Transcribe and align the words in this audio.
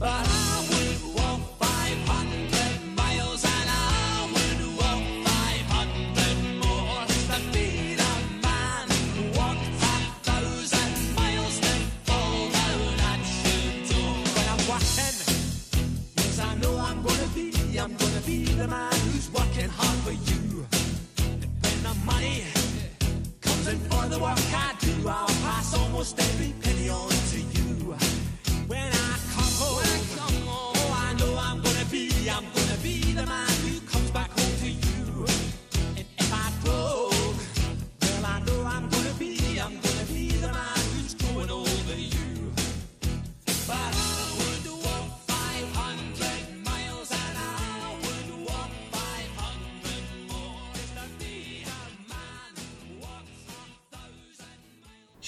But 0.00 0.08
I 0.08 0.66
would 0.70 1.14
walk 1.14 1.49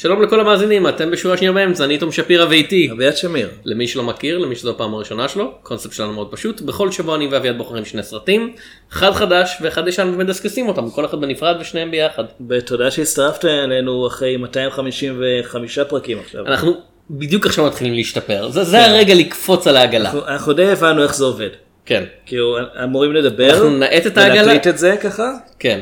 שלום 0.03 0.23
לכל 0.23 0.41
המאזינים, 0.41 0.89
אתם 0.89 1.11
בשורה 1.11 1.37
שנייה 1.37 1.53
באמצע, 1.53 1.85
אני 1.85 1.99
תום 1.99 2.13
שפירא 2.13 2.47
ואיתי. 2.49 2.89
אביעד 2.93 3.17
שמיר. 3.17 3.49
למי 3.65 3.89
שלא 3.89 4.03
מכיר, 4.03 4.39
למי 4.39 4.57
שזו 4.57 4.71
הפעם 4.71 4.95
הראשונה 4.95 5.29
שלו, 5.29 5.53
קונספט 5.63 5.93
שלנו 5.93 6.13
מאוד 6.13 6.29
פשוט, 6.33 6.61
בכל 6.61 6.91
שבוע 6.91 7.17
אני 7.17 7.27
ואביעד 7.27 7.59
בוחרים 7.59 7.85
שני 7.85 8.03
סרטים, 8.03 8.53
אחד 8.93 9.13
חדש 9.13 9.57
ואחד 9.61 9.89
ישן 9.89 10.11
ומדסקסים 10.15 10.69
אותם, 10.69 10.91
כל 10.91 11.05
אחד 11.05 11.21
בנפרד 11.21 11.57
ושניהם 11.61 11.91
ביחד. 11.91 12.25
ותודה 12.49 12.91
שהצטרפת 12.91 13.45
אלינו 13.45 14.07
אחרי 14.07 14.37
255 14.37 15.79
פרקים 15.79 16.19
עכשיו. 16.19 16.47
אנחנו 16.47 16.73
בדיוק 17.11 17.47
עכשיו 17.47 17.67
מתחילים 17.67 17.95
להשתפר, 17.95 18.49
זה, 18.51 18.65
זה 18.65 18.87
הרגע 18.87 19.15
לקפוץ 19.15 19.67
על 19.67 19.77
העגלה. 19.77 20.05
אנחנו- 20.11 20.29
אנחנו 20.29 20.53
די 20.53 20.71
הבנו 20.71 21.03
איך 21.03 21.15
זה 21.15 21.25
עובד. 21.25 21.51
כן, 21.87 22.05
כאילו 22.27 22.57
אמורים 22.85 23.13
לדבר, 23.13 23.51
אנחנו 23.51 23.71
נאט 23.71 24.07
את 24.07 24.19
העגלה. 24.19 24.43
ולהקליט 24.43 24.67
את 24.67 24.79
זה 24.79 24.97
ככה, 25.03 25.33
כן, 25.59 25.81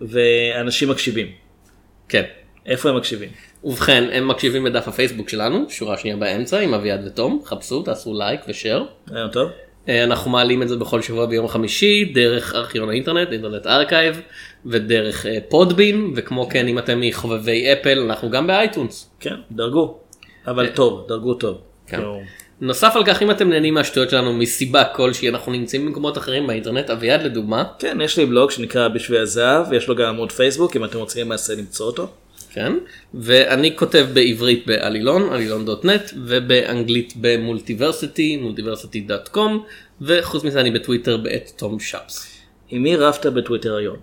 ואנשים 0.00 0.88
מקשיבים. 0.88 1.26
כן. 2.08 2.22
איפה 2.66 2.88
הם 2.88 2.96
מקשיבים? 2.96 3.28
ובכן, 3.64 4.04
הם 4.12 4.28
מקשיבים 4.28 4.64
בדף 4.64 4.88
הפייסבוק 4.88 5.28
שלנו, 5.28 5.64
שורה 5.68 5.98
שנייה 5.98 6.16
באמצע 6.16 6.58
עם 6.58 6.74
אביעד 6.74 7.06
ותום, 7.06 7.42
חפשו, 7.44 7.82
תעשו 7.82 8.14
לייק 8.18 8.40
ושאר. 8.48 8.84
רעיון 9.12 9.30
טוב? 9.30 9.50
אה, 9.88 10.04
אנחנו 10.04 10.30
מעלים 10.30 10.62
את 10.62 10.68
זה 10.68 10.76
בכל 10.76 11.02
שבוע 11.02 11.26
ביום 11.26 11.48
חמישי 11.48 12.04
דרך 12.14 12.54
ארכיון 12.54 12.88
האינטרנט, 12.88 13.32
Internet 13.32 13.66
Archive 13.66 14.20
ודרך 14.66 15.26
אה, 15.26 15.38
Podbean 15.48 16.12
וכמו 16.16 16.48
כן 16.48 16.68
אם 16.68 16.78
אתם 16.78 17.00
מחובבי 17.00 17.72
אפל 17.72 17.98
אנחנו 17.98 18.30
גם 18.30 18.46
ב 18.46 18.54
iTunes. 18.54 19.10
כן, 19.20 19.34
דרגו. 19.52 19.98
אבל 20.46 20.66
טוב, 20.66 21.04
דרגו 21.08 21.34
טוב. 21.34 21.58
כן. 21.86 22.00
נוסף 22.60 22.96
על 22.96 23.04
כך 23.04 23.22
אם 23.22 23.30
אתם 23.30 23.48
נהנים 23.48 23.74
מהשטויות 23.74 24.10
שלנו 24.10 24.32
מסיבה 24.32 24.84
כלשהי 24.84 25.28
אנחנו 25.28 25.52
נמצאים 25.52 25.86
במקומות 25.86 26.18
אחרים 26.18 26.46
באינטרנט 26.46 26.90
אביעד 26.90 27.22
לדוגמה 27.22 27.64
כן, 27.78 28.00
יש 28.00 28.18
לי 28.18 28.26
בלוג 28.26 28.50
שנקרא 28.50 28.88
בשביל 28.88 29.20
הזהב, 29.20 29.72
יש 29.72 29.88
לו 29.88 29.96
גם 29.96 30.08
עמוד 30.08 30.32
פייסבוק, 30.32 30.76
אם 30.76 30.84
אתם 30.84 30.98
רוצים 30.98 31.26
למעשה 31.26 31.54
למצוא 31.54 31.86
אותו. 31.86 32.08
כן 32.52 32.72
ואני 33.14 33.76
כותב 33.76 34.06
בעברית 34.12 34.66
בעלילון 34.66 35.32
עלילון.נט 35.32 36.10
ובאנגלית 36.26 37.12
במולטיברסיטי 37.16 38.36
מולטיברסיטי 38.36 39.00
דאט 39.00 39.28
קום 39.28 39.64
וחוץ 40.00 40.44
מזה 40.44 40.60
אני 40.60 40.70
בטוויטר 40.70 41.16
בעת 41.16 41.52
תום 41.56 41.80
שפס. 41.80 42.40
עם 42.68 42.82
מי 42.82 42.96
רבת 42.96 43.26
בטוויטר 43.26 43.76
היום? 43.76 43.96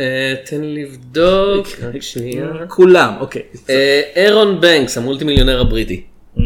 אה, 0.00 0.34
תן 0.44 0.60
לי 0.60 0.82
לבדוק 0.84 1.66
רק 1.82 2.02
שנייה. 2.02 2.52
כולם, 2.68 3.14
אוקיי. 3.20 3.42
אה, 3.70 4.02
אירון 4.16 4.60
בנקס 4.60 4.98
המולטי 4.98 5.24
מיליונר 5.24 5.60
הבריטי. 5.60 6.04
Mm. 6.36 6.40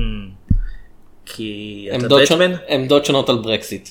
כי 1.26 1.88
אתה 1.97 2.09
בטמן? 2.09 2.53
עמדות 2.69 3.04
שונות 3.04 3.28
על 3.28 3.37
ברקסיט. 3.37 3.88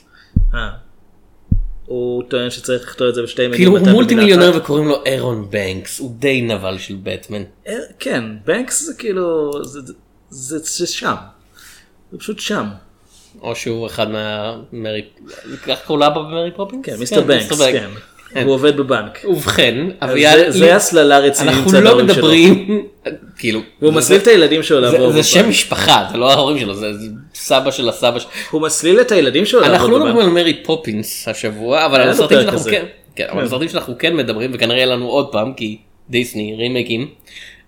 הוא 1.86 2.24
טוען 2.28 2.50
שצריך 2.50 2.84
לכתוב 2.84 3.08
את 3.08 3.16
זה 3.16 3.22
בשתי 3.24 3.42
מילים. 3.42 3.54
כאילו 3.58 3.78
הוא 3.78 3.90
מולטי 3.90 4.16
מיליונר. 4.16 4.52
וקוראים 4.58 4.88
לו 4.88 5.06
אירון 5.06 5.48
בנקס 5.50 6.00
הוא 6.00 6.12
די 6.20 6.42
נבל 6.42 6.78
של 6.78 6.96
בטמן. 7.04 7.44
אה, 7.68 7.74
כן, 8.00 8.24
בנקס 8.46 8.84
זה 8.84 8.94
כאילו, 8.94 9.52
זה- 9.64 9.80
זה 10.30 10.58
זה 10.60 10.88
שם. 10.88 11.16
זה 12.12 12.18
פשוט 12.18 12.40
שם. 12.40 12.66
או 13.42 13.56
שהוא 13.56 13.88
אחד 13.88 14.08
מהמרי... 14.12 15.02
כך 15.68 15.80
קראו 15.86 15.98
לאבא 15.98 16.16
במרי 16.22 16.52
פופינס? 16.56 16.86
כן, 16.86 16.96
Mister 17.00 17.22
Banks, 17.22 17.62
כן. 17.62 17.90
הוא 18.46 18.54
עובד 18.54 18.78
בבנק. 18.78 19.20
ובכן, 19.26 19.76
אביעד, 20.02 20.40
זה- 20.40 20.52
זה 20.52 20.76
הסלמה 20.76 21.20
רצינית 21.20 21.54
אנחנו 21.54 21.82
לא. 21.82 22.04
מדברים, 22.04 22.84
כאילו, 23.38 23.60
והוא 23.82 23.92
זה- 23.94 23.98
מסליל 23.98 24.20
את 24.22 24.28
הילדים 24.28 24.64
שלו 24.64 24.78
זה- 24.78 24.82
לעבור 24.92 25.08
זה 25.08 25.14
בבנק. 25.14 25.26
שם 25.26 25.50
משפחה, 25.50 26.06
זה 26.12 26.18
לא 26.18 26.32
ההורים 26.32 26.60
שלו, 26.60 26.74
זה 26.74 26.94
זה 26.94 27.08
סבא 27.36 27.72
של 27.72 27.90
הסבא 27.90 28.20
שלו. 28.20 28.30
הוא 28.52 28.62
מסליל 28.62 29.02
את 29.02 29.12
הילדים 29.12 29.46
שלו 29.46 29.60
אנחנו 29.64 29.74
לעבור 29.74 29.90
לא 29.92 29.98
בבנק. 29.98 30.08
מדברים 30.10 30.28
על 30.28 30.34
מרי 30.34 30.64
פופינס 30.64 31.28
השבוע, 31.28 31.86
אבל 31.86 32.02
על 32.02 32.10
הסרטים 32.10 32.38
שאנחנו. 32.42 32.60
כן, 32.60 32.86
כן, 33.16 33.26
כן. 33.34 33.40
הסרטים 33.40 33.70
שאנחנו 33.70 33.94
כן 34.00 34.16
מדברים, 34.16 34.52
וכנראה 34.54 34.78
יהיה 34.78 34.86
לנו 34.86 35.06
עוד 35.10 35.32
פעם, 35.32 35.54
כי 35.54 35.78
דיסני 36.10 36.56
רימייקים, 36.58 37.08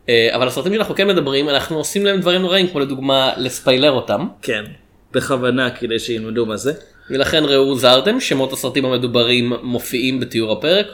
אה, 0.09 0.29
אבל 0.35 0.47
הסרטים 0.47 0.73
שאנחנו 0.73 0.95
כן 0.95 1.07
מדברים, 1.07 1.49
אנחנו 1.49 1.77
עושים 1.77 2.05
להם 2.05 2.19
דברים 2.19 2.41
נוראים, 2.41 2.67
כמו 2.67 2.79
לדוגמה 2.79 3.31
לספיילר 3.37 3.91
אותם, 3.91 4.27
כן, 4.41 4.63
בכוונה 5.11 5.69
כדי 5.69 5.99
שילמדו 5.99 6.45
מה 6.45 6.57
זה. 6.57 6.73
ולכן 7.09 7.43
ראו 7.45 7.75
זרתם, 7.75 8.19
שמות 8.19 8.53
הסרטים 8.53 8.85
המדוברים 8.85 9.53
מופיעים 9.63 10.19
בתיאור 10.19 10.51
הפרק, 10.51 10.87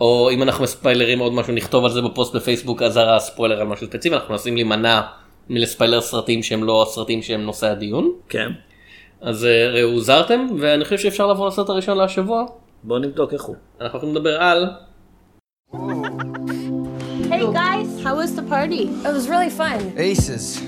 או 0.00 0.30
אם 0.30 0.42
אנחנו 0.42 0.64
מספיילרים 0.64 1.18
עוד 1.18 1.32
משהו 1.32 1.52
נכתוב 1.52 1.84
על 1.84 1.90
זה 1.90 2.02
בפוסט 2.02 2.34
בפייסבוק 2.34 2.82
אזהרה 2.82 3.18
ספוילר 3.18 3.60
על 3.60 3.66
משהו 3.66 3.86
ספציפי, 3.86 4.14
אנחנו 4.14 4.34
מנסים 4.34 4.54
להימנע 4.54 5.00
מלספיילר 5.48 6.00
סרטים 6.00 6.42
שהם 6.42 6.64
לא 6.64 6.82
הסרטים 6.82 7.22
שהם 7.22 7.42
נושא 7.42 7.66
הדיון. 7.66 8.12
כן. 8.28 8.48
אז 9.20 9.44
אה, 9.44 9.70
ראו 9.70 10.00
זרתם, 10.00 10.46
ואני 10.60 10.84
חושב 10.84 10.98
שאפשר 10.98 11.26
לעבור 11.26 11.46
לסרט 11.46 11.68
הראשון 11.68 11.98
להשבוע. 11.98 12.44
בואו 12.84 12.98
נבדוק 12.98 13.32
איך 13.32 13.42
הוא. 13.42 13.56
אנחנו 13.80 13.98
הולכים 13.98 14.14
לדבר 14.14 14.42
על 14.42 14.66
Hey 17.30 17.44
guys, 17.52 17.88
how 18.04 18.14
was 18.14 18.34
the 18.34 18.42
party? 18.42 18.82
It 19.04 19.12
was 19.18 19.28
really 19.28 19.50
fun. 19.50 19.78
Aces. 19.98 20.62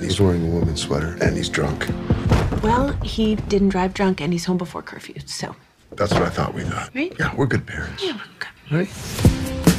He's 0.00 0.18
wearing 0.20 0.42
a 0.48 0.50
woman's 0.56 0.80
sweater 0.80 1.12
and 1.20 1.36
he's 1.36 1.50
drunk. 1.50 1.80
Well, 2.60 2.92
he 3.02 3.36
didn't 3.36 3.70
drive 3.70 3.94
drunk 3.94 4.20
and 4.20 4.32
he's 4.32 4.44
home 4.44 4.58
before 4.58 4.82
curfew, 4.82 5.16
so. 5.26 5.54
That's 5.92 6.12
what 6.12 6.22
I 6.22 6.28
thought 6.30 6.54
we 6.54 6.62
got. 6.64 6.94
Right? 6.94 7.12
Yeah, 7.18 7.34
we're 7.34 7.46
good 7.46 7.66
parents. 7.66 8.02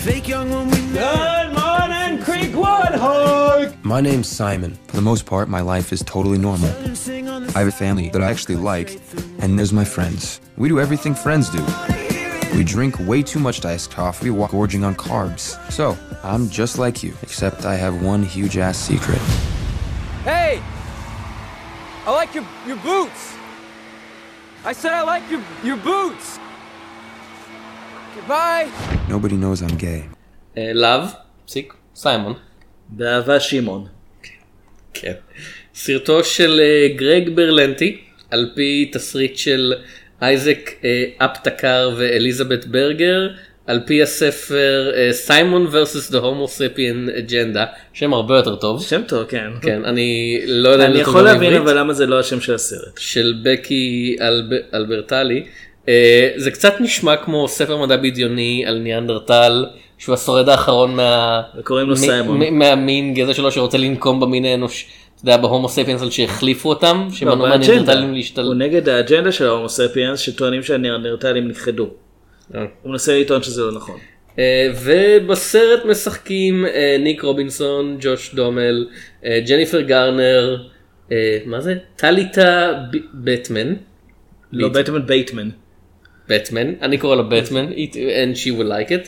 Fake 0.04 0.28
young 0.28 0.50
when 0.50 0.70
we 0.70 0.78
Good 0.94 1.54
morning, 1.54 2.20
Creekwood 2.24 2.96
Hog! 2.96 3.74
My 3.84 4.02
name's 4.02 4.28
Simon. 4.28 4.78
For 4.88 4.98
the 4.98 5.02
most 5.02 5.26
part, 5.26 5.48
my 5.48 5.62
life 5.62 5.94
is 5.94 6.04
totally 6.04 6.38
normal. 6.38 6.70
sing 6.96 7.30
on 7.30 7.48
the 7.48 7.54
I 7.56 7.60
have 7.60 7.68
a 7.70 7.72
family 7.72 8.10
that 8.10 8.22
I 8.22 8.30
actually 8.30 8.58
like, 8.58 9.00
and 9.40 9.58
there's 9.58 9.74
my 9.74 9.86
friends. 9.86 10.42
We 10.58 10.70
do 10.70 10.80
everything 10.80 11.16
friends 11.16 11.50
do. 11.50 11.66
We 12.56 12.64
drink 12.64 13.00
way 13.00 13.24
too 13.24 13.40
much 13.40 13.66
iced 13.66 13.92
coffee 13.92 14.30
while 14.30 14.50
gorging 14.50 14.84
on 14.84 14.94
carbs. 14.96 15.58
So, 15.72 15.98
I'm 16.22 16.50
just 16.50 16.78
like 16.78 17.02
you, 17.02 17.14
except 17.24 17.66
I 17.66 17.76
have 17.76 18.04
one 18.04 18.24
huge 18.24 18.58
ass 18.58 18.78
secret. 18.78 19.20
Hey! 20.24 20.62
I 22.06 22.12
like 22.12 22.36
your 22.36 22.46
your 22.68 22.80
boots. 22.90 23.22
I 24.66 24.74
said 24.74 24.92
I 24.92 25.04
like 25.04 25.26
your 25.32 25.44
your 25.64 25.78
boots. 25.78 26.38
Goodbye. 28.16 28.68
Nobody 29.08 29.38
knows 29.38 29.62
I'm 29.62 29.78
gay. 29.78 30.04
לאב, 30.74 31.14
פסיק, 31.46 31.74
סיימון. 31.96 32.34
באהבה 32.90 33.40
שמעון. 33.40 33.88
כן. 34.94 35.14
סרטו 35.76 36.24
של 36.24 36.60
אה, 36.64 36.96
גרג 36.96 37.30
ברלנטי, 37.36 38.02
על 38.32 38.52
פי 38.56 38.90
תסריט 38.94 39.38
של 39.38 39.74
אייזק 40.22 40.70
אה, 40.84 41.04
אפטקר 41.18 41.96
ואליזבת 41.98 42.66
ברגר, 42.66 43.30
על 43.68 43.80
פי 43.86 44.02
הספר 44.04 44.92
סיימון 45.12 45.68
versus 45.68 46.12
the 46.12 46.18
homo 46.18 46.48
sapien 46.58 47.30
agenda 47.30 47.60
שם 47.94 48.14
הרבה 48.14 48.36
יותר 48.38 48.56
טוב 48.56 48.84
שם 48.84 49.02
טוב 49.08 49.24
כן. 49.24 49.50
כן 49.62 49.86
אני 49.86 50.42
לא 50.48 50.70
יודע 50.70 50.86
אני 50.86 51.00
יכול 51.00 51.22
להבין. 51.22 51.54
אבל 51.54 51.80
למה 51.80 51.94
זה 51.94 52.06
לא 52.06 52.20
השם 52.20 52.42
של 52.42 52.54
הסרט. 52.56 52.98
של 52.98 53.34
בקי 53.44 54.16
אלב... 54.22 54.46
אלברטלי. 54.74 55.44
אה, 55.90 56.30
זה 56.36 56.52
קצת 56.52 56.74
נשמע 56.80 57.16
כמו 57.16 57.48
ספר 57.48 57.78
מדע 57.78 57.98
בדיוני 57.98 58.64
על 58.68 58.78
ניאנדרטל 58.78 59.66
שהוא 59.98 60.16
השורד 60.16 60.50
האחרון 60.50 60.96
מה... 60.96 61.42
וקוראים 61.58 61.88
לו 61.88 61.94
מ- 61.94 61.98
סיימון. 61.98 62.40
מ- 62.40 62.60
מהמין 62.60 63.14
גזע 63.14 63.34
שלו 63.34 63.52
שרוצה 63.52 63.78
לנקום 63.78 64.20
במין 64.20 64.46
האנוש. 64.46 64.86
אתה 65.16 65.32
יודע 65.32 65.38
בהומו 65.38 65.70
ספיאנס 65.70 66.02
על 66.02 66.10
שהחליפו 66.10 66.70
אותם 66.70 67.04
לא, 67.10 67.16
שמנעו 67.16 67.38
באג'נדה. 67.38 67.58
מהניאנדרטלים 67.58 68.14
הוא. 68.46 68.54
נגד 68.54 68.90
האג'נדה 68.90 69.32
של 69.32 69.48
ההומו 69.48 69.70
ספיאנס 69.70 70.20
שטוענים 70.20 70.64
שהניאנדרטלים 70.64 71.48
נכחדו. 71.48 71.90
אה. 72.56 72.66
הוא 72.82 72.92
מנסה 72.92 73.20
לטעון 73.20 73.44
שזה 73.44 73.62
לא 73.62 73.72
נכון. 73.72 74.00
אה, 74.40 74.72
ובסרט 74.84 75.86
משחקים 75.86 76.66
אה, 76.66 76.98
ניק 77.00 77.22
רובינסון, 77.22 77.98
ג'וש 78.00 78.36
דומל, 78.36 78.88
ג'ניפר 79.48 79.82
גארנר, 79.82 80.68
מה 81.46 81.62
זה? 81.62 81.76
טליטה 81.96 82.74
בטמן. 83.14 83.74
לא 84.52 84.70
בטמן 84.70 85.06
בייטמן. 85.06 85.50
בטמן, 86.30 86.74
אני 86.82 86.98
קורא 86.98 87.16
לו 87.16 87.30
בטמן, 87.30 87.66
and 87.68 88.36
she 88.36 88.50
will 88.60 88.70
like 88.70 88.92
it. 88.92 89.08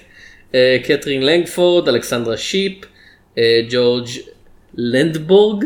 קתרין 0.83 1.25
לנגפורד, 1.25 1.89
אלכסנדרה 1.89 2.37
שיפ, 2.37 2.85
ג'ורג' 3.69 4.07
לנדבורג, 4.77 5.65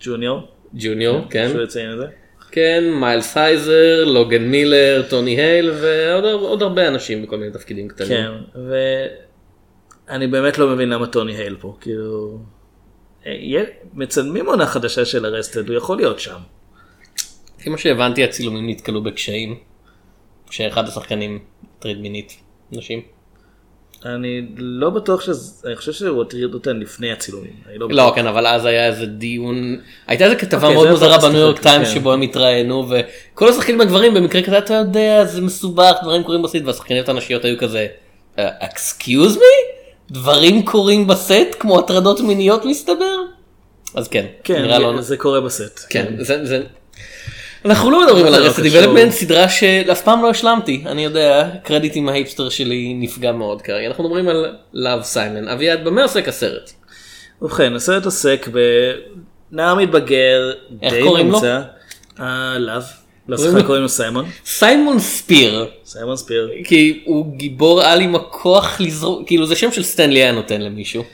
ג'וניור. 0.00 0.40
ג'וניור, 0.74 1.20
כן, 1.30 1.48
שהוא 1.48 1.62
יציין 1.62 1.92
את 1.92 1.98
זה. 1.98 2.06
כן, 2.50 2.84
מיילס 3.00 3.36
הייזר, 3.36 4.04
לוגן 4.04 4.42
מילר, 4.42 5.04
טוני 5.10 5.40
הייל 5.40 5.70
ועוד 5.70 6.24
עוד 6.24 6.62
הרבה 6.62 6.88
אנשים 6.88 7.22
בכל 7.22 7.36
מיני 7.36 7.52
תפקידים 7.52 7.88
קטנים. 7.88 8.08
כן. 8.08 8.30
ואני 10.08 10.26
באמת 10.26 10.58
לא 10.58 10.68
מבין 10.68 10.88
למה 10.88 11.06
טוני 11.06 11.36
הייל 11.36 11.56
פה. 11.60 11.76
כאילו... 11.80 12.38
אה, 13.26 13.62
מצלמים 13.94 14.46
עונה 14.46 14.66
חדשה 14.66 15.04
של 15.04 15.26
ארסטד 15.26 15.68
הוא 15.68 15.76
יכול 15.76 15.96
להיות 15.96 16.20
שם. 16.20 16.38
לפי 17.58 17.70
מה 17.70 17.78
שהבנתי 17.78 18.24
הצילומים 18.24 18.70
נתקלו 18.70 19.02
בקשיים, 19.02 19.58
כשאחד 20.48 20.88
השחקנים 20.88 21.38
הטריד 21.78 22.00
מינית 22.00 22.36
נשים. 22.72 23.02
אני 24.04 24.46
לא 24.56 24.90
בטוח 24.90 25.20
שזה, 25.20 25.68
אני 25.68 25.76
חושב 25.76 25.92
שהוא 25.92 26.22
הטריד 26.22 26.54
אותן 26.54 26.76
לפני 26.76 27.12
הצילומים. 27.12 27.52
לא 27.76 27.88
לא. 27.90 28.12
כן 28.14 28.26
אבל 28.26 28.46
אז 28.46 28.64
היה 28.64 28.86
איזה 28.86 29.06
דיון 29.06 29.76
הייתה 30.06 30.24
איזה 30.24 30.36
כתבה 30.36 30.66
אוקיי, 30.66 30.74
מאוד 30.74 30.90
מוזרה 30.90 31.18
בניו 31.18 31.40
יורק 31.40 31.58
טיימס 31.62 31.88
כן. 31.88 31.94
שבו 31.94 32.12
הם 32.12 32.22
התראיינו 32.22 32.86
וכל 32.90 33.48
השחקנים 33.48 33.80
הגברים 33.80 34.14
במקרה 34.14 34.42
כזה 34.42 34.58
אתה 34.58 34.74
יודע 34.74 35.24
זה 35.24 35.40
מסובך 35.40 35.96
דברים 36.02 36.22
קורים 36.22 36.42
בסט 36.42 36.56
והשחקניות 36.64 37.08
הנשיות 37.08 37.44
היו 37.44 37.58
כזה 37.58 37.86
excuse 38.36 39.36
me 39.36 39.42
דברים 40.10 40.64
קורים 40.64 41.06
בסט 41.06 41.56
כמו 41.58 41.78
הטרדות 41.78 42.20
מיניות 42.20 42.64
מסתבר 42.64 43.16
אז 43.94 44.08
כן 44.08 44.26
כן, 44.44 44.62
נראה 44.62 44.78
לא 44.78 45.00
זה 45.00 45.16
קורה 45.16 45.40
בסט. 45.40 45.80
כן 45.90 46.14
זה 46.18 46.46
זה. 46.46 46.62
אנחנו 47.64 47.90
לא 47.90 48.06
מדברים 48.06 48.26
על 48.26 48.32
זה 48.32 48.62
לא. 48.62 48.62
דיבלפמנט 48.62 49.12
סדרה 49.12 49.48
שאף 49.48 50.02
פעם 50.02 50.22
לא 50.22 50.30
השלמתי 50.30 50.82
אני 50.86 51.04
יודע 51.04 51.50
קרדיט 51.64 51.92
עם 51.96 52.08
ההיפסטר 52.08 52.48
שלי 52.48 52.94
נפגע 52.94 53.32
מאוד 53.32 53.62
כרגע 53.62 53.86
אנחנו 53.86 54.04
מדברים 54.04 54.28
על 54.28 54.56
Love, 54.72 55.02
Simon 55.02 55.48
אביעד 55.48 55.84
במה 55.84 56.02
עוסק 56.02 56.28
הסרט. 56.28 56.72
ובכן, 57.42 57.74
הסרט 57.74 58.04
עוסק 58.04 58.48
בנער 59.52 59.74
מתבגר, 59.74 60.52
די. 60.70 60.86
אה, 62.20 62.58
לאו. 62.58 62.80
קוראים 63.28 63.44
לשיחה 63.44 63.58
לו? 63.58 63.64
קוראים 63.64 63.82
לו 63.82 63.88
סיימון. 63.88 64.24
סיימון 64.44 64.98
ספיר 64.98 65.66
סיימון 65.84 66.16
ספיר. 66.16 66.50
כי 66.64 67.02
הוא 67.04 67.36
גיבור 67.36 67.82
על 67.82 68.00
עם 68.00 68.14
הכוח 68.14 68.80
לזרוק 68.80 69.26
כאילו 69.26 69.46
זה 69.46 69.56
שם 69.56 69.72
של 69.72 69.82
סטנלי 69.82 70.22
היה 70.22 70.32
נותן 70.32 70.60
למישהו. 70.60 71.04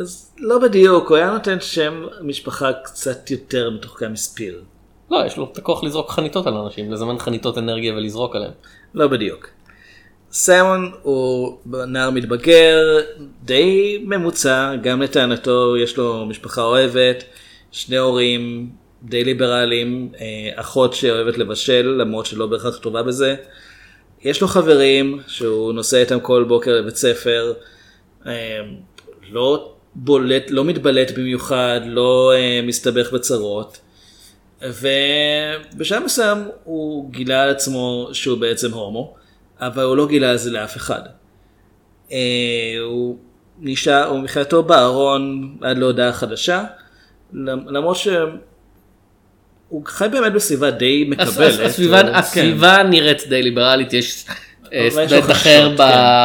אז 0.00 0.32
לא 0.38 0.58
בדיוק, 0.58 1.08
הוא 1.08 1.16
היה 1.16 1.30
נותן 1.30 1.60
שם 1.60 2.06
משפחה 2.22 2.72
קצת 2.84 3.30
יותר 3.30 3.70
מתוחכם 3.70 4.12
מספיר. 4.12 4.62
לא 5.10 5.26
יש 5.26 5.36
לו 5.36 5.48
את 5.52 5.58
הכוח 5.58 5.84
לזרוק 5.84 6.10
חניתות 6.10 6.46
על 6.46 6.56
אנשים 6.56 6.92
לזמן 6.92 7.18
חניתות 7.18 7.58
אנרגיה 7.58 7.94
ולזרוק 7.94 8.36
עליהם. 8.36 8.52
לא 8.94 9.06
בדיוק. 9.06 9.48
סיימון 10.32 10.92
הוא 11.02 11.58
נער 11.66 12.10
מתבגר, 12.10 13.00
די 13.42 13.98
ממוצע, 14.04 14.74
גם 14.82 15.02
לטענתו 15.02 15.76
יש 15.76 15.96
לו 15.96 16.26
משפחה 16.26 16.62
אוהבת, 16.62 17.24
שני 17.72 17.96
הורים 17.96 18.70
די 19.02 19.24
ליברליים, 19.24 20.12
אה, 20.20 20.60
אחות 20.60 20.94
שאוהבת 20.94 21.38
לבשל 21.38 21.86
למרות 21.98 22.26
שלא 22.26 22.46
בהכרח 22.46 22.78
טובה 22.78 23.02
בזה. 23.02 23.34
יש 24.22 24.40
לו 24.40 24.48
חברים 24.48 25.20
שהוא 25.26 25.72
נוסע 25.72 26.00
איתם 26.00 26.20
כל 26.20 26.44
בוקר 26.48 26.72
לבית 26.80 26.96
ספר, 26.96 27.52
אה, 28.26 28.60
לא 29.30 29.72
בולט, 29.94 30.50
לא 30.50 30.64
מתבלט 30.64 31.10
במיוחד, 31.18 31.80
לא 31.84 32.32
אה, 32.34 32.60
מסתבך 32.62 33.12
בצרות. 33.12 33.78
ובשלב 34.64 36.02
מסוים 36.04 36.38
הוא 36.64 37.10
גילה 37.12 37.42
על 37.42 37.50
עצמו 37.50 38.08
שהוא 38.12 38.38
בעצם 38.38 38.72
הומו, 38.72 39.14
אבל 39.60 39.82
הוא 39.82 39.96
לא 39.96 40.06
גילה 40.06 40.30
על 40.30 40.36
זה 40.36 40.50
לאף 40.50 40.76
אחד. 40.76 41.00
אה, 42.12 42.16
הוא 42.84 43.18
נשאר, 43.60 44.04
הוא 44.06 44.18
מבחינתו 44.20 44.62
בארון 44.62 45.56
עד 45.62 45.78
להודעה 45.78 46.12
חדשה, 46.12 46.64
למ- 47.32 47.68
למרות 47.68 47.96
שהוא 47.96 48.22
חי 49.86 50.06
באמת 50.12 50.32
בסביבה 50.32 50.70
די 50.70 51.04
מקבלת. 51.08 51.28
הס- 51.54 51.60
הסביבה, 51.60 52.00
הוא- 52.00 52.08
כן. 52.10 52.14
הסביבה 52.14 52.82
נראית 52.82 53.22
די 53.28 53.42
ליברלית 53.42 53.92
יש 53.92 54.24
סטודנט 54.90 55.30
אחר 55.30 55.76
כן. 55.76 55.84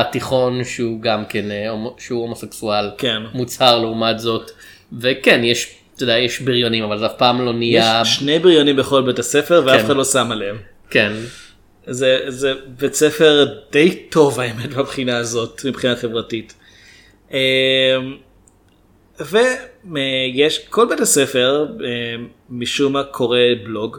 בתיכון 0.10 0.64
שהוא 0.64 1.02
גם 1.02 1.26
כן 1.26 1.52
אה, 1.52 1.66
שהוא 1.98 2.22
הומוסקסואל 2.22 2.92
כן. 2.98 3.22
מוצהר 3.34 3.80
לעומת 3.80 4.20
זאת 4.20 4.52
וכן 5.00 5.42
יש 5.44 5.76
אתה 6.00 6.06
יודע 6.06 6.18
יש 6.18 6.42
בריונים 6.42 6.84
אבל 6.84 7.00
זה 7.00 7.06
אף 7.06 7.18
פעם 7.18 7.46
לא 7.46 7.54
נהיה 7.54 8.02
יש 8.02 8.16
שני 8.16 8.40
בריונים 8.40 8.76
בכל 8.76 9.02
בית 9.02 9.20
הספר 9.20 9.64
ואף 9.66 9.80
כן. 9.80 9.86
אחד 9.86 9.96
לא 9.96 10.04
שם 10.04 10.32
עליהם. 10.32 10.58
כן 10.90 11.12
זה, 11.88 12.20
זה 12.28 12.54
בית 12.68 12.94
ספר 12.94 13.46
די 13.72 13.96
טוב 14.10 14.40
האמת 14.40 14.78
מבחינה 14.78 15.18
הזאת, 15.18 15.66
מבחינה 15.66 15.96
חברתית. 15.96 16.54
אמ, 17.32 17.38
ויש, 19.20 20.60
כל 20.70 20.90
בית 20.90 21.00
הספר 21.00 21.66
אמ, 21.70 22.28
משום 22.50 22.94
מה 22.94 23.04
קורא 23.04 23.40
בלוג, 23.64 23.98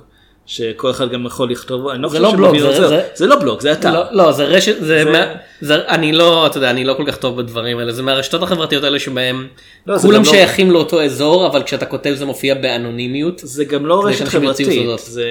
שכל 0.51 0.91
אחד 0.91 1.11
גם 1.11 1.27
יכול 1.27 1.51
לכתוב, 1.51 1.89
אני 1.89 2.03
לא 2.03 2.09
זה 2.09 2.19
חושב 2.19 2.39
לא 2.39 2.49
בלוג, 2.51 2.57
את 2.57 2.75
זה- 2.75 2.89
זה- 2.89 3.03
זה 3.15 3.27
לא 3.27 3.37
בלוג, 3.37 3.61
זה 3.61 3.73
אתר. 3.73 3.93
לא, 3.95 4.25
לא 4.25 4.33
זה 4.33 4.45
רשת 4.45 4.77
זה, 4.81 5.05
זה- 5.05 5.11
מה, 5.11 5.25
זה 5.61 5.75
אני 5.89 6.13
לא 6.13 6.47
אתה 6.47 6.59
יודע 6.59 6.71
אני 6.71 6.85
לא 6.85 6.95
כל 6.95 7.05
כך 7.07 7.17
טוב 7.17 7.37
בדברים 7.43 7.79
האלה 7.79 7.93
זה 7.93 8.03
מהרשתות 8.03 8.43
החברתיות 8.43 8.85
האלה 8.85 8.99
שבהם 8.99 9.47
לא, 9.87 9.97
זה 9.97 10.07
כולם 10.09 10.23
לא- 10.25 10.31
שייכים 10.31 10.71
לאותו 10.71 11.03
אזור 11.03 11.47
אבל 11.47 11.63
כשאתה 11.63 11.87
כותב 11.87 12.15
זה 12.15 12.25
מופיע 12.27 12.55
באנונימיות 12.55 13.41
זה 13.45 13.65
גם 13.65 13.87
לא 13.87 14.05
רשת 14.07 14.29
חברתית. 14.29 14.67
זה, 14.99 15.23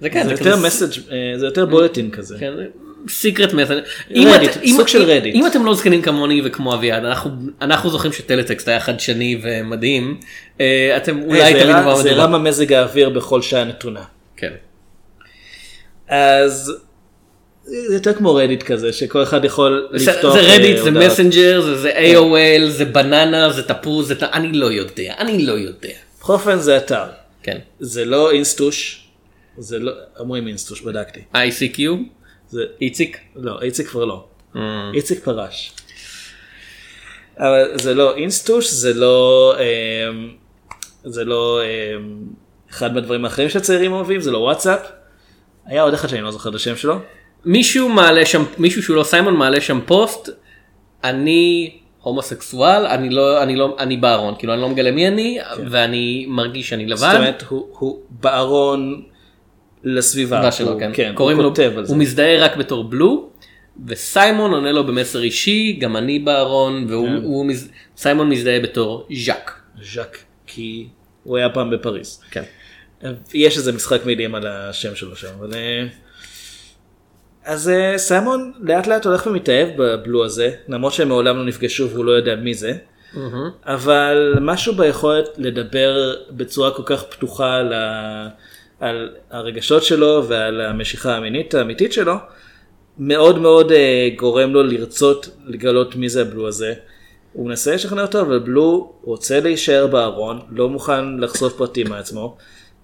זה 0.00 0.10
כן 0.10 0.28
זה 0.28 0.36
כזה 0.36 0.50
יותר 0.50 0.66
message, 0.66 0.90
זה 1.36 1.46
יותר 1.46 1.64
bulletin 1.66 2.10
כזה. 2.10 2.36
כן, 2.40 2.52
secret 3.08 3.52
message. 3.52 3.78
סוג 4.76 4.88
של. 4.88 4.98
אם 5.34 5.46
אתם 5.46 5.64
לא 5.66 5.74
זקנים 5.74 6.02
כמוני 6.02 6.42
וכמו 6.44 6.74
אביעד 6.74 7.04
אנחנו 7.04 7.30
אנחנו 7.62 7.90
זוכרים 7.90 8.12
שטלטקסט 8.12 8.68
היה 8.68 8.80
חדשני 8.80 9.40
ומדהים 9.42 10.16
אה, 10.60 10.94
אתם 10.96 11.20
אולי 11.22 11.38
זה 11.52 11.58
תבינו 11.60 11.70
הראה- 11.72 11.84
מה 11.86 11.96
זה 11.96 12.08
מדובר. 12.10 12.22
הראה 12.22 12.38
מזג 12.38 12.72
האוויר 12.72 13.08
בכל 13.08 13.42
שעה 13.42 13.64
נתונה. 13.64 14.00
כן. 14.38 14.52
אז 16.08 16.72
זה 17.64 17.94
יותר 17.94 18.14
כמו 18.14 18.34
רדיט 18.34 18.62
כזה 18.62 18.92
שכל 18.92 19.22
אחד 19.22 19.44
יכול 19.44 19.88
לפתוח 19.92 20.34
זה 20.34 20.40
רדיט 20.40 20.76
אה, 20.76 20.82
זה. 20.82 20.90
מסנג'ר 20.90 21.60
זה 21.76 21.90
AOL 21.92 22.68
זה 22.68 22.84
בננה 22.84 23.50
זה 23.52 23.62
תפוז 23.62 24.08
זה 24.08 24.14
ת- 24.14 24.22
אני 24.22 24.52
לא 24.52 24.66
יודע 24.66 25.14
אני 25.18 25.46
לא 25.46 25.52
יודע. 25.52 25.88
בכל 26.20 26.32
אופן 26.32 26.58
זה 26.58 26.76
אתר. 26.76 27.04
כן. 27.42 27.58
זה 27.80 28.04
לא 28.04 28.30
אינסטוש. 28.30 29.04
זה 29.58 29.78
לא, 29.78 29.92
אומרים 30.18 30.48
אינסטוש, 30.48 30.80
בדקתי. 30.80 31.20
ICQ 31.34 31.80
זה, 32.48 32.60
איציק. 32.80 33.18
לא, 33.36 33.60
איציק 33.62 33.86
כבר 33.88 34.04
לא. 34.04 34.24
Mm. 34.54 34.58
איציק 34.94 35.24
פרש. 35.24 35.72
אבל 37.38 37.70
זה 37.78 37.94
לא 37.94 38.16
אינסטוש, 38.16 38.70
זה 38.70 38.94
לא, 38.94 39.54
אמ, 39.58 40.30
זה 41.04 41.24
לא 41.24 41.60
אחד 42.70 42.94
מהדברים 42.94 43.24
האחרים 43.24 43.48
שהצעירים 43.48 43.92
אוהבים, 43.92 44.20
זה 44.20 44.30
לא 44.30 44.38
וואטסאפ. 44.38 44.80
היה 45.66 45.82
עוד 45.82 45.94
אחד 45.94 46.08
שאני 46.08 46.22
לא 46.22 46.30
זוכר 46.30 46.50
את 46.50 46.54
השם 46.54 46.76
שלו. 46.76 46.98
מישהו 47.44 47.88
מעלה 47.88 48.26
שם 48.26 48.44
מישהו 48.58 48.82
שהוא 48.82 48.96
לא 48.96 49.02
סיימון 49.02 49.36
מעלה 49.36 49.60
שם 49.60 49.80
פוסט 49.86 50.28
אני 51.04 51.70
הומוסקסואל 52.02 52.86
אני 52.86 53.10
לא 53.10 53.42
אני 53.42 53.56
לא 53.56 53.76
אני 53.78 53.96
בארון 53.96 54.34
כאילו 54.38 54.52
אני 54.52 54.60
לא 54.62 54.68
מגלה 54.68 54.90
מי 54.90 55.08
אני 55.08 55.38
ואני 55.70 56.26
מרגיש 56.28 56.68
שאני 56.68 56.96
זאת 56.96 57.08
לבד. 57.08 57.16
אומרת, 57.16 57.44
הוא, 57.48 57.68
הוא 57.78 57.98
בארון 58.10 59.02
לסביבה. 59.84 60.38
הסביבה 60.38 60.52
שלו, 60.52 60.72
הוא, 60.72 60.80
כן. 60.80 60.90
כן, 60.94 61.12
קוראים 61.14 61.36
הוא 61.36 61.44
לו. 61.44 61.86
הוא 61.88 61.96
מזדהה 61.96 62.38
רק 62.38 62.56
בתור 62.56 62.84
בלו, 62.84 63.30
וסיימון 63.86 64.52
עונה 64.52 64.72
לו 64.72 64.86
במסר 64.86 65.22
אישי, 65.22 65.72
גם 65.80 65.96
אני 65.96 66.18
בארון, 66.18 66.86
והוא 66.88 67.08
כן. 67.08 67.14
הוא 67.24 67.46
מז... 67.46 67.70
סיימון 67.96 68.28
מזדהה 68.28 68.60
בתור 68.60 69.06
ז'אק. 69.24 69.60
ז'אק, 69.94 70.18
כי 70.46 70.88
הוא 71.24 71.36
היה 71.36 71.50
פעם 71.50 71.70
בפריז. 71.70 72.20
כן. 72.30 72.42
יש 73.34 73.56
איזה 73.56 73.72
משחק 73.72 74.04
מילים 74.04 74.34
על 74.34 74.46
השם 74.46 74.94
שלו 74.94 75.16
שם, 75.16 75.28
אבל... 75.38 75.54
אה, 75.54 75.86
אז 77.44 77.68
אה, 77.68 77.98
סיימון 77.98 78.52
לאט 78.60 78.86
לאט 78.86 79.06
הולך 79.06 79.26
ומתאהב 79.26 79.68
בבלו 79.76 80.24
הזה, 80.24 80.50
למרות 80.68 80.92
שהם 80.92 81.08
מעולם 81.08 81.36
לא 81.36 81.44
נפגשו 81.44 81.90
והוא 81.90 82.04
לא 82.04 82.12
יודע 82.12 82.36
מי 82.36 82.54
זה. 82.54 82.72
אבל 83.66 84.34
משהו 84.40 84.74
ביכולת 84.74 85.28
לדבר 85.36 86.14
בצורה 86.30 86.70
כל 86.70 86.82
כך 86.86 87.02
פתוחה 87.02 87.54
על, 87.54 87.72
ה... 87.72 88.28
על 88.80 89.14
הרגשות 89.30 89.82
שלו 89.82 90.24
ועל 90.28 90.60
המשיכה 90.60 91.16
המינית 91.16 91.54
האמיתית 91.54 91.92
שלו, 91.92 92.14
מאוד 92.98 93.38
מאוד 93.38 93.72
אה, 93.72 94.08
גורם 94.16 94.52
לו 94.52 94.62
לרצות 94.62 95.28
לגלות 95.46 95.96
מי 95.96 96.08
זה 96.08 96.22
הבלו 96.22 96.48
הזה. 96.48 96.74
הוא 97.32 97.48
מנסה 97.48 97.74
לשכנע 97.74 98.02
אותו, 98.02 98.20
אבל 98.20 98.38
בלו 98.38 98.92
רוצה 99.02 99.40
להישאר 99.40 99.86
בארון, 99.86 100.40
לא 100.50 100.68
מוכן 100.68 101.18
לחשוף 101.18 101.56
פרטים 101.56 101.88
מעצמו. 101.88 102.36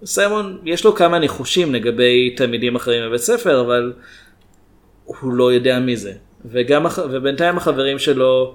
סיימון, 0.04 0.58
יש 0.64 0.84
לו 0.84 0.94
כמה 0.94 1.18
ניחושים 1.18 1.74
לגבי 1.74 2.30
תלמידים 2.36 2.76
אחרים 2.76 3.08
בבית 3.08 3.20
ספר, 3.20 3.60
אבל 3.60 3.92
הוא 5.04 5.32
לא 5.32 5.52
יודע 5.52 5.78
מי 5.78 5.96
זה. 5.96 6.12
וגם, 6.44 6.86
ובינתיים 7.10 7.56
החברים 7.56 7.98
שלו, 7.98 8.54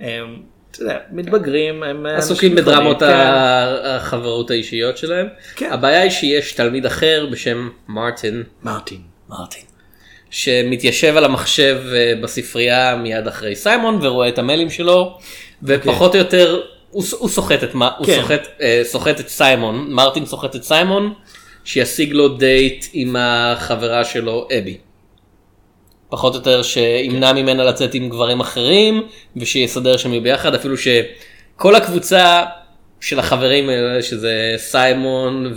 הם, 0.00 0.42
אתה 0.70 0.82
יודע, 0.82 0.98
מתבגרים, 1.12 1.82
הם 1.82 2.06
עסוקים 2.06 2.54
בדרמות 2.54 2.98
כן. 2.98 3.06
החברות 3.84 4.50
האישיות 4.50 4.96
שלהם. 4.96 5.26
כן. 5.56 5.72
הבעיה 5.72 6.00
היא 6.00 6.10
שיש 6.10 6.52
תלמיד 6.52 6.86
אחר 6.86 7.26
בשם 7.30 7.68
מרטין, 7.88 8.42
מרטין. 8.62 9.00
מרטין, 9.28 9.64
שמתיישב 10.30 11.16
על 11.16 11.24
המחשב 11.24 11.78
אה, 11.92 12.12
בספרייה 12.22 12.96
מיד 12.96 13.26
אחרי 13.26 13.56
סיימון 13.56 13.98
ורואה 14.02 14.28
את 14.28 14.38
המיילים 14.38 14.70
שלו, 14.70 15.18
ופחות 15.62 16.14
או 16.14 16.18
יותר 16.18 16.62
הוא 17.18 17.28
סוחט 17.28 17.64
את 17.64 17.74
מה, 17.74 17.90
הוא 17.98 18.06
כן. 18.06 18.20
סוחט, 18.20 18.46
אה, 18.60 18.80
סוחט 18.84 19.20
את 19.20 19.28
סיימון, 19.28 19.86
מרטין 19.90 20.26
סוחט 20.26 20.56
את 20.56 20.62
סיימון, 20.62 21.12
שישיג 21.64 22.12
לו 22.12 22.28
דייט 22.28 22.86
עם 22.92 23.16
החברה 23.18 24.04
שלו 24.04 24.48
אבי. 24.58 24.76
פחות 26.08 26.34
או 26.34 26.38
יותר 26.38 26.62
שימנע 26.62 27.32
ממנה 27.32 27.64
לצאת 27.64 27.94
עם 27.94 28.08
גברים 28.08 28.40
אחרים 28.40 29.06
ושיסדר 29.36 29.96
שהם 29.96 30.12
יהיו 30.12 30.22
ביחד 30.22 30.54
אפילו 30.54 30.74
שכל 30.76 31.74
הקבוצה 31.74 32.44
של 33.00 33.18
החברים 33.18 33.68
האלה 33.68 34.02
שזה 34.02 34.54
סיימון 34.56 35.52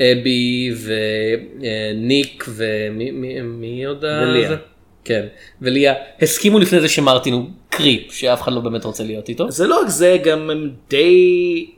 ואבי 0.00 0.74
וניק 0.84 2.44
ומי 2.48 3.10
מי, 3.10 3.40
מי 3.40 3.84
עוד 3.84 4.04
וליה. 4.04 4.56
כן 5.04 5.26
וליה 5.62 5.94
הסכימו 6.22 6.58
לפני 6.58 6.80
זה 6.80 6.88
שמרטין 6.88 7.34
הוא 7.34 7.44
קריפ 7.68 8.12
שאף 8.12 8.42
אחד 8.42 8.52
לא 8.52 8.60
באמת 8.60 8.84
רוצה 8.84 9.04
להיות 9.04 9.28
איתו. 9.28 9.50
זה 9.50 9.66
לא 9.66 9.80
רק 9.80 9.88
זה, 9.88 10.16
גם 10.24 10.50
הם 10.50 10.70
די, 10.90 11.70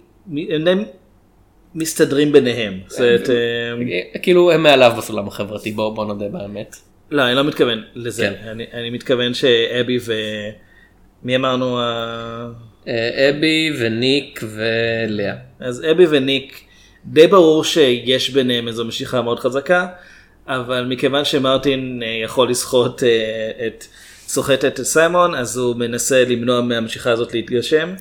הם 0.67 0.85
מסתדרים 1.75 2.33
ביניהם. 2.33 2.81
אומרת, 2.99 3.31
אה, 3.31 4.19
כאילו 4.23 4.53
הם 4.53 4.63
מעליו 4.63 4.93
בסולם 4.99 5.29
החברתי 5.29 5.73
בוא 5.73 5.95
בוא 5.95 6.05
נודה 6.05 6.29
באמת. 6.29 6.77
לא, 7.11 7.23
אני 7.23 7.35
לא 7.35 7.45
מתכוון 7.45 7.83
לזה. 7.95 8.23
כן. 8.23 8.49
אני, 8.49 8.65
אני 8.73 8.91
מתכוון 8.91 9.35
שאבי 9.35 9.99
ו... 10.01 10.13
מי 11.23 11.37
אמרנו? 11.37 11.79
אה, 12.89 13.31
אבי 13.31 13.73
וניק 13.79 14.41
ולאה. 14.43 15.35
אז 15.61 15.85
אבי 15.91 16.07
וניק, 16.11 16.61
די 17.07 17.27
ברור 17.27 17.65
שיש 17.65 18.31
ביניהם 18.31 18.69
איזו 18.69 18.85
משיכה 18.85 19.23
מאוד 19.23 19.41
חזקה, 19.41 19.87
אבל 20.49 20.85
מכיוון 20.89 21.25
שמרטין 21.25 22.03
אה, 22.03 22.09
יכול 22.25 22.51
לסחוט 22.51 23.03
אה, 23.03 23.09
את, 23.67 23.85
סוחט 24.29 24.65
את 24.65 24.81
סיימון, 24.83 25.35
אז 25.35 25.57
הוא 25.57 25.77
מנסה 25.77 26.25
למנוע 26.25 26.61
מהמשיכה 26.61 27.11
הזאת 27.11 27.35
להתגשם. 27.35 27.95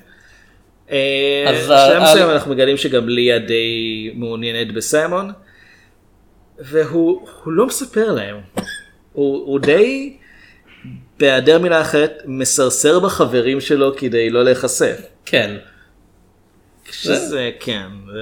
אה, 0.92 1.46
בשלב 1.54 2.04
מסוים 2.04 2.30
אנחנו 2.30 2.52
מגלים 2.52 2.78
שגם 2.78 3.10
ליה 3.10 3.40
די 3.40 4.12
מעוניינת 4.16 4.74
בסיימון, 4.74 5.32
והוא 6.60 7.28
הוא 7.44 7.54
לא 7.54 7.66
מספר 7.66 8.12
להם. 8.12 8.36
הוא, 9.14 9.46
הוא 9.46 9.60
די, 9.60 10.18
בהיעדר 11.20 11.60
מילה 11.60 11.82
אחרת, 11.82 12.22
מסרסר 12.26 13.00
בחברים 13.00 13.62
שלו 13.62 13.96
כדי 13.98 14.30
לא 14.30 14.44
להיחשף. 14.44 15.02
כן 15.26 15.56
שזה, 16.92 17.52
כן. 17.60 17.88
זה- 18.14 18.20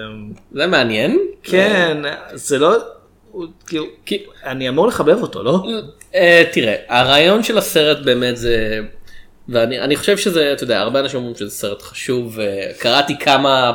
זה 0.59 0.67
מעניין. 0.67 1.19
כן, 1.43 1.97
זה 2.33 2.59
לא, 2.59 2.77
כאילו, 3.67 3.85
כי- 4.05 4.23
אני 4.45 4.69
אמור 4.69 4.87
לחבב 4.87 5.21
אותו, 5.21 5.43
לא? 5.43 5.63
אה, 6.15 6.43
תראה, 6.51 6.75
הרעיון 6.87 7.43
של 7.43 7.57
הסרט 7.57 7.97
באמת 8.05 8.37
זה, 8.37 8.79
ואני 9.49 9.79
אני 9.79 9.95
חושב 9.95 10.17
שזה, 10.17 10.53
אתה 10.53 10.63
יודע, 10.63 10.79
הרבה 10.79 10.99
אנשים 10.99 11.17
אומרים 11.19 11.35
שזה 11.35 11.49
סרט 11.49 11.81
חשוב, 11.81 12.39
וקראתי 12.39 13.17
כמה, 13.19 13.73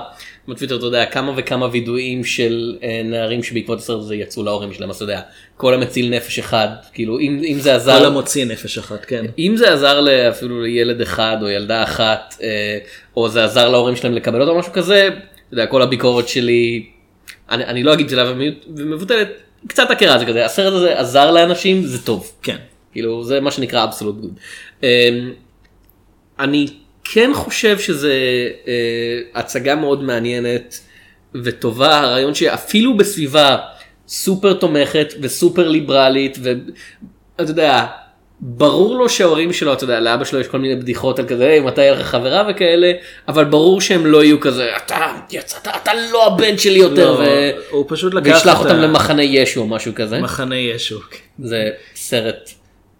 בטוויטר, 0.48 0.76
אתה 0.76 0.86
יודע, 0.86 1.06
כמה 1.06 1.32
וכמה 1.36 1.68
וידואים 1.72 2.24
של 2.24 2.76
אה, 2.82 3.00
נערים 3.04 3.42
שבעקבות 3.42 3.78
הסרט 3.78 3.98
הזה 4.00 4.14
יצאו 4.14 4.42
להורים 4.42 4.72
שלהם, 4.72 4.90
אז 4.90 4.96
אתה 4.96 5.04
יודע, 5.04 5.20
כל 5.56 5.74
המציל 5.74 6.10
נפש 6.10 6.38
אחד, 6.38 6.68
כאילו, 6.92 7.18
אם 7.20 7.40
אם 7.44 7.58
זה 7.60 7.70
כל 7.70 7.76
עזר, 7.76 8.06
המוציא 8.06 8.44
נפש 8.44 8.78
אחת, 8.78 9.04
כן. 9.04 9.24
אם 9.38 9.54
זה 9.56 9.72
עזר 9.72 10.04
אפילו 10.28 10.62
לילד 10.62 11.00
אחד 11.00 11.36
או 11.42 11.48
ילדה 11.48 11.82
אחת, 11.82 12.34
אה, 12.42 12.78
או 13.16 13.28
זה 13.28 13.44
עזר 13.44 13.68
להורים 13.68 13.96
שלהם 13.96 14.14
לקבל 14.14 14.40
אותו, 14.40 14.58
משהו 14.58 14.72
כזה, 14.72 15.08
אתה 15.08 15.18
יודע, 15.54 15.66
כל 15.66 15.82
הביקורת 15.82 16.28
שלי, 16.28 16.86
אני 17.50 17.64
אני 17.64 17.82
לא 17.82 17.92
אגיד 17.92 18.08
שלה 18.10 18.32
ומבוטלת, 18.76 19.28
קצת 19.66 19.90
הכרה 19.90 20.18
זה 20.18 20.26
כזה, 20.26 20.44
הסרט 20.44 20.72
הזה 20.72 20.98
עזר 20.98 21.30
לאנשים, 21.30 21.82
זה 21.82 22.02
טוב. 22.02 22.32
כן. 22.42 22.56
כאילו 22.92 23.24
זה 23.24 23.40
מה 23.40 23.50
שנקרא 23.50 23.84
אבסולוט 23.84 24.16
גוד. 24.16 24.38
אני 26.38 26.66
כן 27.04 27.30
חושב 27.34 27.78
שזה 27.78 28.12
אה, 28.66 29.20
הצגה 29.34 29.74
מאוד 29.74 30.02
מעניינת 30.02 30.80
וטובה 31.34 31.98
הרעיון 31.98 32.34
שאפילו 32.34 32.96
בסביבה 32.96 33.56
סופר 34.08 34.54
תומכת 34.54 35.14
וסופר 35.20 35.68
ליברלית 35.68 36.38
ואתה 36.42 37.50
יודע 37.50 37.86
ברור 38.40 38.96
לו 38.96 39.08
שההורים 39.08 39.52
שלו 39.52 39.72
אתה 39.72 39.84
יודע 39.84 40.00
לאבא 40.00 40.24
שלו 40.24 40.40
יש 40.40 40.46
כל 40.46 40.58
מיני 40.58 40.76
בדיחות 40.76 41.18
על 41.18 41.26
כזה 41.26 41.46
"היי, 41.46 41.60
מתי 41.60 41.80
יהיה 41.80 41.92
לך 41.92 42.06
חברה 42.06 42.48
וכאלה 42.50 42.92
אבל 43.28 43.44
ברור 43.44 43.80
שהם 43.80 44.06
לא 44.06 44.24
יהיו 44.24 44.40
כזה 44.40 44.76
אתה 44.76 45.12
יצאת 45.30 45.68
אתה 45.82 45.92
לא 46.12 46.26
הבן 46.26 46.58
שלי 46.58 46.78
יותר 46.78 47.12
לא, 47.12 47.18
ו... 47.18 47.50
הוא 47.70 47.84
פשוט 47.88 48.14
לקח 48.14 48.34
וישלח 48.34 48.60
אותם 48.60 48.76
למחנה 48.76 49.22
ישו 49.22 49.60
או 49.60 49.66
משהו 49.66 49.92
כזה. 49.94 50.20
מחנה 50.20 50.56
ישו. 50.56 51.00
זה 51.38 51.70
סרט 51.94 52.50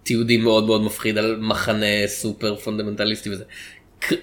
תיעודי 0.03 0.37
מאוד 0.37 0.65
מאוד 0.65 0.81
מפחיד 0.81 1.17
על 1.17 1.37
מחנה 1.39 2.07
סופר 2.07 2.55
פונדמנטליסטי 2.55 3.29
וזה. 3.29 3.43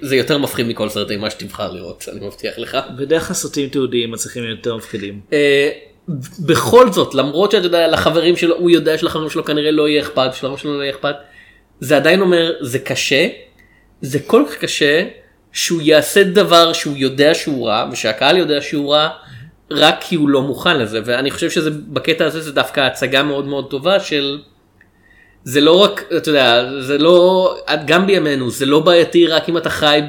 זה 0.00 0.16
יותר 0.16 0.38
מפחיד 0.38 0.66
מכל 0.66 0.88
סרט 0.88 1.10
אימה 1.10 1.30
שתבחר 1.30 1.72
לראות 1.72 2.08
אני 2.12 2.26
מבטיח 2.26 2.58
לך. 2.58 2.76
בדרך 2.98 3.26
כלל 3.26 3.34
סרטים 3.34 3.68
תיעודיים 3.68 4.10
מצליחים 4.10 4.44
יותר 4.44 4.76
מפחידים. 4.76 5.20
בכל 6.38 6.92
זאת 6.92 7.14
למרות 7.14 7.50
שאתה 7.50 7.66
יודע 7.66 7.88
לחברים 7.88 8.36
שלו 8.36 8.56
הוא 8.56 8.70
יודע 8.70 8.98
שלחברים 8.98 9.30
שלו 9.30 9.44
כנראה 9.44 9.70
לא 9.70 9.88
יהיה 9.88 10.02
אכפת 10.02 10.34
שלחברים 10.34 10.56
שלו 10.56 10.78
לא 10.78 10.82
יהיה 10.82 10.92
אכפת. 10.94 11.14
זה 11.80 11.96
עדיין 11.96 12.20
אומר 12.20 12.52
זה 12.60 12.78
קשה 12.78 13.28
זה 14.00 14.18
כל 14.26 14.44
כך 14.48 14.56
קשה 14.56 15.06
שהוא 15.52 15.82
יעשה 15.82 16.24
דבר 16.24 16.72
שהוא 16.72 16.96
יודע 16.96 17.34
שהוא 17.34 17.68
רע 17.68 17.88
ושהקהל 17.92 18.36
יודע 18.36 18.60
שהוא 18.60 18.94
רע 18.94 19.08
רק 19.70 19.96
כי 20.00 20.16
הוא 20.16 20.28
לא 20.28 20.42
מוכן 20.42 20.78
לזה 20.78 21.00
ואני 21.04 21.30
חושב 21.30 21.50
שזה 21.50 21.70
בקטע 21.70 22.24
הזה 22.24 22.40
זה 22.40 22.52
דווקא 22.52 22.80
הצגה 22.80 23.22
מאוד 23.22 23.46
מאוד 23.46 23.70
טובה 23.70 24.00
של. 24.00 24.38
זה 25.48 25.60
לא 25.60 25.82
רק 25.82 26.04
אתה 26.16 26.30
יודע 26.30 26.64
זה 26.80 26.98
לא 26.98 27.56
גם 27.86 28.06
בימינו 28.06 28.50
זה 28.50 28.66
לא 28.66 28.80
בעייתי 28.80 29.26
רק 29.26 29.48
אם 29.48 29.56
אתה 29.56 29.70
חי 29.70 30.00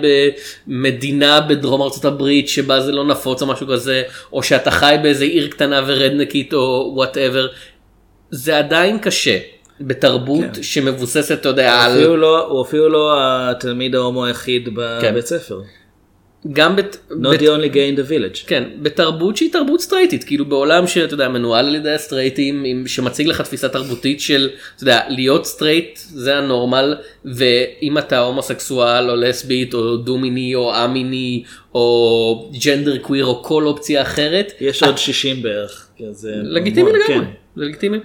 במדינה 0.67 1.41
בדרום 1.41 1.82
ארצות 1.82 2.06
הברית 2.06 2.50
שבה 2.50 2.82
זה 2.82 2.91
לא 2.91 3.06
נפוץ 3.06 3.41
או 3.41 3.48
משהו 3.48 3.67
כזה 3.67 4.03
או 4.34 4.44
שאתה 4.44 4.72
חי 4.72 4.96
באיזה 5.03 5.25
עיר 5.25 5.48
קטנה 5.48 5.82
ורדנקית 5.88 6.53
או 6.53 6.91
whatever. 6.96 7.48
זה 8.32 8.58
עדיין 8.58 9.00
קשה 9.00 9.38
בתרבות 9.82 10.46
כן. 10.56 10.63
שמבוססת 10.63 11.32
אתה 11.39 11.50
יודע 11.50 11.74
על 11.74 11.91
אפילו 11.91 12.17
לא- 12.17 12.48
הוא 12.48 12.62
אפילו 12.62 12.89
לא 12.89 13.13
התלמיד 13.20 13.96
ההומו 13.96 14.25
היחיד 14.25 14.65
כן. 15.01 15.12
בבית 15.12 15.25
ספר. 15.25 15.62
גם 16.54 16.75
בת, 16.75 16.98
Not 17.12 17.13
בת- 17.32 17.39
the 17.39 17.44
only 17.44 17.74
gay 17.74 17.96
in 17.96 18.08
the 18.08 18.10
village. 18.12 18.48
כן, 18.48 18.63
בתרבות 18.82 19.38
שהיא 19.38 19.51
תרבות 19.51 19.82
סטרייטית, 19.82 20.24
כאילו 20.24 20.46
בעולם 20.46 20.88
שאתה 20.88 21.13
יודע, 21.13 21.30
מנוהל 21.30 21.66
על 21.68 21.75
ידי 21.75 21.92
הסטרייטים, 21.92 22.63
עם- 22.66 22.88
שמציג 22.88 23.27
לך 23.27 23.42
תפיסה 23.42 23.70
תרבותית 23.70 24.22
של, 24.22 24.50
אתה 24.75 24.84
יודע, 24.84 25.00
להיות 25.10 25.46
סטרייט 25.46 25.98
זה 25.98 26.38
הנורמל, 26.38 26.96
ואם 27.25 27.98
אתה 27.98 28.20
הומוסקסואל 28.20 29.10
או 29.10 29.16
לסבית 29.16 29.74
או 29.74 29.98
דו-מיני 29.98 30.56
או 30.56 30.74
א-מיני 30.75 31.44
או 31.75 32.51
genderqueer 32.66 33.26
או 33.25 33.44
כל 33.44 33.63
אופציה 33.66 34.01
אחרת, 34.01 34.51
יש 34.62 34.84
עוד 34.84 34.98
60 34.98 35.42
בערך. 35.42 35.88
לגיטימי 36.44 36.89
לגמרי, 36.89 37.08
כן. 37.08 37.32
זה 37.56 37.66
לגיטימי. 37.66 37.98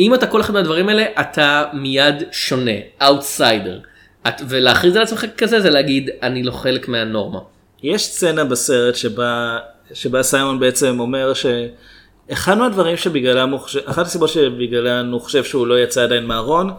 אם 0.00 0.14
אתה 0.14 0.26
כל 0.26 0.40
אחד 0.40 0.54
מהדברים 0.54 0.88
האלה, 0.88 1.04
אתה 1.20 1.64
מיד 1.72 2.14
שונה, 2.32 2.70
אאוטסיידר. 3.02 3.78
ולהכריז 4.48 4.96
על 4.96 5.02
עצמך 5.02 5.26
כזה 5.38 5.60
זה 5.60 5.70
להגיד, 5.70 6.10
אני 6.22 6.42
לא 6.42 6.50
חלק 6.50 6.88
מהנורמה. 6.88 7.38
יש 7.82 8.04
סצנה 8.04 8.44
בסרט 8.44 8.94
שבה, 8.94 9.58
שבה 9.94 10.22
סיימון 10.22 10.60
בעצם 10.60 11.00
אומר 11.00 11.32
שאחד 11.34 12.58
מהדברים 12.58 12.96
שבגללם 12.96 13.50
הוא 13.50 13.60
חושב, 13.60 13.80
אחת 13.84 14.06
הסיבות 14.06 14.30
שבגללן 14.30 15.12
הוא 15.12 15.20
חושב 15.20 15.44
שהוא 15.44 15.66
לא 15.66 15.78
יצא 15.78 16.02
עדיין 16.02 16.26
מהארון, 16.26 16.70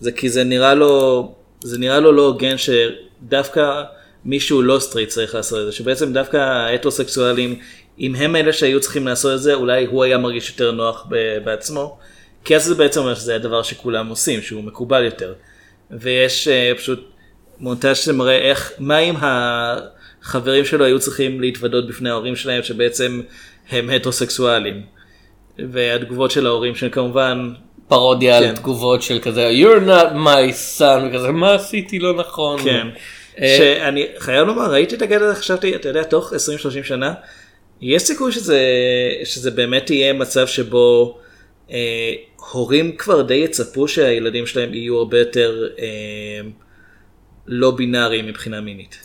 זה 0.00 0.12
כי 0.12 0.28
זה 0.28 0.44
נראה 0.44 0.74
לו, 0.74 1.34
זה 1.60 1.78
נראה 1.78 2.00
לו 2.00 2.12
לא 2.12 2.22
הוגן 2.22 2.54
שדווקא 2.58 3.82
מישהו 4.24 4.62
לא 4.62 4.78
סטרייט 4.78 5.08
צריך 5.08 5.34
לעשות 5.34 5.60
את 5.60 5.64
זה, 5.64 5.72
שבעצם 5.72 6.12
דווקא 6.12 6.36
ההטרוסקסואלים, 6.36 7.58
אם 7.98 8.14
הם 8.14 8.36
אלה 8.36 8.52
שהיו 8.52 8.80
צריכים 8.80 9.06
לעשות 9.06 9.34
את 9.34 9.40
זה, 9.40 9.54
אולי 9.54 9.86
הוא 9.86 10.04
היה 10.04 10.18
מרגיש 10.18 10.50
יותר 10.50 10.70
נוח 10.70 11.06
בעצמו, 11.44 11.98
כי 12.44 12.56
אז 12.56 12.64
זה 12.64 12.74
בעצם 12.74 13.00
אומר 13.00 13.14
שזה 13.14 13.34
הדבר 13.34 13.62
שכולם 13.62 14.08
עושים, 14.08 14.42
שהוא 14.42 14.64
מקובל 14.64 15.04
יותר. 15.04 15.34
ויש 15.90 16.48
אה, 16.48 16.72
פשוט 16.76 17.10
מונטאז' 17.58 17.96
שמראה 17.96 18.36
איך, 18.38 18.72
מה 18.78 18.98
אם 18.98 19.14
החברים 20.24 20.64
שלו 20.64 20.84
היו 20.84 21.00
צריכים 21.00 21.40
להתוודות 21.40 21.88
בפני 21.88 22.10
ההורים 22.10 22.36
שלהם 22.36 22.62
שבעצם 22.62 23.20
הם 23.70 23.90
הטרוסקסואלים. 23.90 24.82
והתגובות 25.58 26.30
של 26.30 26.46
ההורים 26.46 26.74
שהם 26.74 26.90
כמובן, 26.90 27.52
פרודיה 27.88 28.38
על 28.38 28.44
כן. 28.44 28.54
תגובות 28.54 29.02
של 29.02 29.18
כזה 29.22 29.50
you're 29.50 29.86
not 29.86 30.14
my 30.14 30.78
son 30.78 31.08
וכזה 31.08 31.30
מה 31.30 31.54
עשיתי 31.54 31.98
לא 31.98 32.16
נכון. 32.16 32.62
כן. 32.62 32.86
אה, 33.40 33.56
שאני 33.58 34.06
חייב 34.18 34.46
לומר, 34.46 34.70
ראיתי 34.72 34.94
את 34.94 35.02
הגד 35.02 35.22
הזה, 35.22 35.34
חשבתי, 35.34 35.74
אתה 35.74 35.88
יודע, 35.88 36.02
תוך 36.02 36.32
20-30 36.32 36.36
שנה, 36.82 37.14
יש 37.80 38.02
סיכוי 38.02 38.32
שזה, 38.32 38.60
שזה 39.24 39.50
באמת 39.50 39.90
יהיה 39.90 40.12
מצב 40.12 40.46
שבו 40.46 41.18
אה, 41.70 42.12
הורים 42.52 42.96
כבר 42.96 43.22
די 43.22 43.34
יצפו 43.34 43.88
שהילדים 43.88 44.46
שלהם 44.46 44.74
יהיו 44.74 44.98
הרבה 44.98 45.18
יותר 45.18 45.68
אה, 45.78 45.86
לא 47.46 47.70
בינאריים 47.70 48.26
מבחינה 48.26 48.60
מינית. 48.60 49.03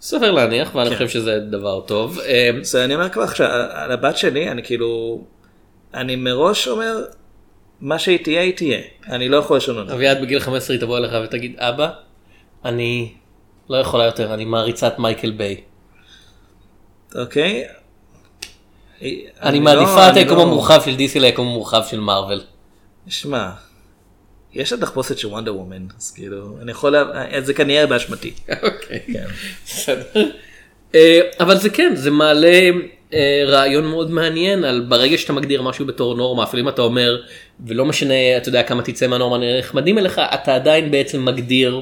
סביר 0.00 0.30
להניח 0.30 0.74
ואני 0.74 0.88
כן. 0.90 0.94
חושב 0.94 1.08
שזה 1.08 1.38
דבר 1.40 1.80
טוב. 1.80 2.18
אה, 2.18 2.50
אז 2.60 2.76
אני 2.76 2.94
אומר 2.94 3.08
כבר 3.08 3.22
עכשיו, 3.22 3.46
על- 3.72 3.92
הבת 3.92 4.16
שלי, 4.16 4.50
אני 4.50 4.62
כאילו, 4.62 5.20
אני 5.94 6.16
מראש 6.16 6.68
אומר, 6.68 6.96
מה 7.80 7.98
שהיא 7.98 8.18
תהיה, 8.24 8.40
היא 8.40 8.56
תהיה. 8.56 8.78
אני 9.08 9.28
לא 9.28 9.36
יכול 9.36 9.56
לשנות. 9.56 9.90
אביעד 9.90 10.20
בגיל 10.22 10.40
15 10.40 10.74
היא 10.76 10.80
תבוא 10.80 10.98
אליך 10.98 11.12
ותגיד 11.24 11.56
אבא 11.58 11.90
אני 12.64 13.12
לא 13.70 13.76
יכולה 13.76 14.04
יותר 14.04 14.34
אני 14.34 14.44
מעריצת 14.44 14.98
מייקל 14.98 15.30
ביי. 15.30 15.60
אוקיי? 17.14 17.64
אני 19.42 19.58
לא- 19.58 19.60
מעדיפה 19.64 20.06
את 20.08 20.12
אני 20.12 20.18
היקום 20.20 20.36
לא- 20.36 20.42
המורחב 20.42 20.80
של 20.84 20.96
DC 20.96 21.18
ליקום 21.20 21.46
המורחב 21.46 21.82
של 21.90 22.00
מארוול. 22.00 22.40
שמע, 23.08 23.50
יש 24.54 24.72
לה 24.72 24.78
תחפושת 24.78 25.18
של 25.18 25.28
וונדר 25.28 25.56
וומן, 25.56 25.86
אז 25.98 26.10
כאילו, 26.10 26.56
אני 26.62 26.70
יכול, 26.70 26.92
לה... 26.92 27.40
זה 27.40 27.54
כנראה 27.54 27.86
באשמתי. 27.86 28.32
אוקיי. 28.62 29.00
כן. 29.12 29.24
בסדר. 29.66 30.02
אה, 30.94 31.20
אבל 31.40 31.56
זה 31.56 31.70
כן 31.70 31.92
זה 31.94 32.10
מעלה 32.10 32.70
אה, 33.14 33.42
רעיון 33.46 33.86
מאוד 33.86 34.10
מעניין 34.10 34.64
על 34.64 34.80
ברגע 34.88 35.18
שאתה 35.18 35.32
מגדיר 35.32 35.62
משהו 35.62 35.86
בתור 35.86 36.14
נורמה 36.14 36.44
אפילו 36.44 36.62
אם 36.62 36.68
אתה 36.68 36.82
אומר 36.82 37.22
ולא 37.66 37.84
משנה 37.84 38.14
אתה 38.36 38.48
יודע 38.48 38.62
כמה 38.62 38.82
תצא 38.82 39.06
מהנורמה 39.06 39.58
נחמדים 39.58 39.98
אליך 39.98 40.20
אתה 40.34 40.54
עדיין 40.54 40.90
בעצם 40.90 41.24
מגדיר 41.24 41.80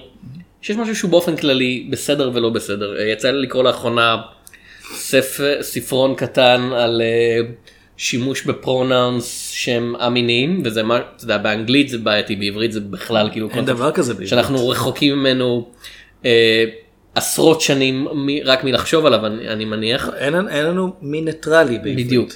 שיש 0.62 0.76
משהו 0.76 0.96
שהוא 0.96 1.10
באופן 1.10 1.36
כללי 1.36 1.86
בסדר 1.90 2.30
ולא 2.34 2.50
בסדר 2.50 2.98
אה, 2.98 3.04
יצא 3.04 3.30
לי 3.30 3.42
לקרוא 3.42 3.64
לאחרונה 3.64 4.16
ספר 4.94 5.62
ספרון 5.62 6.14
קטן 6.14 6.70
על 6.72 7.02
אה, 7.04 7.40
שימוש 7.98 8.42
בפרונאונס 8.42 9.50
שהם 9.50 9.94
א-מיניים 9.98 10.62
וזה 10.64 10.82
מה 10.82 10.96
אתה 10.96 11.24
יודע 11.24 11.38
באנגלית 11.38 11.88
זה 11.88 11.98
בעייתי 11.98 12.36
בעברית 12.36 12.72
זה 12.72 12.80
בכלל 12.80 13.28
כאילו 13.32 13.50
אין 13.50 13.64
דבר 13.64 13.92
כזה 13.92 14.12
בעברית. 14.12 14.28
שאנחנו 14.28 14.68
רחוקים 14.68 15.18
ממנו 15.18 15.68
אה, 16.24 16.64
עשרות 17.14 17.60
שנים 17.60 18.04
מ- 18.04 18.42
רק 18.44 18.64
מלחשוב 18.64 19.06
עליו 19.06 19.26
אני, 19.26 19.48
אני 19.48 19.64
מניח 19.64 20.08
אין, 20.16 20.48
אין 20.48 20.64
לנו 20.64 20.92
מין 21.02 21.24
ניטרלי 21.24 21.78
בעברית. 21.78 22.06
בדיוק 22.06 22.30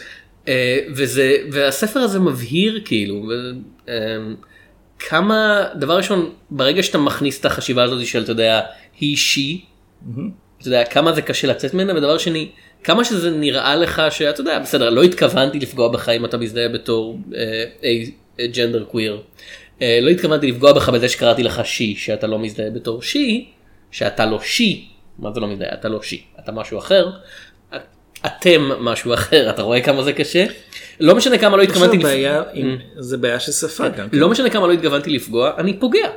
אה, 0.49 0.79
וזה 0.95 1.37
והספר 1.53 2.01
הזה 2.01 2.19
מבהיר 2.21 2.81
כאילו 2.85 3.15
ו, 3.15 3.31
אה, 3.89 3.95
כמה 4.99 5.65
דבר 5.75 5.97
ראשון 5.97 6.31
ברגע 6.51 6.83
שאתה 6.83 6.99
מכניס 6.99 7.41
את 7.41 7.45
החשיבה 7.45 7.83
הזאת 7.83 8.07
של 8.07 8.23
אתה 8.23 8.33
יודע 8.33 8.61
היא 9.01 9.17
שי 9.17 9.65
אתה 10.59 10.69
יודע 10.69 10.85
כמה 10.85 11.13
זה 11.13 11.23
קשה 11.23 11.49
לצאת 11.49 11.75
ממנה 11.75 11.95
ודבר 11.95 12.19
שני 12.19 12.49
כמה 12.85 13.05
שזה 13.05 13.31
נראה 13.31 13.77
לך 13.77 14.03
שאתה 14.11 14.41
יודע 14.41 14.59
בסדר 14.59 14.91
לא 14.91 15.03
התכוונתי 15.03 15.59
לפגוע 15.59 15.89
בך 15.89 16.09
אם 16.09 16.25
אתה 16.25 16.37
מזדהה 16.39 16.69
בתור 16.69 17.19
ג'נדר 18.55 18.85
קוויר 18.85 19.23
לא 19.81 20.11
התכוונתי 20.11 20.51
לפגוע 20.51 20.73
בך 20.73 20.89
בזה 20.89 21.09
שקראתי 21.09 21.43
לך 21.43 21.61
שי 21.65 21.95
שאתה 21.97 22.27
לא 22.27 22.39
מזדהה 22.39 22.71
בתור 22.71 23.03
שי 23.03 23.49
שאתה 23.91 24.27
לא 24.27 24.41
שי 24.41 24.89
מה 25.19 25.33
זה 25.35 25.41
לא 25.41 25.47
מזדהה? 25.49 25.75
אתה 25.75 25.89
לא 25.89 26.03
שי 26.03 26.23
אתה 26.41 26.53
משהו 26.53 26.79
אחר. 26.79 27.07
אתם 28.27 28.63
משהו 28.63 29.15
אחר 29.15 29.51
אתה 29.51 29.63
רואה 29.63 29.81
כמה 29.81 30.03
זה 30.03 30.13
קשה? 30.13 30.45
לא 31.01 31.15
משנה 31.15 31.39
כמה 31.39 31.57
לא 31.57 31.63
התכוונתי 31.63 31.97
לפ- 31.97 32.03
בעיה, 32.03 32.43
עם, 32.53 32.77
זה 32.99 33.17
בעיה 33.17 33.41
של 33.41 33.53
שפה 33.53 33.89
גם. 33.89 34.09
לא 34.13 34.29
משנה 34.29 34.51
כמה 34.51 34.67
לא 34.67 34.73
התכוונתי 34.73 35.11
לפגוע 35.11 35.51
אני 35.59 35.77
פוגע. 35.81 36.09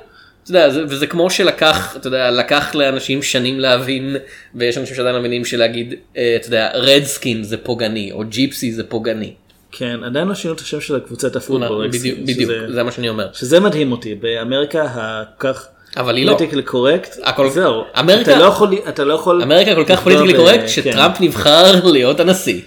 אתה 0.45 0.53
יודע, 0.53 0.69
זה, 0.69 0.84
וזה 0.88 1.08
כמו 1.08 1.29
שלקח 1.29 1.95
אתה 1.97 2.08
יודע 2.08 2.31
לקח 2.31 2.75
לאנשים 2.75 3.23
שנים 3.23 3.60
להבין 3.60 4.15
ויש 4.55 4.77
אנשים 4.77 4.95
שעדיין 4.95 5.15
מבינים 5.15 5.45
שלהגיד 5.45 5.93
אה, 6.17 6.36
אתה 6.39 6.47
יודע 6.47 6.69
רד 6.73 7.03
סקין 7.03 7.43
זה 7.43 7.58
פוגעני 7.58 8.12
או 8.12 8.23
ג'יפסי 8.29 8.71
זה 8.71 8.84
פוגעני. 8.84 9.34
כן, 9.71 9.99
עדיין 10.05 10.27
לא 10.27 10.36
שינו 10.36 10.53
את 10.53 10.60
השם 10.60 10.81
של 10.81 10.95
הקבוצת 10.95 11.36
הפוטבול. 11.36 11.88
בדיוק, 11.88 12.17
שזה- 12.19 12.34
בדיוק 12.34 12.51
זה 12.73 12.84
מה 12.84 12.91
שאני 12.91 13.10
אומר. 13.10 13.27
שזה 13.34 13.60
מדהים 13.60 13.91
אותי, 13.91 14.15
באמריקה 14.15 14.84
הכל-כך 14.93 15.67
אבל 15.97 16.15
היא 16.17 16.25
לא. 16.25 16.34
politically 16.38 16.63
correct, 16.63 17.15
הכל- 17.23 17.49
זהו, 17.49 17.84
אמריקה- 17.99 18.31
אתה 18.31 18.39
לא 18.39 18.45
יכול, 18.45 18.73
אתה 18.89 19.03
לא 19.03 19.13
יכול, 19.13 19.41
אמריקה 19.43 19.75
כל 19.75 19.84
כך 19.88 20.01
politically 20.04 20.34
ב- 20.34 20.38
correct 20.38 20.60
כן. 20.62 20.67
שטראמפ 20.67 21.21
נבחר 21.21 21.86
להיות 21.86 22.19
הנשיא. 22.19 22.62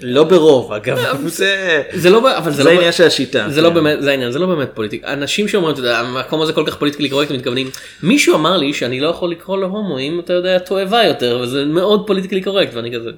לא 0.00 0.24
ברוב 0.24 0.72
אגב, 0.72 0.98
זה 1.26 1.82
זה 1.92 2.10
לא 2.10 2.38
אבל 2.38 2.50
זה 2.50 2.56
זה 2.56 2.64
לא 2.64 2.70
העניין 2.70 2.92
של 2.92 3.04
השיטה. 3.04 3.46
זה 3.48 3.62
לא 3.62 3.68
כן. 3.68 3.74
באמת 3.74 4.02
זה 4.02 4.10
העניין 4.10 4.30
זה 4.30 4.38
לא 4.38 4.46
באמת 4.46 4.68
פוליטיקה 4.74 5.12
אנשים 5.12 5.48
שאומרים 5.48 5.72
אתה 5.72 5.80
יודע 5.80 5.98
המקום 5.98 6.42
הזה 6.42 6.52
כל 6.52 6.64
כך 6.66 6.76
politically 6.76 7.08
correct 7.08 7.30
מתכוונים 7.30 7.70
מישהו 8.02 8.34
אמר 8.34 8.56
לי 8.56 8.72
שאני 8.72 9.00
לא 9.00 9.08
יכול 9.08 9.30
לקרוא 9.30 9.58
להומואים 9.58 10.20
אתה 10.20 10.32
יודע 10.32 10.58
תועבה 10.58 11.04
יותר 11.04 11.38
וזה 11.42 11.64
מאוד 11.64 12.06
politically 12.06 12.42
correct 12.42 12.74
ואני 12.74 12.92
כזה 12.94 13.10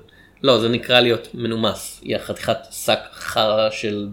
לא 0.42 0.60
זה 0.60 0.68
נקרא 0.68 1.00
להיות 1.00 1.28
מנומס 1.34 2.00
היא 2.02 2.16
החתיכת 2.16 2.56
שק 2.70 2.98
חרא 3.14 3.70
של 3.70 4.08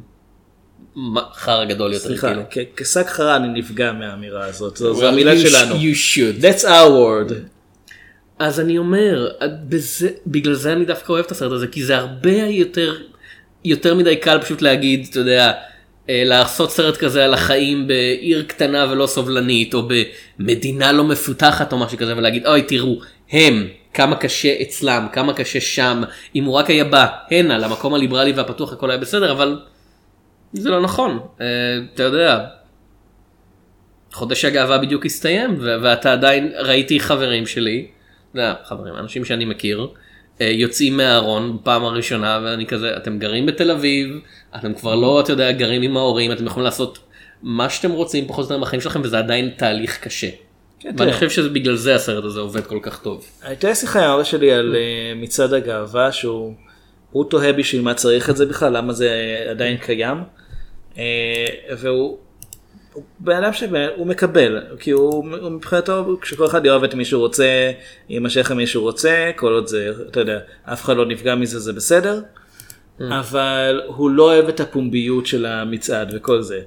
חרא 1.34 1.66
גדול 1.66 1.94
יותר 1.94 2.08
סליחה, 2.08 2.28
כאילו. 2.28 2.72
כשק 2.76 3.08
חרא 3.08 3.36
אני 3.36 3.60
נפגע 3.60 3.92
מהאמירה 3.92 4.46
הזאת, 4.46 4.78
זו 4.78 5.08
המילה 5.08 5.34
you 5.34 5.38
שלנו. 5.38 5.76
you 5.76 5.96
should. 5.96 6.42
That's 6.42 6.64
our 6.64 6.90
word. 6.90 7.55
אז 8.40 8.60
אני 8.60 8.78
אומר 8.78 9.30
בזה 9.42 10.10
בגלל 10.28 10.54
זה 10.54 10.74
אני 10.74 10.86
דווקא 10.86 11.12
אוהב 11.12 11.26
את 11.26 11.32
הסרט 11.32 11.52
הזה 11.52 11.68
כי 11.68 11.84
זה 11.84 11.98
הרבה 11.98 12.38
יותר 12.38 12.98
יותר 13.64 13.96
מדי 13.96 14.16
קל 14.16 14.42
פשוט 14.42 14.62
להגיד 14.62 15.08
אתה 15.10 15.20
יודע 15.20 15.52
אה, 16.10 16.24
לעשות 16.26 16.72
סרט 16.72 16.98
כזה 16.98 17.26
על 17.26 17.34
החיים 17.34 17.88
בעיר 17.88 18.44
קטנה 18.48 18.88
ולא 18.92 19.08
סובלנית 19.08 19.74
או 19.74 19.88
במדינה 20.40 20.92
לא 20.92 21.04
מפותחת 21.04 21.74
או 21.74 21.78
משהו 21.78 21.98
כזה 21.98 22.18
ולהגיד 22.18 22.48
אוי 22.48 22.62
תראו 22.62 23.00
הם 23.32 23.68
כמה 23.94 24.16
קשה 24.16 24.56
אצלם 24.62 25.08
כמה 25.14 25.34
קשה 25.34 25.62
שם 25.62 26.04
אם 26.36 26.44
הוא 26.44 26.54
רק 26.54 26.70
היה 26.70 26.84
בא 26.84 27.08
הנה 27.32 27.58
למקום 27.58 27.94
הליברלי 27.94 28.32
והפתוח 28.32 28.74
הכל 28.74 28.92
היה 28.92 29.00
בסדר 29.00 29.32
אבל 29.32 29.60
זה 30.54 30.70
לא 30.70 30.82
נכון 30.82 31.20
אה, 31.42 31.46
אתה 31.94 32.04
יודע. 32.04 32.46
חודש 34.16 34.46
הגאווה 34.46 34.78
בדיוק 34.78 35.06
הסתיים 35.06 35.58
ואתה 35.60 36.12
עדיין 36.12 36.52
ראיתי 36.58 37.00
חברים 37.00 37.46
שלי, 37.46 37.88
חברים, 38.64 38.96
אנשים 38.96 39.26
שאני 39.26 39.46
מכיר, 39.46 39.88
אה, 40.42 40.46
יוצאים 40.46 40.98
מהארון 40.98 41.58
בפעם 41.58 41.86
הראשונה 41.86 42.40
ואני 42.44 42.66
כזה, 42.66 42.98
אתם 42.98 43.20
גרים 43.20 43.46
בתל 43.46 43.72
אביב, 43.72 44.20
אתם 44.56 44.74
כבר 44.74 44.96
לא, 44.96 45.20
אתה 45.20 45.32
יודע, 45.32 45.52
גרים 45.52 45.82
עם 45.82 45.98
ההורים, 45.98 46.32
אתם 46.32 46.46
יכולים 46.46 46.66
לעשות 46.66 47.00
מה 47.44 47.70
שאתם 47.70 47.92
רוצים 47.92 48.28
פחות 48.28 48.46
או 48.46 48.54
יותר 48.54 48.66
בחיים 48.66 48.82
שלכם 48.82 49.02
וזה 49.04 49.18
עדיין 49.20 49.50
תהליך 49.58 50.00
קשה. 50.04 50.30
ואני 50.86 50.98
תראה. 50.98 51.14
חושב 51.14 51.30
שבגלל 51.30 51.76
זה 51.76 51.96
הסרט 51.96 52.24
הזה 52.24 52.40
עובד 52.40 52.66
כל 52.66 52.80
כך 52.82 53.00
טוב. 53.00 53.26
הייתה 53.44 53.76
שיחה 53.76 54.06
עם 54.06 54.12
אבא 54.12 54.24
שלי 54.24 54.52
על 54.52 54.76
אה, 54.76 55.14
מצעד 55.16 55.54
הגאווה 55.54 56.12
שהוא 56.12 56.54
הוא 57.12 57.26
תוהה 57.30 57.54
בשביל 57.54 57.82
מה 57.82 57.94
צריך 57.94 58.30
את 58.30 58.38
זה 58.38 58.46
בכלל 58.46 58.78
למה 58.78 58.94
זה 58.94 59.38
עדיין 59.50 59.78
קיים. 59.78 60.18
אה, 60.98 61.04
והוא 61.78 61.98
הוא 61.98 62.18
בן 63.20 63.44
אדם 63.44 63.54
שהוא 63.54 64.08
מקבל 64.08 64.62
כי 64.80 64.92
הוא 64.92 65.14
הוא 65.42 65.52
מבחינתו 65.52 66.18
כשכל 66.22 66.46
אחד 66.46 66.66
יאהב 66.66 66.84
את 66.84 66.94
מי 66.94 67.06
שהוא 67.06 67.20
רוצה 67.22 67.72
יימשך 68.10 68.52
עם 68.52 68.58
מי 68.58 68.68
שהוא 68.68 68.84
רוצה 68.84 69.32
כל 69.36 69.54
עוד 69.54 69.68
זה 69.68 69.90
אתה 70.12 70.20
יודע 70.20 70.40
אף 70.64 70.84
אחד 70.84 70.98
לא 70.98 71.06
נפגע 71.06 71.36
מזה 71.36 71.60
זה 71.60 71.74
בסדר. 71.74 72.22
אבל 73.20 73.82
הוא 73.86 74.10
לא 74.10 74.24
אוהב 74.24 74.48
את 74.48 74.60
הפומביות 74.60 75.26
של 75.26 75.46
המצעד 75.46 76.12
וכל 76.16 76.42
זה. 76.42 76.62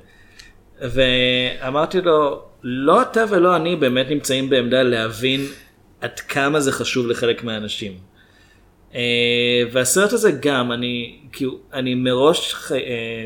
ואמרתי 0.80 2.00
לו, 2.00 2.42
לא 2.62 3.02
אתה 3.02 3.24
ולא 3.28 3.56
אני 3.56 3.76
באמת 3.76 4.06
נמצאים 4.10 4.50
בעמדה 4.50 4.82
להבין 4.82 5.40
עד 6.00 6.20
כמה 6.20 6.60
זה 6.60 6.72
חשוב 6.72 7.06
לחלק 7.06 7.44
מהאנשים. 7.44 7.92
אה, 8.94 9.00
והסרט 9.72 10.12
הזה 10.12 10.32
גם, 10.40 10.72
אני, 10.72 11.18
כאילו, 11.32 11.58
אני 11.72 11.94
מראש 11.94 12.54
ח- 12.54 12.72
אה, 12.72 12.78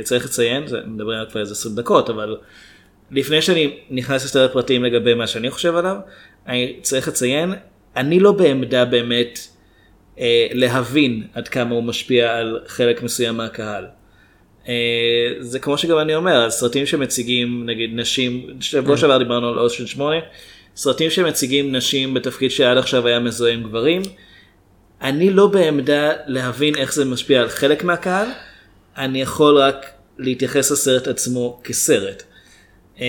צריך 0.03 0.25
לציין, 0.25 0.65
מדברים 0.87 1.19
על 1.19 1.27
כבר 1.31 1.41
איזה 1.41 1.53
20 1.53 1.75
דקות, 1.75 2.11
אבל 2.11 2.37
לפני 3.13 3.43
שאני 3.43 3.77
נכנס 3.91 4.25
לסרט 4.25 4.53
פרטים 4.53 4.85
לגבי 4.85 5.15
מה 5.15 5.27
שאני 5.27 5.51
חושב 5.51 5.77
עליו, 5.77 5.97
אני 6.47 6.77
צריך 6.83 7.09
לציין, 7.09 7.55
אני 7.97 8.21
לא 8.21 8.33
בעמדה 8.33 8.85
באמת 8.85 9.39
אה, 10.19 10.47
להבין 10.53 11.23
עד 11.35 11.49
כמה 11.49 11.75
הוא 11.75 11.83
משפיע 11.83 12.37
על 12.37 12.61
חלק 12.67 13.03
מסוים 13.03 13.37
מהקהל. 13.37 13.87
אה, 14.69 14.75
זה 15.41 15.59
כמו 15.59 15.79
שגם 15.79 15.99
אני 15.99 16.15
אומר, 16.15 16.51
סרטים 16.51 16.87
שמציגים 16.87 17.67
נגיד 17.67 17.91
נשים, 17.95 18.47
שבוע 18.61 18.97
שעבר 18.97 19.19
דיברנו 19.19 19.49
על 19.49 19.59
אושן 19.59 19.87
8, 19.87 20.17
סרטים 20.77 21.11
שמציגים 21.11 21.77
נשים 21.77 22.15
בתפקיד 22.15 22.51
שעד 22.51 22.79
עכשיו 22.79 23.07
היה 23.07 23.19
מזוהה 23.19 23.53
עם 23.53 23.63
גברים, 23.63 24.03
אני 25.03 25.31
לא 25.31 25.47
בעמדה 25.47 26.13
להבין 26.27 26.75
איך 26.75 26.95
זה 26.95 27.05
משפיע 27.05 27.41
על 27.41 27.49
חלק 27.49 27.85
מהקהל, 27.85 28.29
אני 28.97 29.23
יכול 29.23 29.59
רק 29.59 29.87
להתייחס 30.19 30.71
לסרט 30.71 31.09
עצמו 31.09 31.61
כסרט. 31.65 32.23
אה, 33.01 33.07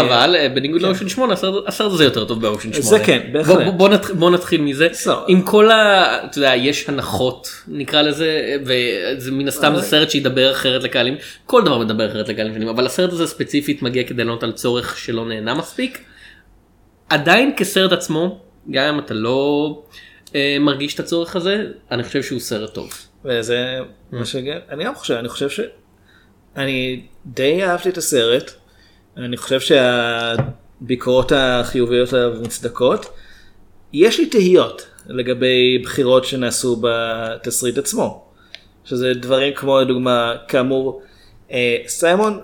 אבל 0.00 0.36
אה, 0.38 0.48
בניגוד 0.48 0.82
לאושן 0.82 1.08
8 1.08 1.34
הסרט 1.66 1.92
הזה 1.92 2.04
יותר 2.04 2.24
טוב 2.24 2.40
באושן 2.42 2.72
8. 2.72 2.82
זה 2.82 2.98
כן, 3.06 3.28
בהחלט. 3.32 3.56
בוא- 3.56 3.64
בוא- 3.64 3.72
בוא 3.72 3.88
נתח- 3.88 4.10
בוא 4.10 4.30
נתחיל 4.30 4.60
מזה. 4.60 4.88
עם 5.28 5.42
כל 5.42 5.70
ה... 5.70 6.04
אתה 6.24 6.38
יודע, 6.38 6.52
יש 6.56 6.88
הנחות 6.88 7.48
נקרא 7.68 8.02
לזה, 8.02 8.56
וזה 8.64 9.32
מן 9.32 9.48
הסתם 9.48 9.72
זה 9.76 9.82
סרט 9.82 10.10
שידבר 10.10 10.50
אחרת 10.52 10.82
לקהלים, 10.82 11.14
כל 11.46 11.62
דבר 11.64 11.78
מדבר 11.78 12.10
אחרת 12.10 12.28
לקהלים 12.28 12.52
שונים, 12.52 12.68
אבל 12.68 12.86
הסרט 12.86 13.12
הזה 13.12 13.26
ספציפית 13.26 13.82
מגיע 13.82 14.02
כדי 14.04 14.24
לענות 14.24 14.42
על 14.42 14.52
צורך 14.52 14.98
שלא 14.98 15.24
נהנה 15.24 15.54
מספיק. 15.54 16.04
עדיין 17.08 17.52
כסרט 17.56 17.92
עצמו, 17.92 18.38
גם 18.70 18.94
אם 18.94 18.98
אתה 18.98 19.14
לא 19.14 19.82
אה, 20.34 20.56
מרגיש 20.60 20.94
את 20.94 21.00
הצורך 21.00 21.36
הזה, 21.36 21.56
אני 21.90 22.02
חושב 22.02 22.22
שהוא 22.22 22.40
סרט 22.40 22.74
טוב. 22.74 22.90
וזה 23.24 23.78
מה 24.12 24.24
שהגיע, 24.24 24.54
אני 24.70 24.84
גם 24.84 24.94
חושב, 24.94 25.14
אני 25.14 25.28
חושב 25.28 25.50
ש... 25.50 25.60
אני 26.56 27.00
די 27.26 27.64
אהבתי 27.64 27.88
את 27.88 27.98
הסרט, 27.98 28.50
אני 29.16 29.36
חושב 29.36 29.60
שהביקורות 29.60 31.32
החיוביות 31.36 32.12
עליו 32.12 32.32
מוצדקות. 32.40 33.10
יש 33.92 34.18
לי 34.18 34.26
תהיות 34.26 34.86
לגבי 35.06 35.78
בחירות 35.82 36.24
שנעשו 36.24 36.82
בתסריט 36.82 37.78
עצמו, 37.78 38.24
שזה 38.84 39.14
דברים 39.14 39.54
כמו 39.54 39.80
לדוגמה, 39.80 40.34
כאמור, 40.48 41.02
אה, 41.52 41.76
סיימון 41.86 42.40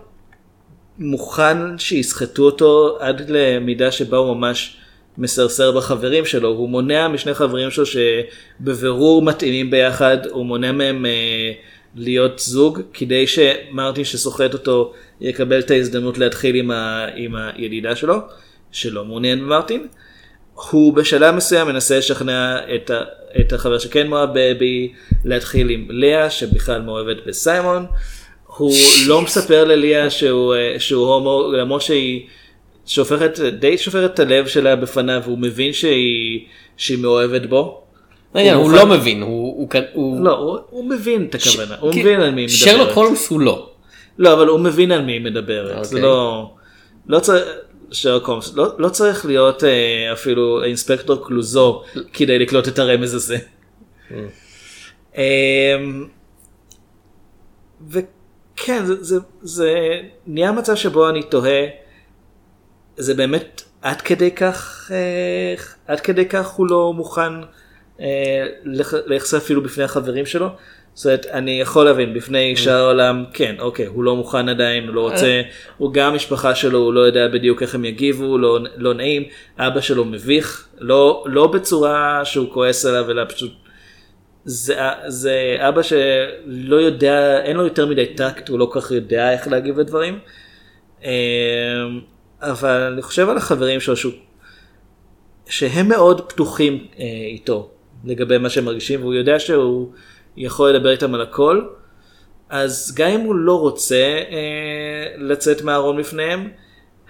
מוכן 0.99 1.79
שיסחטו 1.79 2.43
אותו 2.43 2.99
עד 3.01 3.31
למידה 3.31 3.93
שבה 3.93 4.17
הוא 4.17 4.37
ממש 4.37 4.77
מסרסר 5.19 5.73
בחברים 5.73 6.25
שלו, 6.25 6.49
הוא 6.49 6.69
מונע 6.69 7.09
משני 7.09 7.35
חברים 7.35 7.71
שלו 7.71 7.85
שבבירור 7.87 9.23
מתאימים 9.23 9.71
ביחד, 9.71 10.27
הוא 10.27 10.47
מונע 10.47 10.73
מהם 10.73 11.07
אה, 11.07 11.53
להיות 11.95 12.39
זוג, 12.39 12.81
כדי 12.95 13.27
שמרטין 13.27 14.05
שסוחט 14.05 14.53
אותו 14.53 14.93
יקבל 15.21 15.59
את 15.59 15.71
ההזדמנות 15.71 16.19
להתחיל 16.19 16.57
עם, 16.57 16.71
ה, 16.71 17.07
עם 17.17 17.35
הידידה 17.37 17.97
שלו, 17.97 18.17
שלא 18.73 19.05
מעוניין 19.05 19.39
במרטין. 19.41 19.87
הוא 20.71 20.95
בשלב 20.95 21.35
מסוים 21.35 21.67
מנסה 21.69 21.99
לשכנע 21.99 22.59
את, 22.75 22.91
ה, 22.91 23.01
את 23.41 23.53
החבר 23.53 23.79
שכן 23.79 24.07
מאוהב 24.07 24.31
בבי 24.35 24.93
להתחיל 25.25 25.71
עם 25.71 25.87
לאה 25.91 26.31
שבכלל 26.31 26.83
מאוהבת 26.83 27.17
בסיימון. 27.27 27.87
הוא 28.57 28.75
לא 29.07 29.23
מספר 29.23 29.65
לליה 29.65 30.11
שהוא, 30.11 30.55
שהוא 30.79 31.15
הומו 31.15 31.53
למרות 31.53 31.83
שהיא 31.83 32.27
שופכת 32.87 33.41
די 33.41 33.79
שופכת 33.79 34.11
את 34.15 34.19
הלב 34.21 34.47
שלה 34.47 34.77
בפניו 34.77 35.21
והוא 35.25 35.39
מבין 35.39 35.73
שהיא, 35.73 36.41
שהיא 36.77 36.99
מאוהבת 36.99 37.47
בו. 37.47 37.83
העניין, 38.35 38.55
הוא 38.55 38.71
מוכן- 38.71 38.77
לא 38.77 38.87
מבין, 38.87 39.23
הוא... 39.23 39.50
הוא, 39.61 39.69
הוא... 39.93 40.25
לא, 40.25 40.37
הוא, 40.39 40.59
הוא 40.71 40.85
מבין 40.91 41.27
את 41.31 41.35
הכוונה, 41.35 41.77
הוא 41.81 41.93
כי- 41.93 42.01
מבין 42.01 42.21
על 42.21 42.31
מי 42.31 42.41
היא 42.41 42.49
מדברת. 42.49 42.75
שרלוק 42.77 42.91
הולמס 42.91 43.29
הוא 43.29 43.41
לא. 43.41 43.71
לא, 44.19 44.33
אבל 44.33 44.47
הוא 44.47 44.61
מבין 44.61 44.93
על 44.93 45.03
מי 45.03 45.13
היא 45.13 45.21
מדברת. 45.21 45.85
זה 45.85 45.91
אוקיי. 45.97 46.03
לא... 46.03 46.51
לא 47.07 47.21
צריך... 47.21 47.45
שרלוק 47.93 48.27
הולמס, 48.29 48.55
לא, 48.55 48.67
לא 48.79 48.89
צריך 48.89 49.27
להיות 49.27 49.65
אה, 49.65 50.13
אפילו 50.13 50.65
אינספקטור 50.65 51.27
קלוזו 51.27 51.83
כדי 52.13 52.39
לקלוט 52.39 52.69
את 52.69 52.79
הרמז 52.79 53.15
הזה. 53.15 53.37
אה, 55.17 55.77
וכן, 57.89 58.85
זה, 58.85 58.95
זה, 59.01 59.17
זה 59.43 59.75
נהיה 60.27 60.53
מצב 60.53 60.75
שבו 60.75 61.09
אני 61.09 61.23
תוהה, 61.23 61.67
זה 62.97 63.15
באמת 63.15 63.63
עד 63.83 64.01
כדי 64.01 64.31
כך, 64.31 64.91
אה, 64.95 65.55
עד 65.87 66.01
כדי 66.01 66.27
כך 66.27 66.49
הוא 66.49 66.67
לא 66.71 66.93
מוכן 66.93 67.33
להיחשף 69.07 69.37
אפילו 69.37 69.63
בפני 69.63 69.85
החברים 69.85 70.27
שלו. 70.27 70.49
זאת 70.95 71.07
אומרת, 71.07 71.27
אני 71.27 71.61
יכול 71.61 71.85
להבין, 71.85 72.15
בפני 72.15 72.57
שאר 72.57 72.83
העולם, 72.83 73.25
כן, 73.33 73.57
אוקיי, 73.59 73.87
הוא 73.87 74.05
לא 74.05 74.17
מוכן 74.17 74.49
עדיין, 74.49 74.87
הוא 74.87 74.95
לא 74.95 75.01
רוצה, 75.01 75.43
הוא 75.79 75.93
גם 75.93 76.13
המשפחה 76.13 76.55
שלו, 76.55 76.79
הוא 76.79 76.93
לא 76.93 77.01
יודע 77.01 77.29
בדיוק 77.29 77.63
איך 77.63 77.75
הם 77.75 77.85
יגיבו, 77.85 78.39
לא, 78.39 78.59
לא 78.77 78.95
נעים, 78.95 79.23
אבא 79.59 79.81
שלו 79.81 80.05
מביך, 80.05 80.69
לא, 80.79 81.25
לא 81.27 81.47
בצורה 81.47 82.25
שהוא 82.25 82.53
כועס 82.53 82.87
עליו, 82.87 83.11
אלא 83.11 83.23
פשוט, 83.29 83.53
זה, 84.45 84.77
זה 85.07 85.57
אבא 85.59 85.83
שלא 85.83 86.77
יודע, 86.77 87.41
אין 87.43 87.57
לו 87.57 87.65
יותר 87.65 87.87
מדי 87.87 88.07
טקט, 88.07 88.49
הוא 88.49 88.59
לא 88.59 88.71
כל 88.73 88.81
כך 88.81 88.91
יודע 88.91 89.33
איך 89.33 89.49
להגיב 89.49 89.81
לדברים. 89.81 90.19
אה, 91.05 91.11
אבל 92.41 92.81
אני 92.93 93.03
חושב 93.03 93.29
על 93.29 93.37
החברים 93.37 93.81
שלו, 93.81 93.97
שהוא, 93.97 94.13
שהם 95.49 95.89
מאוד 95.89 96.31
פתוחים 96.31 96.87
אה, 96.99 97.05
איתו 97.33 97.71
לגבי 98.05 98.39
מה 98.39 98.51
שהם 98.51 98.65
מרגישים, 98.65 99.01
והוא 99.01 99.15
יודע 99.15 99.39
שהוא 99.39 99.89
יכול 100.37 100.71
לדבר 100.71 100.91
איתם 100.91 101.15
על 101.15 101.21
הכל. 101.21 101.63
אז 102.51 102.95
גם 102.97 103.09
אם 103.11 103.21
הוא 103.21 103.35
לא 103.35 103.61
רוצה 103.61 103.97
אה, 104.31 105.07
לצאת 105.19 105.63
מהארון 105.63 105.97
בפניהם, 105.97 106.49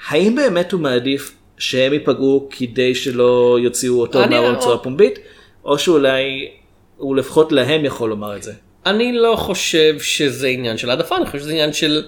האם 0.09 0.35
באמת 0.35 0.73
הוא 0.73 0.81
מעדיף 0.81 1.37
שהם 1.59 1.93
ייפגעו 1.93 2.49
כדי 2.51 2.95
שלא 2.95 3.59
יוציאו 3.63 4.01
אותו 4.01 4.21
מהארון 4.31 4.55
או- 4.55 4.59
בצורה 4.61 4.79
פומבית, 4.79 5.19
או 5.65 5.79
שאולי 5.79 6.49
הוא 6.97 7.17
לפחות 7.17 7.53
להם 7.53 7.85
יכול 7.85 8.11
לומר 8.11 8.37
את 8.37 8.43
זה. 8.43 8.53
אני 8.87 9.13
לא 9.13 9.37
חושב 9.37 9.99
שזה 9.99 10.49
עניין 10.49 10.77
של 10.77 10.91
העדפה, 10.91 11.17
אני 11.17 11.27
חושב 11.27 11.39
שזה 11.39 11.51
עניין 11.51 11.73
של... 11.73 12.03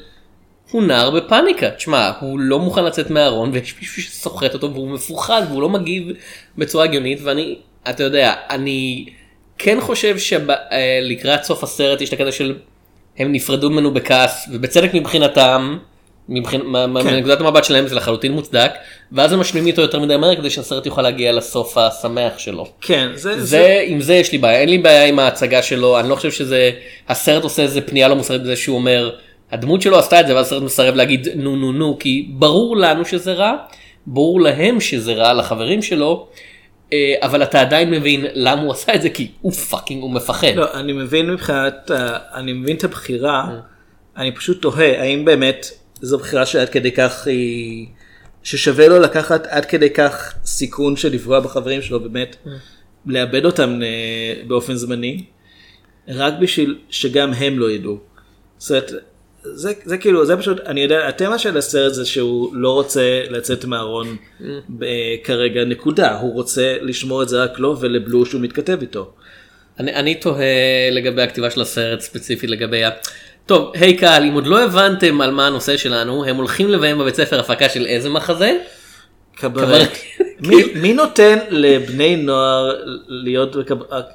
הוא 0.71 0.83
נער 0.83 1.11
בפאניקה, 1.11 1.71
תשמע, 1.71 2.11
הוא 2.21 2.41
לא 2.41 2.59
מוכן 2.59 2.85
לצאת 2.85 3.11
מהארון 3.11 3.51
ויש 3.53 3.75
מישהו 3.81 4.03
שסוחט 4.03 4.55
אותו 4.55 4.73
והוא 4.73 4.91
מפוחד 4.91 5.43
והוא 5.49 5.63
לא 5.63 5.69
מגיב 5.69 6.09
בצורה 6.59 6.85
הגיונית 6.85 7.19
ואני, 7.23 7.59
אתה 7.91 8.03
יודע, 8.03 8.35
אני 8.51 9.07
כן 9.59 9.81
חושב 9.81 10.17
שלקראת 10.19 11.45
סוף 11.45 11.65
הסרט 11.65 12.01
יש 12.01 12.09
את 12.09 12.13
הקטע 12.13 12.33
של 12.33 12.55
הם 13.19 13.33
נפרדו 13.33 13.71
ממנו 13.71 13.95
בכעס 13.95 14.49
ובצדק 14.53 14.95
מבחינתם, 14.95 15.79
מבחינ... 16.29 16.61
כן. 16.61 16.91
מנקודת 16.91 17.41
המבט 17.41 17.65
שלהם 17.65 17.89
זה 17.89 17.95
לחלוטין 17.95 18.33
מוצדק 18.33 18.71
ואז 19.13 19.33
הם 19.33 19.41
משלימים 19.41 19.67
איתו 19.67 19.83
יותר 19.83 20.01
מדי 20.01 20.17
מהר 20.17 20.37
כדי 20.37 20.51
שהסרט 20.51 20.87
יוכל 20.87 21.03
להגיע 21.03 21.33
לסוף 21.33 21.79
השמח 21.79 22.39
שלו. 22.39 22.67
כן, 22.81 23.09
זה, 23.15 23.35
זה, 23.35 23.45
זה 23.45 23.85
עם 23.87 24.01
זה 24.01 24.15
יש 24.15 24.33
לי 24.33 24.39
בעיה 24.39 24.61
אין 24.61 24.69
לי 24.69 24.79
בעיה 24.79 25.07
עם 25.07 25.19
ההצגה 25.19 25.63
שלו 25.63 26.01
אני 26.01 26.09
לא 26.09 26.15
חושב 26.15 26.31
שזה 26.31 26.71
הסרט 27.09 27.43
עושה 27.43 27.63
איזה 27.63 27.81
פנייה 27.81 28.09
לא 28.09 28.15
מוסרית 28.15 28.43
בזה 28.43 28.57
שהוא 28.57 28.77
אומר 28.77 29.11
הדמות 29.51 29.83
שלו 29.83 29.99
עשתה 29.99 30.21
את 30.21 30.27
זה 30.27 30.35
ואז 30.35 30.47
הסרט 30.47 30.63
מסרב 30.63 30.95
להגיד 30.95 31.29
נו 31.35 31.57
נו 31.57 31.73
נו 31.73 31.97
כי 32.01 32.27
ברור 32.29 32.77
לנו 32.77 33.05
שזה 33.05 33.33
רע 33.33 33.55
ברור 34.07 34.41
להם 34.41 34.81
שזה 34.81 35.13
רע 35.13 35.33
לחברים 35.33 35.83
שלו 35.83 36.27
אה, 36.27 36.52
אבל 37.21 37.43
אתה 37.43 37.61
עדיין 37.61 37.91
מבין 37.91 38.27
למה 38.35 38.63
הוא 38.63 38.73
עשה 38.73 38.95
את 38.95 39.03
זה 39.03 39.11
כי 39.11 39.31
הוא 39.41 39.53
fucking 39.53 40.03
הוא 40.03 40.11
מפחד. 40.11 40.47
לא, 40.57 40.75
אני 40.75 40.93
מבין 40.93 41.31
מבחינת, 41.31 41.91
ה- 41.91 42.19
אני 42.35 42.53
מבין 42.53 42.77
את 42.77 42.85
הבחירה, 42.85 43.51
אני 44.17 44.33
פשוט 44.33 44.63
תוהה 44.63 45.01
האם 45.03 45.25
באמת 45.25 45.67
זו 46.01 46.19
בחירה 46.19 46.47
שעד 46.47 46.69
כדי 46.69 46.93
כך 46.93 47.27
היא, 47.27 47.87
ששווה 48.43 48.89
לו 48.89 48.99
לקחת 48.99 49.47
עד 49.47 49.65
כדי 49.65 49.91
כך 49.91 50.35
סיכון 50.45 50.97
של 50.97 51.13
לפגוע 51.13 51.41
בחברים 51.41 51.83
שלו, 51.83 52.01
באמת 52.01 52.37
לאבד 53.07 53.45
אותם 53.45 53.81
אה, 53.83 54.43
באופן 54.47 54.75
זמני, 54.75 55.25
רק 56.09 56.35
בשביל 56.41 56.79
שגם 56.91 57.33
הם 57.33 57.59
לא 57.59 57.71
ידעו. 57.71 57.99
זאת 58.59 58.71
אומרת, 58.71 58.93
זה, 59.45 59.73
זה 59.85 59.99
כאילו, 59.99 60.27
זה 60.27 60.37
פשוט, 60.37 60.61
אני 60.67 60.81
יודע, 60.81 61.09
התמה 61.09 61.39
של 61.39 61.57
הסרט 61.57 61.95
זה 61.95 62.07
שהוא 62.07 62.57
לא 62.57 62.73
רוצה 62.73 63.23
לצאת 63.31 63.65
מהארון 63.65 64.17
כרגע, 65.25 65.65
נקודה. 65.65 66.19
הוא 66.19 66.35
רוצה 66.35 66.77
לשמור 66.81 67.23
את 67.23 67.29
זה 67.29 67.45
רק 67.45 67.59
לו 67.59 67.81
ולבלו 67.81 68.27
שהוא 68.27 68.41
מתכתב 68.41 68.79
איתו. 68.81 69.13
אני, 69.81 69.95
אני 69.95 70.15
תוהה 70.15 70.91
לגבי 70.91 71.23
הכתיבה 71.23 71.51
של 71.51 71.61
הסרט 71.61 72.01
ספציפית 72.01 72.51
לגבי 72.51 72.85
ה... 72.85 72.91
טוב, 73.47 73.73
היי 73.75 73.97
קהל, 73.97 74.23
אם 74.23 74.33
עוד 74.33 74.47
לא 74.47 74.65
הבנתם 74.65 75.21
על 75.21 75.31
מה 75.31 75.47
הנושא 75.47 75.77
שלנו, 75.77 76.25
הם 76.25 76.37
הולכים 76.37 76.69
לביים 76.69 76.99
בבית 76.99 77.15
ספר 77.15 77.41
הפקה 77.41 77.69
של 77.69 77.87
איזה 77.87 78.09
מחזה? 78.09 78.53
קברט. 79.37 79.91
מי, 80.75 80.93
נותן 80.95 81.39
לבני 81.51 82.17
נוער 82.17 82.71
להיות 83.09 83.57
בקברט? 83.57 84.07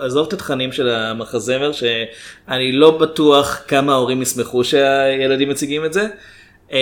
עזוב 0.00 0.26
את 0.26 0.32
התכנים 0.32 0.72
של 0.72 0.88
המחזמר 0.88 1.72
שאני 1.72 2.72
לא 2.72 2.98
בטוח 2.98 3.62
כמה 3.68 3.92
ההורים 3.92 4.22
ישמחו 4.22 4.64
שהילדים 4.64 5.48
מציגים 5.48 5.84
את 5.84 5.92
זה. 5.92 6.06
אמ, 6.72 6.76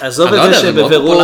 עזוב 0.00 0.26
את 0.28 0.38
לא 0.38 0.46
זה 0.52 0.66
שבבירור. 0.82 1.22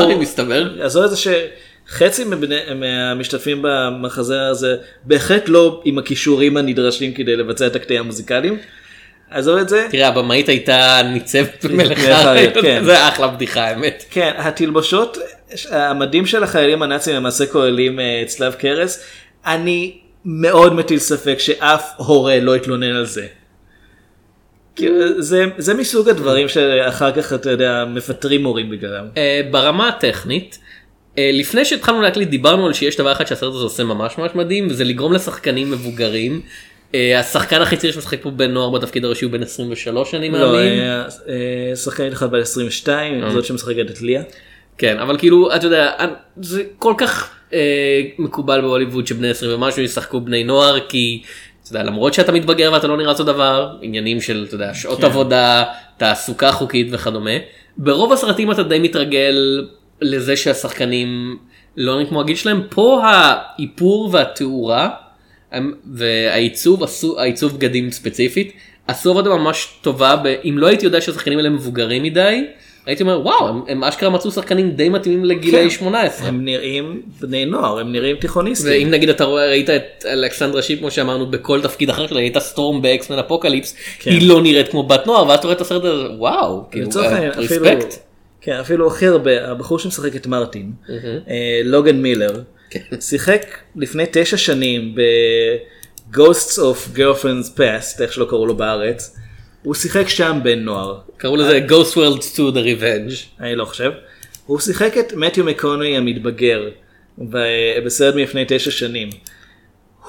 עזוב 0.80 1.04
את 1.04 1.10
זה 1.10 1.16
שחצי 1.16 2.24
מבני- 2.24 2.74
מהמשתתפים 2.74 3.58
במחזר 3.62 4.40
הזה 4.42 4.76
בהחלט 5.04 5.48
לא 5.48 5.82
עם 5.84 5.98
הכישורים 5.98 6.56
הנדרשים 6.56 7.14
כדי 7.14 7.36
לבצע 7.36 7.66
את 7.66 7.76
הקטעים 7.76 8.00
המוזיקליים. 8.00 8.58
עזוב 9.30 9.58
את 9.58 9.68
זה. 9.68 9.86
תראה, 9.90 10.08
הבמאית 10.08 10.48
הייתה 10.48 11.00
ניצבת 11.12 11.64
במלך 11.70 11.98
הארץ, 12.04 12.54
כן. 12.62 12.84
זה 12.84 13.08
אחלה 13.08 13.28
בדיחה 13.28 13.64
האמת. 13.64 14.04
כן, 14.10 14.32
התלבושות, 14.36 15.18
המדים 15.70 16.26
של 16.26 16.42
החיילים 16.42 16.82
הנאצים 16.82 17.14
למעשה 17.14 17.46
כוללים 17.46 18.00
אה, 18.00 18.22
צלב 18.26 18.54
קרס. 18.54 19.04
אני 19.46 19.98
מאוד 20.24 20.74
מטיל 20.74 20.98
ספק 20.98 21.38
שאף 21.38 21.90
הורה 21.96 22.40
לא 22.40 22.56
יתלונן 22.56 22.96
על 22.96 23.06
זה. 23.06 23.26
כאילו, 24.76 25.22
זה, 25.22 25.44
זה 25.58 25.74
מסוג 25.74 26.08
הדברים 26.08 26.48
שאחר 26.48 27.12
כך 27.12 27.32
אתה 27.32 27.50
יודע 27.50 27.84
מפטרים 27.84 28.42
מורים 28.42 28.70
בגללם. 28.70 29.06
אה, 29.16 29.40
ברמה 29.50 29.88
הטכנית, 29.88 30.58
אה, 31.18 31.30
לפני 31.32 31.64
שהתחלנו 31.64 32.02
להקליט 32.02 32.28
דיברנו 32.28 32.66
על 32.66 32.72
שיש 32.72 32.96
דבר 32.96 33.12
אחד 33.12 33.26
שהסרט 33.26 33.54
הזה 33.54 33.64
עושה 33.64 33.84
ממש 33.84 34.18
ממש 34.18 34.30
מדהים 34.34 34.66
וזה 34.70 34.84
לגרום 34.84 35.12
לשחקנים 35.12 35.70
מבוגרים 35.70 36.40
השחקן 36.94 37.62
הכי 37.62 37.76
צעיר 37.76 37.92
שמשחק 37.92 38.22
פה 38.22 38.30
בן 38.30 38.50
נוער 38.50 38.70
בתפקיד 38.70 39.04
הראשי 39.04 39.24
הוא 39.24 39.32
בן 39.32 39.42
23 39.42 40.14
אני 40.14 40.30
לא, 40.30 40.38
מאמין. 40.38 40.80
אה, 40.80 41.04
אה, 41.28 41.76
שחקנית 41.76 42.12
אחת 42.12 42.30
בת 42.30 42.42
22, 42.42 43.24
אה. 43.24 43.30
זאת 43.30 43.44
שמשחקת 43.44 43.90
את 43.90 44.02
ליה. 44.02 44.22
כן 44.78 44.98
אבל 44.98 45.18
כאילו 45.18 45.54
אתה 45.56 45.66
יודע 45.66 45.92
זה 46.42 46.62
כל 46.78 46.94
כך 46.98 47.30
אה, 47.52 48.02
מקובל 48.18 48.60
בהוליווד 48.60 49.06
שבני 49.06 49.30
20 49.30 49.54
ומשהו 49.54 49.82
ישחקו 49.82 50.20
בני 50.20 50.44
נוער 50.44 50.80
כי 50.88 51.22
אתה 51.62 51.76
יודע, 51.76 51.82
למרות 51.82 52.14
שאתה 52.14 52.32
מתבגר 52.32 52.72
ואתה 52.72 52.86
לא 52.86 52.96
נראה 52.96 53.12
אותו 53.12 53.24
דבר 53.24 53.76
עניינים 53.82 54.20
של 54.20 54.44
אתה 54.48 54.54
יודע, 54.54 54.74
שעות 54.74 54.98
כן. 54.98 55.04
עבודה 55.04 55.64
תעסוקה 55.96 56.52
חוקית 56.52 56.88
וכדומה 56.90 57.30
ברוב 57.76 58.12
הסרטים 58.12 58.50
אתה 58.50 58.62
די 58.62 58.78
מתרגל 58.78 59.66
לזה 60.00 60.36
שהשחקנים 60.36 61.38
לא 61.76 61.92
נראים 61.92 62.06
כמו 62.06 62.20
הגיל 62.20 62.36
שלהם 62.36 62.62
פה 62.70 63.02
האיפור 63.04 64.10
והתאורה 64.12 64.90
והעיצוב 65.94 66.82
עשו 66.82 67.20
העיצוב 67.20 67.56
בגדים 67.56 67.90
ספציפית 67.90 68.52
עשו 68.86 69.10
עבודה 69.10 69.30
ממש 69.30 69.68
טובה 69.82 70.16
ב- 70.16 70.26
אם 70.44 70.58
לא 70.58 70.66
הייתי 70.66 70.86
יודע 70.86 71.00
שהשחקנים 71.00 71.38
האלה 71.38 71.50
מבוגרים 71.50 72.02
מדי 72.02 72.44
הייתי 72.86 73.02
אומר 73.02 73.20
וואו 73.20 73.48
הם, 73.48 73.62
הם 73.68 73.84
אשכרה 73.84 74.10
מצאו 74.10 74.30
שחקנים 74.30 74.70
די 74.70 74.88
מתאימים 74.88 75.24
לגילי 75.24 75.62
כן. 75.62 75.70
18. 75.70 76.28
הם 76.28 76.44
נראים 76.44 77.02
בני 77.20 77.44
נוער, 77.44 77.78
הם 77.78 77.92
נראים 77.92 78.16
תיכוניסטים. 78.16 78.72
ואם 78.72 78.90
נגיד 78.90 79.08
אתה 79.08 79.24
רואה 79.24 79.46
ראית 79.46 79.70
את 79.70 80.04
אלכסנדרה 80.06 80.62
שיפ 80.62 80.78
כמו 80.78 80.90
שאמרנו 80.90 81.26
בכל 81.26 81.62
תפקיד 81.62 81.90
אחר 81.90 82.06
שלה 82.06 82.20
הייתה 82.20 82.40
סטורם 82.40 82.82
באקסמן 82.82 83.18
אפוקליפס 83.18 83.76
כן. 83.98 84.10
היא 84.10 84.28
לא 84.28 84.42
נראית 84.42 84.68
כמו 84.68 84.82
בת 84.82 85.06
נוער 85.06 85.28
ואז 85.28 85.38
אתה 85.38 85.46
רואה 85.46 85.56
את 85.56 85.60
הסרט 85.60 85.84
הזה 85.84 86.06
וואו 86.18 86.64
כאילו 86.70 86.88
העניין, 87.02 87.32
אה, 87.32 87.38
respect. 87.38 87.94
כן, 88.40 88.52
אפילו 88.52 88.86
הכי 88.86 89.06
הרבה, 89.06 89.50
הבחור 89.50 89.78
שמשחק 89.78 90.16
את 90.16 90.26
מרטין, 90.26 90.72
אה, 91.28 91.60
לוגן 91.64 92.02
מילר, 92.02 92.40
כן. 92.70 92.80
שיחק 93.00 93.42
לפני 93.76 94.04
תשע 94.12 94.36
שנים 94.36 94.94
ב-Ghosts 94.94 96.58
of 96.58 96.96
Girlfriend's 96.96 97.58
Past, 97.58 98.02
איך 98.02 98.12
שלא 98.12 98.26
קראו 98.30 98.46
לו 98.46 98.56
בארץ, 98.56 99.16
הוא 99.62 99.74
שיחק 99.74 100.08
שם 100.08 100.38
בן 100.42 100.58
נוער, 100.58 100.98
קראו 101.16 101.36
לזה 101.36 101.60
Ghost 101.68 101.94
World 101.94 102.22
2 102.22 102.48
The 102.48 102.80
Revenge. 102.80 103.40
אני 103.40 103.56
לא 103.56 103.64
חושב, 103.64 103.90
הוא 104.46 104.60
שיחק 104.60 104.98
את 104.98 105.12
מתיו 105.12 105.44
מקוני 105.44 105.96
המתבגר, 105.96 106.68
בסרט 107.84 108.14
מלפני 108.14 108.44
תשע 108.48 108.70
שנים. 108.70 109.10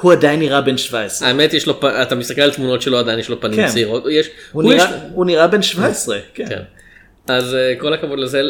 הוא 0.01 0.11
עדיין 0.11 0.39
נראה 0.39 0.61
בן 0.61 0.77
17. 0.77 1.27
האמת 1.27 1.53
יש 1.53 1.67
לו 1.67 1.79
אתה 2.01 2.15
מסתכל 2.15 2.41
על 2.41 2.51
תמונות 2.53 2.81
שלו 2.81 2.97
עדיין 2.97 3.19
יש 3.19 3.29
לו 3.29 3.41
פנים 3.41 3.55
כן. 3.55 3.67
צעירות 3.67 4.03
יש 4.11 4.29
הוא 4.51 4.63
הוא 4.63 4.73
יש- 4.73 4.81
נראה- 4.81 4.99
הוא 5.13 5.25
נראה 5.25 5.47
בן 5.47 5.61
17, 5.61 6.19
כן. 6.33 6.45
כן. 6.49 6.61
אז 7.27 7.55
אה, 7.55 7.73
כל 7.79 7.93
הכבוד 7.93 8.19
לזה. 8.19 8.41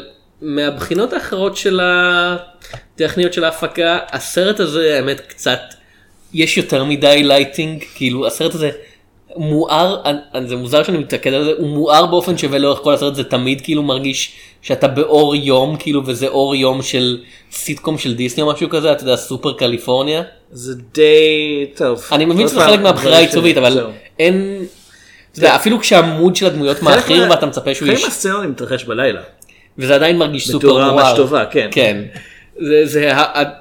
מהבחינות 0.41 1.13
האחרות 1.13 1.57
של 1.57 1.79
הטכניות 1.83 3.33
של 3.33 3.43
ההפקה, 3.43 3.99
הסרט 4.11 4.59
הזה 4.59 4.95
האמת 4.95 5.19
קצת, 5.19 5.59
יש 6.33 6.57
יותר 6.57 6.83
מדי 6.83 7.23
lighting, 7.23 7.83
כאילו 7.95 8.27
הסרט 8.27 8.55
הזה 8.55 8.69
מואר, 9.35 10.01
זה 10.47 10.55
מוזר 10.55 10.83
שאני 10.83 10.97
מתעכב 10.97 11.33
על 11.33 11.43
זה, 11.43 11.51
הוא 11.57 11.67
מואר 11.67 12.05
באופן 12.05 12.37
שווה 12.37 12.57
לאורך 12.57 12.79
כל 12.79 12.93
הסרט, 12.93 13.15
זה 13.15 13.23
תמיד 13.23 13.61
כאילו 13.61 13.83
מרגיש 13.83 14.31
שאתה 14.61 14.87
באור 14.87 15.35
יום, 15.35 15.75
כאילו 15.79 16.05
וזה 16.05 16.27
אור 16.27 16.55
יום 16.55 16.81
של 16.81 17.17
סיטקום 17.51 17.97
של 17.97 18.15
דיסני 18.15 18.43
או 18.43 18.53
משהו 18.53 18.69
כזה, 18.69 18.91
אתה 18.91 19.03
יודע, 19.03 19.15
סופר 19.15 19.53
קליפורניה. 19.53 20.23
זה 20.51 20.73
די 20.93 21.65
טוב. 21.75 22.05
אני 22.11 22.25
מבין 22.25 22.47
שזה 22.47 22.59
חלק 22.59 22.79
מהבחירה 22.79 23.17
העיצובית, 23.17 23.57
אבל. 23.57 23.87
אין, 24.19 24.65
אתה 25.31 25.39
יודע, 25.39 25.55
אפילו 25.55 25.79
כשה 25.79 26.10
mood 26.10 26.35
של 26.35 26.45
הדמויות 26.45 26.81
מאחיר 26.81 27.27
ואתה 27.29 27.45
מצפה 27.45 27.75
שהוא 27.75 27.87
חלק 27.87 27.97
יש... 27.97 28.03
מהסצנות 28.03 28.45
מתרחש 28.45 28.83
בלילה. 28.83 29.21
וזה 29.77 29.95
עדיין 29.95 30.17
מרגיש 30.17 30.47
סופר 30.47 30.67
בתאורה 30.67 30.91
מואר. 30.91 31.03
ממש 31.03 31.17
טובה, 31.17 31.45
כן. 31.45 31.67
כן. 31.71 32.01
זה, 32.59 32.85
זה, 32.85 33.11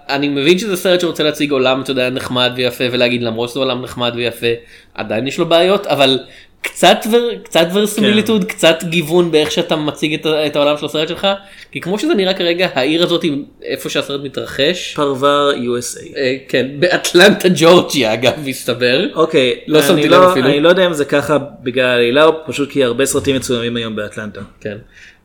אני 0.08 0.28
מבין 0.28 0.58
שזה 0.58 0.76
סרט 0.76 1.00
שרוצה 1.00 1.22
להציג 1.22 1.50
עולם, 1.50 1.80
אתה 1.80 1.90
יודע, 1.90 2.10
נחמד 2.10 2.52
ויפה, 2.56 2.84
ולהגיד 2.92 3.22
למרות 3.22 3.48
שזה 3.50 3.58
עולם 3.58 3.82
נחמד 3.82 4.12
ויפה, 4.16 4.46
עדיין 4.94 5.26
יש 5.26 5.38
לו 5.38 5.46
בעיות, 5.46 5.86
אבל 5.86 6.18
קצת, 6.62 6.98
ver, 7.12 7.30
קצת 7.44 7.66
verisimilitude, 7.72 8.44
כן. 8.44 8.48
קצת 8.48 8.84
גיוון 8.84 9.30
באיך 9.30 9.50
שאתה 9.50 9.76
מציג 9.76 10.14
את, 10.14 10.26
את 10.46 10.56
העולם 10.56 10.76
של 10.76 10.86
הסרט 10.86 11.08
שלך, 11.08 11.26
כי 11.72 11.80
כמו 11.80 11.98
שזה 11.98 12.14
נראה 12.14 12.34
כרגע, 12.34 12.68
העיר 12.74 13.02
הזאת 13.02 13.22
היא 13.22 13.42
איפה 13.62 13.88
שהסרט 13.88 14.20
מתרחש, 14.24 14.94
פרבר 14.94 15.50
USA. 15.54 16.16
אה, 16.16 16.36
כן, 16.48 16.66
באטלנטה 16.78 17.48
ג'ורג'יה 17.54 18.14
אגב, 18.14 18.32
מסתבר. 18.44 19.06
אוקיי, 19.14 19.60
לא 19.66 19.82
שמתי 19.82 20.08
לב 20.08 20.20
לא- 20.20 20.32
אפילו. 20.32 20.48
אני 20.48 20.60
לא 20.60 20.68
יודע 20.68 20.86
אם 20.86 20.92
זה 20.92 21.04
ככה 21.04 21.38
בגלל 21.62 21.84
העלילה 21.86 22.24
או 22.24 22.32
פשוט 22.46 22.70
כי 22.70 22.84
הרבה 22.84 23.06
סרטים 23.06 23.36
מצולמים 23.36 23.76
היום 23.76 23.96
באטלנטה. 23.96 24.40
כן. 24.60 24.76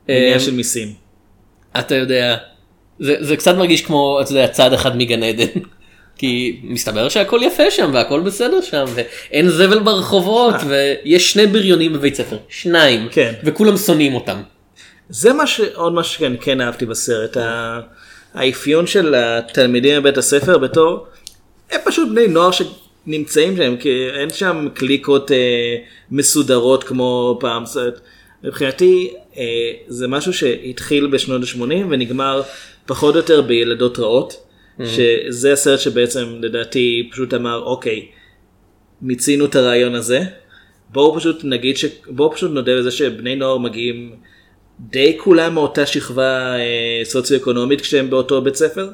עניין 0.07 0.33
אה, 0.33 0.39
של 0.39 0.53
מיסים. 0.53 0.93
אתה 1.79 1.95
יודע, 1.95 2.37
זה, 2.99 3.15
זה 3.19 3.37
קצת 3.37 3.55
מרגיש 3.55 3.81
כמו, 3.81 4.19
אתה 4.21 4.31
יודע, 4.31 4.47
צעד 4.47 4.73
אחד 4.73 4.97
מגן 4.97 5.23
עדן. 5.23 5.45
כי 6.17 6.59
מסתבר 6.63 7.09
שהכל 7.09 7.39
יפה 7.43 7.71
שם 7.71 7.91
והכל 7.93 8.19
בסדר 8.19 8.61
שם 8.61 8.85
ואין 8.93 9.49
זבל 9.49 9.79
ברחובות 9.79 10.55
ויש 10.67 11.31
שני 11.31 11.47
בריונים 11.47 11.93
בבית 11.93 12.15
ספר, 12.15 12.37
שניים, 12.49 13.07
כן. 13.11 13.33
וכולם 13.43 13.77
שונאים 13.77 14.15
אותם. 14.15 14.41
זה 15.09 15.33
מה 15.33 15.47
שעוד 15.47 15.93
מה 15.93 16.03
שכן 16.03 16.33
כן 16.41 16.61
אהבתי 16.61 16.85
בסרט, 16.85 17.37
האפיון 18.33 18.87
של 18.87 19.15
התלמידים 19.15 20.01
בבית 20.01 20.17
הספר 20.17 20.57
בתור, 20.57 21.07
הם 21.71 21.79
פשוט 21.85 22.09
בני 22.09 22.27
נוער 22.27 22.49
שנמצאים 22.51 23.57
שם, 23.57 23.77
כי 23.77 24.07
אין 24.19 24.29
שם 24.29 24.67
קליקות 24.73 25.31
אה, 25.31 25.75
מסודרות 26.11 26.83
כמו 26.83 27.37
פעם. 27.39 27.65
זאת 27.65 27.75
אומרת, 27.77 27.99
מבחינתי 28.43 29.13
אה, 29.15 29.20
זה 29.87 30.07
משהו 30.07 30.33
שהתחיל 30.33 31.07
בשנות 31.07 31.41
ה-80 31.41 31.85
ונגמר 31.89 32.41
פחות 32.85 33.15
או 33.15 33.19
יותר 33.19 33.41
בילדות 33.41 33.99
רעות, 33.99 34.47
שזה 34.85 35.53
הסרט 35.53 35.79
שבעצם 35.79 36.25
לדעתי 36.41 37.09
פשוט 37.11 37.33
אמר 37.33 37.63
אוקיי, 37.63 38.07
מיצינו 39.01 39.45
את 39.45 39.55
הרעיון 39.55 39.95
הזה, 39.95 40.21
בואו 40.89 41.15
פשוט 41.15 41.41
נגיד 41.43 41.77
ש... 41.77 41.85
בואו 42.07 42.31
פשוט 42.31 42.51
נודה 42.51 42.77
בזה 42.77 42.91
שבני 42.91 43.35
נוער 43.35 43.57
מגיעים 43.57 44.15
די 44.79 45.17
כולם 45.19 45.53
מאותה 45.53 45.85
שכבה 45.85 46.55
אה, 46.55 47.01
סוציו-אקונומית 47.03 47.81
כשהם 47.81 48.09
באותו 48.09 48.41
בית 48.41 48.55
ספר, 48.55 48.89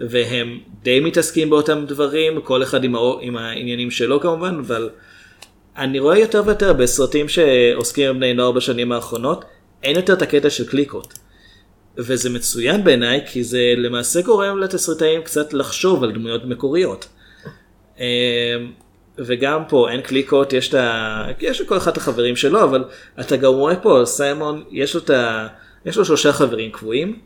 והם 0.00 0.58
די 0.82 1.00
מתעסקים 1.00 1.50
באותם 1.50 1.84
דברים, 1.88 2.40
כל 2.40 2.62
אחד 2.62 2.84
עם, 2.84 2.94
האו, 2.94 3.18
עם 3.20 3.36
העניינים 3.36 3.90
שלו 3.90 4.20
כמובן, 4.20 4.58
אבל 4.66 4.90
אני 5.76 5.98
רואה 5.98 6.18
יותר 6.18 6.42
ויותר 6.46 6.72
בסרטים 6.72 7.28
שעוסקים 7.28 8.14
בבני 8.14 8.34
נוער 8.34 8.52
בשנים 8.52 8.92
האחרונות, 8.92 9.44
אין 9.82 9.96
יותר 9.96 10.12
את 10.12 10.22
הקטע 10.22 10.50
של 10.50 10.68
קליקות. 10.68 11.14
וזה 11.96 12.30
מצוין 12.30 12.84
בעיניי, 12.84 13.20
כי 13.26 13.44
זה 13.44 13.74
למעשה 13.76 14.22
גורם 14.22 14.58
לתסריטאים 14.58 15.22
קצת 15.22 15.52
לחשוב 15.52 16.04
על 16.04 16.12
דמויות 16.12 16.44
מקוריות. 16.44 17.08
אמ, 17.98 18.04
וגם 19.18 19.62
פה 19.68 19.90
אין 19.90 20.00
קליקות, 20.00 20.52
יש 20.52 20.68
את 20.68 20.74
ה... 20.74 21.24
יש 21.40 21.60
לכל 21.60 21.76
אחד 21.76 21.90
את 21.90 21.96
החברים 21.96 22.36
שלו, 22.36 22.64
אבל 22.64 22.84
אתה 23.20 23.36
גם 23.36 23.52
רואה 23.52 23.76
פה, 23.76 24.02
סיימון, 24.04 24.64
יש 24.70 24.94
לו 24.94 25.00
את 25.00 25.10
ה... 25.10 25.46
יש 25.84 25.96
לו 25.96 26.04
שלושה 26.04 26.32
חברים 26.32 26.70
קבועים, 26.70 27.18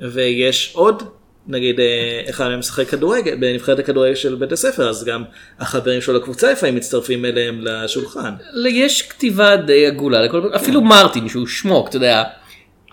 ויש 0.00 0.72
עוד, 0.74 1.02
נגיד, 1.48 1.80
אה, 1.80 2.22
אחד 2.30 2.48
מהם 2.48 2.58
משחק 2.58 2.88
כדורגל, 2.88 3.34
בנבחרת 3.34 3.78
הכדורגל 3.78 4.14
של 4.14 4.34
בית 4.34 4.52
הספר, 4.52 4.88
אז 4.88 5.04
גם 5.04 5.24
החברים 5.60 6.00
שלו 6.00 6.14
לקבוצה 6.14 6.52
לפעמים 6.52 6.74
מצטרפים 6.74 7.24
אליהם 7.24 7.60
לשולחן. 7.60 8.30
יש 8.68 9.02
כתיבה 9.02 9.56
די 9.56 9.86
עגולה, 9.86 10.22
לכל... 10.22 10.50
אפילו 10.56 10.80
מרטין 10.80 11.28
שהוא 11.28 11.46
שמוק, 11.46 11.88
אתה 11.88 11.96
יודע, 11.96 12.22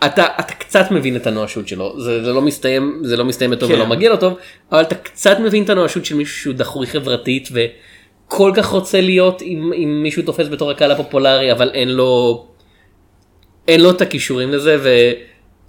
אתה, 0.06 0.26
אתה 0.40 0.54
קצת 0.54 0.92
מבין 0.92 1.16
את 1.16 1.28
הנואשות 1.28 1.68
שלו, 1.68 2.00
זה, 2.00 2.24
זה 2.24 2.34
לא 2.34 2.42
מסתיים, 2.42 3.02
זה 3.04 3.18
לא 3.18 3.26
מסתיים 3.26 3.56
טוב 3.56 3.70
כן. 3.70 3.76
ולא 3.76 3.88
מגיע 3.88 4.10
לו 4.10 4.18
טוב, 4.18 4.38
אבל 4.72 4.82
אתה 4.82 4.96
קצת 4.96 5.40
מבין 5.40 5.64
את 5.64 5.70
הנואשות 5.70 6.06
של 6.06 6.16
מישהו 6.16 6.42
שהוא 6.42 6.54
דחוי 6.54 6.88
חברתית 6.88 7.50
וכל 7.52 8.52
כך 8.56 8.66
רוצה 8.66 9.02
להיות 9.02 9.42
עם, 9.46 9.72
עם 9.76 10.04
מישהו 10.04 10.24
תופס 10.24 10.48
בתור 10.48 10.72
הקהל 10.72 10.92
הפופולרי, 10.92 11.52
אבל 11.52 11.72
אין 11.74 11.90
לו, 11.90 12.46
אין 13.68 13.82
לו 13.82 13.92
את 13.92 14.02
הכישורים 14.02 14.52
לזה, 14.52 14.78
ו... 14.84 14.90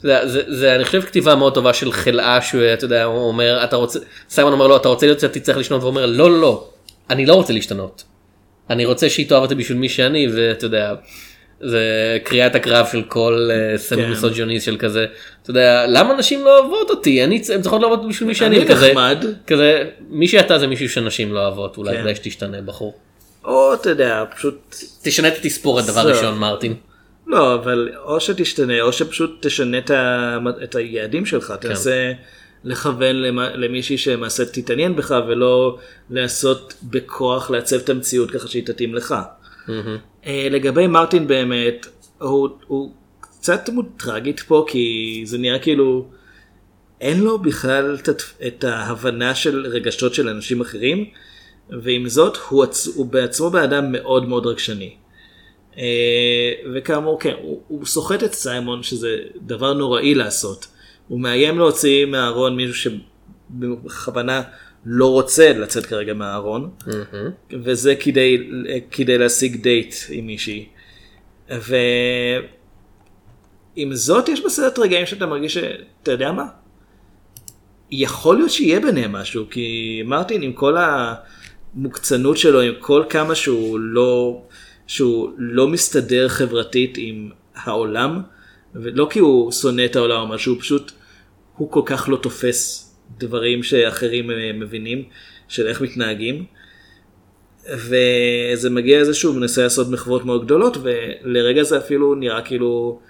זה, 0.03 0.29
זה, 0.29 0.43
זה 0.47 0.75
אני 0.75 0.85
חושב 0.85 1.03
כתיבה 1.03 1.35
מאוד 1.35 1.55
טובה 1.55 1.73
של 1.73 1.93
חלאה 1.93 2.43
שהוא 2.43 2.63
אתה 2.75 2.85
יודע 2.85 3.05
הוא 3.05 3.29
אומר 3.29 3.65
אתה 3.65 3.77
רוצה 3.77 3.99
סיימון 4.29 4.53
אומר 4.53 4.67
לו 4.67 4.77
אתה 4.77 4.89
רוצה 4.89 5.07
להיות 5.07 5.21
שאתה 5.21 5.35
תצטרך 5.39 5.57
לשנות 5.57 5.81
והוא 5.81 5.91
אומר 5.91 6.07
לא 6.07 6.31
לא 6.31 6.41
לא 6.41 6.69
אני 7.11 7.27
לא 7.27 7.35
רוצה 7.35 7.53
להשתנות. 7.53 8.05
אני 8.71 8.85
רוצה 8.85 9.11
שהיא 9.11 9.29
תאהב 9.29 9.43
אותי 9.43 9.55
בשביל 9.55 9.79
מי 9.79 9.89
שאני 9.89 10.29
ואתה 10.35 10.67
יודע 10.67 10.95
זה 11.61 12.19
קריאת 12.25 12.55
הקרב 12.55 12.87
של 12.93 13.03
כל 13.03 13.51
סמי 13.77 14.03
כן. 14.03 14.11
מיסוג'וניסט 14.11 14.67
של 14.67 14.77
כזה 14.77 15.07
אתה 15.43 15.51
יודע 15.51 15.87
למה 15.89 16.15
נשים 16.15 16.45
לא 16.45 16.59
אוהבות 16.59 16.91
אותי 16.91 17.25
אני 17.25 17.43
הן 17.55 17.61
צריכות 17.61 17.81
לאהוב 17.81 17.99
אותי 17.99 18.09
בשביל 18.09 18.29
מי 18.29 18.35
שאני 18.35 18.65
נחמד. 18.65 19.25
כזה 19.47 19.85
מי 20.09 20.29
שאתה 20.29 20.59
זה 20.59 20.67
מישהו 20.67 20.89
שנשים 20.89 21.33
לא 21.33 21.41
אוהבות 21.41 21.77
אולי 21.77 21.97
כן. 21.97 22.03
כדאי 22.03 22.15
שתשתנה 22.15 22.63
בחור. 22.63 22.95
או 23.45 23.75
אתה 23.75 23.91
יודע, 23.91 24.25
פשוט 24.37 24.77
תשנה 25.03 25.29
את 25.29 25.37
התספורת 25.37 25.87
דבר. 25.87 26.09
ראשון 26.09 26.39
מרטין. 26.39 26.75
לא, 27.33 27.55
אבל 27.55 27.89
או 28.05 28.21
שתשתנה, 28.21 28.81
או 28.81 28.93
שפשוט 28.93 29.47
תשנה 29.47 29.79
את, 29.79 29.91
ה... 29.91 30.39
את 30.65 30.75
היעדים 30.75 31.27
שלך, 31.27 31.47
כן. 31.47 31.69
תנסה 31.69 32.13
לכוון 32.65 33.17
למ... 33.17 33.39
למישהי 33.39 33.99
שמעשה 33.99 34.45
תתעניין 34.45 34.97
בך, 34.97 35.15
ולא 35.29 35.79
לעשות 36.11 36.75
בכוח 36.83 37.51
לעצב 37.51 37.77
את 37.77 37.89
המציאות 37.89 38.31
ככה 38.31 38.49
שהיא 38.49 38.67
תתאים 38.67 38.95
לך. 38.95 39.15
אה, 40.27 40.49
לגבי 40.51 40.87
מרטין 40.87 41.27
באמת, 41.27 41.87
הוא, 42.19 42.49
הוא 42.67 42.93
קצת 43.21 43.71
דמות 43.71 43.87
טראגית 43.97 44.41
פה, 44.41 44.65
כי 44.69 45.23
זה 45.25 45.39
נראה 45.39 45.59
כאילו 45.59 46.09
אין 47.01 47.21
לו 47.21 47.39
בכלל 47.39 47.97
את, 48.09 48.23
את 48.47 48.65
ההבנה 48.65 49.35
של 49.35 49.67
רגשות 49.67 50.15
של 50.15 50.29
אנשים 50.29 50.61
אחרים, 50.61 51.05
ועם 51.83 52.09
זאת 52.09 52.37
הוא, 52.49 52.63
עצ... 52.63 52.87
הוא 52.95 53.07
בעצמו 53.07 53.51
בן 53.51 53.63
אדם 53.63 53.93
מאוד 53.93 54.29
מאוד 54.29 54.47
רגשני. 54.47 55.02
אה, 55.79 56.53
וכאמור 56.75 57.21
כן 57.21 57.35
הוא, 57.43 57.63
הוא 57.69 57.87
סוחט 57.87 58.23
את 58.23 58.35
סיימון 58.35 58.83
שזה 58.83 59.17
דבר 59.37 59.73
נוראי 59.73 60.15
לעשות. 60.15 60.67
הוא 61.09 61.21
מאיים 61.21 61.59
להוציא 61.59 62.07
מהארון 62.07 62.57
מישהו 62.57 62.93
שבכוונה 63.51 64.43
לא 64.87 65.13
רוצה 65.13 65.53
לצאת 65.53 65.87
כרגע 65.87 66.15
מהארון 66.15 66.71
וזה 67.51 67.95
כדי, 67.95 68.51
כדי 68.91 69.19
להשיג 69.19 69.63
דייט 69.63 69.95
עם 70.09 70.27
מישהי. 70.27 70.69
ועם 71.51 72.43
זאת 73.93 74.29
יש 74.29 74.41
בסרט 74.41 74.79
רגעים 74.79 75.07
שאתה 75.07 75.27
מרגיש 75.27 75.55
שאתה 75.55 76.13
יודע 76.13 76.33
מה? 76.33 76.47
יכול 77.91 78.37
להיות 78.37 78.51
שיהיה 78.51 78.81
ביניהם 78.81 79.13
משהו 79.13 79.45
כי 79.51 80.03
מרטין 80.05 80.43
עם 80.43 80.53
כל 80.53 80.77
המוקצנות 80.77 82.37
שלו 82.37 82.61
עם 82.61 82.73
כל 82.79 83.05
כמה 83.09 83.35
שהוא 83.35 83.79
לא 83.81 84.43
שהוא 84.87 85.31
לא 85.39 85.69
מסתדר 85.69 86.29
חברתית 86.29 86.95
עם 86.99 87.31
העולם 87.55 88.23
ולא 88.75 89.07
כי 89.11 89.19
הוא 89.19 89.53
שונא 89.53 89.85
את 89.85 89.97
העולם 89.97 90.21
או 90.21 90.27
משהו 90.27 90.59
פשוט 90.59 90.93
הוא 91.57 91.71
כל 91.71 91.83
כך 91.85 92.09
לא 92.09 92.17
תופס 92.17 92.93
דברים 93.19 93.63
שאחרים 93.63 94.31
אה, 94.31 94.51
מבינים 94.55 95.05
של 95.49 95.67
איך 95.67 95.81
מתנהגים. 95.81 96.45
וזה 97.71 98.71
מגיע 98.71 99.01
לזה 99.01 99.15
שהוא 99.15 99.35
מנסה 99.35 99.63
לעשות 99.63 99.89
מחוות 99.89 100.25
מאוד 100.25 100.45
גדולות 100.45 100.77
ולרגע 100.83 101.63
זה 101.63 101.79
אפילו 101.79 102.15
נראה 102.15 102.43
כאילו 102.43 103.01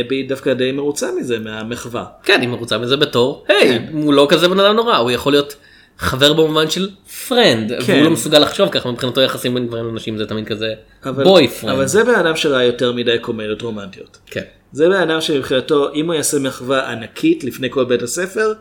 אבי 0.00 0.22
דווקא 0.22 0.54
די 0.54 0.72
מרוצה 0.72 1.10
מזה 1.20 1.38
מהמחווה. 1.38 2.04
כן, 2.22 2.40
היא 2.40 2.48
מרוצה 2.48 2.78
מזה 2.78 2.96
בתור, 2.96 3.44
היי, 3.48 3.78
הוא 3.92 4.14
לא 4.14 4.26
כזה 4.30 4.48
בן 4.48 4.60
אדם 4.60 4.76
נורא, 4.76 4.96
הוא 4.96 5.10
יכול 5.10 5.32
להיות 5.32 5.56
חבר 6.00 6.32
במובן 6.32 6.70
של 6.70 6.90
friend, 7.28 7.72
כן. 7.86 7.92
והוא 7.92 8.04
לא 8.04 8.10
מסוגל 8.10 8.38
לחשוב 8.38 8.68
ככה, 8.68 8.90
מבחינתו 8.90 9.20
יחסים 9.20 9.54
בין 9.54 9.66
גברים 9.66 9.88
לנשים 9.88 10.18
זה 10.18 10.26
תמיד 10.26 10.46
כזה 10.46 10.74
אבל, 11.04 11.24
boyfriend. 11.24 11.72
אבל 11.72 11.86
זה 11.86 12.04
בן 12.04 12.14
אדם 12.14 12.36
שראה 12.36 12.64
יותר 12.64 12.92
מדי 12.92 13.18
קומדיות 13.20 13.62
רומנטיות. 13.62 14.18
כן. 14.26 14.42
זה 14.72 14.88
בן 14.88 15.00
אדם 15.00 15.20
שמבחינתו 15.20 15.94
אם 15.94 16.06
הוא 16.06 16.14
יעשה 16.14 16.38
מחווה 16.38 16.92
ענקית 16.92 17.44
לפני 17.44 17.70
כל 17.70 17.84
בית 17.84 18.02
הספר 18.02 18.52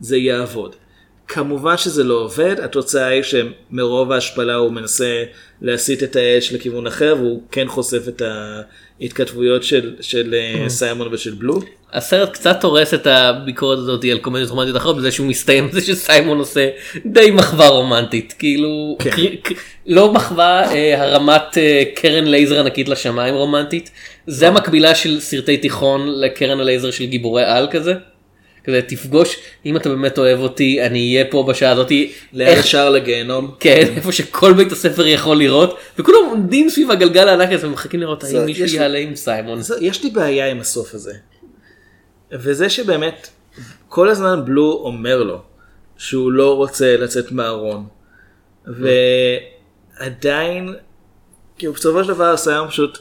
זה 0.00 0.16
יעבוד. 0.16 0.74
כמובן 1.28 1.76
שזה 1.76 2.04
לא 2.04 2.14
עובד, 2.14 2.60
התוצאה 2.60 3.06
היא 3.06 3.22
שמרוב 3.22 4.12
ההשפלה 4.12 4.54
הוא 4.54 4.72
מנסה 4.72 5.24
להסיט 5.62 6.02
את 6.02 6.16
האש 6.16 6.52
לכיוון 6.52 6.86
אחר 6.86 7.14
והוא 7.18 7.42
כן 7.52 7.68
חושף 7.68 8.08
את 8.08 8.22
ההתכתבויות 9.00 9.62
של, 9.62 9.94
של 10.00 10.34
Mm. 10.34 10.68
סיימון 10.68 11.08
ושל 11.14 11.34
בלו. 11.34 11.60
הסרט 11.92 12.32
קצת 12.32 12.64
הורס 12.64 12.94
את 12.94 13.06
הביקורת 13.06 13.78
הזאת 13.78 14.04
על 14.04 14.18
קומדיות 14.18 14.50
רומנטיות 14.50 14.76
אחרות 14.76 14.96
בזה 14.96 15.12
שהוא 15.12 15.26
מסתיים 15.26 15.68
בזה 15.68 15.80
שסיימון 15.80 16.38
עושה 16.38 16.68
די 17.06 17.30
מחווה 17.30 17.68
רומנטית 17.68 18.34
כאילו 18.38 18.96
כן. 18.98 19.10
קר... 19.10 19.22
ק- 19.42 19.52
לא 19.86 20.12
מחווה 20.12 20.72
אה, 20.72 21.02
הרמת 21.02 21.58
אה, 21.58 21.82
קרן 21.94 22.24
לייזר 22.24 22.60
ענקית 22.60 22.88
לשמיים 22.88 23.34
רומנטית 23.34 23.90
זה 24.26 24.48
המקבילה 24.48 24.94
של 24.94 25.20
סרטי 25.20 25.56
תיכון 25.56 26.20
לקרן 26.20 26.60
הלייזר 26.60 26.90
של 26.90 27.04
גיבורי 27.04 27.44
על 27.44 27.68
כזה. 27.70 27.94
כזה 28.64 28.80
תפגוש 28.86 29.36
אם 29.66 29.76
אתה 29.76 29.88
באמת 29.88 30.18
אוהב 30.18 30.40
אותי 30.40 30.82
אני 30.82 31.14
אהיה 31.14 31.24
פה 31.30 31.42
בשעה 31.48 31.72
הזאתי 31.72 32.12
ליד 32.32 32.48
איך- 32.48 32.64
השער 32.64 32.90
לגיהנום. 32.90 33.50
כן 33.60 33.86
איפה 33.96 34.12
שכל 34.12 34.52
בית 34.52 34.72
הספר 34.72 35.06
יכול 35.06 35.36
לראות 35.36 35.78
וכולם 35.98 36.18
עומדים 36.30 36.70
סביב 36.70 36.90
הגלגל 36.90 37.28
הענק 37.28 37.52
הזה 37.52 37.66
ומחכים 37.68 38.00
לראות 38.00 38.24
האם 38.24 38.44
מישהו 38.44 38.66
יעלה 38.66 38.98
עם 38.98 39.16
סיימון. 39.16 39.60
יש 39.80 40.04
לי 40.04 40.10
בעיה 40.10 40.50
עם 40.50 40.60
הסוף 40.60 40.94
הזה. 40.94 41.12
וזה 42.32 42.70
שבאמת 42.70 43.28
כל 43.88 44.08
הזמן 44.08 44.44
בלו 44.44 44.80
אומר 44.84 45.22
לו 45.22 45.42
שהוא 45.96 46.32
לא 46.32 46.56
רוצה 46.56 46.96
לצאת 46.96 47.32
מהארון. 47.32 47.86
ועדיין, 49.96 50.74
כאילו 51.58 51.72
בסופו 51.72 52.04
של 52.04 52.08
דבר 52.08 52.36
סיים 52.36 52.68
פשוט, 52.68 52.98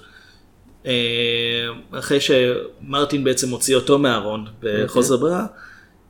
אה, 0.86 0.92
אחרי 1.92 2.20
שמרטין 2.20 3.24
בעצם 3.24 3.50
הוציא 3.50 3.76
אותו 3.76 4.00
מהארון 4.00 4.46
בחוסר 4.60 5.18
ברירה, 5.18 5.46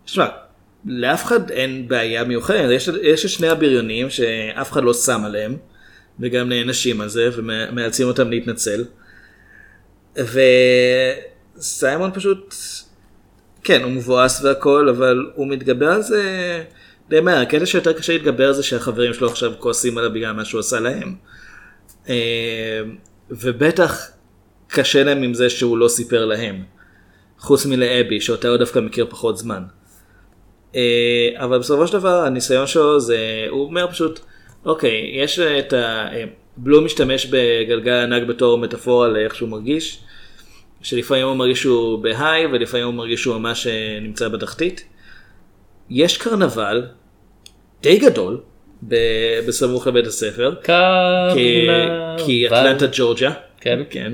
שמע, 0.05 0.27
לאף 0.85 1.25
אחד 1.25 1.51
אין 1.51 1.87
בעיה 1.87 2.23
מיוחדת, 2.23 2.71
יש, 2.71 2.89
יש 3.01 3.25
את 3.25 3.29
שני 3.29 3.47
הבריונים 3.47 4.09
שאף 4.09 4.71
אחד 4.71 4.83
לא 4.83 4.93
שם 4.93 5.21
עליהם, 5.25 5.57
וגם 6.19 6.49
נענשים 6.49 7.01
על 7.01 7.09
זה 7.09 7.29
ומאלצים 7.35 8.07
אותם 8.07 8.29
להתנצל. 8.29 8.85
וסיימון 11.57 12.11
פשוט, 12.13 12.55
כן, 13.67 13.83
הוא 13.83 13.91
מבואס 13.91 14.43
והכל, 14.43 14.89
אבל 14.89 15.25
הוא 15.35 15.47
מתגבר 15.47 15.89
על 15.89 16.01
זה 16.01 16.23
די 17.09 17.19
מהר. 17.19 17.41
הקטע 17.41 17.65
שיותר 17.65 17.93
קשה 17.93 18.13
להתגבר 18.13 18.53
זה 18.53 18.63
שהחברים 18.63 19.13
שלו 19.13 19.27
עכשיו 19.27 19.51
כועסים 19.59 19.97
עליו 19.97 20.13
בגלל 20.13 20.31
מה 20.31 20.45
שהוא 20.45 20.59
עשה 20.59 20.79
להם. 20.79 21.15
אה, 22.09 22.81
ובטח 23.29 24.11
קשה 24.67 25.03
להם 25.03 25.23
עם 25.23 25.33
זה 25.33 25.49
שהוא 25.49 25.77
לא 25.77 25.87
סיפר 25.87 26.25
להם. 26.25 26.63
חוץ 27.39 27.65
מלאבי, 27.65 28.21
שאותה 28.21 28.47
הוא 28.47 28.57
דווקא 28.57 28.79
מכיר 28.79 29.07
פחות 29.09 29.37
זמן. 29.37 29.63
אה, 30.75 31.29
אבל 31.35 31.59
בסופו 31.59 31.87
של 31.87 31.93
דבר 31.93 32.23
הניסיון 32.23 32.67
שלו 32.67 32.99
זה, 32.99 33.45
הוא 33.49 33.65
אומר 33.65 33.87
פשוט, 33.91 34.19
אוקיי, 34.65 35.11
יש 35.13 35.39
את 35.39 35.73
ה... 35.73 36.07
אה, 36.13 36.23
בלו 36.57 36.81
משתמש 36.81 37.25
בגלגל 37.25 37.93
ענק 37.93 38.27
בתור 38.27 38.57
מטאפורה 38.57 39.07
לאיך 39.07 39.35
שהוא 39.35 39.49
מרגיש, 39.49 39.99
שלפעמים 40.87 41.27
הוא 41.27 41.35
מרגיש 41.35 41.61
שהוא 41.61 41.99
בהיי 41.99 42.45
ולפעמים 42.45 42.85
הוא 42.85 42.93
מרגיש 42.93 43.21
שהוא 43.21 43.37
ממש 43.37 43.67
אה, 43.67 43.99
נמצא 44.01 44.27
בתחתית. 44.27 44.83
יש 45.89 46.17
קרנבל 46.17 46.85
די 47.81 47.97
גדול 47.97 48.41
ב- 48.87 49.39
בסמוך 49.47 49.87
לבית 49.87 50.07
הספר, 50.07 50.55
כי, 51.33 51.67
כי 52.25 52.47
אטלנטה 52.47 52.85
ג'ורג'ה, 52.91 53.31
כן. 53.61 53.79
כן. 53.89 54.13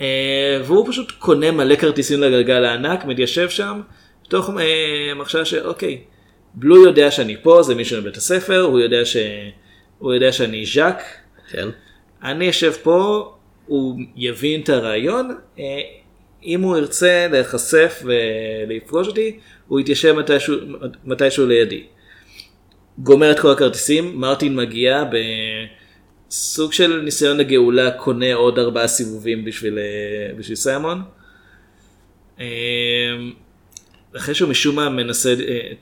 אה, 0.00 0.60
והוא 0.64 0.88
פשוט 0.88 1.10
קונה 1.10 1.50
מלא 1.50 1.76
כרטיסים 1.76 2.20
לגלגל 2.20 2.64
הענק, 2.64 3.04
מתיישב 3.04 3.48
שם, 3.48 3.80
תוך 4.28 4.50
אה, 4.60 5.14
מחשבה 5.16 5.44
שאוקיי, 5.44 6.00
בלו 6.54 6.84
יודע 6.86 7.10
שאני 7.10 7.36
פה, 7.42 7.62
זה 7.62 7.74
מישהו 7.74 8.00
מבית 8.00 8.16
הספר, 8.16 8.60
הוא 8.60 8.80
יודע, 8.80 9.04
ש... 9.04 9.16
הוא 9.98 10.14
יודע 10.14 10.32
שאני 10.32 10.66
ז'אק, 10.66 11.02
כן. 11.50 11.68
אני 12.22 12.50
אשב 12.50 12.72
פה, 12.72 13.32
הוא 13.70 14.00
יבין 14.16 14.60
את 14.60 14.68
הרעיון, 14.68 15.36
אה, 15.58 15.80
אם 16.44 16.60
הוא 16.60 16.76
ירצה 16.76 17.26
להיחשף 17.30 18.02
ולפגוש 18.04 19.08
אותי, 19.08 19.38
הוא 19.68 19.80
יתיישב 19.80 20.12
מתישהו, 20.12 20.56
מתישהו 21.04 21.46
לידי. 21.46 21.86
גומר 22.98 23.30
את 23.30 23.40
כל 23.40 23.50
הכרטיסים, 23.50 24.20
מרטין 24.20 24.56
מגיע 24.56 25.04
בסוג 26.30 26.72
של 26.72 27.00
ניסיון 27.00 27.36
לגאולה, 27.36 27.90
קונה 27.90 28.34
עוד 28.34 28.58
ארבעה 28.58 28.88
סיבובים 28.88 29.44
בשביל, 29.44 29.78
אה, 29.78 30.34
בשביל 30.36 30.56
סיימון. 30.56 31.02
אה, 32.40 32.46
אחרי 34.16 34.34
שהוא 34.34 34.50
משום 34.50 34.76
מה 34.76 34.88
מנסה, 34.88 35.34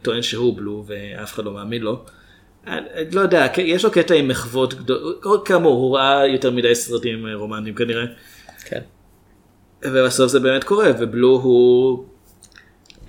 טוען 0.03 0.23
שהוא 0.23 0.57
בלו 0.57 0.85
ואף 0.87 1.33
אחד 1.33 1.45
לא 1.45 1.53
מאמין 1.53 1.83
לו. 1.83 2.05
לא 3.13 3.21
יודע, 3.21 3.47
יש 3.59 3.85
לו 3.85 3.91
קטע 3.91 4.15
עם 4.15 4.29
מחוות 4.29 4.75
גדולות, 4.75 5.47
כאמור, 5.49 5.75
הוא 5.77 5.97
ראה 5.97 6.27
יותר 6.27 6.51
מדי 6.51 6.75
סרטים 6.75 7.27
אה, 7.27 7.35
רומנטיים 7.35 7.75
כנראה. 7.75 8.05
כן. 8.65 8.81
ובסוף 9.85 10.31
זה 10.31 10.41
באמת 10.41 10.65
קורה, 10.65 10.91
ובלו 10.99 11.29
הוא 11.43 12.05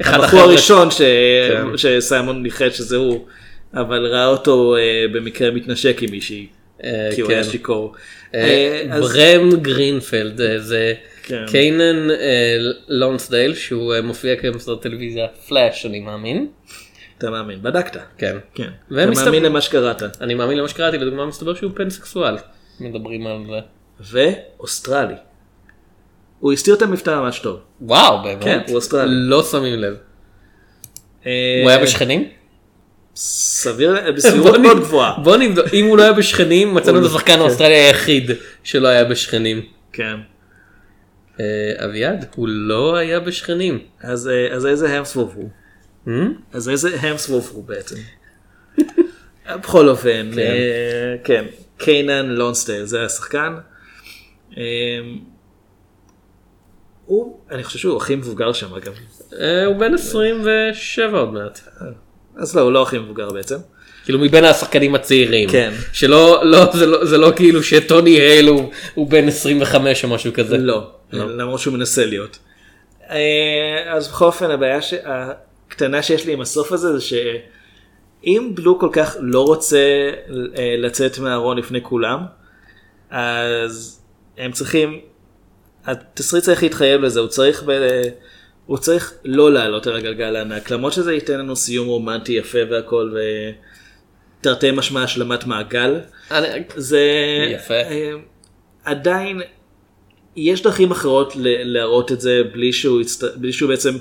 אחד 0.02 0.20
הבחור 0.20 0.40
הראשון 0.40 0.92
ש... 0.92 1.02
כן. 1.52 1.78
שסיימון 1.78 2.44
ניחש 2.44 2.78
שזה 2.78 2.96
הוא, 2.98 3.26
אבל 3.74 4.06
ראה 4.06 4.28
אותו 4.28 4.76
אה, 4.76 5.06
במקרה 5.14 5.52
מתנשק 5.52 6.04
עם 6.04 6.12
מישהי, 6.12 6.48
אה, 6.84 7.10
כי 7.16 7.22
הוא 7.22 7.28
כן. 7.30 7.34
היה 7.36 7.44
שיכור. 7.44 7.94
אה, 8.36 8.40
אה, 8.42 8.96
אז- 8.96 9.14
ברם 9.14 9.62
גרינפלד 9.62 10.42
אה, 10.42 10.60
זה 10.60 10.94
כן. 11.24 11.46
קיינן 11.48 12.12
אה, 12.12 12.58
לונסדייל 12.88 13.54
שהוא 13.56 13.94
אה, 13.94 14.02
מופיע 14.02 14.36
כיום 14.36 14.56
בסרט 14.56 14.82
טלוויזיה 14.82 15.28
פלאש 15.48 15.86
אני 15.86 16.00
מאמין. 16.00 16.48
אתה 17.20 17.30
מאמין, 17.30 17.62
בדקת. 17.62 17.98
כן. 18.18 18.38
כן. 18.54 18.70
אתה 18.88 19.06
מסתבר- 19.06 19.26
מאמין 19.26 19.44
למה 19.44 19.62
שקראת. 19.62 20.04
אני 20.22 20.34
מאמין 20.34 20.58
למה 20.58 20.68
שקראתי 20.68 20.98
לדוגמה 20.98 21.26
מסתבר 21.26 21.54
שהוא 21.56 21.72
פנסקסואל. 21.76 22.38
מדברים 22.80 23.28
על 23.28 23.46
זה. 23.50 23.60
ואוסטרלי. 24.60 25.14
הוא 26.40 26.54
הסתיר 26.54 26.76
את 26.76 26.82
המבטא 26.82 27.10
ממש 27.10 27.40
טוב. 27.40 27.60
וואו 27.82 28.24
באמת. 28.24 28.44
כן, 28.44 28.60
הוא 28.68 28.76
אוסטרלי. 28.76 29.12
לא 29.14 29.44
שמים 29.44 29.80
לב. 29.80 29.96
אה, 31.26 31.32
הוא 31.64 31.70
היה 31.70 31.84
בשכנים? 31.84 32.30
סביר, 33.16 33.94
בוא 34.02 34.12
בסבירות 34.12 34.60
מאוד 34.60 34.78
גבוהה. 34.80 35.20
בוא 35.24 35.38
נבדוק 35.38 35.66
אם 35.74 35.86
הוא 35.86 35.98
לא 35.98 36.04
היה 36.04 36.14
בשכנים 36.14 36.74
מצאנו 36.74 37.00
את 37.00 37.06
השחקן 37.06 37.34
כן. 37.34 37.40
האוסטרלי 37.40 37.76
היחיד 37.76 38.32
שלא 38.64 38.88
היה 38.88 39.04
בשכנים. 39.06 39.62
כן. 39.94 40.16
אה, 41.40 41.46
אביעד 41.86 42.26
הוא 42.36 42.48
לא 42.50 42.96
היה 42.96 43.20
בשכנים. 43.20 43.80
אז 44.02 44.28
אה, 44.28 44.70
איזה 44.70 44.98
המסווב 44.98 45.34
הוא? 45.36 45.50
Hmm? 46.08 46.10
אז 46.54 46.70
איזה 46.70 46.98
המסווב 47.02 47.50
הוא 47.54 47.64
בעצם? 47.64 47.96
בכל 49.64 49.90
אופן, 49.90 50.32
כן. 50.36 50.40
אה, 50.40 51.16
כן, 51.24 51.46
קיינן 51.78 52.26
לונסטייל 52.26 52.86
זה 52.86 53.06
השחקן. 53.06 53.56
אה, 54.58 54.64
הוא, 57.06 57.40
אני 57.52 57.64
חושב 57.64 57.80
שהוא 57.80 57.98
הכי 57.98 58.16
מבוגר 58.16 58.54
שם 58.54 58.74
אגב. 58.76 58.94
אה, 59.40 59.66
הוא 59.66 59.76
בן 59.76 59.94
27 59.94 61.20
עוד 61.20 61.34
מעט. 61.34 61.60
אז 62.36 62.56
לא, 62.56 62.62
הוא 62.62 62.72
לא 62.72 62.82
הכי 62.84 62.98
מבוגר 62.98 63.30
בעצם. 63.32 63.56
כאילו 64.04 64.20
מבין 64.20 64.46
השחקנים 64.46 64.96
הצעירים. 64.96 65.50
כן. 65.50 65.72
שלא, 65.94 66.42
לא, 66.46 66.72
זה 66.74 66.86
לא, 66.86 67.06
זה 67.06 67.18
לא 67.18 67.32
כאילו 67.36 67.64
שטוני 67.64 68.10
הייל 68.12 68.48
הוא, 68.48 68.72
הוא 68.94 69.10
בן 69.10 69.28
25 69.28 70.04
או 70.04 70.10
משהו 70.10 70.34
כזה. 70.34 70.58
לא, 70.58 70.92
לא. 71.14 71.38
למרות 71.38 71.60
שהוא 71.60 71.74
מנסה 71.74 72.06
להיות. 72.06 72.40
אה, 73.10 73.18
אז 73.94 74.08
בכל 74.08 74.26
אופן 74.26 74.52
הבעיה 74.52 74.82
ש- 74.82 74.94
הקטנה 75.70 76.04
שיש 76.04 76.26
לי 76.26 76.34
עם 76.34 76.42
הסוף 76.42 76.72
הזה 76.72 76.98
זה 76.98 77.02
שאם 77.02 78.52
בלו 78.54 78.80
כל 78.80 78.90
כך 78.92 79.16
לא 79.20 79.46
רוצה 79.46 80.12
אה, 80.58 80.76
לצאת 80.78 81.20
מהארון 81.20 81.58
לפני 81.58 81.82
כולם, 81.82 82.20
אז 83.10 84.02
הם 84.38 84.52
צריכים, 84.52 85.00
התסריט 85.86 86.44
צריך 86.44 86.64
להתחייב 86.64 87.02
לזה, 87.02 87.20
הוא 87.20 87.28
צריך, 87.28 87.64
ב, 87.64 88.02
הוא 88.66 88.78
צריך 88.78 89.14
לא 89.26 89.54
לעלות 89.54 89.88
על 89.88 89.96
הגלגל 89.96 90.36
הענק, 90.36 90.70
למרות 90.70 90.94
שזה 90.94 91.14
ייתן 91.14 91.40
לנו 91.40 91.56
סיום 91.56 91.88
רומנטי 91.88 92.34
יפה 92.34 92.60
והכל 92.70 93.14
ותרתי 94.40 94.72
משמע 94.72 95.04
השלמת 95.04 95.46
מעגל. 95.46 96.00
זה 96.76 97.02
יפה. 97.50 97.74
אה, 97.74 98.12
עדיין 98.84 99.42
יש 100.36 100.64
דרכים 100.64 100.92
אחרות 100.92 101.34
להראות 101.64 102.12
את 102.12 102.22
זה 102.22 102.42
בלי 102.54 102.74
שהוא, 102.74 103.02
יצט... 103.02 103.24
בלי 103.36 103.54
שהוא 103.54 103.70
בעצם 103.70 103.98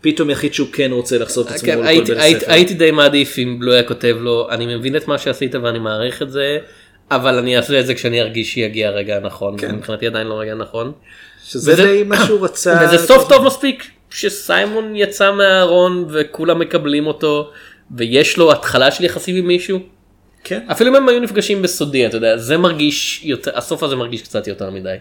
פתאום 0.00 0.30
יחליט 0.30 0.54
שהוא 0.54 0.68
כן 0.72 0.92
רוצה 0.92 1.18
לחשוף 1.18 1.46
את 1.46 1.52
עצמו 1.52 1.66
כן, 1.66 1.82
הייתי, 2.46 2.74
די 2.74 2.90
מעדיף 2.90 3.38
אם 3.38 3.56
בלו 3.60 3.72
היה 3.72 3.82
כותב 3.82 4.16
לו 4.20 4.48
אני 4.50 4.76
מבין 4.76 4.96
את 4.96 5.08
מה 5.08 5.18
שעשית 5.18 5.54
ואני 5.54 5.78
מעריך 5.78 6.22
את 6.22 6.30
זה 6.30 6.58
אבל 7.10 7.38
אני 7.38 7.56
אעשה 7.56 7.80
את 7.80 7.86
זה 7.86 7.94
כשאני 7.94 8.20
ארגיש 8.20 8.54
שיגיע 8.54 8.88
הרגע 8.88 9.16
הנכון 9.16 9.58
כן. 9.58 9.74
מבחינתי 9.74 10.06
עדיין 10.06 10.26
לא 10.26 10.40
רגע 10.40 10.54
נכון. 10.54 10.92
שזה 11.44 11.76
די 11.76 12.02
מה 12.06 12.26
שהוא 12.26 12.40
רצה. 12.46 12.80
וזה 12.84 13.06
סוף 13.06 13.28
טוב 13.28 13.44
מספיק 13.44 13.90
שסיימון 14.10 14.96
יצא 14.96 15.32
מהארון 15.32 16.06
וכולם 16.10 16.58
מקבלים 16.58 17.06
אותו 17.06 17.50
ויש 17.96 18.36
לו 18.36 18.52
התחלה 18.52 18.90
של 18.90 19.04
יחסים 19.04 19.36
עם 19.36 19.46
מישהו. 19.46 19.78
כן. 20.44 20.66
אפילו 20.72 20.90
אם 20.90 20.96
הם 20.96 21.08
היו 21.08 21.20
נפגשים 21.20 21.62
בסודי 21.62 22.06
אתה 22.06 22.16
יודע 22.16 22.36
זה 22.36 22.56
מרגיש 22.56 23.24
יותר 23.24 23.58
הסוף 23.58 23.82
הזה 23.82 23.96
מרגיש 23.96 24.22
קצת 24.22 24.46
יותר 24.46 24.70
מדי. 24.70 24.96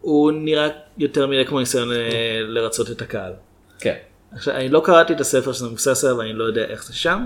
הוא 0.00 0.32
נראה 0.32 0.68
יותר 0.98 1.26
מדי 1.26 1.44
כמו 1.44 1.60
ניסיון 1.60 1.92
אה, 1.92 1.96
לרצות 2.40 2.90
את 2.90 3.02
הקהל. 3.02 3.32
כן. 3.78 3.94
עכשיו, 4.32 4.54
אני 4.54 4.68
לא 4.68 4.82
קראתי 4.84 5.12
את 5.12 5.20
הספר 5.20 5.52
שזה 5.52 5.66
מבוסס 5.66 6.04
עליו 6.04 6.16
ואני 6.18 6.32
לא 6.32 6.44
יודע 6.44 6.64
איך 6.64 6.84
זה 6.86 6.94
שם. 6.94 7.24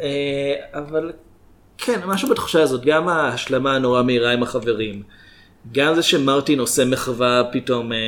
אה, 0.00 0.54
אבל 0.72 1.12
כן, 1.78 2.00
משהו 2.06 2.28
בתחושה 2.28 2.62
הזאת, 2.62 2.84
גם 2.84 3.08
ההשלמה 3.08 3.74
הנורא 3.74 4.02
מהירה 4.02 4.32
עם 4.32 4.42
החברים, 4.42 5.02
גם 5.72 5.94
זה 5.94 6.02
שמרטין 6.02 6.58
עושה 6.58 6.84
מחווה 6.84 7.42
פתאום, 7.52 7.92
אה, 7.92 7.98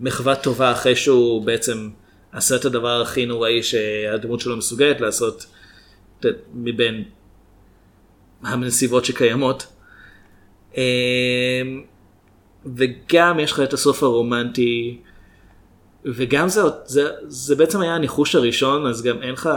מחווה 0.00 0.34
טובה 0.36 0.72
אחרי 0.72 0.96
שהוא 0.96 1.44
בעצם 1.44 1.90
עשה 2.32 2.56
את 2.56 2.64
הדבר 2.64 3.00
הכי 3.02 3.26
נוראי 3.26 3.62
שהדמות 3.62 4.40
שלו 4.40 4.56
מסוגלת 4.56 5.00
לעשות 5.00 5.46
ת- 6.20 6.26
מבין 6.54 7.04
הנסיבות 8.42 9.04
שקיימות. 9.04 9.66
אה, 10.76 10.82
וגם 12.76 13.40
יש 13.40 13.52
לך 13.52 13.60
את 13.60 13.72
הסוף 13.72 14.02
הרומנטי, 14.02 15.00
וגם 16.04 16.48
זה, 16.48 16.60
זה, 16.84 17.08
זה 17.26 17.54
בעצם 17.54 17.80
היה 17.80 17.94
הניחוש 17.94 18.34
הראשון, 18.34 18.86
אז 18.86 19.02
גם 19.02 19.22
אין 19.22 19.32
לך, 19.32 19.50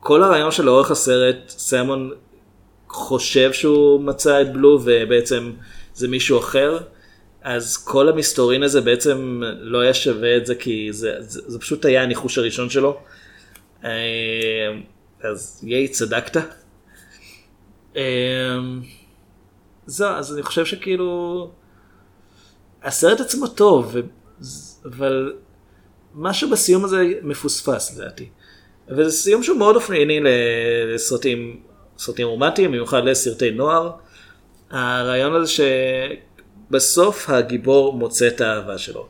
כל 0.00 0.22
הרעיון 0.22 0.50
של 0.50 0.68
אורך 0.68 0.90
הסרט, 0.90 1.36
סיימון 1.48 2.10
חושב 2.88 3.52
שהוא 3.52 4.00
מצא 4.00 4.42
את 4.42 4.52
בלו 4.52 4.80
ובעצם 4.84 5.52
זה 5.94 6.08
מישהו 6.08 6.38
אחר, 6.38 6.78
אז 7.42 7.76
כל 7.76 8.08
המסתורין 8.08 8.62
הזה 8.62 8.80
בעצם 8.80 9.42
לא 9.60 9.80
היה 9.80 9.94
שווה 9.94 10.36
את 10.36 10.46
זה 10.46 10.54
כי 10.54 10.88
זה, 10.92 11.14
זה, 11.18 11.40
זה 11.46 11.58
פשוט 11.58 11.84
היה 11.84 12.02
הניחוש 12.02 12.38
הראשון 12.38 12.70
שלו. 12.70 13.00
אה, 13.84 13.90
אז 15.22 15.64
ייי 15.66 15.88
צדקת. 15.88 16.36
אה, 17.96 18.02
זהו, 19.86 20.08
אז 20.08 20.34
אני 20.34 20.42
חושב 20.42 20.64
שכאילו, 20.64 21.50
הסרט 22.82 23.20
עצמו 23.20 23.46
טוב, 23.46 23.96
אבל 24.84 25.32
משהו 26.14 26.50
בסיום 26.50 26.84
הזה 26.84 27.12
מפוספס 27.22 27.98
לדעתי. 27.98 28.28
וזה 28.88 29.10
סיום 29.10 29.42
שהוא 29.42 29.58
מאוד 29.58 29.76
אופייני 29.76 30.20
לסרטים, 30.94 31.60
סרטים 31.98 32.26
רומנטיים, 32.26 32.70
במיוחד 32.70 33.04
לסרטי 33.04 33.50
נוער. 33.50 33.90
הרעיון 34.70 35.34
הזה 35.34 35.52
שבסוף 36.70 37.30
הגיבור 37.30 37.92
מוצא 37.92 38.28
את 38.28 38.40
האהבה 38.40 38.78
שלו. 38.78 39.06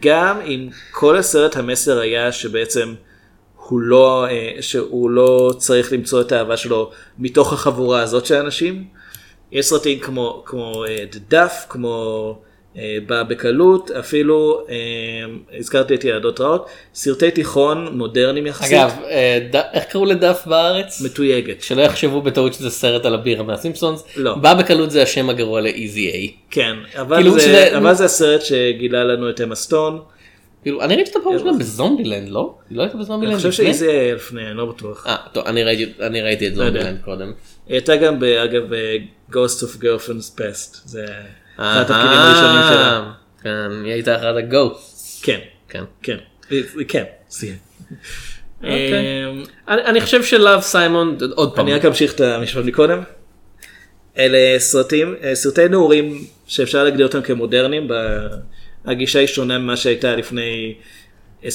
גם 0.00 0.40
אם 0.40 0.68
כל 0.90 1.16
הסרט 1.16 1.56
המסר 1.56 1.98
היה 1.98 2.32
שבעצם 2.32 2.94
הוא 3.56 3.80
לא, 3.80 4.26
אה, 4.28 4.56
שהוא 4.60 5.10
לא 5.10 5.52
צריך 5.58 5.92
למצוא 5.92 6.20
את 6.20 6.32
האהבה 6.32 6.56
שלו 6.56 6.90
מתוך 7.18 7.52
החבורה 7.52 8.02
הזאת 8.02 8.26
של 8.26 8.34
האנשים. 8.34 8.84
יש 9.52 9.66
סרטים 9.66 9.98
כמו, 10.00 10.42
כמו 10.46 10.84
אה, 10.84 11.04
The 11.12 11.32
Duff, 11.32 11.68
כמו 11.68 12.38
בא 13.06 13.22
בקלות, 13.22 13.90
אפילו 13.90 14.66
אה, 14.68 14.74
הזכרתי 15.58 15.94
את 15.94 16.04
ילדות 16.04 16.40
רעות, 16.40 16.66
סרטי 16.94 17.30
תיכון 17.30 17.88
מודרניים 17.98 18.46
יחסית, 18.46 18.72
אגב 18.72 18.90
אה, 19.04 19.38
ד- 19.52 19.62
איך 19.72 19.84
קראו 19.84 20.04
לדף 20.04 20.42
בארץ? 20.46 21.02
מתויגת. 21.04 21.62
שלא 21.62 21.82
יחשבו 21.82 22.22
בטעות 22.22 22.54
שזה 22.54 22.70
סרט 22.70 23.04
על 23.04 23.14
הבירה 23.14 23.42
מהסימפסונס. 23.42 24.04
לא. 24.16 24.34
בא 24.34 24.54
בקלות 24.54 24.90
זה 24.90 25.02
השם 25.02 25.30
הגרוע 25.30 25.60
ל 25.60 25.70
Easy 25.70 26.10
A. 26.10 26.32
כן, 26.50 26.76
אבל, 26.94 27.16
כאילו 27.16 27.32
זה, 27.32 27.40
שזה- 27.40 27.76
אבל 27.78 27.94
זה 27.94 28.04
הסרט 28.04 28.40
שגילה 28.42 29.04
לנו 29.04 29.30
את 29.30 29.40
אמה 29.40 29.54
סטון. 29.54 30.00
כאילו 30.62 30.82
אני 30.82 30.94
ראיתי 30.96 31.10
את 31.10 31.16
הפעם 31.16 31.38
שלה 31.38 31.52
בזומבילנד 31.58 32.28
לא? 32.28 32.54
היא 32.70 32.78
לא 32.78 32.82
הייתה 32.82 32.96
בזומבילנד? 32.98 33.34
אני 33.34 33.36
חושב 33.36 33.48
לפני? 33.48 33.64
ש 33.66 33.74
Easy 33.74 33.90
היה 33.90 34.14
לפני, 34.14 34.46
אני 34.46 34.56
לא 34.56 34.66
בטוח. 34.66 35.06
אה 35.06 35.16
טוב 35.32 35.46
אני 35.46 35.64
ראיתי 36.22 36.46
את 36.48 36.56
לא. 36.56 36.64
זומבילנד 36.64 36.98
קודם. 37.04 37.26
היא 37.66 37.74
הייתה 37.74 37.96
גם, 37.96 38.14
אגב, 38.44 38.62
ב-Ghost 38.68 39.34
of 39.62 39.82
Girlfriend's 39.82 40.38
Past. 40.40 40.96
זה 41.58 41.80
התפקידים 41.80 42.18
הראשונים 42.18 42.62
שלה. 42.68 43.12
כן 43.42 43.84
היא 43.84 43.92
הייתה 43.92 44.16
אחת 44.16 44.36
ה 44.38 44.50
Ghost. 44.50 45.24
כן, 45.24 45.38
כן. 45.68 45.84
כן, 46.02 46.16
כן. 46.88 47.04
אוקיי. 48.60 49.26
אמ, 49.30 49.42
אני 49.68 50.00
חושב 50.00 50.22
ש 50.22 50.35
Love 50.35 50.60
Simon 50.60 51.18
עוד 51.34 51.56
פעם. 51.56 51.66
אני 51.66 51.74
רק 51.74 51.84
אמשיך 51.84 52.14
את 52.14 52.20
המשפט 52.20 52.64
מקודם. 52.64 53.02
אלה 54.18 54.58
סרטים, 54.58 55.14
אה, 55.22 55.34
סרטי 55.34 55.68
נעורים 55.68 56.24
שאפשר 56.46 56.84
להגדיר 56.84 57.06
אותם 57.06 57.22
כמודרניים, 57.22 57.88
הגישה 58.84 59.18
היא 59.18 59.26
שונה 59.26 59.58
ממה 59.58 59.76
שהייתה 59.76 60.16
לפני 60.16 60.74
20-30 61.42 61.46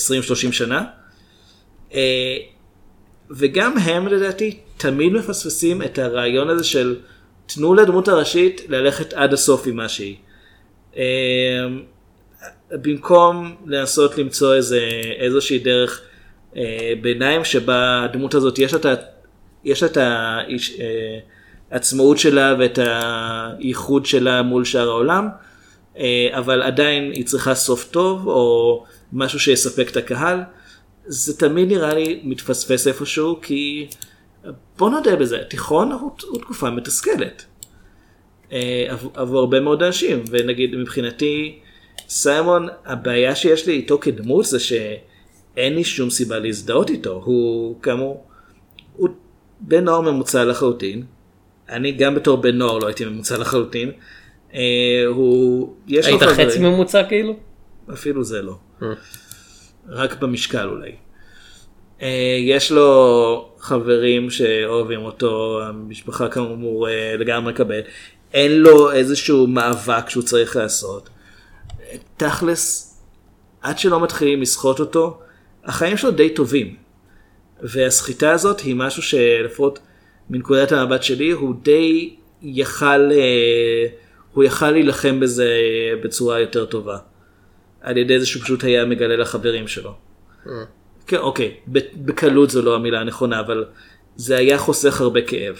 שנה. 0.51 0.83
אה, 1.93 2.37
וגם 3.31 3.77
הם 3.77 4.07
לדעתי 4.07 4.59
תמיד 4.77 5.13
מפספסים 5.13 5.81
את 5.81 5.99
הרעיון 5.99 6.49
הזה 6.49 6.63
של 6.63 6.95
תנו 7.55 7.73
לדמות 7.73 8.07
הראשית 8.07 8.61
ללכת 8.69 9.13
עד 9.13 9.33
הסוף 9.33 9.67
עם 9.67 9.75
מה 9.75 9.89
שהיא. 9.89 10.15
אה, 10.97 11.03
במקום 12.71 13.55
לנסות 13.65 14.17
למצוא 14.17 14.55
איזה, 14.55 14.81
איזושהי 15.19 15.59
דרך 15.59 16.01
אה, 16.57 16.93
ביניים 17.01 17.43
שבה 17.45 18.03
הדמות 18.03 18.33
הזאת 18.33 18.59
יש 18.59 18.73
את 18.73 18.85
ה- 18.85 18.95
יש 19.63 19.83
את 19.83 19.97
העצמאות 21.71 22.17
שלה 22.17 22.55
ואת 22.59 22.79
הייחוד 22.81 24.05
שלה 24.05 24.41
מול 24.41 24.65
שאר 24.65 24.89
העולם, 24.89 25.27
אה, 25.97 26.29
אבל 26.31 26.61
עדיין 26.61 27.11
היא 27.11 27.25
צריכה 27.25 27.55
סוף 27.55 27.87
טוב 27.91 28.27
או 28.27 28.83
משהו 29.13 29.39
שיספק 29.39 29.89
את 29.91 29.97
הקהל. 29.97 30.39
זה 31.05 31.37
תמיד 31.37 31.67
נראה 31.67 31.93
לי 31.93 32.19
מתפספס 32.23 32.87
איפשהו 32.87 33.39
כי 33.41 33.87
בוא 34.77 34.89
נודה 34.89 35.15
בזה, 35.15 35.37
תיכון 35.49 35.91
הוא, 35.91 36.11
הוא 36.29 36.41
תקופה 36.41 36.69
מתסכלת. 36.69 37.45
אה, 38.51 38.85
עבור- 39.13 39.39
הרבה 39.39 39.59
מאוד 39.59 39.83
אנשים 39.83 40.23
ונגיד 40.29 40.75
מבחינתי 40.75 41.59
סיימון 42.09 42.67
הבעיה 42.85 43.35
שיש 43.35 43.67
לי 43.67 43.73
איתו 43.73 43.97
כדמות 43.99 44.45
זה 44.45 44.59
שאין 44.59 45.75
לי 45.75 45.83
שום 45.83 46.09
סיבה 46.09 46.39
להזדהות 46.39 46.89
איתו 46.89 47.21
הוא 47.25 47.81
כאמור 47.81 48.25
הוא 48.95 49.09
בן 49.59 49.83
נוער 49.83 50.01
ממוצע 50.01 50.43
לחלוטין 50.45 51.03
אני 51.69 51.91
גם 51.91 52.15
בתור 52.15 52.37
בן 52.37 52.55
נוער 52.57 52.77
לא 52.77 52.87
הייתי 52.87 53.05
ממוצע 53.05 53.37
לחלוטין 53.37 53.91
אה, 54.53 54.59
הוא 55.07 55.73
יש 55.87 56.07
לו 56.07 56.11
היית 56.11 56.23
חברים 56.23 56.49
חצי 56.49 56.59
ממוצע 56.59 57.03
כאילו? 57.07 57.35
אפילו 57.93 58.23
זה 58.23 58.41
לא 58.41 58.55
אה. 58.81 58.87
רק 59.87 60.19
במשקל 60.19 60.67
אולי. 60.69 60.91
אה, 62.01 62.37
יש 62.39 62.71
לו 62.71 63.49
חברים 63.59 64.29
שאוהבים 64.29 65.01
אותו, 65.01 65.61
המשפחה 65.63 66.29
כאמור 66.29 66.89
אה, 66.89 67.15
לגמרי 67.17 67.53
מקבל. 67.53 67.79
אין 68.33 68.51
לו 68.59 68.91
איזשהו 68.91 69.47
מאבק 69.47 70.09
שהוא 70.09 70.23
צריך 70.23 70.55
לעשות. 70.55 71.09
תכלס, 72.17 72.97
עד 73.61 73.79
שלא 73.79 74.03
מתחילים 74.03 74.41
לסחוט 74.41 74.79
אותו, 74.79 75.19
החיים 75.65 75.97
שלו 75.97 76.11
די 76.11 76.29
טובים. 76.29 76.75
והסחיטה 77.61 78.31
הזאת 78.31 78.59
היא 78.59 78.75
משהו 78.75 79.01
שלפחות 79.03 79.79
מנקודת 80.29 80.71
המבט 80.71 81.03
שלי 81.03 81.31
הוא 81.31 81.55
די 81.61 82.15
יכל, 82.41 83.11
אה, 83.11 83.85
הוא 84.33 84.43
יכל 84.43 84.71
להילחם 84.71 85.19
בזה 85.19 85.49
בצורה 86.03 86.39
יותר 86.39 86.65
טובה. 86.65 86.97
על 87.81 87.97
ידי 87.97 88.19
זה 88.19 88.25
שהוא 88.25 88.43
פשוט 88.43 88.63
היה 88.63 88.85
מגלה 88.85 89.15
לחברים 89.15 89.67
שלו. 89.67 89.93
כן, 91.07 91.17
אוקיי, 91.17 91.55
בקלות 91.95 92.49
זו 92.49 92.61
לא 92.61 92.75
המילה 92.75 92.99
הנכונה, 92.99 93.39
אבל 93.39 93.65
זה 94.15 94.37
היה 94.37 94.57
חוסך 94.57 95.01
הרבה 95.01 95.21
כאב. 95.21 95.55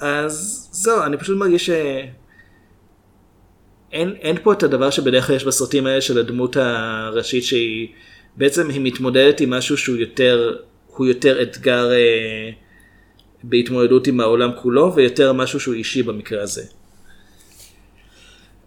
אז 0.00 0.68
זהו, 0.72 1.02
אני 1.02 1.16
פשוט 1.16 1.38
מרגיש 1.38 1.66
ש... 1.66 1.70
אין, 3.92 4.14
אין 4.20 4.36
פה 4.42 4.52
את 4.52 4.62
הדבר 4.62 4.90
שבדרך 4.90 5.26
כלל 5.26 5.36
יש 5.36 5.44
בסרטים 5.44 5.86
האלה 5.86 6.00
של 6.00 6.18
הדמות 6.18 6.56
הראשית 6.56 7.44
שהיא 7.44 7.88
בעצם 8.36 8.70
היא 8.70 8.80
מתמודדת 8.80 9.40
עם 9.40 9.50
משהו 9.50 9.76
שהוא 9.76 9.96
יותר, 9.96 10.56
הוא 10.86 11.06
יותר 11.06 11.42
אתגר 11.42 11.92
אה, 11.92 12.50
בהתמודדות 13.42 14.06
עם 14.06 14.20
העולם 14.20 14.50
כולו 14.62 14.94
ויותר 14.94 15.32
משהו 15.32 15.60
שהוא 15.60 15.74
אישי 15.74 16.02
במקרה 16.02 16.42
הזה. 16.42 16.62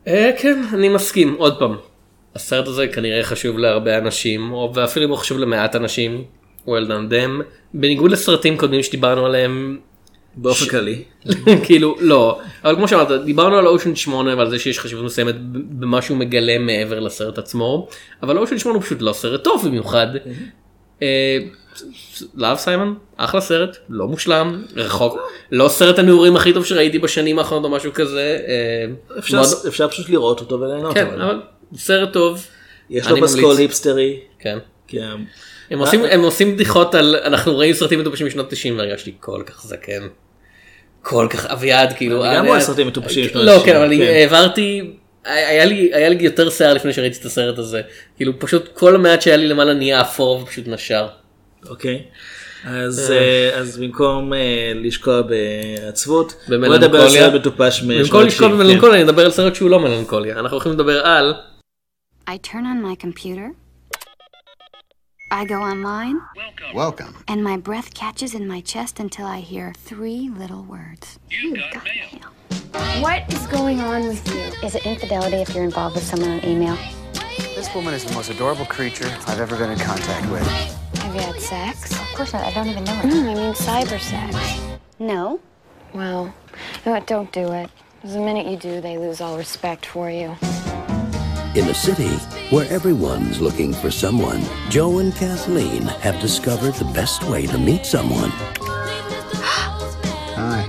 אה, 0.08 0.32
כן, 0.38 0.64
אני 0.74 0.90
מסכים. 0.90 1.34
עוד 1.34 1.60
פעם, 1.60 1.76
הסרט 2.38 2.68
הזה 2.68 2.88
כנראה 2.88 3.24
חשוב 3.24 3.58
להרבה 3.58 3.98
אנשים, 3.98 4.54
או 4.54 4.72
ואפילו 4.76 5.06
אם 5.06 5.10
הוא 5.10 5.18
חשוב 5.18 5.40
למעט 5.40 5.76
אנשים, 5.76 6.24
well 6.66 6.88
done 6.88 7.12
them. 7.12 7.44
בניגוד 7.74 8.12
לסרטים 8.12 8.58
קודמים 8.58 8.84
שדיברנו 8.84 9.26
עליהם, 9.26 9.78
באופן 10.36 10.66
כללי. 10.66 11.04
כאילו, 11.66 11.96
לא. 12.00 12.40
אבל 12.64 12.76
כמו 12.76 12.88
שאמרת, 12.88 13.26
דיברנו 13.26 13.58
על 13.58 13.68
אושן 13.68 13.96
8 13.96 14.36
ועל 14.38 14.50
זה 14.50 14.60
שיש 14.60 14.80
חשיבות 14.80 15.06
מסוימת 15.06 15.36
במה 15.52 16.02
שהוא 16.02 16.18
מגלה 16.18 16.60
מעבר 16.60 17.00
לסרט 17.00 17.38
עצמו, 17.38 17.88
אבל 18.24 18.38
אושן 18.38 18.58
8 18.58 18.76
הוא 18.76 18.84
פשוט 18.84 19.02
לא 19.02 19.14
סרט 19.14 19.44
טוב 19.44 19.68
במיוחד. 19.68 20.08
אה, 21.02 21.38
Love 22.36 22.58
Simon, 22.58 22.96
אחלה 23.18 23.42
סרט, 23.42 23.78
לא 23.90 24.08
מושלם, 24.08 24.64
רחוק, 24.76 25.18
לא 25.52 25.70
סרט 25.70 26.00
הנעורים 26.00 26.36
הכי 26.36 26.54
טוב 26.54 26.66
שראיתי 26.66 27.00
בשנים 27.00 27.40
האחרונות 27.40 27.66
או 27.66 27.70
משהו 27.70 27.94
כזה. 27.94 28.40
אה, 28.48 29.18
אפשר, 29.68 29.88
פשוט 29.88 30.10
לראות 30.10 30.40
אותו 30.40 30.60
וליהנות. 30.60 30.98
כן, 31.72 31.78
סרט 31.78 32.14
טוב. 32.14 32.48
יש 32.90 33.08
לו 33.08 33.22
פסקול. 33.22 33.58
היפסטרי. 33.58 34.20
כן. 34.40 34.58
כן. 34.88 35.16
הם 35.70 35.80
עושים, 35.80 36.04
הם 36.12 36.22
עושים 36.22 36.56
בדיחות 36.56 36.96
על, 36.96 37.16
אנחנו 37.16 37.54
רואים 37.54 37.74
סרטים 37.74 38.00
מטופשים 38.00 38.28
משנות 38.28 38.50
90 38.50 38.78
והרגשתי 38.78 39.14
כל 39.20 39.44
כך 39.46 39.64
זקן. 39.64 40.08
כל 41.02 41.28
כך 41.30 41.46
אביעד 41.46 41.94
כאילו. 41.94 42.26
אני 42.26 42.36
גם 42.36 42.44
אה, 42.44 42.48
רואה 42.48 42.60
אה, 42.60 42.64
סרטים 42.64 42.88
מטופשים 42.88 43.26
משנות 43.26 43.46
לא 43.46 43.52
90, 43.52 43.66
כן 43.66 43.76
אבל 43.76 43.98
כן. 43.98 44.02
העברתי, 44.02 44.94
היה 45.26 45.66
לי, 45.66 45.90
היה 45.94 46.10
לי 46.10 46.24
יותר 46.24 46.50
שיער 46.50 46.74
לפני 46.74 46.94
שראיתי 46.94 47.20
את 47.20 47.26
הסרט 47.26 47.58
הזה. 47.58 47.82
כאילו 48.18 48.40
פשוט 48.40 48.70
כל 48.74 48.96
המעט 48.96 49.22
שהיה 49.22 49.38
לי 49.38 49.48
למעלה 49.48 49.74
נהיה 49.74 50.02
אפור 50.02 50.42
ופשוט 50.42 50.68
נשר. 50.68 51.08
אוקיי. 51.70 52.04
אז, 52.66 53.12
אה, 53.12 53.60
אז 53.60 53.78
במקום 53.78 54.34
אה, 54.34 54.72
לשקוע 54.76 55.22
בעצבות, 55.22 56.34
בוא. 56.48 56.58
נדבר 56.58 57.02
על 57.02 57.10
סרט 57.10 57.34
מטופש 57.34 57.82
במקום 57.82 57.96
לשקול 57.98 58.28
90, 58.28 58.52
במלנכוליה 58.52 58.96
אני 58.96 59.04
אדבר 59.04 59.26
על 59.26 59.32
סרט 59.32 59.56
שהוא 59.56 59.70
לא 59.70 59.80
מלנכוליה. 59.80 60.40
אנחנו 60.40 60.56
הולכים 60.56 60.72
לדבר 60.72 61.06
על 61.06 61.34
I 62.30 62.38
turn 62.38 62.66
on 62.66 62.82
my 62.82 62.96
computer. 62.96 63.54
I 65.32 65.46
go 65.46 65.62
online, 65.62 66.20
Welcome. 66.36 66.76
Welcome. 66.76 67.16
And 67.28 67.44
my 67.44 67.58
breath 67.58 67.94
catches 67.94 68.34
in 68.34 68.48
my 68.48 68.62
chest 68.62 69.00
until 69.00 69.26
I 69.26 69.40
hear 69.40 69.74
three 69.78 70.30
little 70.30 70.64
words. 70.64 71.20
You 71.30 71.56
got 71.72 71.84
mail. 71.86 73.02
What 73.02 73.32
is 73.34 73.46
going 73.48 73.80
on 73.80 74.08
with 74.08 74.26
you? 74.28 74.42
Is 74.66 74.76
it 74.76 74.86
infidelity 74.86 75.38
if 75.38 75.54
you're 75.54 75.64
involved 75.64 75.96
with 75.96 76.04
someone 76.06 76.32
on 76.32 76.46
email? 76.46 76.78
This 77.56 77.74
woman 77.74 77.94
is 77.94 78.06
the 78.06 78.14
most 78.14 78.30
adorable 78.30 78.66
creature 78.66 79.08
I've 79.28 79.40
ever 79.40 79.58
been 79.58 79.72
in 79.72 79.80
contact 79.80 80.30
with. 80.30 80.46
Have 81.02 81.16
you 81.16 81.22
had 81.22 81.40
sex? 81.42 81.92
Of 81.92 82.08
course 82.16 82.34
not. 82.34 82.44
I 82.44 82.54
don't 82.54 82.68
even 82.68 82.84
know 82.84 82.94
her. 82.94 83.08
Mm, 83.10 83.30
I 83.30 83.34
mean 83.36 83.54
cyber 83.54 84.00
sex. 84.00 84.62
No. 85.00 85.40
Well, 85.94 86.26
you 86.26 86.82
know 86.86 86.92
what? 86.94 87.08
Don't 87.08 87.32
do 87.32 87.52
it. 87.54 87.70
'Cause 88.02 88.14
the 88.14 88.20
minute 88.20 88.48
you 88.48 88.58
do, 88.58 88.80
they 88.80 88.98
lose 88.98 89.22
all 89.22 89.38
respect 89.38 89.86
for 89.86 90.10
you. 90.10 90.36
In 91.57 91.69
a 91.69 91.75
city 91.75 92.09
where 92.51 92.67
everyone's 92.71 93.41
looking 93.41 93.73
for 93.75 93.91
someone, 93.91 94.43
Joe 94.71 94.99
and 94.99 95.15
Kathleen 95.15 95.83
have 96.01 96.19
discovered 96.21 96.75
the 96.75 96.87
best 96.93 97.25
way 97.25 97.47
to 97.47 97.59
meet 97.59 97.85
someone 97.85 98.31
Hi. 100.41 100.61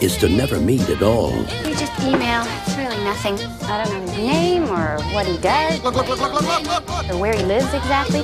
is 0.00 0.16
to 0.18 0.28
never 0.28 0.60
meet 0.60 0.88
at 0.88 1.02
all. 1.02 1.32
We 1.64 1.72
just 1.74 1.92
email. 2.00 2.42
It's 2.66 2.76
really 2.76 3.02
nothing. 3.04 3.34
I 3.72 3.84
don't 3.84 3.90
know 3.94 4.00
his 4.12 4.18
name 4.18 4.62
or 4.70 4.98
what 5.14 5.26
he 5.26 5.36
does. 5.38 5.80
or 5.84 7.18
where 7.18 7.34
he 7.34 7.42
lives 7.44 7.72
exactly. 7.74 8.22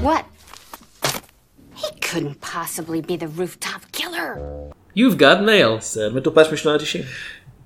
What? 0.00 0.24
He 1.74 1.88
couldn't 2.00 2.40
possibly 2.40 3.00
be 3.00 3.16
the 3.16 3.28
rooftop 3.28 3.82
killer. 3.92 4.30
You've 4.94 5.18
got 5.18 5.42
mail. 5.42 5.78
סרט 5.80 6.12
מטופש 6.12 6.52
משנות 6.52 6.80
ה-90. 6.80 7.04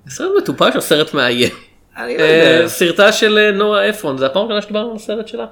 סרט 0.09 0.31
מטופש 0.37 0.75
או 0.75 0.81
סרט 0.81 1.13
מאיים? 1.13 1.51
לא 1.98 2.22
אה, 2.22 2.56
יודע. 2.56 2.68
סרטה 2.68 3.12
של 3.12 3.38
אה, 3.38 3.50
נורה 3.50 3.90
אפרון 3.90 4.18
זה 4.18 4.26
הפעם 4.26 4.42
הראשונה 4.42 4.62
שדיברנו 4.62 4.90
על 4.90 4.96
הסרט 4.96 5.28
שלה. 5.28 5.46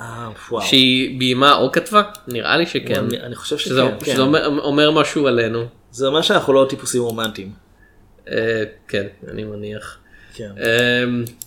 אה. 0.00 0.28
שהיא 0.60 1.18
ביימה 1.18 1.56
או 1.56 1.72
כתבה? 1.72 2.02
נראה 2.28 2.56
לי 2.56 2.66
שכן. 2.66 3.04
אני- 3.22 3.34
חושב 3.34 3.58
שזה, 3.58 3.80
שכן, 3.82 4.04
כן. 4.04 4.12
שזה 4.12 4.22
אומר, 4.62 4.90
משהו 4.90 5.26
עלינו. 5.26 5.64
זה 5.90 6.06
אומר 6.06 6.22
שאנחנו 6.22 6.52
לא 6.52 6.66
טיפוסים 6.68 7.02
רומנטיים. 7.02 7.50
כן, 8.88 9.06
אני 9.32 9.44
מניח. 9.44 9.98
כן. 10.34 10.50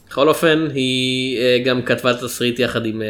בכל 0.09 0.27
אופן, 0.29 0.67
היא 0.73 1.39
גם 1.65 1.81
כתבה 1.81 2.13
תסריט 2.13 2.59
יחד 2.59 2.85
עם 2.85 3.01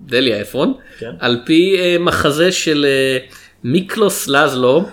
דליה 0.00 0.40
אפרון, 0.40 0.74
כן. 0.98 1.10
על 1.20 1.40
פי 1.46 1.76
מחזה 2.00 2.52
של 2.52 2.86
מיקלוס 3.64 4.28
לזלו 4.28 4.84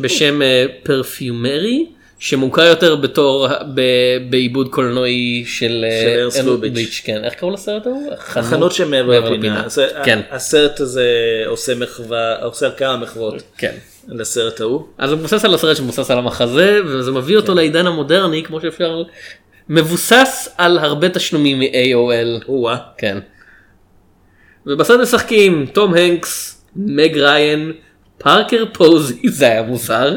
בשם 0.00 0.40
פרפיומרי. 0.82 1.86
שמוכר 2.18 2.62
יותר 2.62 2.96
בתור 2.96 3.48
בעיבוד 4.30 4.68
קולנועי 4.68 5.44
של 5.46 5.84
אה, 5.88 6.00
של 6.02 6.20
ארס 6.20 6.36
ארל 6.36 6.46
לוביץ'. 6.46 7.02
כן, 7.04 7.24
איך 7.24 7.34
קראו 7.34 7.50
לסרט 7.50 7.86
ההוא? 7.86 8.12
החנות 8.12 8.72
שמעבר 8.72 9.30
לפינה. 9.30 9.64
כן, 10.04 10.20
הסרט 10.30 10.80
הזה 10.80 11.08
עושה 11.46 11.74
מחווה, 11.74 12.44
עושה 12.44 12.70
כמה 12.70 12.96
מחוות 12.96 13.42
כן. 13.58 13.74
לסרט 14.08 14.60
ההוא. 14.60 14.82
אז 14.98 15.10
זה 15.10 15.16
מבוסס 15.16 15.44
על 15.44 15.54
הסרט 15.54 15.76
שמבוסס 15.76 16.10
על 16.10 16.18
המחזה 16.18 16.78
וזה 16.86 17.10
מביא 17.10 17.36
אותו 17.36 17.54
לעידן 17.54 17.86
המודרני 17.86 18.42
כמו 18.42 18.60
שאפשר 18.60 19.02
מבוסס 19.68 20.48
על 20.58 20.78
הרבה 20.78 21.08
תשלומים 21.08 21.58
מ-AOL 21.58 22.48
או-אה. 22.48 22.76
כן. 22.98 23.18
ובסרט 24.66 25.00
משחקים 25.00 25.66
תום 25.72 25.94
הנקס, 25.94 26.62
מג 26.76 27.18
ריין, 27.18 27.72
פארקר 28.18 28.64
פוזי 28.72 29.14
זה 29.38 29.44
היה 29.46 29.62
מוזר, 29.62 30.16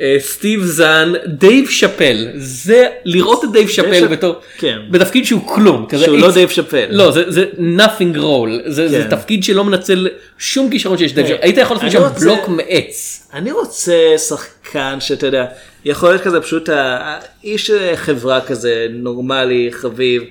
אה, 0.00 0.16
סטיב 0.18 0.64
זאן, 0.64 1.12
דייב 1.26 1.68
שאפל 1.70 2.26
זה 2.36 2.86
לראות 3.04 3.44
את 3.44 3.52
דייב 3.52 3.68
שאפל 3.68 4.06
בתור 4.06 4.34
כן. 4.58 4.78
בתפקיד 4.90 5.24
שהוא 5.24 5.40
כלום 5.48 5.86
שהוא 6.04 6.18
לא 6.18 6.32
דייב 6.32 6.48
שאפל. 6.48 6.84
לא 6.90 7.10
זה 7.10 7.44
nothing 7.76 8.16
role 8.16 8.70
זה 8.70 8.88
כן. 8.90 9.16
תפקיד 9.16 9.44
שלא 9.44 9.64
מנצל 9.64 10.08
שום 10.38 10.70
כישרון 10.70 10.98
שיש 10.98 11.12
דייב 11.14 11.26
כן. 11.26 11.32
שאפל 11.32 11.44
היית 11.46 11.58
יכול 11.58 11.76
לעשות 11.76 11.92
שם 11.92 12.24
בלוק 12.24 12.48
מעץ. 12.48 13.28
אני 13.34 13.52
רוצה 13.52 13.94
שחקן 14.28 14.96
שאתה 15.00 15.26
יודע, 15.26 15.44
יכול 15.84 16.08
להיות 16.08 16.22
כזה 16.22 16.40
פשוט 16.40 16.68
ה- 16.68 17.18
האיש 17.42 17.70
חברה 17.94 18.40
כזה 18.40 18.86
נורמלי, 18.90 19.68
חביב, 19.72 20.22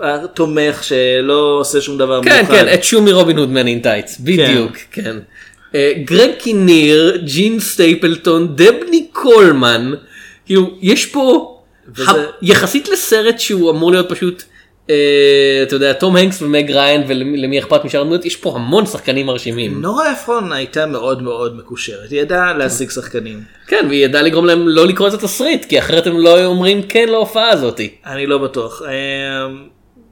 התומך 0.00 0.84
שלא 0.84 1.56
עושה 1.60 1.80
שום 1.80 1.98
דבר 1.98 2.20
כן 2.22 2.36
מיוחד. 2.36 2.54
כן 2.54 2.74
את 2.74 2.84
שומי 2.84 3.12
Robin 3.12 3.38
Hood 3.38 3.48
Men 3.48 3.78
Tights 3.80 4.18
בדיוק 4.20 4.72
כן. 4.92 5.16
אה, 5.74 5.92
גרג 6.04 6.30
קיניר 6.38 7.16
ג'ין 7.24 7.60
סטייפלטון 7.60 8.48
דבני 8.56 9.06
קולמן 9.12 9.92
כאילו 10.46 10.70
יש 10.80 11.06
פה 11.06 11.58
וזה- 11.96 12.10
ה- 12.10 12.24
יחסית 12.42 12.88
לסרט 12.88 13.38
שהוא 13.38 13.70
אמור 13.70 13.90
להיות 13.90 14.08
פשוט 14.08 14.42
אה, 14.90 14.94
אתה 15.62 15.76
יודע 15.76 15.92
תום 15.92 16.16
הנקס 16.16 16.42
ומג 16.42 16.70
ריין 16.70 17.02
ולמי 17.08 17.58
אכפת 17.58 17.84
משאר 17.84 18.00
הדמויות 18.00 18.24
יש 18.24 18.36
פה 18.36 18.52
המון 18.54 18.86
שחקנים 18.86 19.26
מרשימים 19.26 19.80
נורה 19.82 20.12
אפרון 20.12 20.52
הייתה 20.52 20.86
מאוד 20.86 21.22
מאוד 21.22 21.56
מקושרת, 21.56 22.10
היא 22.10 22.20
ידעה 22.20 22.54
להשיג 22.58 22.90
שחקנים. 22.90 23.40
כן 23.66 23.86
והיא 23.88 24.04
ידעה 24.04 24.22
לגרום 24.22 24.46
להם 24.46 24.68
לא 24.68 24.86
לקרוא 24.86 25.08
את 25.08 25.14
התסריט 25.14 25.64
כי 25.64 25.78
אחרת 25.78 26.06
הם 26.06 26.18
לא 26.18 26.44
אומרים 26.44 26.82
כן 26.82 27.08
להופעה 27.08 27.50
הזאתי. 27.50 27.90
אני 28.06 28.26
לא 28.26 28.38
בטוח. 28.38 28.82
אמ, 28.82 29.62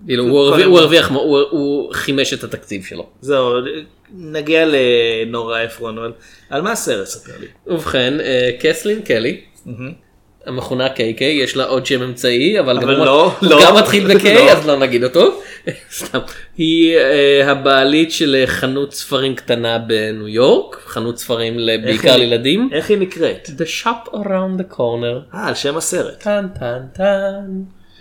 כאילו 0.06 0.24
הוא 0.24 0.40
הרוויח- 0.80 1.10
הוא 1.50 1.94
חימש 1.94 2.34
את 2.34 2.44
התקציב 2.44 2.84
שלו. 2.84 3.06
זהו, 3.20 3.52
נגיע 4.14 4.64
לנורה 4.66 5.64
אפרון, 5.64 5.98
אבל 5.98 6.12
על 6.50 6.62
מה 6.62 6.72
הסרט 6.72 7.06
ספר 7.06 7.32
לי? 7.40 7.46
ובכן 7.66 8.20
אה, 8.20 8.50
קסלין 8.60 9.02
קלי. 9.02 9.40
המכונה 10.46 10.86
KK 10.86 11.22
יש 11.24 11.56
לה 11.56 11.64
עוד 11.64 11.86
שם 11.86 12.02
אמצעי 12.02 12.60
אבל, 12.60 12.76
אבל 12.78 12.92
גם 12.92 12.98
הוא- 12.98 13.06
לא, 13.06 13.32
הוא 13.40 13.50
לא. 13.50 13.58
גם 13.66 13.76
מתחיל 13.76 14.06
ב-K 14.14 14.24
לא. 14.34 14.50
אז 14.50 14.66
לא 14.66 14.78
נגיד 14.78 15.04
אותו. 15.04 15.40
סתם. 15.92 16.18
היא 16.56 16.96
אה, 16.96 17.50
הבעלית 17.50 18.12
של 18.12 18.34
אה, 18.40 18.46
חנות 18.46 18.94
ספרים 18.94 19.34
קטנה 19.34 19.78
בניו 19.78 20.28
יורק 20.28 20.76
חנות 20.86 21.18
ספרים 21.18 21.56
בעיקר 21.84 22.16
לילדים. 22.16 22.68
איך 22.72 22.90
היא 22.90 22.98
נקראת? 22.98 23.48
The 23.48 23.84
shop 23.84 24.08
around 24.12 24.60
the 24.60 24.74
corner. 24.76 25.34
אה, 25.34 25.48
על 25.48 25.54
שם 25.54 25.76
הסרט. 25.76 26.20
טן 26.22 26.46
טן 26.60 26.78
טן. 26.94 27.44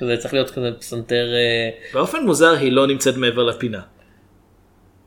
זה 0.08 0.18
צריך 0.18 0.34
להיות 0.34 0.50
כזה 0.50 0.70
פסנתר. 0.80 1.26
באופן 1.94 2.24
מוזר 2.26 2.52
היא 2.58 2.72
לא 2.72 2.88
נמצאת 2.88 3.18
מעבר 3.18 3.44
לפינה. 3.44 3.80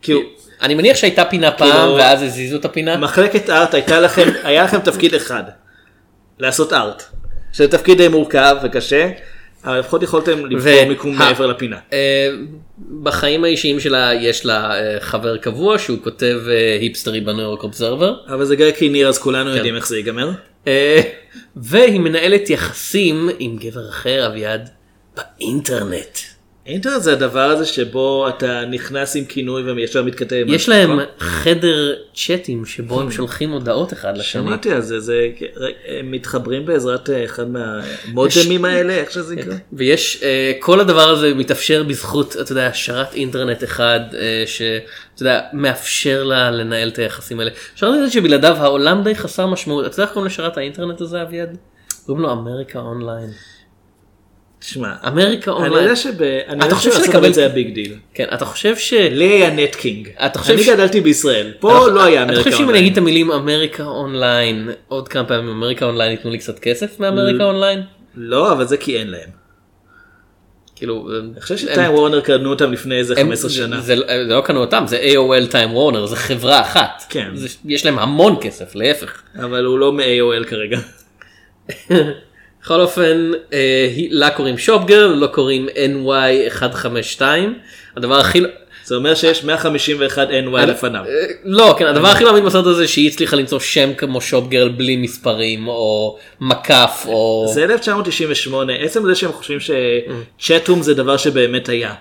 כאילו, 0.03 0.21
אני 0.63 0.75
מניח 0.75 0.97
שהייתה 0.97 1.25
פינה 1.25 1.51
פעם 1.51 1.71
כאילו- 1.71 1.95
ואז 1.95 2.23
הזיזו 2.23 2.57
את 2.57 2.65
הפינה. 2.65 2.97
מחלקת 2.97 3.51
ארט 3.51 3.75
הייתה 3.75 4.01
לכם, 4.01 4.29
היה 4.43 4.65
לכם 4.65 4.79
תפקיד 4.81 5.15
אחד, 5.15 5.43
לעשות 6.39 6.73
ארט. 6.73 7.03
שזה 7.53 7.69
תפקיד 7.69 7.99
די 7.99 8.09
מורכב 8.09 8.57
וקשה, 8.63 9.11
אבל 9.65 9.79
לפחות 9.79 10.03
יכולתם 10.03 10.47
לבחור 10.47 10.85
מיקום 10.89 11.19
מעבר 11.19 11.47
לפינה. 11.47 11.77
אה, 11.93 12.29
בחיים 13.03 13.45
האישיים 13.45 13.81
שלה 13.81 14.11
יש 14.15 14.47
לה 14.47 14.75
אה, 14.75 15.01
חבר 15.01 15.37
קבוע 15.37 15.79
שהוא 15.79 15.99
כותב 16.05 16.41
אה, 16.49 16.79
היפסטרי 16.81 17.21
בניו 17.21 17.41
יורק 17.41 17.63
אובזרבר. 17.63 18.15
אבל 18.29 18.45
זה 18.45 18.57
גרקי 18.57 18.89
ניר 18.89 19.09
אז 19.09 19.19
כולנו 19.19 19.51
כן. 19.51 19.57
יודעים 19.57 19.77
איך 19.77 19.89
זה 19.89 19.97
ייגמר. 19.97 20.31
והיא 21.57 22.01
מנהלת 22.01 22.51
יחסים 22.51 23.29
עם 23.39 23.57
גבר 23.57 23.89
אחר 23.89 24.27
אביעד 24.27 24.69
באינטרנט. 25.17 26.19
אינטרנט 26.67 27.03
זה 27.03 27.13
הדבר 27.13 27.51
הזה 27.51 27.67
שבו 27.67 28.29
אתה 28.29 28.65
נכנס 28.65 29.17
עם 29.17 29.25
כינוי 29.25 29.73
וישר 29.73 30.03
מתכתב. 30.03 30.45
יש 30.49 30.69
להם 30.69 30.91
נכון? 30.91 31.05
חדר 31.19 31.95
צ'אטים 32.15 32.67
שבו 32.67 33.01
הם 33.01 33.11
שולחים 33.17 33.51
הודעות 33.51 33.93
אחד 33.93 34.17
לשני. 34.17 34.43
שמעתי 34.43 34.73
על 34.73 34.81
זה, 34.81 35.01
זה 35.01 35.29
הם 35.89 36.11
מתחברים 36.11 36.67
בעזרת 36.67 37.11
אה, 37.11 37.25
אחד 37.25 37.47
מהמודמים 37.49 38.65
האלה, 38.65 38.93
איך 38.93 39.11
שזה 39.11 39.37
נקרא. 39.37 39.55
ויש 39.73 40.23
אה, 40.23 40.53
כל 40.59 40.81
הדבר 40.81 41.09
הזה 41.09 41.35
מתאפשר 41.35 41.83
בזכות 41.83 42.37
אתה 42.41 42.53
יודע 42.53 42.71
שרת 42.73 43.15
אינטרנט 43.15 43.65
אחד 43.65 44.01
אה, 44.15 44.45
שאתה 44.47 45.23
יודע 45.23 45.41
מאפשר 45.53 46.25
לה 46.25 46.51
לנהל 46.51 46.89
את 46.89 46.99
היחסים 46.99 47.41
האלה. 47.41 47.51
שרת 47.75 47.91
אינטרנט 47.91 48.13
שבלעדיו 48.13 48.57
העולם 48.57 49.03
די 49.05 49.15
חסר 49.15 49.47
משמעות. 49.47 49.87
אתה 49.87 49.95
יודע 49.95 50.03
איך 50.03 50.13
קוראים 50.13 50.27
לשרת 50.27 50.57
האינטרנט 50.57 51.01
הזה 51.01 51.23
אביעד? 51.23 51.57
קוראים 52.07 52.23
לו 52.23 52.33
אמריקה 52.33 52.79
אונליין. 52.79 53.31
תשמע, 54.63 54.93
אמריקה 55.07 55.51
אני 55.51 55.61
אונליין. 55.61 55.83
יודע 55.83 55.97
שב... 55.97 56.23
אני 56.23 56.67
אתה 56.67 56.75
חושב 56.75 56.93
שלקבל- 56.93 57.17
הברית 57.17 57.35
זה 57.35 57.41
היה 57.41 57.49
big 57.51 57.75
deal. 57.75 57.95
כן 58.15 58.27
אתה 58.35 58.45
חושב 58.45 58.77
ש... 58.77 58.93
לי 58.93 59.25
היה 59.25 59.51
נטקינג. 59.51 60.09
אתה 60.27 60.39
חושב 60.39 60.53
אני 60.55 60.63
ש- 60.65 60.69
גדלתי 60.69 61.01
בישראל, 61.01 61.53
פה 61.61 61.89
לא 61.89 62.05
היה 62.05 62.23
אתה 62.23 62.31
אמריקה 62.31 62.43
חושב 62.43 62.51
שאם 62.51 62.59
אני 62.59 62.65
אונליין. 62.67 62.83
אגיד 62.85 62.93
את 62.93 62.99
המילים 62.99 63.31
אמריקה 63.33 63.83
אונליין 63.85 64.71
עוד 64.89 65.09
כמה 65.09 65.25
פעמים 65.25 65.49
אמריקה 65.49 65.85
אונליין 65.85 66.11
ייתנו 66.11 66.31
לי 66.31 66.39
קצת 66.39 66.59
כסף 66.59 67.01
מאמריקה 67.01 67.45
אונליין? 67.45 67.83
לא, 68.17 68.53
אבל 68.53 68.67
זה 68.67 68.77
כי 68.77 68.99
אין 68.99 69.11
להם. 69.11 69.29
כאילו... 70.77 71.09
אני 71.35 71.41
חושב 71.41 71.57
שטיים 71.57 71.93
וורנר 71.95 72.21
קנו 72.21 72.51
אותם 72.51 72.73
לפני 72.73 72.99
איזה 72.99 73.15
הם- 73.17 73.27
15 73.27 73.51
זה- 73.51 73.57
שנה. 73.57 73.81
זה 73.81 73.97
זה 73.97 74.03
לא 74.35 74.41
קנו 74.45 74.61
אותם 74.61 74.85
זה 74.87 74.99
AOL 75.13 75.51
טיים 75.51 75.75
וורנר 75.75 76.07
זה 76.07 76.17
חברה 76.17 76.61
אחת. 76.61 77.03
כן. 77.09 77.29
זה- 77.35 77.49
יש 77.65 77.85
להם 77.87 77.99
המון 77.99 78.37
כסף 78.41 78.75
להפך. 78.75 79.23
אבל 79.39 79.65
הוא 79.65 79.79
לא 79.79 79.93
מ-AOL 79.93 80.45
כרגע. 80.47 80.79
בכל 82.63 82.81
אופן 82.81 83.31
אה, 83.53 83.89
לה 84.11 84.31
קוראים 84.31 84.59
שופגר 84.59 85.07
לא 85.07 85.27
קוראים 85.27 85.69
NY152 85.69 87.23
הדבר 87.97 88.19
הכי 88.19 88.41
זה 88.85 88.95
אומר 88.95 89.15
שיש 89.15 89.45
151 89.45 90.29
NY 90.29 90.67
לפניו. 90.67 91.05
אה, 91.09 91.27
לא 91.45 91.75
כן 91.79 91.87
הדבר 91.87 92.09
הכי 92.09 92.25
מאמין 92.25 92.45
בסרט 92.45 92.67
הזה 92.67 92.89
שהיא 92.89 93.09
הצליחה 93.09 93.37
למצוא 93.37 93.61
שם 93.61 93.95
כמו 93.95 94.21
שופגרל 94.21 94.69
בלי 94.69 94.97
מספרים 94.97 95.69
או 95.69 96.19
מקף 96.41 97.05
או 97.09 97.51
זה 97.55 97.65
1998, 97.65 98.73
עצם 98.73 99.07
זה 99.07 99.15
שהם 99.15 99.33
חושבים 99.33 99.59
שצ'אטום 99.61 100.83
זה 100.83 100.95
דבר 100.95 101.17
שבאמת 101.17 101.69
היה. 101.69 101.95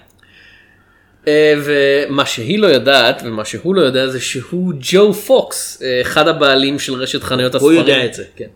אה, 1.28 1.54
ומה 1.64 2.26
שהיא 2.26 2.60
לא 2.60 2.68
יודעת 2.68 3.22
ומה 3.26 3.46
שהוא 3.46 3.76
לא 3.76 3.82
יודע 3.82 4.08
זה 4.08 4.20
שהוא 4.20 4.74
ג'ו 4.80 5.14
פוקס 5.14 5.82
אה, 5.84 6.02
אחד 6.02 6.28
הבעלים 6.28 6.80
של 6.80 6.94
רשת 6.94 7.24
חנויות 7.24 7.56
הוא 7.56 7.72
הספרים. 7.72 7.88
יודע 7.88 8.06
את 8.06 8.14
זה, 8.14 8.24
כן. 8.36 8.48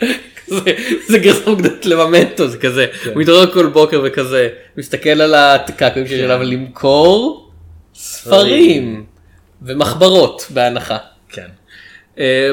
זה, 0.46 0.60
זה 1.08 1.18
גרסה 1.18 1.50
מוקדמת 1.50 1.86
לממנטו 1.86 2.48
זה 2.48 2.58
כזה 2.58 2.86
כן. 3.02 3.10
הוא 3.10 3.22
מתעורר 3.22 3.52
כל 3.52 3.66
בוקר 3.66 4.00
וכזה 4.04 4.48
מסתכל 4.76 5.20
על 5.20 5.34
הקעקועים 5.34 6.08
שיש 6.08 6.20
עליו 6.20 6.42
למכור 6.42 7.50
ספרים 7.94 9.04
ומחברות 9.62 10.46
בהנחה. 10.50 10.98
כן. 11.28 11.46
אה, 12.18 12.50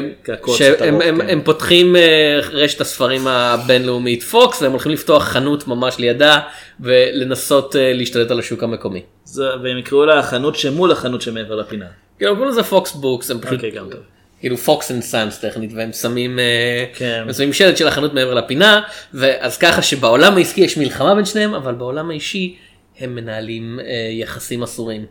שהם 0.56 1.00
הם, 1.00 1.20
כן. 1.20 1.28
הם 1.28 1.42
פותחים 1.44 1.96
אה, 1.96 2.40
רשת 2.52 2.80
הספרים 2.80 3.26
הבינלאומית 3.26 4.22
פוקס 4.22 4.62
והם 4.62 4.72
הולכים 4.72 4.92
לפתוח 4.92 5.24
חנות 5.24 5.68
ממש 5.68 5.98
לידה 5.98 6.40
ולנסות 6.80 7.76
אה, 7.76 7.92
להשתלט 7.92 8.30
על 8.30 8.38
השוק 8.38 8.62
המקומי. 8.62 9.02
והם 9.36 9.78
יקראו 9.78 10.04
לה 10.04 10.18
החנות 10.18 10.56
שמול 10.56 10.92
החנות 10.92 11.22
שמעבר 11.22 11.54
לפינה. 11.54 11.86
כאילו 12.18 12.34
קוראים 12.34 12.50
לזה 12.50 12.62
פוקס 12.62 12.92
בוקס 12.92 13.30
הם 13.30 13.40
פשוט 13.40 13.64
אוקיי. 13.64 14.00
כאילו 14.42 14.56
Fox 14.56 14.90
and 14.90 15.02
Sons 15.02 15.38
טכנית 15.38 15.70
והם 15.74 15.92
שמים 15.92 16.38
אה, 16.38 16.84
כן. 16.94 17.22
הם 17.26 17.32
שמים 17.32 17.52
שלט 17.52 17.76
של 17.76 17.88
החנות 17.88 18.14
מעבר 18.14 18.34
לפינה 18.34 18.80
ואז 19.14 19.56
ככה 19.58 19.82
שבעולם 19.82 20.36
העסקי 20.36 20.60
יש 20.60 20.78
מלחמה 20.78 21.14
בין 21.14 21.24
שניהם 21.24 21.54
אבל 21.54 21.74
בעולם 21.74 22.10
האישי 22.10 22.56
הם 22.98 23.14
מנהלים 23.14 23.80
אה, 23.80 23.84
יחסים 24.12 24.62
אסורים. 24.62 25.06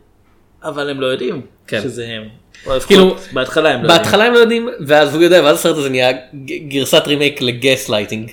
אבל 0.64 0.90
הם 0.90 1.02
לא 1.02 1.08
יודעים 1.08 1.42
כן. 1.68 1.82
שזה 1.82 2.08
הם. 2.08 2.24
כאילו 2.88 3.16
בהתחלה 3.34 3.70
הם 3.70 3.84
לא 3.84 3.88
יודעים. 3.88 4.04
בהתחלה 4.04 4.24
הם 4.26 4.34
לא 4.34 4.40
יודעים 4.40 4.70
ואז 4.88 5.16
הוא 5.16 5.24
יודע 5.24 5.42
ואז 5.44 5.58
הסרט 5.60 5.78
הזה 5.78 5.90
נהיה 5.90 6.12
גרסת 6.68 7.04
רימייק 7.08 7.42
לגס 7.42 7.90
לייטינג. 7.90 8.32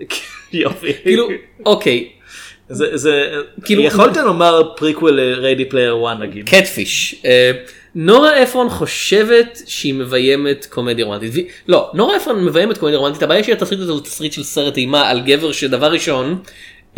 יופי. 0.52 0.92
כאילו 1.02 1.28
אוקיי 1.66 2.08
זה, 2.68 2.96
זה, 2.96 3.30
כאילו- 3.64 3.82
יכולת 3.82 4.16
לומר 4.16 4.74
prequel 4.76 5.20
ל 5.20 5.27
Ready 5.27 5.64
Player 5.64 5.96
1 6.12 6.18
נגיד. 6.20 6.48
catfish. 6.48 7.14
אה, 7.24 7.50
נורה 7.94 8.42
אפרון 8.42 8.68
חושבת 8.68 9.60
שהיא 9.66 9.94
מביימת 9.94 10.66
קומדיה 10.70 11.04
רומנטית. 11.04 11.48
לא, 11.68 11.90
נורה 11.94 12.16
אפרון 12.16 12.44
מביימת 12.44 12.78
קומדיה 12.78 12.98
רומנטית, 12.98 13.22
הבעיה 13.22 13.44
שהתסריט 13.44 13.80
הזה 13.80 13.92
הוא 13.92 14.00
תסריט 14.00 14.32
של 14.32 14.42
סרט 14.42 14.76
אימה 14.76 15.08
על 15.08 15.20
גבר 15.20 15.52
שדבר 15.52 15.92
ראשון 15.92 16.38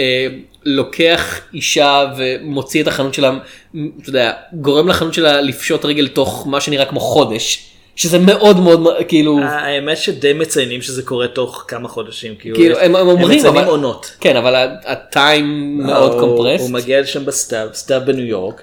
אה, 0.01 0.27
לוקח 0.65 1.41
אישה 1.55 2.13
ומוציא 2.19 2.83
את 2.83 2.89
החנות 2.89 3.15
שלה, 3.15 3.39
אתה 3.73 4.09
יודע, 4.09 4.33
גורם 4.53 4.89
לחנות 4.89 5.15
שלה 5.15 5.41
לפשוט 5.41 5.85
רגל 5.85 6.09
תוך 6.09 6.47
מה 6.51 6.61
שנראה 6.61 6.85
כמו 6.85 7.01
חודש. 7.01 7.67
שזה 7.97 8.19
מאוד 8.19 8.61
מאוד 8.61 8.87
כאילו 9.09 9.39
האמת 9.43 9.99
שדי 9.99 10.33
מציינים 10.33 10.83
שזה 10.83 11.03
קורה 11.03 11.29
תוך 11.29 11.65
כמה 11.69 11.89
חודשים. 11.89 12.35
כאילו, 12.39 12.57
כאילו 12.57 12.79
הם 12.79 12.97
הם 12.97 13.09
אומרים 13.09 13.39
מציינים 13.39 13.61
אבל 13.61 13.69
עונות. 13.69 14.17
כן 14.21 14.37
אבל 14.37 14.55
הטיים 14.85 15.79
מאוד 15.79 16.21
קומפרסט. 16.21 16.65
הוא 16.65 16.71
מגיע 16.71 17.01
לשם 17.01 17.25
בסתיו, 17.25 17.69
סתיו 17.75 18.01
בניו 18.07 18.25
יורק. 18.25 18.63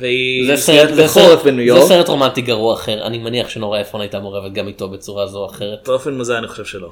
והיא 0.00 0.46
זה 0.56 0.62
סרט, 0.62 0.94
זה 0.94 1.04
בחורף 1.04 1.26
סרט, 1.26 1.42
בניו 1.44 1.56
זה 1.74 1.78
יורק. 1.78 1.88
סרט 1.88 2.08
רומנטי 2.08 2.40
גרוע 2.40 2.74
אחר, 2.74 3.06
אני 3.06 3.18
מניח 3.18 3.48
שנורא 3.48 3.80
אפרון 3.80 4.00
הייתה 4.00 4.20
מעורבת 4.20 4.52
גם 4.52 4.68
איתו 4.68 4.88
בצורה 4.88 5.26
זו 5.26 5.38
או 5.38 5.46
אחרת. 5.46 5.78
באופן 5.88 6.14
מוזר 6.14 6.38
אני 6.38 6.48
חושב 6.48 6.64
שלא. 6.64 6.88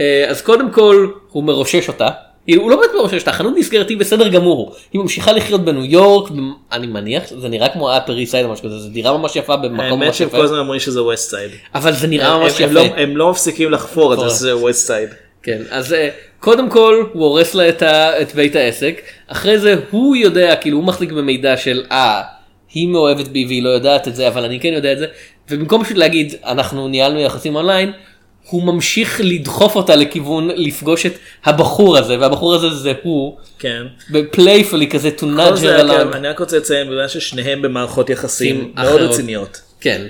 אה, 0.00 0.24
אז 0.28 0.42
קודם 0.42 0.70
כל 0.70 1.06
הוא 1.30 1.44
מרושש 1.44 1.88
אותה, 1.88 2.08
הוא 2.56 2.70
לא 2.70 2.76
באמת 2.76 2.90
מרושש 2.96 3.20
אותה, 3.20 3.30
החנות 3.30 3.54
נסגרת 3.56 3.88
היא 3.88 3.96
בסדר 3.98 4.28
גמור, 4.28 4.74
היא 4.92 5.00
ממשיכה 5.00 5.32
לחיות 5.32 5.64
בניו 5.64 5.84
יורק, 5.84 6.32
אני 6.72 6.86
מניח, 6.86 7.22
זה 7.38 7.48
נראה 7.48 7.68
כמו 7.68 7.96
Upper 7.96 8.18
East 8.18 8.32
Side 8.32 8.46
או 8.46 8.52
משהו 8.52 8.64
כזה, 8.64 8.78
זה 8.78 8.88
דירה 8.88 9.18
ממש 9.18 9.36
יפה 9.36 9.56
במקום 9.56 9.80
האמת 9.80 9.92
ממש 10.06 10.18
שהם 10.18 10.28
יפה, 10.28 10.36
כל 10.36 10.44
הזמן 10.44 10.58
אומרים 10.58 10.80
שזה 10.80 11.02
West 11.02 11.30
Side. 11.30 11.50
אבל 11.74 11.92
זה 11.92 12.06
נראה 12.06 12.38
ממש 12.38 12.60
הם 12.60 12.70
יפה. 12.70 12.74
לא- 12.74 12.96
הם 12.96 13.16
לא 13.16 13.30
מפסיקים 13.30 13.70
לחפור 13.70 14.12
את 14.12 14.18
זה 14.18 14.24
לחפור. 14.24 14.38
שזה 14.38 14.56
West 14.56 14.86
Side. 14.86 15.08
כן, 15.42 15.62
אז 15.70 15.92
אה, 15.92 16.08
קודם 16.42 16.70
כל 16.70 17.04
הוא 17.12 17.24
הורס 17.24 17.54
לה 17.54 17.68
את, 17.68 17.82
ה, 17.82 18.22
את 18.22 18.34
בית 18.34 18.56
העסק, 18.56 19.00
אחרי 19.26 19.58
זה 19.58 19.74
הוא 19.90 20.16
יודע, 20.16 20.56
כאילו 20.56 20.76
הוא 20.76 20.84
מחזיק 20.84 21.12
במידע 21.12 21.56
של 21.56 21.84
אה, 21.92 22.22
היא 22.72 22.88
מאוהבת 22.88 23.28
בי 23.28 23.44
והיא 23.46 23.62
לא 23.62 23.68
יודעת 23.68 24.08
את 24.08 24.16
זה, 24.16 24.28
אבל 24.28 24.44
אני 24.44 24.60
כן 24.60 24.72
יודע 24.72 24.92
את 24.92 24.98
זה, 24.98 25.06
ובמקום 25.50 25.84
פשוט 25.84 25.96
להגיד 25.96 26.34
אנחנו 26.44 26.88
ניהלנו 26.88 27.20
יחסים 27.20 27.56
אונליין, 27.56 27.92
הוא 28.50 28.62
ממשיך 28.62 29.20
לדחוף 29.24 29.76
אותה 29.76 29.96
לכיוון 29.96 30.50
לפגוש 30.56 31.06
את 31.06 31.12
הבחור 31.44 31.98
הזה, 31.98 32.18
והבחור 32.20 32.54
הזה 32.54 32.70
זה 32.70 32.92
הוא, 33.02 33.36
כן. 33.58 33.82
בפלייפולי 34.10 34.90
כזה 34.90 35.10
to 35.18 35.22
nudge 35.22 35.58
her 35.58 35.60
כן, 35.60 35.88
along. 35.88 36.16
אני 36.16 36.28
רק 36.28 36.40
רוצה 36.40 36.56
לציין 36.56 36.86
בגלל 36.86 37.08
ששניהם 37.08 37.62
במערכות 37.62 38.10
יחסים 38.10 38.72
מאוד 38.74 38.86
אחרות. 38.86 39.00
רציניות. 39.00 39.60
כן. 39.80 40.06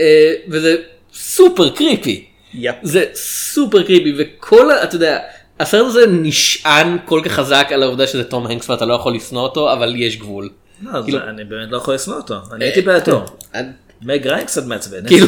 אה, 0.00 0.32
וזה 0.48 0.76
סופר 1.14 1.68
קריפי. 1.70 2.31
יפ. 2.54 2.74
זה 2.82 3.04
סופר 3.14 3.82
קריפי 3.82 4.12
וכל 4.18 4.70
ה... 4.70 4.82
אתה 4.84 4.96
יודע 4.96 5.18
הסרט 5.60 5.86
הזה 5.86 6.06
נשען 6.08 6.96
כל 7.04 7.20
כך 7.24 7.32
חזק 7.32 7.68
על 7.70 7.82
העובדה 7.82 8.06
שזה 8.06 8.24
תום 8.24 8.46
הנקס 8.46 8.70
ואתה 8.70 8.84
לא 8.84 8.94
יכול 8.94 9.14
לשנוא 9.14 9.42
אותו 9.42 9.72
אבל 9.72 9.94
יש 9.96 10.16
גבול. 10.16 10.48
לא, 10.82 11.00
כאילו- 11.04 11.18
אני 11.28 11.44
באמת 11.44 11.70
לא 11.70 11.76
יכול 11.76 11.94
לשנוא 11.94 12.16
אותו. 12.16 12.34
אני 12.52 12.64
הייתי 12.64 12.80
בעדו. 12.82 13.20
אני- 13.54 13.68
מג 14.02 14.26
ריין 14.26 14.44
קצת 14.46 14.66
מעצבן. 14.66 15.06
כאילו 15.08 15.26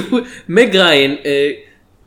מג 0.49 0.77
ריין 0.77 1.17
אה, 1.25 1.51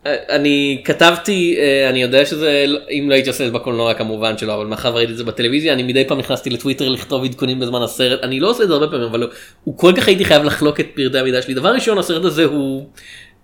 אה, 0.05 0.15
אני 0.35 0.81
כתבתי 0.85 1.55
אה, 1.59 1.89
אני 1.89 2.01
יודע 2.01 2.25
שזה 2.25 2.65
אם 2.91 3.09
לא 3.09 3.13
הייתי 3.13 3.29
עושה 3.29 3.43
את 3.45 3.51
זה 3.51 3.55
בקולנוע 3.59 3.93
כמובן 3.93 4.37
שלא 4.37 4.55
אבל 4.55 4.65
מאחר 4.65 4.91
וראיתי 4.93 5.11
את 5.11 5.17
זה 5.17 5.23
בטלוויזיה 5.23 5.73
אני 5.73 5.83
מדי 5.83 6.05
פעם 6.07 6.17
נכנסתי 6.19 6.49
לטוויטר 6.49 6.89
לכתוב 6.89 7.23
עדכונים 7.23 7.59
בזמן 7.59 7.81
הסרט 7.81 8.19
אני 8.23 8.39
לא 8.39 8.49
עושה 8.49 8.63
את 8.63 8.67
זה 8.67 8.73
הרבה 8.73 8.87
פעמים 8.87 9.05
אבל 9.07 9.29
הוא 9.63 9.77
כל 9.77 9.93
כך 9.97 10.07
הייתי 10.07 10.25
חייב 10.25 10.43
לחלוק 10.43 10.79
את 10.79 10.85
פרטי 10.95 11.17
המידע 11.19 11.41
שלי 11.41 11.53
דבר 11.53 11.69
ראשון 11.73 11.97
הסרט 11.97 12.25
הזה 12.25 12.43
הוא 12.45 12.87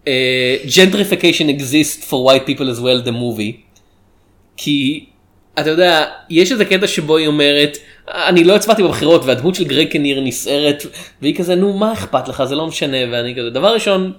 אה, 0.07 0.55
gentrification 0.65 1.59
exists 1.59 2.09
for 2.09 2.29
white 2.29 2.47
people 2.47 2.67
as 2.75 2.79
well 2.79 3.07
the 3.07 3.11
movie 3.11 3.77
כי 4.57 5.05
אתה 5.59 5.69
יודע 5.69 6.05
יש 6.29 6.51
איזה 6.51 6.65
קטע 6.65 6.87
שבו 6.87 7.17
היא 7.17 7.27
אומרת 7.27 7.77
אני 8.07 8.43
לא 8.43 8.55
הצבעתי 8.55 8.83
בבחירות 8.83 9.25
והדמות 9.25 9.55
של 9.55 9.63
גרג 9.63 9.87
קניר 9.87 10.21
נסערת 10.21 10.83
והיא 11.21 11.35
כזה 11.35 11.55
נו 11.55 11.73
מה 11.73 11.93
אכפת 11.93 12.27
לך 12.27 12.43
זה 12.43 12.55
לא 12.55 12.67
משנה 12.67 12.97
ואני 13.11 13.35
כזה 13.35 13.49
דבר 13.49 13.73
ראשון 13.73 14.13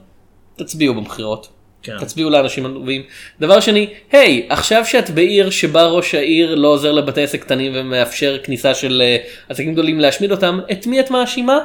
תצביעו 0.57 0.95
בבחירות. 0.95 1.49
כן. 1.82 1.99
תצביעו 1.99 2.30
לאנשים 2.30 2.66
הטובים. 2.66 3.03
דבר 3.41 3.61
שני, 3.61 3.89
היי, 4.12 4.47
עכשיו 4.49 4.85
שאת 4.87 5.11
בעיר 5.11 5.51
שבה 5.51 5.87
ראש 5.87 6.14
העיר 6.14 6.55
לא 6.55 6.68
עוזר 6.68 6.93
לבתי 6.93 7.22
עסק 7.22 7.43
קטנים 7.43 7.72
ומאפשר 7.74 8.39
כניסה 8.43 8.74
של 8.74 9.03
אה, 9.05 9.16
עסקים 9.49 9.72
גדולים 9.72 10.01
להשמיד 10.01 10.30
אותם, 10.30 10.61
את 10.72 10.87
מי 10.87 11.01
את 11.01 11.11
מאשימה? 11.11 11.59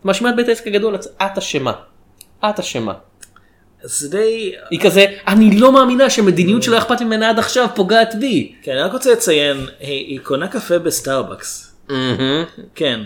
את 0.00 0.04
מאשימה 0.04 0.30
את 0.30 0.36
בית 0.36 0.48
העסק 0.48 0.66
הגדול, 0.66 0.94
את 0.94 1.38
אשמה. 1.38 1.72
את 2.44 2.58
אשמה. 2.58 2.92
זה 3.86 4.08
די... 4.08 4.52
היא 4.70 4.80
כזה, 4.80 5.04
אני 5.26 5.58
לא 5.58 5.72
מאמינה 5.72 6.10
שמדיניות 6.10 6.62
שלא 6.62 6.78
אכפת 6.78 7.00
ממנה 7.00 7.30
עד 7.30 7.38
עכשיו 7.38 7.68
פוגעת 7.74 8.14
בי. 8.20 8.52
כן, 8.62 8.72
אני 8.72 8.80
רק 8.80 8.92
רוצה 8.92 9.12
לציין, 9.12 9.56
היא, 9.80 10.06
היא 10.06 10.20
קונה 10.22 10.48
קפה 10.48 10.78
בסטארבקס. 10.78 11.74
כן. 12.74 13.00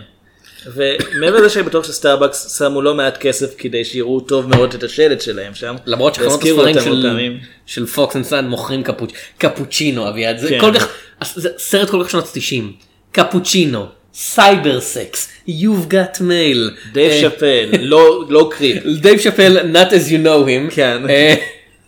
ומעבר 0.75 1.37
לזה 1.37 1.49
שאני 1.49 1.65
בטוח 1.65 1.85
שסטארבקס 1.85 2.59
שמו 2.59 2.83
לא 2.83 2.95
מעט 2.95 3.17
כסף 3.17 3.55
כדי 3.59 3.85
שיראו 3.85 4.21
טוב 4.21 4.49
מאוד 4.49 4.75
את 4.75 4.83
השלט 4.83 5.21
שלהם 5.21 5.55
שם. 5.55 5.77
למרות 5.87 6.15
שחנות 6.15 6.43
הספרים 6.43 6.81
של. 6.81 7.07
של 7.67 7.87
Fox 7.87 8.17
and 8.17 8.25
Son 8.25 8.49
מוכרים 8.49 8.83
קפוצ... 8.83 9.11
קפוצ'ינו 9.39 10.09
אביעד, 10.09 10.39
זה 10.39 10.49
כן. 10.49 10.61
כל 10.61 10.75
כך, 10.75 10.89
זה 11.35 11.49
סרט 11.59 11.91
כל 11.91 12.05
כך 12.05 12.11
שנות 12.11 12.31
90, 12.33 12.73
קפוצ'ינו, 13.13 13.87
cyber 14.15 14.81
sex, 14.81 15.29
you've 15.49 15.91
got 15.93 16.19
mail, 16.19 16.91
דייב 16.93 17.11
אה, 17.13 17.21
שאפל, 17.21 17.69
לא, 17.81 18.25
לא 18.29 18.51
creep. 18.53 18.83
דייב 19.03 19.19
שאפל, 19.19 19.73
not 19.73 19.91
as 19.91 20.11
you 20.11 20.27
know 20.27 20.47
him, 20.47 20.75
כן. 20.75 21.03
אה, 21.11 21.35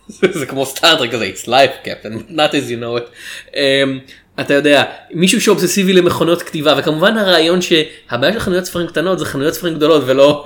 זה 0.39 0.45
כמו 0.45 0.65
סטארטרק 0.65 1.11
כזה, 1.11 1.29
it's 1.35 1.47
life 1.47 1.85
captain, 1.87 2.13
not 2.37 2.51
as 2.51 2.69
you 2.69 2.81
know 2.83 2.99
it. 2.99 3.09
אה, 3.55 3.83
אתה 4.39 4.53
יודע, 4.53 4.83
מישהו 5.11 5.41
שאובססיבי 5.41 5.93
למכונות 5.93 6.41
כתיבה, 6.41 6.75
וכמובן 6.77 7.17
הרעיון 7.17 7.59
שהבעיה 7.61 8.33
של 8.33 8.39
חנויות 8.39 8.65
ספרים 8.65 8.87
קטנות 8.87 9.19
זה 9.19 9.25
חנויות 9.25 9.53
ספרים 9.53 9.73
גדולות 9.75 10.03
ולא 10.05 10.43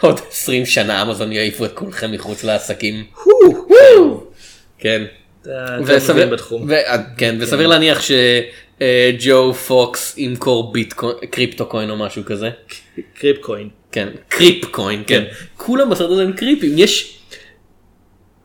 עוד 0.00 0.20
20 0.30 0.66
שנה 0.66 1.02
אמזון 1.02 1.32
יעיפו 1.32 1.64
את 1.64 1.72
כולכם 1.74 2.12
מחוץ 2.12 2.44
לעסקים. 2.44 3.04
כן. 4.78 5.02
אתה 5.42 5.50
וסביר- 5.96 6.36
כן, 7.16 7.36
וסביר 7.40 7.66
להניח 7.66 8.00
שג'ו 8.80 9.54
פוקס 9.54 10.18
ימכור 10.18 10.72
ביטקוין, 10.72 11.16
crypto 11.30 11.66
coin 11.66 11.90
או 11.90 11.96
משהו 11.96 12.24
כזה. 12.24 12.50
creep 13.14 13.36
coin. 13.40 13.68
כן, 13.92 14.08
creep 14.28 14.64
coin, 14.64 15.02
כן. 15.06 15.24
כולם 15.56 15.90
בסרט 15.90 16.10
הזה 16.10 16.22
הם 16.22 16.32
קריפים. 16.32 16.72
יש... 16.76 17.18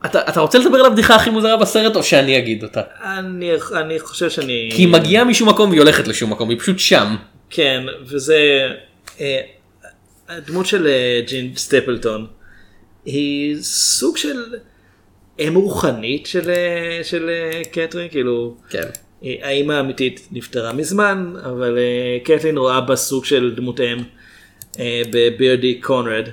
אתה, 0.04 0.20
אתה 0.28 0.40
רוצה 0.40 0.58
לדבר 0.58 0.78
על 0.78 0.86
הבדיחה 0.86 1.14
הכי 1.14 1.30
מוזרה 1.30 1.56
בסרט 1.56 1.96
או 1.96 2.02
שאני 2.02 2.38
אגיד 2.38 2.62
אותה? 2.62 2.80
אני, 3.04 3.50
אני 3.76 4.00
חושב 4.00 4.30
שאני... 4.30 4.70
כי 4.72 4.82
היא 4.82 4.88
מגיעה 4.88 5.24
משום 5.24 5.48
מקום 5.48 5.70
והיא 5.70 5.80
הולכת 5.80 6.08
לשום 6.08 6.30
מקום, 6.30 6.50
היא 6.50 6.58
פשוט 6.58 6.78
שם. 6.78 7.16
כן, 7.50 7.82
וזה... 8.06 8.68
אה, 9.20 9.40
הדמות 10.28 10.66
של 10.66 10.86
אה, 10.86 11.20
ג'ין 11.26 11.52
סטפלטון 11.56 12.26
היא 13.04 13.56
סוג 13.62 14.16
של 14.16 14.42
אם 15.38 15.54
רוחנית 15.54 16.26
של, 16.26 16.50
אה, 16.50 17.04
של 17.04 17.30
אה, 17.30 17.62
קטרין, 17.72 18.08
כאילו... 18.08 18.56
כן. 18.70 18.88
האימא 19.22 19.72
האמיתית 19.72 20.28
נפטרה 20.32 20.72
מזמן, 20.72 21.32
אבל 21.44 21.78
אה, 21.78 22.18
קטרין 22.24 22.58
רואה 22.58 22.80
בה 22.80 22.96
סוג 22.96 23.24
של 23.24 23.54
דמות 23.56 23.80
אם 23.80 23.98
אה, 24.78 25.02
בבירדי 25.12 25.80
קונרד. 25.80 26.28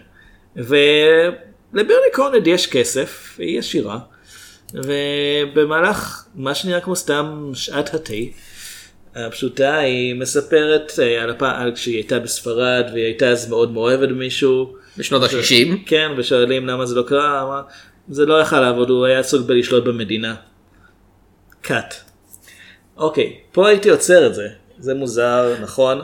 ולבירדי 0.55 2.11
קונרד 2.13 2.47
יש 2.47 2.67
כסף, 2.67 3.35
היא 3.39 3.59
עשירה. 3.59 3.99
ובמהלך 4.73 6.25
מה 6.35 6.55
שנראה 6.55 6.81
כמו 6.81 6.95
סתם 6.95 7.51
שעת 7.53 7.93
התה 7.93 8.13
הפשוטה 9.15 9.77
היא 9.77 10.15
מספרת 10.15 10.91
אה, 10.99 11.23
על 11.23 11.29
הפעם 11.29 11.61
על 11.61 11.75
כשהיא 11.75 11.95
הייתה 11.95 12.19
בספרד 12.19 12.85
והיא 12.93 13.05
הייתה 13.05 13.27
אז 13.27 13.49
מאוד 13.49 13.71
מאוהבת 13.71 14.09
במישהו. 14.09 14.73
בשנות 14.97 15.23
ה-60. 15.23 15.77
כן 15.85 16.11
ושואלים 16.17 16.67
למה 16.67 16.85
זה 16.85 16.95
לא 16.95 17.03
קרה, 17.07 17.61
זה 18.09 18.25
לא 18.25 18.41
יכל 18.41 18.59
לעבוד 18.59 18.89
הוא 18.89 19.05
היה 19.05 19.19
עסוק 19.19 19.45
בלשלוט 19.45 19.83
במדינה. 19.83 20.35
קאט. 21.61 22.06
אוקיי 22.97 23.33
פה 23.51 23.67
הייתי 23.67 23.89
עוצר 23.89 24.27
את 24.27 24.35
זה 24.35 24.47
זה 24.79 24.93
מוזר 24.93 25.55
נכון. 25.61 26.01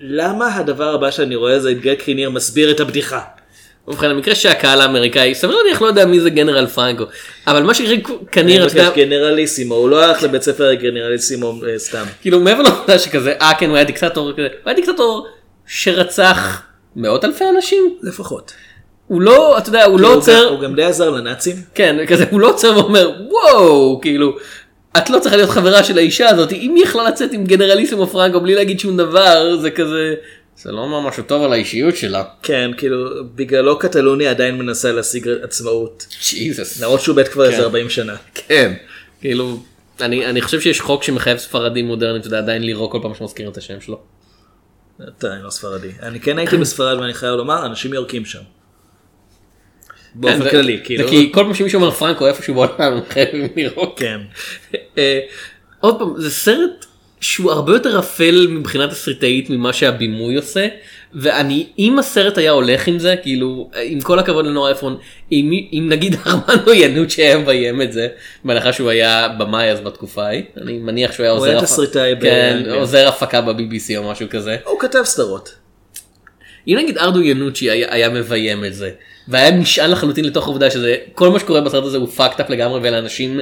למה 0.00 0.56
הדבר 0.56 0.94
הבא 0.94 1.10
שאני 1.10 1.36
רואה 1.36 1.60
זה 1.60 1.70
את 1.70 1.80
גל 1.80 1.94
קריניר 1.94 2.30
מסביר 2.30 2.70
את 2.70 2.80
הבדיחה. 2.80 3.20
ובכן 3.88 4.10
המקרה 4.10 4.34
שהקהל 4.34 4.80
האמריקאי 4.80 5.34
סביר 5.34 5.56
להניח 5.56 5.82
לא 5.82 5.86
יודע 5.86 6.06
מי 6.06 6.20
זה 6.20 6.30
גנרל 6.30 6.66
פרנקו 6.66 7.04
אבל 7.46 7.62
מה 7.62 7.74
שקרה 7.74 7.94
כנראה 8.32 8.56
אני 8.56 8.66
אתה 8.66 8.72
יודע, 8.72 8.88
מבקש 8.88 8.98
גנרליסימו 8.98 9.74
הוא 9.74 9.88
לא 9.88 10.04
הלך 10.04 10.22
לבית 10.22 10.42
ספר 10.42 10.74
גנרליסימו 10.74 11.60
אה, 11.68 11.78
סתם. 11.78 12.04
כאילו 12.20 12.40
מעבר 12.40 12.62
לעובדה 12.62 12.98
שכזה 12.98 13.32
אה 13.40 13.52
כן 13.58 13.68
הוא 13.68 13.76
היה 13.76 13.84
דיקטטור 13.84 14.32
כזה 14.32 14.42
הוא 14.42 14.48
היה 14.64 14.74
דיקטטור 14.74 15.26
שרצח 15.66 16.62
מאות 16.96 17.24
אלפי 17.24 17.44
אנשים 17.56 17.98
לפחות. 18.02 18.52
הוא 19.06 19.22
לא 19.22 19.58
אתה 19.58 19.68
יודע 19.68 19.84
הוא 19.84 20.00
לא 20.00 20.08
הוא 20.08 20.16
עוצר 20.16 20.48
הוא 20.48 20.60
גם 20.60 20.74
די 20.74 20.84
עזר 20.84 21.10
לנאצים. 21.10 21.56
כן 21.74 22.06
כזה 22.06 22.24
הוא 22.30 22.40
לא 22.40 22.48
עוצר 22.48 22.78
ואומר 22.78 23.12
וואו 23.28 24.00
כאילו 24.00 24.36
את 24.98 25.10
לא 25.10 25.18
צריכה 25.18 25.36
להיות 25.36 25.50
חברה 25.50 25.84
של 25.84 25.98
האישה 25.98 26.28
הזאת 26.28 26.52
אם 26.52 26.74
היא 26.74 26.84
יכלה 26.84 27.08
לצאת 27.08 27.32
עם 27.32 27.44
גנרליסימו 27.44 28.06
פרנקו 28.06 28.40
בלי 28.40 28.54
להגיד 28.54 28.80
שום 28.80 28.96
דבר 28.96 29.56
זה 29.56 29.70
כזה 29.70 30.14
זה 30.58 30.72
לא 30.72 30.80
אומר 30.80 31.00
משהו 31.00 31.22
טוב 31.22 31.42
על 31.42 31.52
האישיות 31.52 31.96
שלה. 31.96 32.24
כן 32.42 32.70
כאילו 32.76 33.24
בגללו 33.34 33.78
קטלוניה 33.78 34.30
עדיין 34.30 34.58
מנסה 34.58 34.92
להשיג 34.92 35.28
עצמאות. 35.42 36.06
ג'יזוס. 36.30 36.80
למרות 36.80 37.00
שהוא 37.00 37.16
מת 37.16 37.28
כבר 37.28 37.44
איזה 37.44 37.56
כן. 37.56 37.62
40 37.62 37.90
שנה. 37.90 38.16
כן 38.34 38.72
כאילו 39.20 39.58
אני 40.00 40.26
אני 40.26 40.42
חושב 40.42 40.60
שיש 40.60 40.80
חוק 40.80 41.02
שמחייב 41.02 41.38
ספרדים 41.38 41.86
מודרניים 41.86 42.20
אתה 42.20 42.26
יודע 42.26 42.38
עדיין 42.38 42.62
לירוק 42.62 42.92
כל 42.92 42.98
פעם 43.02 43.14
שמזכירים 43.14 43.52
את 43.52 43.56
השם 43.56 43.80
שלו. 43.80 44.00
אתה 45.08 45.32
אני 45.32 45.42
לא 45.42 45.50
ספרדי. 45.50 45.90
אני 46.02 46.20
כן 46.20 46.38
הייתי 46.38 46.56
בספרד 46.56 46.98
ואני 46.98 47.14
חייב 47.14 47.34
לומר 47.34 47.66
אנשים 47.66 47.94
יורקים 47.94 48.24
שם. 48.24 48.42
כן, 50.22 50.28
באופן 50.28 50.42
זה- 50.42 50.50
כללי 50.50 50.80
כאילו. 50.84 51.08
כי 51.08 51.30
כל 51.32 51.42
פעם 51.44 51.54
שמישהו 51.54 51.80
אומר 51.80 51.90
פרנקו 51.90 52.26
איפשהו 52.26 52.54
בעולם 52.54 52.98
חייבים 53.10 53.48
לירוק. 53.56 53.98
כן. 53.98 54.20
אה, 54.98 55.20
עוד 55.80 55.98
פעם 55.98 56.12
זה 56.16 56.30
סרט 56.30 56.86
שהוא 57.20 57.50
הרבה 57.52 57.72
יותר 57.72 57.98
אפל 57.98 58.46
מבחינת 58.50 58.90
תסריטאית 58.90 59.50
ממה 59.50 59.72
שהבימוי 59.72 60.36
עושה 60.36 60.68
ואני 61.14 61.66
אם 61.78 61.98
הסרט 61.98 62.38
היה 62.38 62.50
הולך 62.50 62.86
עם 62.88 62.98
זה 62.98 63.14
כאילו 63.22 63.70
עם 63.82 64.00
כל 64.00 64.18
הכבוד 64.18 64.46
לנורא 64.46 64.70
אפרון 64.70 64.96
אם, 65.32 65.50
אם 65.72 65.86
נגיד 65.88 66.16
ארמנדו 66.26 66.72
ינוצ'י 66.74 67.22
היה 67.22 67.38
מביים 67.38 67.82
את 67.82 67.92
זה 67.92 68.08
בהנחה 68.44 68.72
שהוא 68.72 68.90
היה 68.90 69.28
במאי 69.38 69.70
אז 69.70 69.80
בתקופה 69.80 70.26
ההיא 70.26 70.42
אני 70.62 70.78
מניח 70.78 71.12
שהוא 71.12 71.24
היה 71.24 71.32
עוזר 71.32 71.56
הפ- 71.58 71.64
תסריטאי 71.64 72.14
ב- 72.14 72.20
כן, 72.22 72.62
כן. 72.64 72.70
עוזר 72.70 73.08
הפקה 73.08 73.40
ב-BBC 73.40 73.96
או 73.96 74.10
משהו 74.10 74.26
כזה. 74.30 74.56
הוא 74.64 74.80
כתב 74.80 75.02
סדרות. 75.04 75.54
אם 76.68 76.76
נגיד 76.82 76.98
ארדו 76.98 77.22
ינוצ'י 77.22 77.70
היה, 77.70 77.86
היה 77.94 78.08
מביים 78.08 78.64
את 78.64 78.74
זה 78.74 78.90
והיה 79.28 79.50
נשען 79.50 79.90
לחלוטין 79.90 80.24
לתוך 80.24 80.44
העובדה 80.44 80.70
שזה 80.70 80.96
כל 81.14 81.28
מה 81.28 81.38
שקורה 81.38 81.60
בסרט 81.60 81.84
הזה 81.84 81.98
הוא 81.98 82.08
fucked 82.16 82.38
up 82.38 82.48
לגמרי 82.48 82.80
ואלה 82.80 82.98
אנשים 82.98 83.40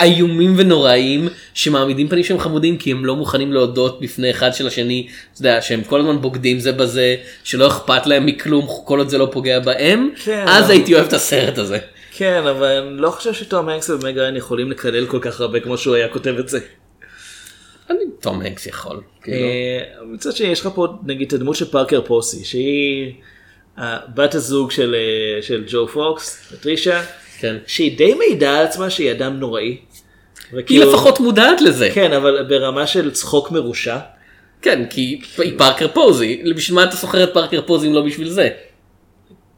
איומים 0.00 0.54
ונוראים 0.56 1.28
שמעמידים 1.54 2.08
פנים 2.08 2.24
שהם 2.24 2.38
חמודים 2.38 2.78
כי 2.78 2.90
הם 2.90 3.04
לא 3.04 3.16
מוכנים 3.16 3.52
להודות 3.52 4.00
בפני 4.00 4.30
אחד 4.30 4.54
של 4.54 4.66
השני 4.66 5.08
אתה 5.32 5.40
יודע, 5.40 5.62
שהם 5.62 5.82
כל 5.82 6.00
הזמן 6.00 6.20
בוגדים 6.20 6.60
זה 6.60 6.72
בזה 6.72 7.16
שלא 7.44 7.66
אכפת 7.66 8.06
להם 8.06 8.26
מכלום 8.26 8.66
כל 8.84 8.98
עוד 8.98 9.08
זה 9.08 9.18
לא 9.18 9.28
פוגע 9.32 9.60
בהם 9.60 10.10
כן, 10.24 10.44
אז 10.48 10.70
הייתי 10.70 10.94
אוהב 10.94 11.06
את 11.06 11.12
הסרט 11.12 11.58
הזה. 11.58 11.78
כן 12.16 12.42
אבל 12.46 12.66
אני 12.66 13.00
לא 13.00 13.10
חושב 13.10 13.32
שתום 13.32 13.68
הנקס 13.68 13.90
ומג 13.90 14.18
ריין 14.18 14.36
יכולים 14.36 14.70
לקלל 14.70 15.06
כל 15.06 15.18
כך 15.20 15.40
הרבה 15.40 15.60
כמו 15.60 15.78
שהוא 15.78 15.94
היה 15.94 16.08
כותב 16.08 16.34
את 16.38 16.48
זה. 16.48 16.58
אני 17.90 17.98
תום 18.20 18.40
הנקס 18.40 18.66
יכול. 18.66 19.00
כאילו. 19.22 19.36
אה, 19.36 20.04
מצד 20.12 20.36
שני 20.36 20.48
יש 20.48 20.60
לך 20.60 20.68
פה 20.74 20.86
נגיד 21.06 21.26
את 21.26 21.32
הדמות 21.32 21.56
של 21.56 21.64
פארקר 21.64 22.00
פוזי 22.00 22.44
שהיא 22.44 23.12
בת 24.14 24.34
הזוג 24.34 24.70
של 24.70 24.94
אה, 24.94 25.42
של 25.42 25.64
ג'ו 25.68 25.88
פוקס, 25.88 26.52
טרישה, 26.60 27.02
כן. 27.38 27.56
שהיא 27.66 27.98
די 27.98 28.14
מעידה 28.14 28.58
על 28.58 28.64
עצמה 28.66 28.90
שהיא 28.90 29.10
אדם 29.12 29.36
נוראי. 29.40 29.64
היא 29.64 29.78
וכאילו- 30.52 30.92
לפחות 30.92 31.20
מודעת 31.20 31.60
לזה. 31.60 31.90
כן 31.94 32.12
אבל 32.12 32.42
ברמה 32.48 32.86
של 32.86 33.10
צחוק 33.10 33.50
מרושע. 33.50 33.98
כן 34.62 34.84
כי 34.90 35.20
היא 35.38 35.58
פארקר 35.58 35.88
פוזי 35.88 36.42
בשביל 36.56 36.74
מה 36.74 36.84
אתה 36.84 36.96
שוכר 36.96 37.24
את 37.24 37.34
פארקר 37.34 37.62
פוזי 37.66 37.88
אם 37.88 37.94
לא 37.94 38.02
בשביל 38.02 38.28
זה. 38.28 38.48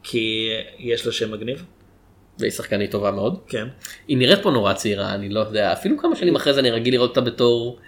כי 0.03 0.49
יש 0.79 1.05
לה 1.05 1.11
שם 1.11 1.31
מגניב. 1.31 1.63
והיא 2.39 2.51
שחקנית 2.51 2.91
טובה 2.91 3.11
מאוד. 3.11 3.37
כן. 3.47 3.67
היא 4.07 4.17
נראית 4.17 4.39
פה 4.43 4.51
נורא 4.51 4.73
צעירה 4.73 5.13
אני 5.13 5.29
לא 5.29 5.39
יודע 5.39 5.73
אפילו 5.73 5.97
כמה 5.97 6.15
שנים 6.15 6.35
אחרי 6.35 6.53
זה 6.53 6.59
אני 6.59 6.71
רגיל 6.71 6.93
לראות 6.93 7.09
אותה 7.09 7.21
בתור. 7.21 7.79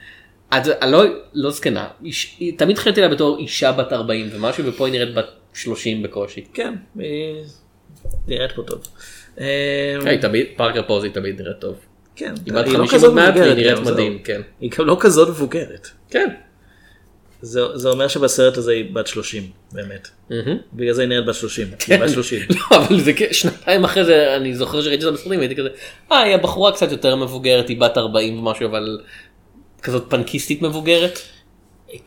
אני 0.52 0.92
לא, 0.92 1.04
לא 1.34 1.50
זקנה 1.52 1.88
היא- 2.40 2.58
תמיד 2.58 2.78
חשבתי 2.78 3.02
לה 3.02 3.08
בתור 3.08 3.38
אישה 3.38 3.72
בת 3.72 3.94
40 3.94 4.30
ומשהו 4.34 4.66
ופה 4.66 4.86
היא 4.86 4.92
נראית 4.94 5.14
בת 5.14 5.26
30 5.54 6.04
בקושי. 6.04 6.46
כן. 6.54 6.74
היא 7.00 7.44
נראית 8.28 8.52
פה 8.52 8.64
טוב. 8.64 8.82
אה, 9.40 9.98
היי, 10.06 10.18
תמיד 10.18 10.46
פארקר 10.56 10.88
פוזי 10.88 11.10
תמיד 11.10 11.42
נראית 11.42 11.60
טוב. 11.60 11.76
כן. 12.16 12.34
היא 12.46 12.54
בת 12.54 12.66
היא 12.66 12.74
לא 12.74 12.78
50 12.78 12.88
כזאת 12.88 13.04
עוד 13.04 13.16
מעט 13.16 13.36
והיא 13.36 13.54
נראית. 13.54 13.80
מדהים 13.80 14.20
כן. 14.20 14.42
היא 14.62 14.72
גם 14.78 14.86
לא 14.86 14.98
כזאת 15.00 15.30
מבוגרת. 15.30 15.88
כן. 16.10 16.30
זה, 17.42 17.62
זה 17.78 17.90
אומר 17.90 18.08
שבסרט 18.08 18.58
הזה 18.58 18.72
היא 18.72 18.94
בת 18.94 19.08
30 19.08 19.50
באמת. 19.72 20.08
מהמם. 20.30 20.58
בגלל 20.74 20.94
זה 20.94 21.02
היא 21.02 21.10
נראית 21.10 21.26
בת 21.26 21.36
30. 21.36 21.68
היא 21.68 21.76
כן. 21.80 22.00
בת 22.00 22.10
30. 22.10 22.42
לא, 22.50 22.78
אבל 22.78 23.00
זה 23.00 23.12
שנתיים 23.32 23.84
אחרי 23.84 24.06
זה 24.06 24.36
אני 24.36 24.56
זוכר 24.56 24.82
שראיתי 24.82 25.06
אותה 25.06 25.18
בסרטים 25.18 25.40
והייתי 25.40 25.56
כזה 25.56 25.70
אה 26.12 26.24
היא 26.24 26.36
הבחורה 26.36 26.72
קצת 26.72 26.92
יותר 26.92 27.16
מבוגרת 27.16 27.70
היא 27.70 27.80
בת 27.82 27.98
40 27.98 28.40
ומשהו 28.40 28.66
אבל 28.66 29.00
כזאת 29.82 30.04
פנקיסטית 30.10 30.62
מבוגרת. 30.62 31.20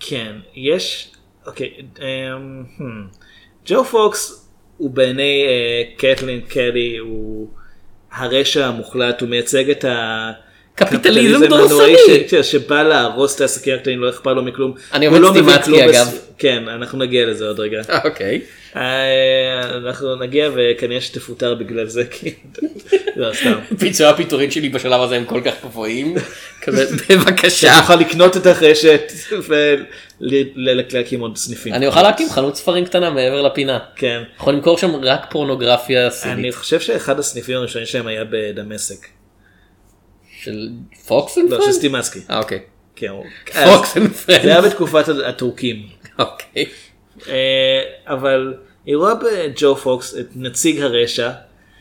כן, 0.01 0.37
יש, 0.55 1.13
אוקיי, 1.47 1.73
אמ, 1.99 2.65
hmm. 2.79 3.24
ג'ו 3.67 3.85
פוקס 3.85 4.49
הוא 4.77 4.91
בעיני 4.91 5.45
אה, 5.49 5.83
קטלין 5.97 6.41
קדי 6.41 6.97
הוא 6.97 7.49
הרשע 8.13 8.67
המוחלט, 8.67 9.21
הוא 9.21 9.29
מייצג 9.29 9.71
את 9.71 9.85
קפיטליזם 10.75 11.47
דורסני. 11.47 11.97
שבא 12.43 12.83
להרוס 12.83 13.37
את 13.37 13.41
העסקים 13.41 13.75
הקטנים 13.75 14.01
לא 14.01 14.09
אכפת 14.09 14.31
לו 14.37 14.43
מכלום. 14.43 14.75
אני 14.95 15.07
עובד 15.07 15.21
לא 15.21 15.31
סטימצקי, 15.31 15.85
אגב. 15.85 16.19
כן 16.39 16.69
אנחנו 16.69 16.99
נגיע 16.99 17.27
לזה 17.27 17.47
עוד 17.47 17.61
רגע. 17.61 17.83
אוקיי. 18.05 18.41
אה, 18.77 19.77
אנחנו 19.77 20.17
נגיע 20.17 20.51
וכנראה 20.55 21.01
שתפוטר 21.01 21.55
בגלל 21.55 21.87
זה 21.87 22.05
כי 22.05 22.35
לא 23.17 23.35
סתם. 23.35 23.53
פיצויי 23.79 24.09
הפיטורין 24.09 24.51
שלי 24.51 24.69
בשלב 24.69 25.01
הזה 25.01 25.17
הם 25.17 25.25
כל 25.25 25.41
כך 25.45 25.55
גבוהים. 25.65 26.15
בבקשה. 27.11 27.75
שנוכל 27.75 27.95
לקנות 27.95 28.37
את 28.37 28.47
הרשת 28.47 29.13
ולהקים 30.57 31.21
עוד 31.21 31.37
סניפים. 31.37 31.75
אני 31.75 31.87
אוכל 31.87 32.03
להקים 32.03 32.31
חנות 32.31 32.57
ספרים 32.57 32.85
קטנה 32.85 33.11
מעבר 33.11 33.43
לפינה. 33.43 33.79
כן. 33.97 34.23
יכול 34.37 34.55
למכור 34.55 34.79
שם 34.79 34.95
רק 35.03 35.27
פורנוגרפיה 35.31 36.03
אני 36.03 36.11
סינית. 36.11 36.55
חושב 36.55 36.81
שאחד 36.81 37.19
הסניפים 37.19 37.57
הראשונים 37.57 37.87
שלהם 37.87 38.07
היה 38.07 38.25
בדמשק. 38.31 39.14
של 40.45 40.69
Fox 41.07 41.39
and 41.39 41.51
לא, 41.51 41.57
friends? 41.57 41.75
של 41.75 41.79
סטימצקי. 41.79 42.19
אה 42.31 42.39
אוקיי. 42.39 42.61
כן, 42.97 43.13
Fox 43.65 43.97
and 43.97 44.11
זה 44.15 44.37
היה. 44.43 44.61
בתקופת 44.63 45.05
הטורקים. 45.09 45.87
אוקיי. 46.19 46.67
אה, 47.29 47.83
אבל 48.07 48.55
היא 48.87 48.97
רואה 48.97 49.15
בג'ו 49.15 49.77
פוקס 49.77 50.15
את 50.21 50.27
נציג 50.37 50.81
הרשע. 50.81 51.31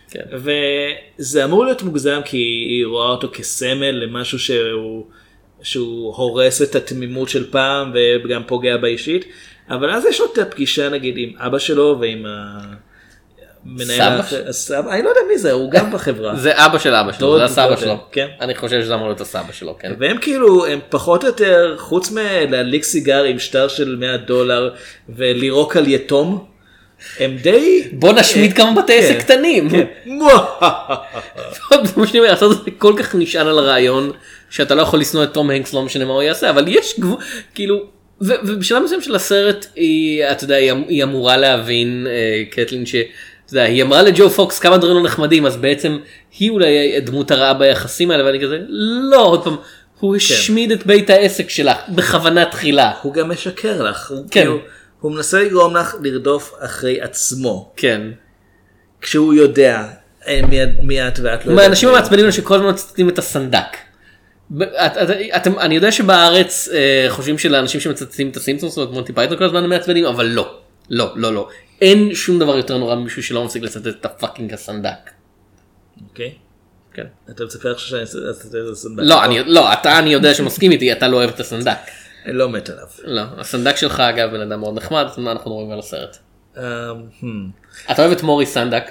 כן. 0.09 0.24
וזה 0.34 1.45
אמור 1.45 1.66
להיות 1.66 1.84
מוגזם 1.84 2.22
כי 2.26 2.38
היא 2.38 2.86
רואה 2.86 3.07
אותו 3.07 3.30
כסמל 3.34 3.91
למשהו 3.91 4.39
שהוא, 4.39 5.05
שהוא 5.61 6.16
הורס 6.16 6.61
את 6.61 6.76
התמימות 6.76 7.30
של 7.30 7.51
פעם 7.51 7.93
וגם 8.24 8.43
פוגע 8.47 8.78
בה 8.78 8.88
אישית. 8.88 9.26
אבל 9.70 9.91
אז 9.91 10.05
יש 10.05 10.20
לו 10.20 10.26
את 10.34 10.38
הפגישה 10.38 10.89
נגיד 10.89 11.16
עם 11.18 11.30
אבא 11.38 11.59
שלו 11.59 11.97
ועם 11.99 12.26
המנהל 12.26 12.78
הסבא, 14.47 14.93
אני 14.93 15.03
לא 15.03 15.09
יודע 15.09 15.22
מי 15.30 15.38
זה, 15.38 15.51
הוא 15.51 15.72
גם 15.72 15.91
בחברה. 15.91 16.36
זה 16.36 16.66
אבא 16.66 16.78
של 16.78 16.95
אבא 16.95 17.11
שלו, 17.11 17.38
זה 17.38 17.43
הסבא 17.43 17.76
שלו. 17.76 17.97
כן. 18.11 18.28
אני 18.41 18.55
חושב 18.55 18.82
שזה 18.82 18.95
אמור 18.95 19.07
להיות 19.07 19.22
הסבא 19.22 19.51
שלו, 19.51 19.78
כן. 19.80 19.93
והם 19.99 20.18
כאילו, 20.18 20.66
הם 20.66 20.80
פחות 20.89 21.24
או 21.24 21.28
יותר, 21.28 21.76
חוץ 21.78 22.11
מלהדליק 22.11 22.84
סיגר 22.84 23.24
עם 23.24 23.39
שטר 23.39 23.68
של 23.68 23.95
100 23.99 24.18
דולר 24.18 24.70
ולירוק 25.09 25.78
על 25.78 25.88
יתום, 25.88 26.45
הם 27.20 27.38
די... 27.41 27.88
בוא 27.91 28.11
נשמיד 28.11 28.53
כמה 28.53 28.82
בתי 28.82 28.93
כן, 28.93 29.03
עסק 29.03 29.20
קטנים. 29.20 29.70
כן. 29.70 29.86
לעשות 32.30 32.51
את 32.59 32.66
זה 32.66 32.72
כל 32.78 32.93
כך 32.97 33.16
נשען 33.16 33.47
על 33.47 33.59
הרעיון 33.59 34.11
שאתה 34.49 34.76
לא 34.76 34.82
יכול 34.82 34.99
לשנוא 34.99 35.24
את 35.24 35.34
תום 35.34 35.49
הנקס 35.49 35.74
לא 35.74 35.84
משנה 35.84 36.05
מה 36.05 36.14
הוא 36.14 36.22
יעשה 36.22 36.49
אבל 36.49 36.66
יש 36.68 36.99
גבול 36.99 37.18
כאילו 37.55 37.86
ובשלב 38.22 38.84
מסוים 38.84 39.01
של 39.01 39.16
הסרט 39.16 39.66
היא 39.76 40.24
אתה 40.32 40.43
יודע 40.43 40.55
היא 40.55 40.72
אמ- 40.72 41.09
אמורה 41.09 41.38
להבין 41.38 42.07
אה, 42.09 42.43
קטלין 42.51 42.86
ש... 42.86 42.95
אתה 43.45 43.53
יודע, 43.53 43.63
היא 43.63 43.83
אמרה 43.83 44.01
לג'ו 44.01 44.29
פוקס 44.29 44.59
כמה 44.59 44.77
דברים 44.77 44.95
לא 44.95 45.03
נחמדים 45.03 45.45
אז 45.45 45.57
בעצם 45.57 45.97
היא 46.39 46.49
אולי 46.49 46.97
הדמות 46.97 47.31
הרעה 47.31 47.53
ביחסים 47.53 48.11
האלה 48.11 48.25
ואני 48.25 48.39
כזה 48.41 48.59
לא 49.11 49.25
עוד 49.25 49.43
פעם 49.43 49.55
הוא 49.99 50.15
השמיד 50.15 50.71
את 50.71 50.85
בית 50.85 51.09
העסק 51.09 51.49
שלה 51.49 51.73
בכוונה 51.89 52.45
תחילה. 52.45 52.91
הוא 53.01 53.13
גם 53.13 53.29
משקר 53.31 53.83
לך, 53.83 54.11
הוא, 54.11 54.17
כן. 54.31 54.39
כאילו, 54.41 54.57
הוא 55.01 55.11
מנסה 55.11 55.43
לגרום 55.43 55.75
לך 55.77 55.95
לרדוף 56.03 56.53
אחרי 56.59 57.01
עצמו, 57.01 57.71
כן. 57.77 58.01
כשהוא 59.01 59.33
יודע 59.33 59.83
אה, 60.27 60.39
מי, 60.49 60.57
מי 60.83 61.07
את 61.07 61.19
ואת 61.19 61.23
לא 61.23 61.51
יודעת 61.51 61.65
מהאנשים. 61.65 61.89
המעצבנים 61.89 62.31
שכל 62.31 62.55
הזמן 62.55 62.69
מצטטים 62.69 63.09
את 63.09 63.17
הסנדק. 63.19 63.77
ב- 64.51 64.61
את- 64.61 64.97
את- 64.97 65.09
אתם- 65.35 65.59
אני 65.59 65.75
יודע 65.75 65.91
שבארץ 65.91 66.69
אה, 66.73 67.05
חושבים 67.09 67.37
שלאנשים 67.37 67.81
שמצטטים 67.81 68.29
את 68.29 68.37
הסימפסונס 68.37 68.77
או 68.77 68.83
את 68.83 68.89
מונטי 68.91 69.13
פייתון 69.13 69.37
כל 69.37 69.43
הזמן 69.43 69.65
מעצבנים 69.69 70.05
אבל 70.05 70.25
לא 70.25 70.53
לא 70.89 71.11
לא 71.15 71.33
לא 71.33 71.47
אין 71.84 72.15
שום 72.15 72.39
דבר 72.39 72.57
יותר 72.57 72.77
נורא 72.77 72.95
ממישהו 72.95 73.23
שלא 73.23 73.45
מפסיק 73.45 73.63
לצטט 73.63 73.88
את 73.88 74.05
ה 74.05 74.11
fucking 74.11 74.53
הסנדק. 74.53 75.11
אוקיי? 76.09 76.36
כן. 76.93 77.05
אתה 77.29 77.43
מצפה 77.45 77.71
עכשיו 77.71 77.88
שאני 77.88 78.01
אעשה 78.01 78.17
אעשה 78.27 78.57
איזה 78.57 78.75
סנדק? 78.75 79.03
לא 79.05 79.23
אני 79.25 79.39
לא 79.45 79.73
אתה 79.73 79.99
אני 79.99 80.09
יודע 80.13 80.34
שמסכים 80.34 80.71
איתי 80.71 80.91
אתה 80.91 81.07
לא 81.07 81.17
אוהב 81.17 81.29
את 81.29 81.39
הסנדק. 81.39 81.77
אני 82.25 82.34
לא 82.34 82.49
מת 82.49 82.69
עליו. 82.69 82.88
לא 83.03 83.21
הסנדק 83.38 83.75
שלך 83.75 83.99
אגב 83.99 84.31
בן 84.31 84.41
אדם 84.41 84.59
מאוד 84.59 84.75
נחמד 84.75 85.05
אז 85.05 85.17
מה 85.19 85.31
אנחנו 85.31 85.53
רואים 85.53 85.71
על 85.71 85.79
הסרט. 85.79 86.17
אה, 86.57 86.91
hmm, 87.21 87.25
אתה 87.91 88.01
אוהב 88.01 88.11
את 88.17 88.23
מוריס 88.23 88.53
סנדק? 88.53 88.84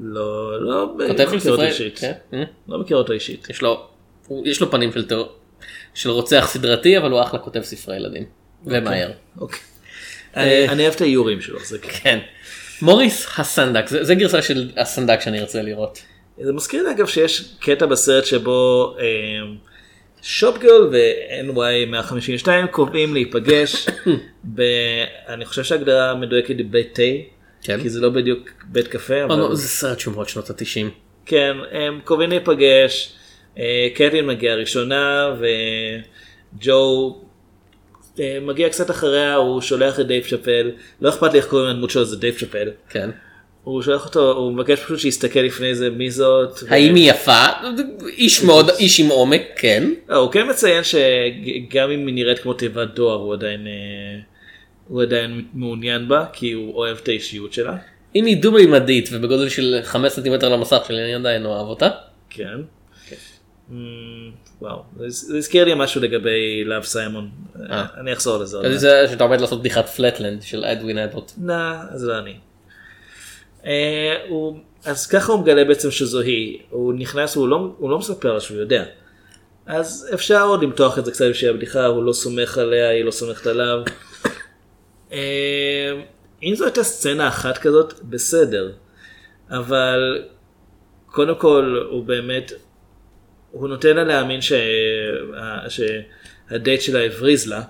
לא, 0.00 0.60
לא, 0.62 0.94
לא 0.98 1.14
מכיר 1.34 1.52
אותו? 1.52 1.62
אישית. 1.62 1.98
כן? 1.98 2.12
אה? 2.34 2.42
לא 2.68 2.78
מכיר 2.78 2.96
אותו 2.96 3.12
אישית. 3.12 3.50
יש 3.50 3.62
לו 3.62 3.86
הוא- 4.26 4.46
יש 4.46 4.60
לו 4.60 4.70
פנים 4.70 4.90
של 5.94 6.10
רוצח 6.10 6.48
סדרתי 6.48 6.98
אבל 6.98 7.10
הוא 7.10 7.22
אחלה 7.22 7.38
כותב 7.40 7.62
ספרי 7.62 7.96
ילדים. 7.96 8.24
ומהר. 8.66 9.10
אוקיי. 9.40 9.58
אה, 10.36 10.64
אני 10.68 10.82
אוהב 10.82 10.94
את 10.94 11.00
האיורים 11.00 11.40
שלו, 11.40 11.58
כן. 11.58 11.88
כן. 12.02 12.18
מוריס 12.82 13.26
הסנדק 13.38 13.88
זה, 13.88 14.14
גרסה 14.14 14.42
של 14.42 14.70
הסנדק 14.76 15.20
שאני 15.20 15.40
ארצה 15.40 15.62
לראות. 15.62 16.02
זה 16.40 16.52
מזכיר 16.52 16.82
לי 16.82 16.90
אגב 16.90 17.06
שיש 17.06 17.44
קטע 17.60 17.86
בסרט 17.86 18.24
שבו 18.24 18.94
Shopgirl 20.22 20.92
ו-NY 20.92 21.86
152 21.90 22.66
קובעים 22.66 23.14
להיפגש, 23.14 23.86
ב... 24.54 24.62
אני 25.28 25.44
חושב 25.44 25.64
שההגדרה 25.64 26.10
המדויקת 26.10 26.58
היא 26.58 26.66
בית 26.70 26.94
תה, 26.94 27.02
כן. 27.62 27.82
כי 27.82 27.88
זה 27.90 28.00
לא 28.00 28.08
בדיוק 28.08 28.50
בית 28.64 28.88
קפה, 28.88 29.24
אבל 29.24 29.54
זה 29.54 29.68
סרט 29.68 30.00
שהוא 30.00 30.14
מאוד 30.14 30.28
שנות 30.28 30.50
התשעים. 30.50 30.90
כן, 31.26 31.56
הם 31.72 32.00
קובעים 32.04 32.30
להיפגש, 32.30 33.12
אה, 33.58 33.88
קטלין 33.94 34.26
מגיעה 34.26 34.56
ראשונה 34.56 35.34
וג'ו 35.40 37.16
אה, 37.20 37.33
מגיע 38.42 38.68
קצת 38.68 38.90
אחריה, 38.90 39.34
הוא 39.34 39.60
שולח 39.60 40.00
את 40.00 40.06
דייב 40.06 40.24
שאפל, 40.24 40.70
לא 41.00 41.08
אכפת 41.08 41.32
לי 41.32 41.38
איך 41.38 41.46
קוראים 41.46 41.68
לדמות 41.68 41.90
שלו, 41.90 42.04
זה 42.04 42.16
דייב 42.16 42.38
שאפל. 42.38 42.68
כן. 42.88 43.10
הוא 43.64 43.82
שולח 43.82 44.06
אותו, 44.06 44.32
הוא 44.32 44.52
מבקש 44.52 44.80
פשוט 44.80 44.98
שיסתכל 44.98 45.40
לפני 45.40 45.74
זה 45.74 45.90
מי 45.90 46.10
זאת. 46.10 46.58
ו- 46.62 46.74
האם 46.74 46.94
היא 46.94 47.10
יפה? 47.10 47.44
איש 48.06 48.42
מאוד 48.42 48.70
איש 48.70 49.00
עם 49.00 49.08
עומק 49.08 49.42
כן. 49.56 49.90
לא, 50.08 50.16
הוא 50.16 50.32
כן 50.32 50.50
מציין 50.50 50.82
שגם 50.84 51.90
אם 51.90 52.06
היא 52.06 52.14
נראית 52.14 52.38
כמו 52.38 52.54
תיבת 52.54 52.94
דואר 52.94 53.16
הוא 53.16 53.34
עדיין 53.34 53.66
אה, 53.66 53.72
הוא 54.88 55.02
עדיין 55.02 55.44
מעוניין 55.54 56.08
בה 56.08 56.24
כי 56.32 56.52
הוא 56.52 56.74
אוהב 56.74 56.96
את 57.02 57.08
האישיות 57.08 57.52
שלה. 57.52 57.76
אם 58.14 58.24
היא 58.24 58.36
דו-מימדית 58.36 59.08
ובגודל 59.12 59.48
של 59.48 59.80
5 59.82 60.12
סנטימטר 60.12 60.46
על 60.46 60.52
המסך 60.52 60.84
שלי 60.88 61.04
אני 61.04 61.14
עדיין 61.14 61.46
אוהב 61.46 61.66
אותה. 61.66 61.88
כן. 62.30 62.60
וואו 64.64 64.82
זה 64.96 65.08
זה 65.08 65.38
הזכיר 65.38 65.64
לי 65.64 65.72
משהו 65.76 66.00
לגבי 66.00 66.64
Love 66.64 66.82
Simon 66.82 67.30
אה. 67.70 67.86
אני 68.00 68.12
אחזור 68.12 68.38
לזה. 68.38 68.78
זה 68.78 69.06
שאתה 69.10 69.24
עומד 69.24 69.40
לעשות 69.40 69.60
בדיחת 69.60 69.88
Flatland 69.88 70.42
של 70.42 70.64
אדווין 70.64 70.98
אבוט. 70.98 71.32
נא, 71.38 71.74
אז 71.90 72.04
לא 72.04 72.18
אני. 72.18 72.36
אה, 73.66 74.16
אז 74.84 75.06
ככה 75.06 75.32
הוא 75.32 75.40
מגלה 75.40 75.64
בעצם 75.64 75.90
שזו 75.90 76.20
היא, 76.20 76.58
הוא 76.70 76.94
נכנס, 76.94 77.36
הוא 77.36 77.48
לא, 77.48 77.74
הוא 77.78 77.90
לא 77.90 77.98
מספר 77.98 78.32
לה 78.32 78.40
שהוא 78.40 78.58
יודע. 78.58 78.84
אז 79.66 80.10
אפשר 80.14 80.42
עוד 80.42 80.62
למתוח 80.62 80.98
את 80.98 81.04
זה 81.04 81.12
קצת 81.12 81.24
בשביל 81.30 81.50
הבדיחה, 81.50 81.86
הוא 81.86 82.04
לא 82.04 82.12
סומך 82.12 82.58
עליה, 82.58 82.88
היא 82.88 83.04
לא 83.04 83.10
סומכת 83.10 83.46
עליו. 83.46 83.78
אה, 85.12 85.92
אם 86.42 86.54
זו 86.54 86.64
הייתה 86.64 86.82
סצנה 86.82 87.28
אחת 87.28 87.58
כזאת, 87.58 87.94
בסדר. 88.02 88.72
אבל 89.50 90.24
קודם 91.06 91.34
כל 91.34 91.86
הוא 91.90 92.04
באמת, 92.04 92.52
הוא 93.54 93.68
נותן 93.68 93.96
לה 93.96 94.04
להאמין 94.04 94.40
שה- 94.40 94.54
שהדייט 95.68 96.80
שלה 96.80 97.00
הבריז 97.00 97.48
לה. 97.48 97.60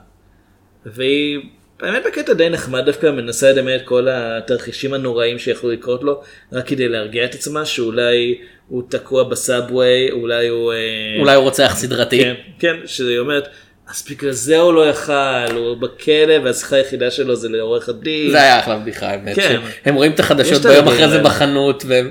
והיא 0.87 1.39
באמת 1.80 2.03
בקטע 2.07 2.32
די 2.32 2.49
נחמד 2.49 2.85
דווקא 2.87 3.07
מנסה 3.11 3.51
לדמיין 3.51 3.80
את 3.80 3.85
כל 3.87 4.09
התרחישים 4.11 4.95
הנוראים 4.95 5.39
שיכולו 5.39 5.72
לקרות 5.72 6.03
לו 6.03 6.22
רק 6.53 6.66
כדי 6.66 6.89
להרגיע 6.89 7.24
את 7.24 7.35
עצמה 7.35 7.64
שאולי 7.64 8.39
הוא 8.68 8.82
תקוע 8.89 9.24
בסאבווי 9.24 10.11
אולי 10.11 10.49
הוא 10.49 10.72
אה, 10.72 10.78
אולי 11.20 11.35
הוא 11.35 11.45
רוצח 11.45 11.72
סדרתי. 11.76 12.20
כן, 12.22 12.35
כן 12.59 12.76
שהיא 12.87 13.18
אומרת 13.18 13.49
אז 13.89 14.05
בגלל 14.11 14.30
זה 14.30 14.59
הוא 14.59 14.74
לא 14.74 14.89
יכל 14.89 15.12
הוא 15.55 15.76
בכלא 15.76 16.35
והשיחה 16.45 16.76
היחידה 16.76 17.11
שלו 17.11 17.37
זה 17.37 17.49
לעורך 17.49 17.89
הדין. 17.89 18.30
זה 18.30 18.43
היה 18.43 18.61
אחלה 18.61 18.76
בדיחה 18.78 19.11
האמת. 19.11 19.37
כן. 19.37 19.61
הם 19.85 19.95
רואים 19.95 20.12
את 20.12 20.20
החדשות 20.20 20.62
ביום 20.66 20.89
אחרי 20.89 21.09
זה. 21.09 21.18
בחנות 21.22 21.85
והם... 21.87 22.11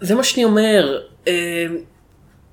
זה 0.00 0.14
מה 0.14 0.24
שאני 0.24 0.44
אומר. 0.44 0.98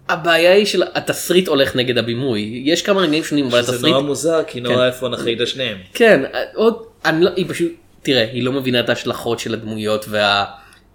הבעיה 0.09 0.53
היא 0.53 0.65
של 0.65 0.83
התסריט 0.95 1.47
הולך 1.47 1.75
נגד 1.75 1.97
הבימוי 1.97 2.61
יש 2.65 2.81
כמה 2.81 3.01
רגעים 3.01 3.23
שונים 3.23 3.45
אבל 3.45 3.59
התסריט 3.59 3.93
נורא 3.93 4.01
מוזר 4.01 4.43
כי 4.47 4.61
נורא 4.61 4.75
כן. 4.75 4.81
איפה 4.81 5.09
נחליט 5.09 5.41
את 5.41 5.47
שניהם. 5.47 5.77
כן 5.93 6.21
עוד 6.53 6.83
אני 7.05 7.25
לא 7.25 7.29
היא 7.35 7.45
פשוט 7.49 7.71
תראה 8.01 8.27
היא 8.33 8.43
לא 8.43 8.51
מבינה 8.51 8.79
את 8.79 8.89
ההשלכות 8.89 9.39
של 9.39 9.53
הדמויות 9.53 10.05
וה... 10.09 10.45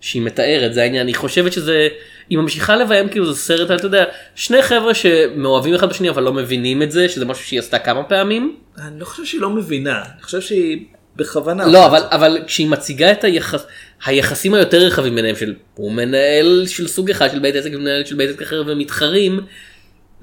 שהיא 0.01 0.23
מתארת 0.23 0.75
זה 0.75 0.83
העניין 0.83 1.07
היא 1.07 1.17
חושבת 1.17 1.53
שזה 1.53 1.89
היא 2.31 2.39
ממשיכה 2.39 2.77
לביים 2.77 3.09
כאילו 3.09 3.33
זה 3.33 3.41
סרט 3.41 3.71
אתה 3.71 3.87
יודע 3.87 4.05
שני 4.35 4.63
חבר'ה 4.63 4.95
שמאוהבים 4.95 5.75
אחד 5.75 5.89
בשני 5.89 6.11
אבל 6.11 6.23
לא 6.23 6.33
מבינים 6.33 6.83
את 6.83 6.91
זה 6.93 7.09
שזה 7.09 7.25
משהו 7.25 7.45
שהיא 7.45 7.59
עשתה 7.59 7.79
כמה 7.79 8.03
פעמים 8.03 8.57
אני 8.79 9.01
לא 9.01 9.05
חושב 9.05 9.25
שהיא 9.25 9.41
לא 9.41 9.51
מבינה 9.51 10.03
אני 10.15 10.23
חושב 10.23 10.41
שהיא 10.41 10.85
בכוונה. 11.17 11.67
לא 11.67 11.87
אבל 11.87 12.03
אבל 12.11 12.39
כשהיא 12.47 12.69
מציגה 12.69 13.13
את 13.13 13.25
היחס 13.25 13.67
היחסים 14.05 14.55
היותר 14.55 14.79
רחבים 14.79 15.15
ביניהם 15.15 15.37
של 15.37 15.55
הוא 15.75 15.93
מנהל 15.93 16.65
של 16.67 16.89
סוג 16.89 17.11
אחד 17.11 17.31
של 17.31 17.39
בית 17.39 17.55
עסק 17.55 17.71
ומנהל 17.75 18.05
של 18.05 18.17
בית 18.17 18.31
עסק 18.31 18.43
אחר 18.43 18.63
ומתחרים. 18.67 19.41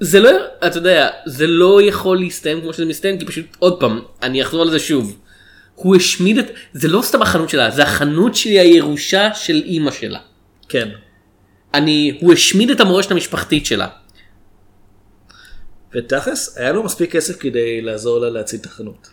זה 0.00 0.20
לא 0.20 0.30
אתה 0.66 0.78
יודע 0.78 1.08
זה 1.26 1.46
לא 1.46 1.82
יכול 1.82 2.18
להסתיים 2.18 2.60
כמו 2.60 2.72
שזה 2.72 2.84
מסתיים 2.84 3.18
כי 3.18 3.26
פשוט 3.26 3.44
עוד 3.58 3.80
פעם 3.80 4.00
אני 4.22 4.42
אחזור 4.42 4.62
על 4.62 4.70
זה 4.70 4.78
שוב. 4.78 5.18
הוא 5.74 5.96
השמיד 5.96 6.38
את 6.38 6.46
זה 6.72 6.88
לא 6.88 7.02
סתם 7.02 7.22
החנות 7.22 7.48
שלה 7.48 7.70
זה 7.70 7.82
החנות 7.82 8.34
שלי 8.34 8.58
הירושה 8.58 9.34
של 9.34 9.62
אימא 9.64 9.90
שלה. 9.90 10.18
כן. 10.68 10.88
אני 11.74 12.18
הוא 12.20 12.32
השמיד 12.32 12.70
את 12.70 12.80
המורשת 12.80 13.10
המשפחתית 13.10 13.66
שלה. 13.66 13.88
ותכלס 15.94 16.58
היה 16.58 16.72
לו 16.72 16.82
מספיק 16.82 17.12
כסף 17.12 17.36
כדי 17.40 17.80
לעזור 17.80 18.18
לה 18.18 18.30
להציל 18.30 18.60
את 18.60 18.66
החנות. 18.66 19.08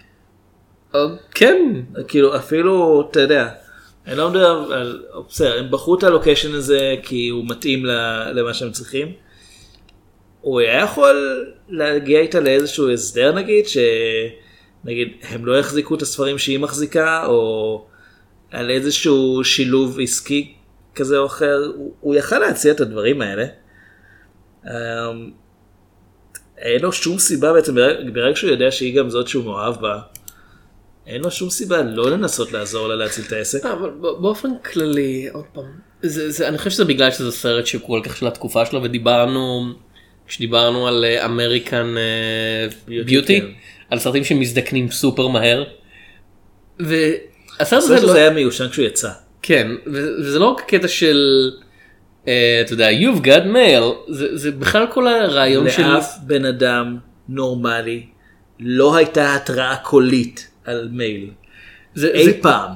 כן. 1.31 1.81
כאילו 2.07 2.35
אפילו 2.35 3.07
אתה 3.11 3.19
יודע. 3.19 3.49
אני 4.07 4.17
לא 4.17 4.29
מדבר 4.29 4.67
על, 4.71 5.03
בסדר, 5.29 5.59
הם 5.59 5.71
בחרו 5.71 5.95
את 5.97 6.03
הלוקיישן 6.03 6.53
הזה 6.53 6.95
כי 7.03 7.29
הוא 7.29 7.45
מתאים 7.47 7.85
למה 8.33 8.53
שהם 8.53 8.71
צריכים. 8.71 9.11
הוא 10.41 10.59
היה 10.59 10.83
יכול 10.83 11.45
להגיע 11.69 12.19
איתה 12.19 12.39
לאיזשהו 12.39 12.91
הסדר 12.91 13.31
נגיד, 13.31 13.65
שנגיד 13.67 15.07
הם 15.21 15.45
לא 15.45 15.59
יחזיקו 15.59 15.95
את 15.95 16.01
הספרים 16.01 16.37
שהיא 16.37 16.59
מחזיקה, 16.59 17.25
או 17.25 17.85
על 18.51 18.69
איזשהו 18.69 19.43
שילוב 19.43 19.99
עסקי 19.99 20.53
כזה 20.95 21.17
או 21.17 21.25
אחר, 21.25 21.71
הוא, 21.75 21.93
הוא 21.99 22.15
יכל 22.15 22.39
להציע 22.39 22.71
את 22.71 22.81
הדברים 22.81 23.21
האלה. 23.21 23.45
אמ, 24.65 24.71
אין 26.57 26.81
לו 26.81 26.91
שום 26.91 27.17
סיבה 27.19 27.53
בעצם, 27.53 27.75
ברגע 28.13 28.35
שהוא 28.35 28.49
יודע 28.49 28.71
שהיא 28.71 28.97
גם 28.97 29.09
זאת 29.09 29.27
שהוא 29.27 29.43
מאוהב 29.43 29.81
בה, 29.81 29.99
אין 31.07 31.21
לו 31.21 31.31
שום 31.31 31.49
סיבה 31.49 31.81
לא 31.81 32.11
לנסות 32.11 32.51
לעזור 32.51 32.87
לה 32.87 32.95
להציל 32.95 33.23
את 33.27 33.31
העסק. 33.31 33.65
אה, 33.65 33.73
אבל 33.73 33.89
באופן 33.99 34.49
כללי, 34.71 35.27
עוד 35.33 35.45
פעם, 35.53 35.63
זה, 36.01 36.31
זה, 36.31 36.47
אני 36.47 36.57
חושב 36.57 36.69
שזה 36.69 36.85
בגלל 36.85 37.11
שזה 37.11 37.31
סרט 37.31 37.65
שהוא 37.65 37.81
כל 37.81 38.01
כך 38.03 38.17
של 38.17 38.27
התקופה 38.27 38.65
שלו 38.65 38.83
ודיברנו, 38.83 39.73
כשדיברנו 40.27 40.87
על 40.87 41.05
American 41.25 41.95
Beauty, 42.87 43.41
כן. 43.41 43.47
על 43.89 43.99
סרטים 43.99 44.23
שמזדקנים 44.23 44.91
סופר 44.91 45.27
מהר. 45.27 45.63
והסרט 46.79 47.03
הסרט 47.59 47.83
הזה 47.83 48.07
לא, 48.07 48.13
היה 48.13 48.29
מיושן 48.29 48.69
כשהוא 48.69 48.85
יצא. 48.85 49.09
כן, 49.41 49.67
ו- 49.87 50.19
וזה 50.19 50.39
לא 50.39 50.45
רק 50.45 50.63
קטע 50.67 50.87
של, 50.87 51.51
אה, 52.27 52.61
אתה 52.65 52.73
יודע, 52.73 52.89
you've 52.91 53.25
got 53.25 53.43
mail, 53.53 54.11
זה, 54.11 54.37
זה 54.37 54.51
בכלל 54.51 54.85
כל 54.93 55.07
הרעיון 55.07 55.69
של... 55.69 55.87
לאף 55.87 56.15
בן 56.23 56.45
אדם 56.45 56.97
נורמלי 57.29 58.05
לא 58.59 58.95
הייתה 58.95 59.35
התראה 59.35 59.75
קולית 59.75 60.47
על 60.65 60.89
מייל. 60.91 61.29
זה, 61.95 62.11
אי 62.13 62.25
זה, 62.25 62.33
פעם. 62.41 62.71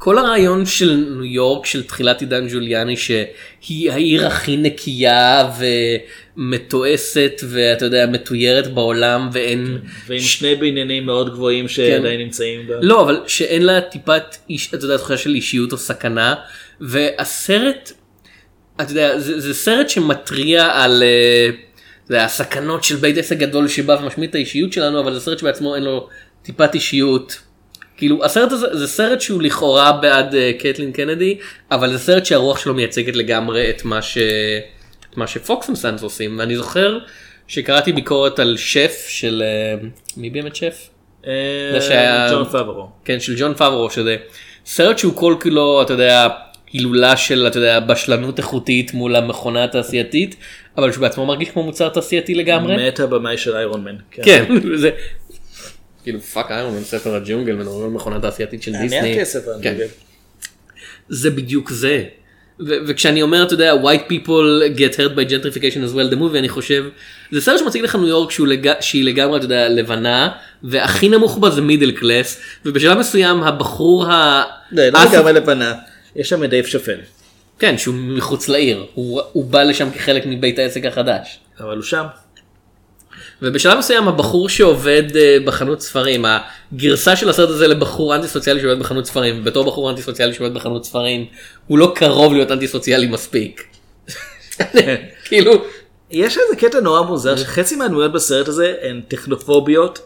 כל 0.00 0.18
הרעיון 0.18 0.66
של 0.66 1.04
ניו 1.10 1.24
יורק 1.24 1.66
של 1.66 1.82
תחילת 1.82 2.20
עידן 2.20 2.48
ג'וליאני 2.48 2.96
שהיא 2.96 3.90
העיר 3.90 4.26
הכי 4.26 4.56
נקייה 4.56 5.50
ומתועסת 6.36 7.40
ואתה 7.48 7.84
יודע 7.84 8.06
מתוירת 8.06 8.74
בעולם 8.74 9.28
ואין 9.32 9.78
ועם 10.06 10.20
שני 10.20 10.54
בניינים 10.54 11.06
מאוד 11.06 11.32
גבוהים 11.32 11.68
שעדיין 11.68 12.20
נמצאים 12.20 12.66
בה. 12.66 12.74
לא 12.82 13.02
אבל 13.02 13.20
שאין 13.26 13.62
לה 13.62 13.80
טיפת 13.80 14.36
איש 14.50 14.74
אתה 14.74 14.84
יודע 14.84 14.96
תחושה 14.96 15.16
של 15.16 15.34
אישיות 15.34 15.72
או 15.72 15.78
סכנה 15.78 16.34
והסרט 16.80 17.92
אתה 18.80 18.90
יודע 18.90 19.18
זה, 19.18 19.40
זה 19.40 19.54
סרט 19.54 19.88
שמתריע 19.88 20.70
על 20.72 21.02
אה, 21.02 21.50
יודע, 22.16 22.24
הסכנות 22.24 22.84
של 22.84 22.96
בית 22.96 23.18
עסק 23.18 23.36
גדול 23.36 23.68
שבא 23.68 23.96
ומשמיד 24.02 24.28
את 24.30 24.34
האישיות 24.34 24.72
שלנו 24.72 25.00
אבל 25.00 25.14
זה 25.14 25.20
סרט 25.20 25.38
שבעצמו 25.38 25.74
אין 25.74 25.82
לו 25.82 26.08
טיפת 26.42 26.74
אישיות. 26.74 27.38
כאילו 27.96 28.24
הסרט 28.24 28.52
הזה 28.52 28.66
זה 28.76 28.86
סרט 28.86 29.20
שהוא 29.20 29.42
לכאורה 29.42 29.92
בעד 29.92 30.34
אה, 30.34 30.52
קטלין 30.58 30.92
קנדי 30.92 31.38
אבל 31.70 31.92
זה 31.92 31.98
סרט 31.98 32.26
שהרוח 32.26 32.58
שלו 32.58 32.74
מייצגת 32.74 33.16
לגמרי 33.16 33.70
את 33.70 33.84
מה 33.84 34.02
ש... 34.02 34.18
את 35.10 35.16
מה 35.16 35.26
שפוקס 35.26 35.68
וסאנס 35.70 36.02
עושים 36.02 36.38
ואני 36.38 36.56
זוכר 36.56 36.98
שקראתי 37.48 37.92
ביקורת 37.92 38.38
על 38.38 38.56
שף 38.56 39.04
של 39.08 39.42
אה, 39.46 39.88
מי 40.16 40.30
באמת 40.30 40.56
שף? 40.56 40.88
אה, 41.26 41.32
זה 41.72 41.80
שהיה- 41.80 42.28
ג'ון 42.30 42.44
פאברו. 42.44 42.88
כן 43.04 43.20
של 43.20 43.34
ג'ון 43.38 43.54
פאברו 43.54 43.90
שזה 43.90 44.16
סרט 44.66 44.98
שהוא 44.98 45.16
כל 45.16 45.34
כולו 45.42 45.82
אתה 45.82 45.92
יודע 45.92 46.28
הילולה 46.72 47.16
של 47.16 47.46
אתה 47.46 47.58
יודע 47.58 47.80
בשלנות 47.80 48.38
איכותית 48.38 48.94
מול 48.94 49.16
המכונה 49.16 49.64
התעשייתית 49.64 50.36
אבל 50.82 50.92
שהוא 50.92 51.02
בעצמו 51.02 51.26
מרגיש 51.26 51.50
כמו 51.50 51.62
מוצר 51.62 51.88
תעשייתי 51.88 52.34
לגמרי. 52.34 52.88
מת 52.88 53.00
הבמאי 53.00 53.38
של 53.38 53.56
איירון 53.56 53.84
מן. 53.84 53.96
כן. 54.10 54.44
זה 54.82 54.90
כאילו 56.02 56.20
fuck 56.20 56.50
Iron 56.50 56.74
Man 56.74 56.84
ספר 56.84 57.14
הג'ונגל 57.14 57.52
מדברים 57.52 57.94
מכונה 57.94 58.20
תעשייתית 58.20 58.62
של 58.62 58.74
אני 58.74 58.88
דיסני. 58.88 59.14
כן. 59.14 59.22
הג'ונגל. 59.50 59.86
זה 61.08 61.30
בדיוק 61.30 61.70
זה. 61.70 62.04
וכשאני 62.86 63.22
אומר 63.22 63.42
אתה 63.42 63.54
יודע 63.54 63.74
white 63.74 64.10
people 64.10 64.78
get 64.78 64.96
hurt 64.96 65.16
by 65.16 65.30
gentrification 65.30 65.90
as 65.90 65.94
well 65.94 66.14
the 66.14 66.16
movie 66.16 66.38
אני 66.38 66.48
חושב 66.48 66.84
זה 67.32 67.40
סרט 67.40 67.58
שמציג 67.58 67.82
לך 67.82 67.96
ניו 67.96 68.06
יורק 68.06 68.30
שהוא 68.30 68.46
לג... 68.46 68.72
שהיא 68.80 69.04
לגמרי 69.04 69.36
אתה 69.36 69.44
יודע 69.44 69.68
לבנה 69.68 70.28
והכי 70.62 71.08
נמוך 71.08 71.38
בה 71.38 71.50
זה 71.50 71.60
middle 71.60 71.90
class 71.90 72.40
ובשלב 72.64 72.98
מסוים 72.98 73.42
הבחור 73.42 74.06
ה... 74.06 74.44
לא, 74.72 74.88
לא 74.88 75.04
לגמרי 75.04 75.32
לבנה. 75.32 75.74
יש 76.16 76.28
שם 76.28 76.44
את 76.44 76.50
דייב 76.50 76.66
שאפל. 76.66 76.98
כן 77.60 77.78
שהוא 77.78 77.94
מחוץ 77.94 78.48
לעיר 78.48 78.86
הוא, 78.94 79.20
הוא 79.32 79.44
בא 79.44 79.62
לשם 79.62 79.90
כחלק 79.90 80.22
מבית 80.26 80.58
העסק 80.58 80.84
החדש. 80.84 81.38
אבל 81.60 81.76
הוא 81.76 81.84
שם. 81.84 82.04
ובשלב 83.42 83.78
מסוים 83.78 84.08
הבחור 84.08 84.48
שעובד 84.48 85.16
אה, 85.16 85.36
בחנות 85.44 85.80
ספרים 85.80 86.24
הגרסה 86.72 87.16
של 87.16 87.28
הסרט 87.28 87.48
הזה 87.48 87.68
לבחור 87.68 88.16
אנטי 88.16 88.28
סוציאלי 88.28 88.60
שעובד 88.60 88.78
בחנות 88.78 89.06
ספרים 89.06 89.44
בתור 89.44 89.64
בחור 89.64 89.90
אנטי 89.90 90.02
סוציאלי 90.02 90.34
שעובד 90.34 90.54
בחנות 90.54 90.84
ספרים 90.84 91.26
הוא 91.66 91.78
לא 91.78 91.92
קרוב 91.94 92.32
להיות 92.32 92.50
אנטי 92.50 92.68
סוציאלי 92.68 93.06
מספיק. 93.06 93.64
כאילו 95.24 95.52
יש 96.10 96.38
איזה 96.38 96.56
קטע 96.56 96.80
נורא 96.80 97.02
מוזר 97.02 97.36
שחצי 97.36 97.76
מהדמויות 97.76 98.12
בסרט 98.12 98.48
הזה 98.48 98.74
הן 98.82 99.00
טכנופוביות 99.08 99.98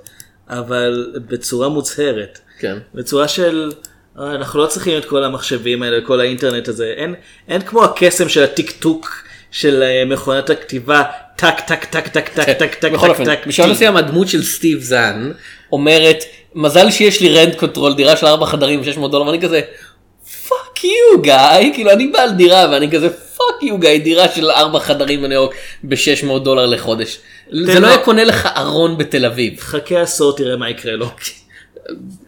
אבל 0.49 1.13
בצורה 1.29 1.69
מוצהרת. 1.69 2.39
כן. 2.59 2.79
בצורה 2.95 3.29
של 3.29 3.73
"אה, 3.73 3.94
אנחנו 4.19 4.61
לא 4.61 4.67
צריכים 4.67 4.99
את 4.99 5.05
כל 5.05 5.25
המחשבים 5.25 5.83
האלה 5.83 6.01
כל 6.07 6.21
האינטרנט 6.21 6.69
הזה 6.69 6.95
אין 6.97 7.15
אין 7.49 7.63
כמו 7.63 7.85
הקסם 7.85 8.29
של 8.29 8.45
הטיקטוק 8.45 9.11
של 9.51 9.83
אה, 9.83 10.05
מכונת 10.07 10.51
הכתיבה 10.51 11.03
טק 11.37 11.61
טק 11.67 11.85
טק 11.85 12.09
טק 12.09 12.29
טק 12.29 12.51
טק 12.51 12.75
טק 12.75 12.93
בכל 12.93 13.11
אופן 13.11 13.25
בשלב 13.47 13.71
מסוים 13.71 13.97
הדמות 13.97 14.29
של 14.29 14.43
סטיב 14.43 14.81
זן 14.81 15.33
אומרת 15.73 16.25
מזל 16.55 16.91
שיש 16.91 17.21
לי 17.21 17.39
rent 17.39 17.55
control 17.55 17.95
דירה 17.95 18.17
של 18.17 18.27
ארבע 18.27 18.47
חדרים 18.47 18.85
600 18.85 19.11
דולר 19.11 19.27
ואני 19.27 19.41
כזה 19.41 19.61
fuck 20.49 20.85
you 20.85 21.23
guy 21.23 21.73
כאילו 21.75 21.91
אני 21.91 22.07
בעל 22.07 22.31
דירה 22.31 22.69
ואני 22.73 22.91
כזה 22.91 23.11
fuck 23.11 23.63
you 23.63 23.79
guy 23.79 23.99
דירה 23.99 24.29
של 24.29 24.51
ארבע 24.51 24.81
חדרים 24.81 25.23
בניו 25.23 25.33
יורק 25.33 25.55
ב-600 25.85 26.39
דולר 26.39 26.67
לחודש. 26.67 27.19
זה 27.65 27.81
לא 27.81 27.87
היה 27.87 27.99
קונה 27.99 28.25
לך 28.25 28.49
ארון 28.57 28.99
בתל 28.99 29.25
אביב. 29.25 29.61
חכה 29.61 30.01
עשור 30.01 30.37
תראה 30.37 30.57
מה 30.57 30.71
יקרה 30.71 30.93
לו. 30.93 31.07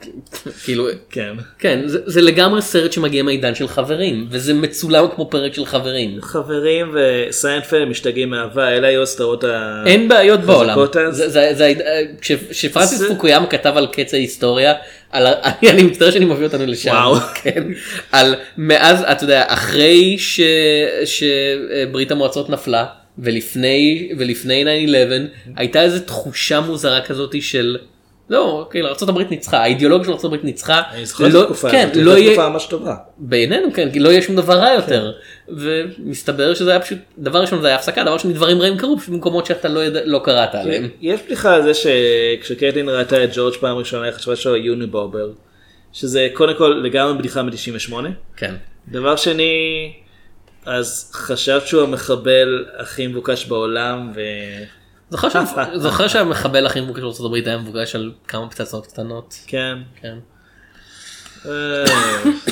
כאילו 0.65 0.89
כן. 1.11 1.33
כן 1.59 1.81
זה, 1.87 1.99
זה 2.07 2.21
לגמרי 2.23 2.63
סרט 2.63 2.93
שמגיע 2.93 3.23
מהעידן 3.23 3.55
של 3.55 3.69
חברים 3.69 4.27
וזה 4.31 4.55
מצולם 4.55 5.05
כמו 5.15 5.31
פרק 5.31 5.55
של 5.55 5.67
חברים. 5.67 6.19
חברים 6.23 6.95
וסיינפלד 6.95 7.89
משתגעים 7.89 8.31
מאהבה 8.31 8.69
אלה 8.69 8.89
היו 8.89 9.03
הסדרות 9.03 9.45
ה... 9.45 9.83
אין 9.87 10.09
בעיות 10.09 10.41
בעולם. 10.41 10.69
חזקות 10.71 10.97
אז. 10.97 11.17
זה- 11.17 11.29
זה- 11.31 11.51
זה- 11.55 11.73
כש- 12.21 12.33
כשפרנסיס 12.51 12.99
זה- 12.99 13.09
פוקויאמה 13.09 13.47
כתב 13.47 13.73
על 13.77 13.87
קץ 13.87 14.15
ההיסטוריה, 14.15 14.75
על 15.11 15.27
אני 15.27 15.71
אני 15.71 15.83
מצטער 15.83 16.11
שאני 16.11 16.25
מביא 16.25 16.47
אותנו 16.47 16.67
לשם, 16.67 16.91
וואו. 16.91 17.17
כן, 17.35 17.65
על 18.13 18.35
מאז 18.59 19.03
אתה 19.13 19.25
יודע 19.25 19.45
אחרי 19.49 20.17
ש- 20.19 20.41
שברית 21.05 22.11
המועצות 22.11 22.51
נפלה 22.51 22.85
ולפני 23.19 24.09
ולפני 24.19 24.65
9-11 24.65 24.69
הייתה 25.57 25.83
איזו 25.83 25.99
תחושה 26.05 26.61
מוזרה 26.61 27.01
כזאת 27.01 27.43
של. 27.43 27.77
לא, 28.31 28.51
אוקיי, 28.51 28.83
ארה"ב 28.83 29.19
ניצחה, 29.31 29.59
האידיאולוגיה 29.59 30.07
של 30.07 30.27
ארה"ב 30.27 30.45
ניצחה, 30.45 30.83
אני 30.93 31.07
זוכר 31.07 31.27
את 31.27 31.33
לא- 31.33 31.43
התקופה 31.43 31.71
כן, 31.71 31.89
לא 31.95 32.19
יהיה, 32.19 32.33
תקופה 32.33 32.49
ממש 32.49 32.67
טובה. 32.67 32.95
בעינינו 33.19 33.73
כן, 33.75 33.91
כי 33.93 33.99
לא 33.99 34.09
יהיה 34.09 34.23
שום 34.23 34.37
דבר 34.37 34.55
רע 34.59 34.73
יותר. 34.73 35.13
ומסתבר 35.49 36.55
שזה 36.55 36.71
היה 36.71 36.81
פשוט, 36.81 36.99
דבר 37.19 37.41
ראשון 37.41 37.61
זה 37.61 37.67
היה 37.67 37.77
הפסקה, 37.77 38.03
דבר 38.05 38.19
שני 38.19 38.33
דברים 38.33 38.61
רעים 38.61 38.77
קרו 38.77 38.97
במקומות 39.09 39.47
שאתה 39.47 39.69
לא, 39.69 39.85
ידע, 39.85 40.01
לא 40.05 40.21
קראת 40.25 40.55
עליהם. 40.55 40.89
יש 41.01 41.21
בדיחה 41.27 41.55
על 41.55 41.63
זה 41.63 41.73
שכשקייטלין 41.75 42.89
ראתה 42.89 43.25
את 43.25 43.31
ג'ורג' 43.35 43.55
פעם 43.55 43.77
ראשונה 43.77 44.05
היא 44.05 44.13
חשבה 44.13 44.37
שהוא 44.37 44.57
יוניבובר. 44.57 45.31
שזה 45.93 46.29
קודם 46.33 46.55
כל 46.59 46.81
לגמרי 46.85 47.19
בדיחה 47.19 47.43
מ-98. 47.43 47.95
כן. 48.37 48.55
דבר 48.89 49.17
שני, 49.17 49.93
אז 50.67 51.11
חשבת 51.15 51.67
שהוא 51.67 51.83
המחבל 51.83 52.65
הכי 52.79 53.07
מבוקש 53.07 53.47
בעולם 53.47 54.13
ו... 54.15 54.21
זוכר 55.11 55.29
שה- 55.31 55.45
זוכר 55.79 56.09
שהמחבל 56.09 56.67
הכי 56.67 56.81
מבוקש 56.81 57.01
בארצות 57.01 57.27
הברית 57.27 57.47
היה 57.47 57.59
מבוקש 57.59 57.95
על 57.95 58.13
כמה 58.29 58.49
פצצות 58.51 58.87
קטנות. 58.87 59.35
כן. 59.47 59.79
כן. 60.01 60.17
אה, 61.47 61.85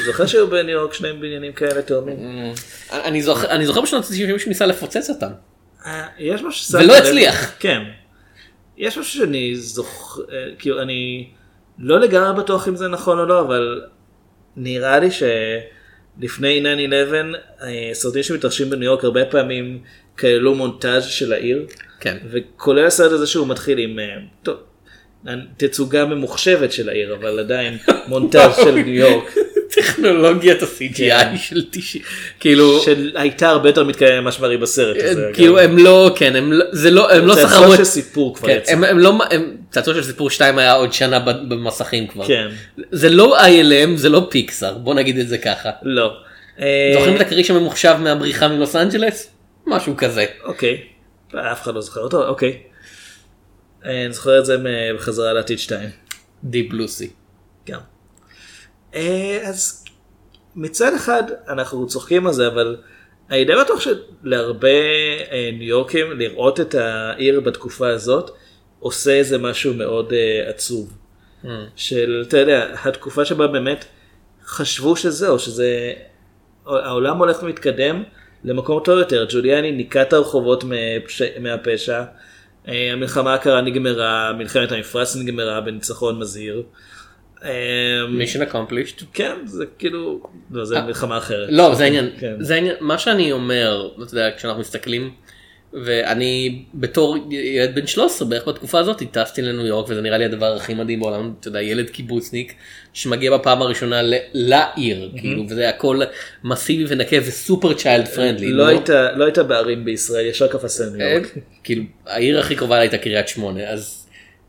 זוכר 0.07 0.27
שהיו 0.27 0.51
בניו 0.51 0.71
יורק 0.71 0.95
שני 0.95 1.13
בניינים 1.13 1.53
כאלה 1.53 1.83
תאומים? 1.83 2.17
אני 2.93 3.23
זוכר 3.23 3.51
אני 3.51 3.67
זוכר 3.67 3.81
בשנות 3.81 4.05
ה-90 4.05 4.11
שמישהו 4.13 4.49
ניסה 4.49 4.67
לפוצץ 4.67 5.11
אותם. 5.11 5.31
אה, 5.87 6.07
יש 6.19 6.43
משהו 6.43 6.45
ולא 6.45 6.51
ששמתי 6.51 6.87
לב- 6.87 6.93
הצליח. 7.07 7.53
כן. 7.59 7.83
יש 8.77 8.99
משהו 8.99 9.19
שאני 9.19 9.57
זוכר, 9.57 10.23
אה, 10.33 10.47
כאילו 10.59 10.83
אני 10.83 11.29
לא 11.79 12.01
לגמרי 12.01 12.43
בטוח 12.43 12.69
אם 12.69 12.77
זה 12.77 12.89
נכון 12.89 13.19
או 13.19 13.25
לא, 13.27 13.41
אבל 13.41 13.83
נראה 14.57 14.99
לי 14.99 15.09
שלפני 15.11 16.63
9-11 16.63 16.65
אה, 17.63 17.91
סרטים 17.93 18.23
שמתרחשים 18.23 18.71
בניו 18.71 18.85
יורק 18.85 19.05
הרבה 19.05 19.25
פעמים 19.25 19.79
כללו 20.19 20.55
מונטאז' 20.55 21.05
של 21.05 21.33
העיר. 21.33 21.67
כן. 22.05 22.17
וכולל 22.33 22.87
הסרט 22.87 23.13
הזה 23.13 23.27
שהוא 23.27 23.47
מתחיל 23.49 23.79
עם, 23.79 23.99
אה, 23.99 24.05
טוב, 24.43 24.57
תצוגה 25.57 26.05
ממוחשבת 26.05 26.73
של 26.73 26.89
העיר, 26.89 27.15
אבל 27.15 27.39
עדיין 27.39 27.79
מונטאז' 28.09 28.57
של 28.57 28.71
ניו 28.75 28.89
יורק. 28.95 29.35
טכנולוגיית 29.71 30.63
ה-CGI 30.63 31.37
של 31.39 31.63
90 31.71 32.05
כאילו 32.41 32.81
שהייתה 32.83 33.49
הרבה 33.49 33.69
יותר 33.69 33.85
מתקיימת 33.85 34.21
ממה 34.21 34.33
שמראים 34.33 34.61
בסרט. 34.61 34.97
שזה 35.01 35.31
כאילו 35.35 35.55
גם- 35.57 35.61
הם 35.65 35.79
לא 35.79 36.11
כן 36.17 36.37
הם 36.37 36.53
לא 36.53 36.65
זה 36.73 36.91
לא 36.91 37.13
הם 37.13 37.27
לא 37.27 37.35
צעצוע 37.35 37.49
סחרו 37.51 37.73
את 37.73 37.79
של 37.79 37.85
סיפור 37.85 38.35
כבר 38.35 38.49
כן, 38.49 38.57
יצא. 38.57 38.73
הם 38.73 38.99
לא 38.99 39.19
צעצוע 39.71 39.95
של 39.95 40.03
סיפור 40.03 40.31
2 40.31 40.59
היה 40.59 40.73
עוד 40.73 40.93
שנה 40.93 41.19
במסכים 41.49 42.07
כבר 42.07 42.27
כן. 42.27 42.47
זה 42.93 43.11
לא 43.11 43.39
ILM 43.41 43.97
זה 43.97 44.09
לא 44.09 44.27
פיקסאר 44.31 44.79
בוא 44.79 44.95
נגיד 44.95 45.19
את 45.19 45.29
זה 45.29 45.39
ככה. 45.39 45.71
לא. 45.83 46.13
אה, 46.61 46.91
זוכרים 46.95 47.17
את 47.17 47.21
הכריש 47.21 47.51
הממוחשב 47.51 47.95
מהבריחה 48.01 48.49
מלוס 48.49 48.77
אנג'לס? 48.77 49.31
משהו 49.67 49.97
כזה. 49.97 50.27
אוקיי. 50.45 50.79
אף 51.33 51.63
אחד 51.63 51.75
לא 51.75 51.81
זוכר 51.81 52.01
אותו, 52.01 52.27
אוקיי. 52.27 52.63
אה, 53.85 54.05
אני 54.05 54.13
זוכר 54.13 54.39
את 54.39 54.47
זה 54.47 54.57
בחזרה 54.95 55.33
לעתיד 55.33 55.59
2. 55.59 55.91
דיפ 56.45 56.73
לוסי. 56.73 57.11
גם. 57.69 57.81
אה, 58.95 59.41
אז 59.43 59.85
מצד 60.57 60.95
אחד 60.95 61.23
אנחנו 61.49 61.87
צוחקים 61.87 62.27
על 62.27 62.33
זה, 62.33 62.47
אבל 62.47 62.77
אני 63.31 63.45
די 63.45 63.53
בטוח 63.65 63.81
שלהרבה 63.81 64.69
אה, 65.31 65.51
ניו 65.53 65.69
יורקים 65.69 66.13
לראות 66.13 66.61
את 66.61 66.75
העיר 66.75 67.41
בתקופה 67.41 67.89
הזאת 67.89 68.31
עושה 68.79 69.13
איזה 69.13 69.39
משהו 69.39 69.75
מאוד 69.75 70.13
עצוב. 70.47 70.93
של, 71.77 72.25
אתה 72.29 72.39
יודע, 72.39 72.75
התקופה 72.85 73.25
שבה 73.25 73.47
באמת 73.47 73.85
חשבו 74.45 74.97
שזהו, 74.97 75.39
שזה, 75.39 75.93
העולם 76.67 77.19
הולך 77.19 77.43
ומתקדם 77.43 78.03
למקום 78.45 78.81
טוב 78.85 78.99
יותר. 78.99 79.27
ג'וליאני 79.29 79.73
ניקה 79.73 80.03
את 80.03 80.13
הרחובות 80.13 80.65
מפש... 80.65 81.23
מהפשע, 81.41 82.05
אה, 82.69 82.93
המלחמה 82.93 83.35
הקרה 83.35 83.61
נגמרה, 83.61 84.33
מלחמת 84.33 84.73
המפרץ 84.73 85.17
נגמרה 85.17 85.61
בניצחון 85.61 86.19
מזהיר. 86.19 86.63
אה, 87.45 87.51
מישן 88.09 88.43
אקומפלישט. 88.43 89.03
כן, 89.13 89.35
זה 89.45 89.65
כאילו, 89.79 90.21
לא, 90.51 90.65
זה 90.65 90.81
מלחמה 90.81 91.19
אחרת. 91.19 91.49
לא 91.53 91.75
זה 91.75 91.85
העניין 91.85 92.11
כן. 92.19 92.35
זה 92.39 92.55
העניין 92.55 92.75
מה 92.81 92.99
שאני 92.99 93.33
אומר 93.33 93.89
אתה 94.03 94.15
יודע 94.15 94.31
כשאנחנו 94.37 94.61
מסתכלים 94.61 95.11
ואני 95.73 96.65
בתור 96.75 97.17
ילד 97.31 97.75
בן 97.75 97.87
13 97.87 98.29
בערך 98.29 98.49
בתקופה 98.49 98.79
הזאת 98.79 99.03
טסתי 99.11 99.43
לניו 99.43 99.67
יורק 99.67 99.91
וזה 99.91 100.01
נראה 100.01 100.19
לי 100.19 100.25
הדבר 100.25 100.57
הכי 100.57 100.75
מדהים 100.75 101.01
בעולם 101.01 101.35
אתה 101.41 101.49
יודע 101.49 101.63
ילד 101.63 101.91
קיבוצניק 101.91 102.55
שמגיע 102.95 103.37
בפעם 103.37 103.63
הראשונה 103.63 104.03
ל- 104.03 104.15
לעיר 104.35 105.11
כאילו 105.17 105.45
וזה 105.49 105.69
הכל 105.69 106.01
מסיבי 106.45 106.85
ונקה 106.89 107.17
וסופר 107.27 107.75
child 107.75 108.09
friendly 108.09 108.53
לא 108.53 108.67
היית, 108.67 108.89
לא 109.17 109.25
היית 109.25 109.39
בערים 109.39 109.85
בישראל, 109.85 110.27
ישר 110.27 110.47
קפצת 110.49 110.85
לניו 110.85 111.07
יורק. 111.09 111.35
כאילו 111.65 111.83
העיר 112.07 112.39
הכי 112.39 112.57
קרובה 112.57 112.79
הייתה 112.79 112.99
קריית 112.99 113.29
שמונה 113.29 113.69
אז 113.69 114.07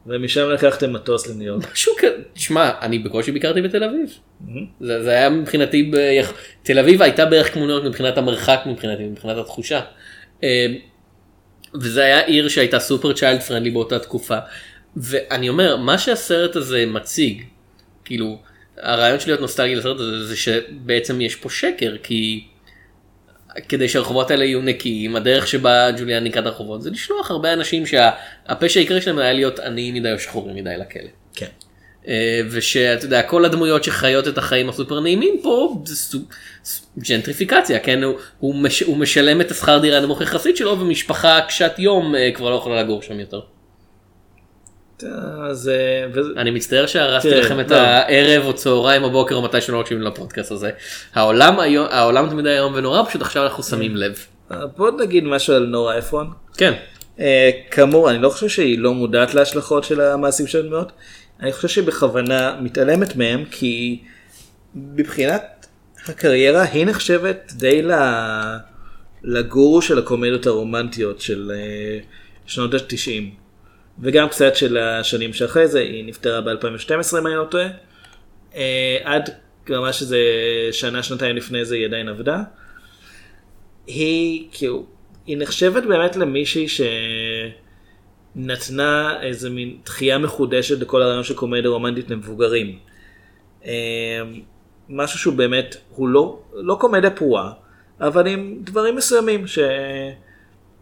ומשם 0.07 0.49
לקחתם 0.49 0.93
מטוס 0.93 1.27
לניו 1.27 1.47
יורק. 1.47 1.73
משהו 1.73 1.93
כזה, 1.97 2.15
תשמע, 2.33 2.71
אני 2.81 2.99
בקושי 2.99 3.31
ביקרתי 3.31 3.61
בתל 3.61 3.83
אביב. 3.83 4.09
זה, 4.81 5.03
זה 5.03 5.09
היה 5.09 5.29
מבחינתי, 5.29 5.83
ביח... 5.83 6.33
תל 6.63 6.79
אביב 6.79 7.01
הייתה 7.01 7.25
בערך 7.25 7.53
כמו 7.53 7.65
ניו 7.65 7.75
יורק 7.75 7.85
מבחינת 7.85 8.17
המרחק 8.17 8.59
מבחינתי, 8.65 9.03
מבחינת 9.03 9.37
התחושה. 9.37 9.81
אה, 10.43 10.65
וזה 11.81 12.03
היה 12.03 12.19
עיר 12.19 12.47
שהייתה 12.47 12.79
סופר 12.79 13.13
child 13.13 13.41
friendly 13.41 13.71
באותה 13.71 13.99
תקופה. 13.99 14.37
ואני 14.97 15.49
אומר, 15.49 15.77
מה 15.77 15.97
שהסרט 15.97 16.55
הזה 16.55 16.85
מציג, 16.85 17.43
כאילו, 18.05 18.37
הרעיון 18.77 19.19
של 19.19 19.29
להיות 19.29 19.41
נוסטלגי 19.41 19.75
לסרט 19.75 19.99
הזה 19.99 20.25
זה 20.25 20.37
שבעצם 20.37 21.21
יש 21.21 21.35
פה 21.35 21.49
שקר, 21.49 21.95
כי 22.03 22.43
כדי 23.69 23.89
שהרחובות 23.89 24.31
האלה 24.31 24.45
יהיו 24.45 24.61
נקיים, 24.61 25.15
הדרך 25.15 25.47
שבה 25.47 25.91
ג'וליאן 25.91 26.23
ניקה 26.23 26.39
את 26.39 26.45
הרחובות 26.45 26.81
זה 26.81 26.89
לשלוח 26.89 27.31
הרבה 27.31 27.53
אנשים 27.53 27.85
שהפשע 27.85 28.79
העיקרי 28.79 29.01
שלהם 29.01 29.17
היה 29.17 29.33
להיות 29.33 29.59
עניים 29.59 29.93
מדי 29.93 30.13
או 30.13 30.19
שחורים 30.19 30.55
מדי 30.55 30.77
לכלא. 30.77 31.09
כן. 31.35 31.45
אה, 32.07 32.41
ושאתה 32.51 33.05
יודע 33.05 33.21
כל 33.21 33.45
הדמויות 33.45 33.83
שחיות 33.83 34.27
את 34.27 34.37
החיים 34.37 34.69
הסופר 34.69 34.99
נעימים 34.99 35.39
פה 35.43 35.81
זה 35.85 35.95
סוג 35.95 36.23
ג'נטריפיקציה 36.97 37.79
כן 37.79 38.03
הוא, 38.03 38.15
הוא, 38.39 38.55
מש, 38.55 38.81
הוא 38.81 38.97
משלם 38.97 39.41
את 39.41 39.51
השכר 39.51 39.79
דירה 39.79 39.97
הנמוך 39.97 40.21
יחסית 40.21 40.57
שלו 40.57 40.79
ומשפחה 40.79 41.41
קשת 41.47 41.71
יום 41.77 42.15
אה, 42.15 42.31
כבר 42.33 42.49
לא 42.49 42.55
יכולה 42.55 42.83
לגור 42.83 43.01
שם 43.01 43.19
יותר. 43.19 43.41
אז 45.49 45.69
אה, 45.69 46.21
אני 46.37 46.51
מצטער 46.51 46.85
שהרסתי 46.85 47.29
תראה, 47.29 47.41
לכם 47.41 47.59
את 47.59 47.71
לא. 47.71 47.75
הערב 47.75 48.45
או 48.45 48.53
צהריים 48.53 49.03
או 49.03 49.11
בוקר 49.11 49.35
או 49.35 49.41
מתי 49.41 49.61
שלא 49.61 49.79
מקשיבים 49.79 50.03
לפודקאסט 50.03 50.51
הזה. 50.51 50.69
העולם 51.13 51.59
היום 51.59 51.87
העולם 51.89 52.29
תמיד 52.29 52.45
היה 52.45 52.55
איום 52.55 52.73
ונורא 52.75 53.03
פשוט 53.03 53.21
עכשיו 53.21 53.43
אנחנו 53.43 53.63
שמים 53.63 53.95
לב. 53.95 54.25
בוא 54.77 54.91
נגיד 55.01 55.23
משהו 55.23 55.53
על 55.53 55.65
נורה 55.65 55.97
אפרון. 55.97 56.29
כן. 56.57 56.73
אה, 57.19 57.49
כאמור, 57.71 58.09
אני 58.11 58.21
לא 58.21 58.29
חושב 58.29 58.47
שהיא 58.47 58.79
לא 58.79 58.93
מודעת 58.93 59.33
להשלכות 59.33 59.83
של 59.83 60.01
המעשים 60.01 60.47
של 60.47 60.59
הדמויות. 60.59 60.91
אני 61.39 61.53
חושב 61.53 61.67
שהיא 61.67 61.83
בכוונה 61.83 62.55
מתעלמת 62.61 63.15
מהם, 63.15 63.45
כי 63.51 64.01
מבחינת 64.75 65.65
הקריירה 66.07 66.63
היא 66.63 66.85
נחשבת 66.85 67.53
די 67.55 67.81
לגורו 69.23 69.81
של 69.81 69.99
הקומדיות 69.99 70.47
הרומנטיות 70.47 71.21
של 71.21 71.51
אה, 71.55 71.99
שנות 72.45 72.73
ה-90. 72.73 73.44
וגם 73.99 74.29
קצת 74.29 74.55
של 74.55 74.77
השנים 74.77 75.33
שאחרי 75.33 75.67
זה, 75.67 75.79
היא 75.79 76.05
נפטרה 76.05 76.41
ב-2012 76.41 77.19
אם 77.19 77.27
אני 77.27 77.35
לא 77.35 77.45
טועה. 77.45 77.67
אה, 78.55 78.97
עד 79.03 79.29
ממש 79.69 80.01
איזה 80.01 80.19
שנה, 80.71 81.03
שנתיים 81.03 81.35
לפני 81.35 81.65
זה 81.65 81.75
היא 81.75 81.85
עדיין 81.85 82.09
עבדה. 82.09 82.43
היא 83.87 84.47
כאילו, 84.51 84.85
היא 85.25 85.37
נחשבת 85.37 85.83
באמת 85.83 86.15
למישהי 86.15 86.65
שנתנה 88.35 89.21
איזה 89.21 89.49
מין 89.49 89.77
דחייה 89.85 90.17
מחודשת 90.17 90.79
לכל 90.79 91.01
הרעיון 91.01 91.23
של 91.23 91.33
קומדיה 91.33 91.69
רומנטית 91.69 92.09
למבוגרים. 92.09 92.79
אה, 93.65 94.21
משהו 94.89 95.19
שהוא 95.19 95.33
באמת, 95.33 95.75
הוא 95.89 96.07
לא, 96.09 96.39
לא 96.53 96.77
קומדיה 96.79 97.09
פרועה, 97.11 97.51
אבל 98.01 98.27
עם 98.27 98.57
דברים 98.63 98.95
מסוימים 98.95 99.47
ש... 99.47 99.59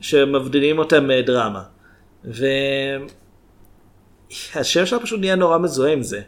שמבדילים 0.01 0.80
אותם 0.80 1.07
מדרמה. 1.07 1.72
והשם 2.26 2.65
שלה 4.86 4.99
פשוט 4.99 5.19
נהיה 5.19 5.36
נורא 5.36 5.57
מזוהה 5.57 5.93
עם 5.93 6.03
זה. 6.03 6.21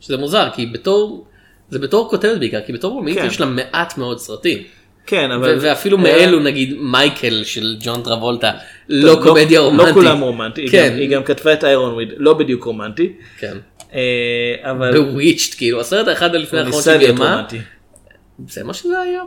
שזה 0.00 0.16
מוזר 0.16 0.48
כי 0.54 0.66
בתור 0.66 1.26
זה 1.70 1.78
בתור 1.78 2.10
כותבת 2.10 2.38
בעיקר 2.38 2.60
כי 2.66 2.72
בתור 2.72 2.92
רומית 2.92 3.18
כן. 3.18 3.26
יש 3.26 3.40
לה 3.40 3.46
מעט 3.46 3.98
מאוד 3.98 4.18
סרטים. 4.18 4.62
כן, 5.06 5.30
אבל... 5.30 5.54
ו- 5.58 5.62
ואפילו 5.62 5.96
אה, 5.98 6.02
מאלו 6.02 6.40
נגיד 6.40 6.74
מייקל 6.80 7.44
של 7.44 7.76
ג'ון 7.80 8.02
טרבולטה 8.02 8.50
לא 8.88 9.18
קומדיה 9.22 9.60
רומנטית. 9.60 9.86
לא 9.88 9.92
כולם 9.92 10.20
רומנטי, 10.20 10.60
היא 10.60 10.70
כן. 10.70 10.88
גם- 10.92 10.96
היא 10.98 11.08
גם 11.10 11.22
כתבה 11.24 11.52
את 11.52 11.64
איירון 11.64 11.92
וויד, 11.94 12.08
לא 12.16 12.34
בדיוק 12.34 12.64
רומנטי. 12.64 13.12
כן. 13.38 13.56
אה, 13.94 14.00
אבל... 14.70 15.00
בוויצ'ט 15.00 15.54
כאילו 15.56 15.80
הסרט 15.80 16.08
האחד 16.08 16.34
לפני 16.34 16.58
הוא 16.60 16.66
האחרון 16.66 16.82
להיות 16.98 17.02
שביימה. 17.16 17.46
זה 18.48 18.64
מה 18.64 18.74
שזה 18.74 18.98
היה. 19.00 19.22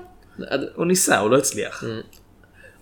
הוא 0.75 0.85
ניסה, 0.85 1.19
הוא 1.19 1.29
לא 1.31 1.37
הצליח. 1.37 1.83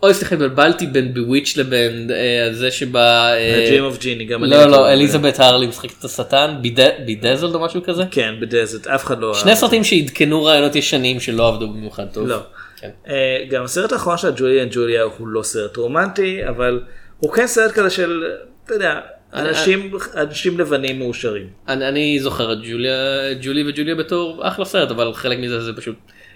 אוי 0.04 0.14
סליחה 0.14 0.36
התבלבלתי 0.36 0.86
בין 0.88 1.14
Bewitched 1.14 1.58
לבין 1.58 2.12
אה, 2.12 2.54
זה 2.54 2.72
שבה. 2.72 3.34
אה, 3.34 3.70
Dream 3.70 3.96
of 3.96 4.02
Jeannie, 4.02 4.24
גם 4.24 4.44
אני 4.44 4.52
לא. 4.52 4.66
לא 4.66 4.94
אליזבת 4.94 5.40
הרלי 5.40 5.68
משחקת 5.68 6.00
את 6.00 6.06
השטן 6.06 6.56
ב 7.06 7.11
Bedazzled 7.11 7.56
או 7.56 7.60
משהו 7.60 7.84
כזה. 7.84 8.04
כן, 8.12 8.36
Bedazzled, 8.40 8.88
אף 8.88 9.04
אחד 9.04 9.20
לא... 9.20 9.34
שני 9.34 9.56
סרטים 9.56 9.84
שעדכנו 9.84 10.44
רעיונות 10.44 10.76
ישנים 10.76 11.20
שלא 11.20 11.48
עבדו 11.48 11.70
במיוחד 11.70 12.06
טוב. 12.14 12.28
לא. 12.28 12.40
כן. 12.78 12.90
אה, 13.08 13.46
גם 13.50 13.64
הסרט 13.64 13.92
האחרון 13.92 14.18
של 14.18 14.32
Julie 14.36 14.64
and 14.64 14.72
Julia 14.74 15.04
הוא 15.04 15.28
לא 15.28 15.44
סרט 15.44 15.78
רומנטי, 15.78 16.48
אבל 16.48 16.82
הוא 17.20 17.32
כן 17.32 17.48
סרט 17.48 17.72
כזה 17.72 17.90
של, 17.90 18.24
אתה 18.66 18.74
יודע, 18.74 19.00
אנשים 19.34 19.92
אנשים 20.16 20.60
לבנים 20.60 21.00
מאושרים. 21.00 21.48
אני, 21.68 21.88
אני 21.88 22.20
זוכר 22.20 22.54
את 22.54 22.58
ג'וליה, 22.72 22.94
ג'ולי 23.42 23.70
וג'וליה 23.70 23.96
בתור 23.96 24.48
אחלה 24.48 24.66
סרט, 24.66 24.92
אבל 24.92 25.14
חלק 25.14 25.40
מזה 25.40 25.62
זה 25.62 25.74
פשוט, 25.74 25.96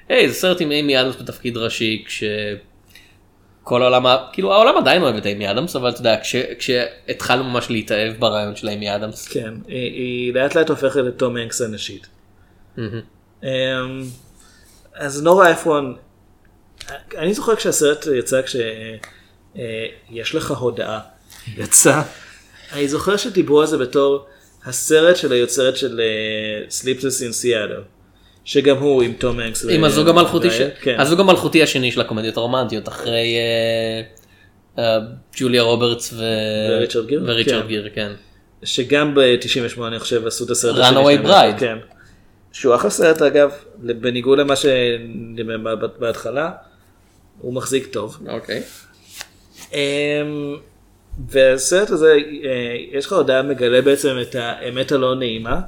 היי, 0.09 0.29
זה 0.29 0.33
סרט 0.33 0.61
עם 0.61 0.71
אימי 0.71 1.01
אדמס 1.01 1.15
בתפקיד 1.21 1.57
ראשי, 1.57 2.03
כשכל 3.69 3.81
העולם, 3.81 4.05
כאילו 4.33 4.53
העולם 4.53 4.77
עדיין 4.77 5.01
אוהב 5.01 5.15
את 5.15 5.25
אימי 5.25 5.51
אדמס, 5.51 5.75
אבל 5.75 5.89
אתה 5.89 5.99
יודע, 5.99 6.17
כש, 6.21 6.35
כשהתחלנו 6.35 7.43
ממש 7.43 7.69
להתאהב 7.69 8.13
ברעיון 8.19 8.55
של 8.55 8.69
אימי 8.69 8.95
אדמס. 8.95 9.27
כן, 9.27 9.53
היא- 9.67 9.93
היא 9.93 10.33
לאט 10.33 10.55
לאט 10.55 10.69
הופכת 10.69 10.95
לתום 10.95 11.37
הנקס 11.37 11.61
הנשית. 11.61 12.07
אמ, 13.43 13.47
אז 14.95 15.23
נורה 15.23 15.51
אפרון, 15.51 15.95
אני 17.17 17.33
זוכר 17.33 17.55
כשהסרט 17.55 18.05
יצא 18.19 18.41
כשיש 18.41 20.35
לך 20.35 20.51
הודעה, 20.51 20.99
יצא, 21.57 22.01
אני 22.73 22.87
זוכר 22.87 23.17
שדיברו 23.17 23.61
על 23.61 23.67
זה 23.67 23.77
בתור 23.77 24.25
הסרט 24.65 25.15
של 25.15 25.31
היוצרת 25.31 25.77
של 25.77 26.01
Sleepless 26.69 27.21
in 27.23 27.31
Seattle, 27.31 27.73
שגם 28.49 28.77
הוא 28.77 29.03
עם 29.03 29.13
טום 29.13 29.39
הנקס. 29.39 29.65
עם 29.69 29.83
הזוג 29.83 30.09
המלכותי, 30.09 30.51
ש... 30.51 30.61
כן. 30.81 30.95
הזוג 30.99 31.19
המלכותי 31.19 31.63
השני 31.63 31.91
של 31.91 32.01
הקומדיות 32.01 32.37
הרומנטיות, 32.37 32.87
אחרי 32.87 33.35
אה, 34.77 34.83
אה, 34.83 34.99
ג'וליה 35.37 35.61
רוברטס 35.61 36.13
ו... 36.13 36.23
וריצ'רד 36.69 37.07
גיר? 37.07 37.23
וריצ'רד 37.25 37.61
כן. 37.61 37.67
גיר, 37.67 37.89
כן. 37.95 38.11
שגם 38.63 39.15
ב-98 39.15 39.87
אני 39.87 39.99
חושב 39.99 40.27
עשו 40.27 40.45
את 40.45 40.49
הסרט 40.49 40.75
Runaway 40.75 41.23
שלהם. 41.23 41.25
Bride. 41.25 41.59
כן. 41.59 41.77
שהוא 42.51 42.75
אחלה 42.75 42.89
סרט 42.89 43.21
אגב, 43.21 43.51
בניגוד 43.77 44.39
למה 44.39 44.55
שנדמה 44.55 45.75
בהתחלה, 45.75 46.51
הוא 47.39 47.53
מחזיק 47.53 47.87
טוב. 47.87 48.17
אוקיי. 48.27 48.61
אמ, 49.73 49.77
והסרט 51.29 51.89
הזה, 51.89 52.11
אה, 52.43 52.75
יש 52.91 53.05
לך 53.05 53.13
הודעה 53.13 53.41
מגלה 53.41 53.81
בעצם 53.81 54.17
את 54.21 54.35
האמת 54.35 54.91
הלא 54.91 55.15
נעימה. 55.15 55.59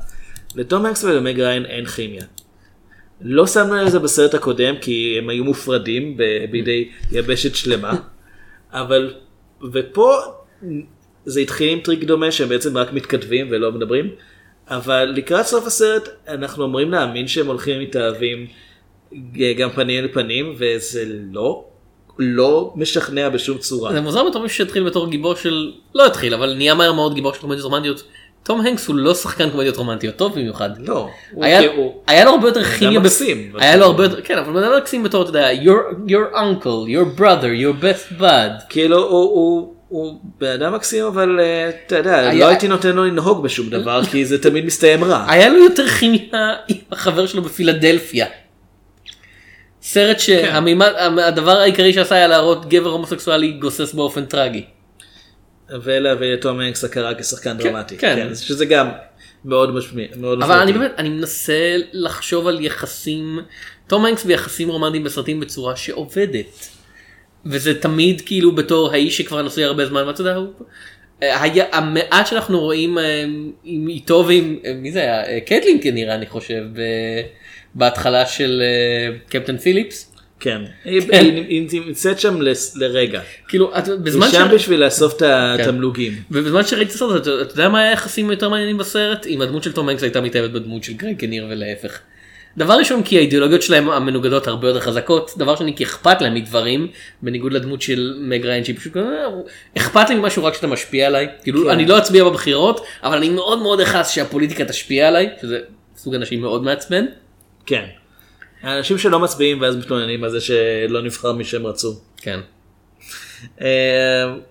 לטום 0.56 0.86
הנקס 0.86 1.04
ולמג 1.04 1.40
ראיין 1.40 1.66
אין 1.66 1.86
כימיה. 1.86 2.24
לא 3.24 3.48
שמנו 3.48 3.76
על 3.76 3.90
זה 3.90 4.00
בסרט 4.00 4.34
הקודם 4.34 4.76
כי 4.82 5.16
הם 5.18 5.30
היו 5.30 5.44
מופרדים 5.44 6.18
בידי 6.52 6.90
יבשת 7.12 7.56
שלמה, 7.56 7.94
אבל, 8.72 9.14
ופה 9.74 10.18
זה 11.26 11.40
התחיל 11.40 11.70
עם 11.70 11.80
טריק 11.80 12.04
דומה 12.04 12.32
שהם 12.32 12.50
בעצם 12.50 12.78
רק 12.78 12.94
מתכתבים 12.94 13.48
ולא 13.52 13.72
מדברים, 13.72 14.10
אבל 14.68 15.14
לקראת 15.16 15.46
סוף 15.46 15.68
הסרט 15.68 16.10
אנחנו 16.28 16.66
אמורים 16.66 16.92
להאמין 16.92 17.28
שהם 17.28 17.48
הולכים 17.48 17.82
מתאהבים 17.82 18.48
גם 19.58 19.70
פנים 19.70 20.04
אל 20.04 20.08
פנים 20.14 20.56
וזה 20.58 21.04
לא, 21.32 21.66
לא 22.20 22.74
משכנע 22.76 23.30
בשום 23.30 23.58
צורה. 23.58 23.94
זה 23.94 24.02
מוזר 24.02 24.30
בתור 24.30 24.44
מישהו 24.44 24.58
שהתחיל 24.58 24.84
בתור 24.84 25.10
גיבור 25.10 25.36
של 25.36 25.72
לא 25.96 26.06
התחיל 26.06 26.34
אבל 26.34 26.54
נהיה 26.54 26.74
מהר 26.74 26.94
מאוד 26.94 27.16
גיבור 27.16 27.34
של 27.34 27.42
קומדיות 27.42 27.64
רומנטיות. 27.64 28.04
תום 28.44 28.62
הנקס 28.62 28.88
הוא 28.88 28.96
לא 28.96 29.16
שחקן 29.16 29.50
קומדיות 29.50 29.78
רומנטיות 29.78 30.16
טוב 30.16 30.34
במיוחד. 30.36 30.70
לא. 30.80 31.10
הוא 31.32 31.46
היה, 31.46 31.60
כאילו- 31.60 32.02
היה 32.08 32.26
לו 32.26 32.32
הרבה 32.32 32.48
יותר 32.48 32.64
כימיה, 32.64 33.00
מקסים. 33.00 33.52
היה 33.60 33.76
לו 33.76 33.86
הרבה 33.86 34.04
יותר, 34.04 34.22
כן 34.22 34.38
אבל 34.38 34.54
בן 34.54 34.64
אדם 34.64 34.78
מקסים 34.78 35.04
בתור 35.04 35.22
אתה 35.22 35.30
יודע 35.30 35.52
your, 35.52 36.10
your 36.10 36.36
uncle, 36.36 36.66
your 36.88 37.20
brother, 37.20 37.62
your 37.64 37.84
best 37.84 38.22
bud. 38.22 38.62
כאילו 38.70 38.98
הוא, 38.98 39.10
הוא, 39.22 39.74
הוא 39.88 40.20
בן 40.40 40.52
אדם 40.52 40.74
מקסים 40.74 41.06
אבל 41.06 41.40
אה, 41.40 41.70
אתה 41.88 41.98
יודע 41.98 42.16
היה- 42.20 42.34
לא 42.34 42.48
הייתי 42.48 42.68
נותן 42.68 42.92
לו 42.96 43.04
לנהוג 43.06 43.44
בשום 43.44 43.70
דבר 43.70 44.04
כי 44.06 44.26
זה 44.26 44.42
תמיד 44.44 44.66
מסתיים 44.66 45.04
רע. 45.04 45.26
היה 45.28 45.50
לו 45.50 45.58
יותר 45.64 45.88
כימיה 45.88 46.20
עם 46.68 46.78
החבר 46.92 47.26
שלו 47.26 47.42
בפילדלפיה. 47.42 48.26
סרט 49.82 50.20
שהדבר 50.20 51.52
העיקרי 51.60 51.94
שעשה 51.94 52.16
היה 52.16 52.28
להראות 52.28 52.70
גבר 52.70 52.90
הומוסקסואלי 52.90 53.52
גוסס 53.52 53.94
באופן 53.94 54.26
טרגי. 54.26 54.64
ולהביא 55.84 56.34
את 56.34 56.42
תום 56.42 56.60
הנקס 56.60 56.84
הכרה 56.84 57.16
כשחקן 57.16 57.58
דרמטי. 57.58 57.98
כן. 57.98 58.36
שזה 58.36 58.66
גם 58.66 58.90
מאוד 59.46 59.76
משמיע. 59.76 60.08
מאוד 60.18 60.44
אבל 60.44 60.58
אני. 60.58 60.74
באמת 60.74 60.92
אני 60.98 61.10
מנסה 61.10 61.76
לחשוב 61.94 62.48
על 62.48 62.66
יחסים 62.66 63.40
תום 63.88 64.06
הנקס 64.06 64.26
ביחסים 64.26 64.70
רומנטיים 64.70 65.04
בסרטים 65.04 65.40
בצורה 65.40 65.76
שעובדת. 65.76 66.68
וזה 67.46 67.82
תמיד 67.82 68.22
כאילו 68.26 68.56
בתור 68.56 68.92
האיש 68.92 69.18
שכבר 69.18 69.42
נשוי 69.42 69.64
הרבה 69.64 69.86
זמן 69.86 70.08
ואתה 70.08 70.22
יודע 70.22 70.36
הוא. 70.36 70.48
היה 71.22 71.66
המעט 71.72 72.28
שאנחנו 72.28 72.60
רואים 72.60 72.98
אה, 72.98 73.24
עם 73.64 73.88
איתו 73.88 74.26
ועם 74.28 74.60
אה, 74.66 74.74
מי 74.74 74.92
זה 74.92 75.00
היה 75.00 75.28
אה, 75.28 75.40
קטלין 75.40 75.80
כנראה 75.84 76.16
אני 76.16 76.26
חושב 76.26 76.64
בהתחלה 77.76 78.26
של 78.26 78.62
קפטן 79.30 79.58
פיליפס. 79.58 80.11
כן. 80.42 80.62
היא 80.86 81.02
היא- 81.12 81.68
נמצאת 81.88 82.20
שם 82.20 82.40
לרגע. 82.76 83.22
כאילו 83.48 83.72
בזמן 84.04 84.26
היא 84.26 84.32
שם 84.34 84.48
ש- 84.52 84.54
בשביל 84.54 84.84
לאסוף 84.86 85.14
את 85.14 85.20
כן. 85.20 85.26
התמלוגים. 85.60 86.14
ובזמן 86.32 86.64
שראיתי 86.66 86.90
את 86.90 86.96
הסרט 86.96 87.22
אתה 87.22 87.30
יודע 87.54 87.70
מה 87.70 87.80
היה 87.80 87.90
היחסים 87.90 88.32
יותר 88.32 88.50
מעניינים 88.50 88.78
בסרט 88.78 89.26
אם 89.28 89.42
הדמות 89.42 89.64
של 89.64 89.72
תום 89.72 89.90
הנקס 89.90 90.04
הייתה 90.04 90.22
מתאהבת 90.22 90.50
בדמות 90.52 90.84
של 90.84 90.94
גרג 90.94 91.18
קניר 91.20 91.48
ולהפך. 91.50 92.00
דבר 92.58 92.74
ראשון 92.74 93.04
כי 93.04 93.18
האידיאולוגיות 93.18 93.62
שלהם 93.62 93.90
המנוגדות 93.90 94.48
הרבה 94.48 94.68
יותר 94.68 94.80
חזקות 94.80 95.32
דבר 95.38 95.56
שני 95.56 95.76
כי 95.76 95.84
אכפת 95.84 96.22
להם 96.22 96.34
מדברים 96.34 96.88
בניגוד 97.22 97.54
לדמות 97.54 97.82
של 97.82 98.14
מג 98.22 98.46
ריין 98.46 98.64
שהיא 98.64 98.76
פשוט 98.78 98.94
אכפת 99.78 100.10
לי 100.10 100.16
ממשהו 100.16 100.44
רק 100.44 100.54
שאתה 100.54 100.68
משפיע 100.68 101.08
עליי 101.08 101.28
כאילו 101.44 101.64
כן. 101.64 101.70
אני 101.70 101.86
לא 101.86 101.98
אצביע 101.98 102.24
בבחירות 102.24 102.86
אבל 103.04 103.18
אני 103.18 103.30
מאוד 103.30 103.62
מאוד 103.62 103.80
אכעס 103.82 104.10
שהפוליטיקה 104.12 104.66
תשפיע 104.66 105.08
עליי 105.08 105.30
שזה 105.42 105.60
סוג 105.98 106.16
אנשים 106.16 106.42
מאוד 106.42 106.64
מעצבן. 106.64 107.06
כן. 107.66 107.86
האנשים 108.62 108.98
שלא 108.98 109.20
מצביעים 109.20 109.62
ואז 109.62 109.76
מתלוננים 109.76 110.24
על 110.24 110.30
זה 110.30 110.42
שלא 110.42 111.02
נבחר 111.02 111.32
מי 111.34 111.44
שהם 111.44 111.68
רצו. 111.68 112.00
כן. 112.22 112.40
אה, 113.62 113.68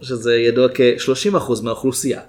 שזה 0.03 0.37
ידוע 0.37 0.69
כ-30% 0.75 1.63
מהאוכלוסייה. 1.63 2.21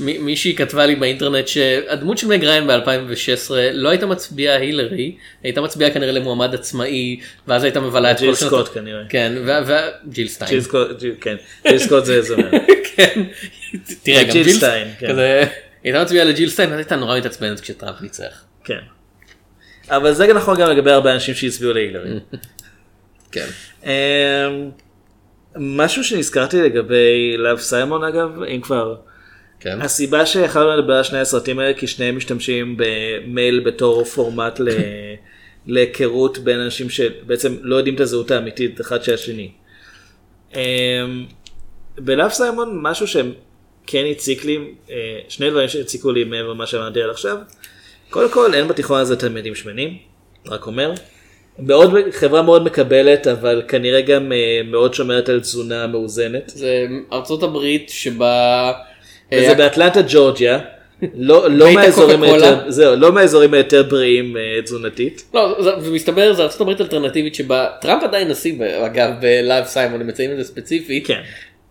מ- 0.00 0.24
מישהי 0.24 0.54
כתבה 0.56 0.86
לי 0.86 0.96
באינטרנט 0.96 1.48
שהדמות 1.48 2.18
של 2.18 2.26
מג 2.26 2.44
ריין 2.44 2.66
ב-2016 2.66 3.50
לא 3.72 3.88
הייתה 3.88 4.06
מצביעה 4.06 4.56
הילרי, 4.56 5.16
הייתה 5.42 5.60
מצביעה 5.60 5.90
כנראה 5.90 6.12
למועמד 6.12 6.54
עצמאי, 6.54 7.20
ואז 7.48 7.64
הייתה 7.64 7.80
מבלה 7.80 8.10
את 8.10 8.18
ג'יל 8.20 8.30
כל 8.30 8.36
שנות... 8.36 8.66
סקוט 8.66 8.74
כנראה. 8.74 9.02
כן, 9.08 9.32
ו- 9.46 9.66
ו- 9.66 10.08
ג'יל 10.12 10.28
סטיין. 10.28 10.50
ג'יל 10.50 10.60
סקוט, 10.60 10.98
ג'יל- 11.00 11.14
כן. 11.20 11.36
ג'יל 11.68 11.78
סקוט 11.78 12.04
זה 12.04 12.22
זמר. 12.22 12.50
כן. 12.96 13.22
תראה, 14.02 14.22
גם 14.24 14.30
ג'יל 14.32 14.44
ג'יל 14.44 14.56
סטיין, 14.56 14.88
כן. 14.98 15.18
היא 15.18 15.46
הייתה 15.84 16.02
מצביעה 16.02 16.24
לג'יל 16.24 16.50
סטיין, 16.50 16.72
אז 16.72 16.76
הייתה 16.78 16.96
נורא 16.96 17.18
מתעצבנת 17.18 17.60
כשטראמפ 17.60 18.00
ניצח. 18.00 18.44
כן. 18.64 18.78
אבל 19.88 20.12
זה 20.12 20.26
נכון 20.32 20.60
גם 20.60 20.70
לגבי 20.70 20.90
הרבה 20.90 21.14
אנשים 21.14 21.34
שהצביעו 21.34 21.72
להילרי. 21.72 22.10
כן. 23.32 23.46
אמ, 23.84 23.90
משהו 25.56 26.04
שנזכרתי 26.04 26.62
לגבי 26.62 27.36
Love 27.38 27.58
Simon 27.58 28.04
אגב, 28.04 28.42
אם 28.42 28.60
כבר, 28.60 28.96
כן. 29.60 29.80
הסיבה 29.80 30.26
שיכולנו 30.26 30.76
לדבר 30.76 30.92
על 30.94 31.02
שני 31.02 31.18
הסרטים 31.18 31.58
האלה 31.58 31.74
כי 31.74 31.86
שניהם 31.86 32.16
משתמשים 32.16 32.76
במייל 32.78 33.60
בתור 33.60 34.04
פורמט 34.04 34.60
ל- 34.60 34.68
להיכרות 35.66 36.38
בין 36.38 36.60
אנשים 36.60 36.90
שבעצם 36.90 37.56
לא 37.60 37.76
יודעים 37.76 37.94
את 37.94 38.00
הזהות 38.00 38.30
האמיתית 38.30 38.80
אחד 38.80 39.02
של 39.02 39.14
השני. 39.14 39.50
אמ, 40.54 40.60
בלאב 41.98 42.30
סיימון 42.30 42.78
משהו 42.82 43.06
שכן 43.06 44.04
הציק 44.10 44.44
לי, 44.44 44.58
אה, 44.90 44.96
שני 45.28 45.50
דברים 45.50 45.68
שהציקו 45.68 46.12
לי 46.12 46.24
מעבר 46.24 46.48
למה 46.48 46.66
שאמרתי 46.66 47.02
עד 47.02 47.10
עכשיו. 47.10 47.36
קודם 48.12 48.30
כל 48.30 48.54
אין 48.54 48.68
בתיכון 48.68 49.00
הזה 49.00 49.16
תלמידים 49.16 49.54
שמנים, 49.54 49.96
רק 50.48 50.66
אומר. 50.66 50.92
מאוד, 51.58 51.94
חברה 52.12 52.42
מאוד 52.42 52.64
מקבלת 52.64 53.26
אבל 53.26 53.62
כנראה 53.68 54.00
גם 54.00 54.32
אה, 54.32 54.36
מאוד 54.64 54.94
שומרת 54.94 55.28
על 55.28 55.40
תזונה 55.40 55.86
מאוזנת. 55.86 56.52
זה 56.54 56.84
ארצות 57.12 57.42
הברית 57.42 57.88
שבה... 57.90 58.72
וזה 59.34 59.48
אה, 59.48 59.54
באטלנטה 59.54 60.00
ג'ורג'יה, 60.08 60.58
לא, 61.14 61.50
לא, 61.50 61.74
מהאזורים 61.74 62.22
היותר, 62.22 62.70
זהו, 62.70 62.96
לא 62.96 63.12
מהאזורים 63.12 63.54
היותר 63.54 63.82
בריאים 63.82 64.36
אה, 64.36 64.62
תזונתית. 64.62 65.24
לא, 65.34 65.56
זה- 65.62 65.80
זה 65.80 65.90
מסתבר 65.90 66.32
זה 66.32 66.42
ארצות 66.42 66.60
הברית 66.60 66.80
אלטרנטיבית 66.80 67.34
שבה 67.34 67.66
טראמפ 67.80 68.02
עדיין 68.02 68.28
נשיא 68.28 68.54
אגב 68.86 69.10
בלאב 69.20 69.64
סיימון 69.64 70.00
הם 70.00 70.06
מציינים 70.06 70.38
את 70.38 70.44
זה 70.44 70.50
ספציפי 70.50 71.00
כן. 71.06 71.20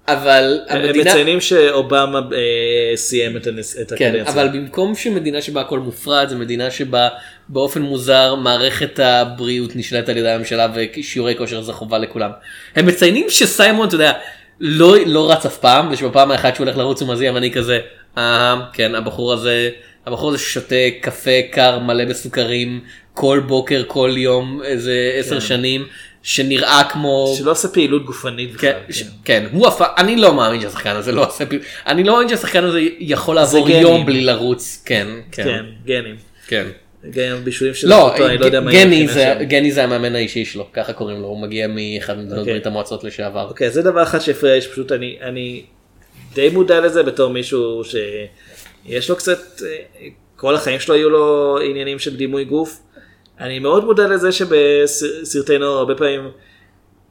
אבל 0.08 0.60
הם 0.68 0.82
המדינה 0.82 1.12
מציינים 1.12 1.42
שאובמה 1.42 2.20
אה, 2.20 2.98
סיים 2.98 3.38
את, 3.38 3.48
הנס, 3.48 3.78
את 3.82 3.94
כן 3.94 4.10
הקדנציה. 4.10 4.34
אבל 4.34 4.48
במקום 4.48 4.96
שמדינה 4.96 5.42
שבה 5.42 5.62
הכל 5.62 5.80
מופרד 5.80 6.30
זה 6.30 6.36
מדינה 6.36 6.72
שבה 6.72 7.10
באופן 7.50 7.82
מוזר 7.82 8.36
מערכת 8.36 9.00
הבריאות 9.00 9.76
נשלטת 9.76 10.10
על 10.10 10.18
ידי 10.18 10.30
הממשלה 10.30 10.68
ושיעורי 10.76 11.36
כושר 11.38 11.62
זה 11.62 11.74
חובה 11.74 11.98
לכולם. 11.98 12.32
הם 12.76 12.86
מציינים 12.86 13.26
שסיימון 13.30 13.88
אתה 13.88 13.96
יודע 13.96 14.14
לא 14.60 14.96
לא 15.06 15.32
רץ 15.32 15.46
אף 15.46 15.58
פעם 15.58 15.92
ושבפעם 15.92 16.32
האחת 16.32 16.56
שהוא 16.56 16.66
הולך 16.66 16.78
לרוץ 16.78 17.02
הוא 17.02 17.14
מזיע 17.14 17.34
ואני 17.34 17.52
כזה 17.52 17.80
אה 18.18 18.62
כן 18.74 18.96
הבחור 18.96 19.34
הזה 19.34 19.70
הבחור 20.06 20.30
הזה 20.30 20.38
שותה 20.38 20.76
קפה 21.02 21.42
קר 21.52 21.80
מלא 21.80 22.06
בסוכרים 22.06 22.82
כל 23.14 23.42
בוקר 23.48 23.84
כל 23.88 24.14
יום 24.18 24.62
איזה 24.64 25.12
עשר 25.16 25.36
כן. 25.36 25.42
שנים 25.42 25.86
שנראה 26.24 26.82
כמו 26.92 27.34
שלא 27.38 27.52
עושה 27.52 27.68
פעילות 27.68 28.06
גופנית 28.06 28.54
בכלל. 28.54 28.72
כן, 28.72 28.94
ש- 28.94 29.04
כן, 29.26 29.46
הוא 29.52 29.68
הפ... 29.68 29.82
אני 29.98 30.16
לא 30.16 30.34
מאמין 30.34 30.62
שהשחקן 30.62 30.96
הזה 30.96 31.12
לא 31.12 31.28
עושה 31.28 31.46
פעילות, 31.46 31.66
אני 31.88 32.04
לא 32.04 32.14
מאמין 32.14 32.30
שהשחקן 32.30 32.64
הזה 32.64 32.80
יכול 33.00 33.36
לעבור. 33.36 33.70
יום 33.70 34.06
בלי 34.06 34.22
לרוץ, 34.22 34.82
כן, 34.86 35.08
כן, 35.32 35.44
כן, 35.44 35.66
גנים. 35.86 36.16
כן. 36.48 36.68
גם 37.10 37.44
בישולים 37.44 37.74
של 37.74 37.90
לא, 37.90 38.12
אותו, 38.12 38.28
אני 38.28 38.38
לא 38.38 38.46
יודע 38.46 38.60
מה 38.62 38.72
גני 38.72 39.08
זה. 39.08 39.34
גני 39.42 39.72
זה 39.72 39.84
המאמן 39.84 40.16
האישי 40.16 40.46
שלו, 40.46 40.68
ככה 40.74 40.94
קוראים 40.94 41.22
לו, 41.22 41.28
הוא 41.28 41.42
מגיע 41.42 41.68
מאחד 41.68 42.14
ממדינות 42.18 42.38
אוקיי. 42.40 42.54
ברית 42.54 42.66
המועצות 42.66 43.04
לשעבר. 43.04 43.48
אוקיי, 43.50 43.72
זה 43.72 43.82
דבר 43.82 44.04
אחד 44.04 44.20
שהפריע 44.20 44.56
לי, 44.56 44.62
שפשוט 44.62 44.92
אני, 44.92 45.18
אני 45.22 45.64
די 46.34 46.50
מודע 46.50 46.80
לזה 46.80 47.04
בתור 47.04 47.30
מישהו 47.30 47.82
שיש 47.84 49.10
לו 49.10 49.16
קצת, 49.16 49.40
אה, 49.62 49.68
כל 50.36 50.56
החיים 50.56 50.80
שלו 50.80 50.96
היו 50.96 51.10
לו 51.10 51.58
עניינים 51.70 52.00
של 52.00 52.16
דימוי 52.18 52.46
גוף. 52.46 52.80
אני 53.42 53.60
מאוד 53.60 53.86
מודע 53.86 54.08
לזה 54.08 54.32
שבסרטי 54.32 55.58
נוער 55.58 55.78
הרבה 55.78 55.96
פעמים 55.96 56.30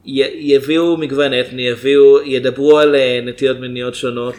י- 0.05 0.53
יביאו 0.55 0.97
מגוון 0.97 1.31
אתני, 1.39 1.61
יביאו, 1.61 2.21
ידברו 2.21 2.79
על 2.79 2.95
אה, 2.95 3.19
נטיות 3.23 3.57
מיניות 3.59 3.95
שונות. 3.95 4.35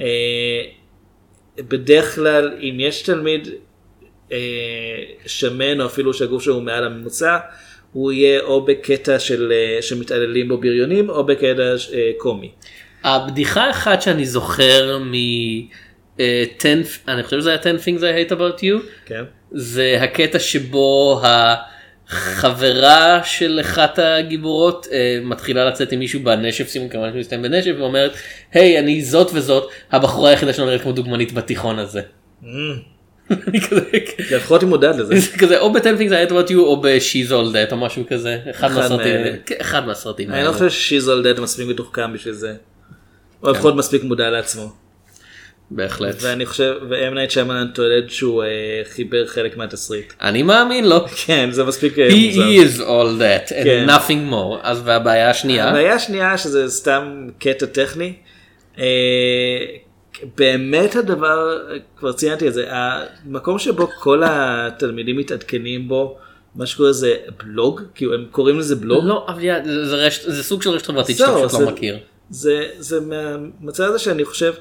אה, 0.00 0.62
בדרך 1.58 2.14
כלל 2.14 2.54
אם 2.60 2.76
יש 2.80 3.02
תלמיד 3.02 3.48
אה, 4.32 4.38
שמן 5.26 5.80
או 5.80 5.86
אפילו 5.86 6.14
שהגוף 6.14 6.42
שלו 6.42 6.54
הוא 6.54 6.62
מעל 6.62 6.84
הממוצע, 6.84 7.38
הוא 7.92 8.12
יהיה 8.12 8.40
או 8.40 8.64
בקטע 8.64 9.18
של 9.18 9.52
שמתעללים 9.80 10.48
בו 10.48 10.58
בריונים 10.58 11.10
או 11.10 11.24
בקטע 11.26 11.74
קומי. 12.18 12.50
הבדיחה 13.04 13.64
האחת 13.64 14.02
שאני 14.02 14.26
זוכר 14.26 14.98
מ... 14.98 15.12
אה, 16.20 16.44
10, 16.58 16.68
אני 17.08 17.22
חושב 17.22 17.40
שזה 17.40 17.50
היה 17.50 17.58
10 17.58 17.76
things 17.76 18.00
I 18.00 18.30
hate 18.30 18.32
about 18.32 18.60
you, 18.60 18.82
כן. 19.06 19.24
זה 19.52 19.98
הקטע 20.00 20.38
שבו 20.38 21.22
החברה 22.08 23.20
של 23.24 23.58
אחת 23.60 23.98
הגיבורות 23.98 24.86
אה, 24.92 25.18
מתחילה 25.22 25.64
לצאת 25.64 25.92
עם 25.92 25.98
מישהו 25.98 26.20
בנשף, 26.20 26.68
שימו 26.68 26.90
כמובן 26.90 27.08
שהוא 27.10 27.20
מסתיים 27.20 27.42
בנשף, 27.42 27.72
ואומרת, 27.78 28.12
היי 28.52 28.78
אני 28.78 29.02
זאת 29.02 29.30
וזאת, 29.34 29.70
הבחורה 29.92 30.30
היחידה 30.30 30.52
שלנו 30.52 30.66
נראית 30.66 30.82
כמו 30.82 30.92
דוגמנית 30.92 31.32
בתיכון 31.32 31.78
הזה. 31.78 32.00
אני 33.30 33.60
כזה, 33.60 33.80
לפחות 34.36 34.60
היא 34.60 34.68
מודעת 34.68 34.96
לזה. 34.96 35.20
זה 35.20 35.36
כזה 35.40 35.60
או 35.60 35.72
ב-10 35.72 35.80
things 35.80 36.10
I 36.10 36.28
hate 36.28 36.32
about 36.32 36.50
you 36.50 36.58
או 36.58 36.80
ב-She's 36.80 37.30
all 37.30 37.54
that 37.54 37.72
או 37.72 37.76
משהו 37.76 38.04
כזה, 38.08 38.38
אחד 38.50 38.72
מהסרטים. 38.72 39.20
כן, 39.46 39.54
אחד 39.60 39.86
מהסרטים. 39.86 40.30
אני. 40.30 40.44
לא 40.44 40.52
חושב 40.52 40.70
ש 40.70 40.80
She's 40.80 41.06
All 41.06 41.22
That 41.22 41.40
מספיק 41.40 41.68
מתוחכם 41.68 42.12
בשביל 42.12 42.34
זה. 42.34 42.54
או 43.42 43.50
לפחות 43.50 43.74
מספיק 43.74 44.02
מודע 44.02 44.30
לעצמו. 44.30 44.85
בהחלט. 45.70 46.16
ואני 46.20 46.46
חושב, 46.46 46.74
ואם 46.90 47.14
נייט 47.14 47.30
שיאמלן 47.30 47.66
טוען 47.74 48.04
שהוא 48.08 48.42
אה, 48.42 48.48
חיבר 48.90 49.26
חלק 49.26 49.56
מהתסריט. 49.56 50.12
אני 50.22 50.42
מאמין 50.42 50.88
לו. 50.88 51.06
כן, 51.26 51.48
זה 51.52 51.64
מספיק 51.64 51.98
אה, 51.98 52.08
He, 52.08 52.12
מוזר. 52.12 52.42
he 52.42 52.66
is 52.66 52.80
all 52.80 53.20
that 53.20 53.52
and 53.52 53.64
כן. 53.64 53.86
nothing 53.88 54.32
more. 54.32 54.58
אז 54.62 54.82
והבעיה 54.84 55.30
השנייה. 55.30 55.68
הבעיה 55.68 55.94
השנייה 55.94 56.38
שזה 56.38 56.68
סתם 56.70 57.28
קטע 57.38 57.66
טכני. 57.66 58.12
אה, 58.78 58.84
באמת 60.36 60.96
הדבר, 60.96 61.58
כבר 61.96 62.12
ציינתי 62.12 62.48
את 62.48 62.54
זה, 62.54 62.66
המקום 62.70 63.58
שבו 63.58 63.88
כל 64.00 64.22
התלמידים 64.26 65.16
מתעדכנים 65.16 65.88
בו, 65.88 66.18
מה 66.54 66.66
שקורה 66.66 66.92
זה 66.92 67.14
בלוג, 67.44 67.80
כאילו 67.94 68.14
הם 68.14 68.24
קוראים 68.30 68.58
לזה 68.58 68.76
בלוג. 68.76 69.04
לא, 69.04 69.26
אביה, 69.28 69.64
זה, 69.64 69.86
זה, 69.86 69.96
רשת, 69.96 70.30
זה 70.30 70.42
סוג 70.42 70.62
של 70.62 70.70
רשת 70.70 70.86
חברתית 70.86 71.16
שאתה 71.16 71.32
פשוט 71.48 71.60
לא 71.60 71.70
מכיר. 71.70 71.98
זה, 72.30 72.66
זה 72.78 73.00
מהמצב 73.00 73.84
הזה 73.84 73.98
שאני 73.98 74.24
חושב, 74.24 74.52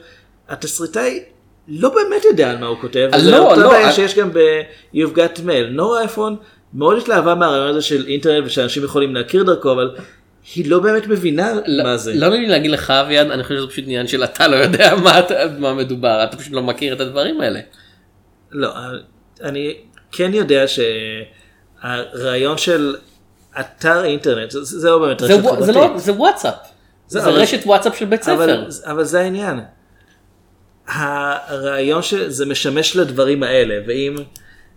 התסריטאי 0.49 1.23
לא 1.67 1.89
באמת 1.89 2.25
יודע 2.25 2.51
על 2.51 2.57
מה 2.57 2.65
הוא 2.67 2.77
כותב, 2.81 3.09
אה, 3.13 3.17
לא, 3.23 3.37
אותה 3.51 3.61
לא, 3.61 3.69
בעיה 3.69 3.85
אה- 3.87 3.91
שיש 3.91 4.15
גם 4.15 4.33
ב-You've 4.33 5.15
Got 5.15 5.37
Mail. 5.39 5.65
נורה 5.71 5.99
אייפון 5.99 6.35
מאוד 6.73 6.97
התלהבה 6.97 7.35
מהרעיון 7.35 7.67
הזה 7.69 7.81
של 7.81 8.05
אינטרנט 8.07 8.43
ושאנשים 8.45 8.83
יכולים 8.83 9.15
להכיר 9.15 9.43
דרכו, 9.43 9.71
אבל 9.71 9.95
היא 10.55 10.69
לא 10.69 10.79
באמת 10.79 11.07
מבינה 11.07 11.53
מה 11.83 11.97
זה. 11.97 12.13
לא 12.15 12.29
נעים 12.29 12.41
לי 12.41 12.47
להגיד 12.49 12.71
לך 12.71 12.91
אביעד, 12.91 13.31
אני 13.31 13.43
חושב 13.43 13.55
שזה 13.55 13.67
פשוט 13.67 13.83
עניין 13.83 14.07
של 14.07 14.23
אתה 14.23 14.47
לא 14.47 14.55
יודע 14.55 14.93
מה, 15.59 15.73
מדובר, 15.73 16.23
אתה 16.23 16.37
פשוט 16.37 16.53
לא 16.53 16.61
מכיר 16.63 16.93
את 16.93 16.99
הדברים 17.01 17.41
האלה. 17.41 17.59
לא, 18.51 18.69
אני 19.43 19.75
כן 20.11 20.31
יודע 20.33 20.65
שהרעיון 21.83 22.57
של 22.57 22.95
אתר 23.59 24.03
אינטרנט, 24.05 24.51
זה, 24.51 24.63
זה 24.63 24.89
לא 24.89 24.99
באמת 24.99 25.19
זה, 25.19 25.25
רשת 25.25 25.39
ווא- 25.43 25.61
זה, 25.61 25.73
חברתית. 25.73 25.91
לא, 25.91 25.97
זה 25.97 26.13
וואטסאפ. 26.13 26.53
זה, 27.07 27.23
אבל- 27.23 27.31
רשת 27.31 27.59
וואטסאפ 27.65 27.97
של 27.97 28.05
בית 28.05 28.23
ספר. 28.23 28.33
אבל, 28.43 28.65
אבל 28.85 29.03
זה 29.03 29.19
העניין. 29.21 29.59
הרעיון 30.87 32.01
שזה 32.01 32.45
משמש 32.45 32.95
לדברים 32.95 33.43
האלה, 33.43 33.79
ואם 33.87 34.15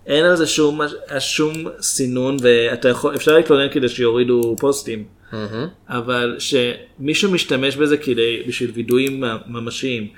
אין 0.06 0.24
על 0.24 0.36
זה 0.36 0.46
שום, 0.46 0.80
שום 1.18 1.66
סינון, 1.80 2.36
ואתה 2.42 2.88
יכול, 2.88 3.14
אפשר 3.14 3.34
להתלונן 3.34 3.68
כדי 3.72 3.88
שיורידו 3.88 4.56
פוסטים, 4.58 5.04
מהמם. 5.32 5.68
אבל 5.88 6.36
שמישהו 6.38 7.30
משתמש 7.30 7.76
בזה 7.76 7.96
כדי, 7.96 8.42
בשביל 8.48 8.70
וידויים 8.74 9.24
ממשיים, 9.46 10.08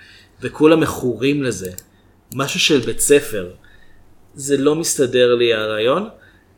וכולם 0.43 0.81
מכורים 0.81 1.43
לזה, 1.43 1.71
משהו 2.35 2.61
של 2.61 2.79
בית 2.79 3.01
ספר, 3.01 3.51
זה 4.35 4.57
לא 4.57 4.75
מסתדר 4.75 5.35
לי 5.35 5.55
הרעיון. 5.55 6.09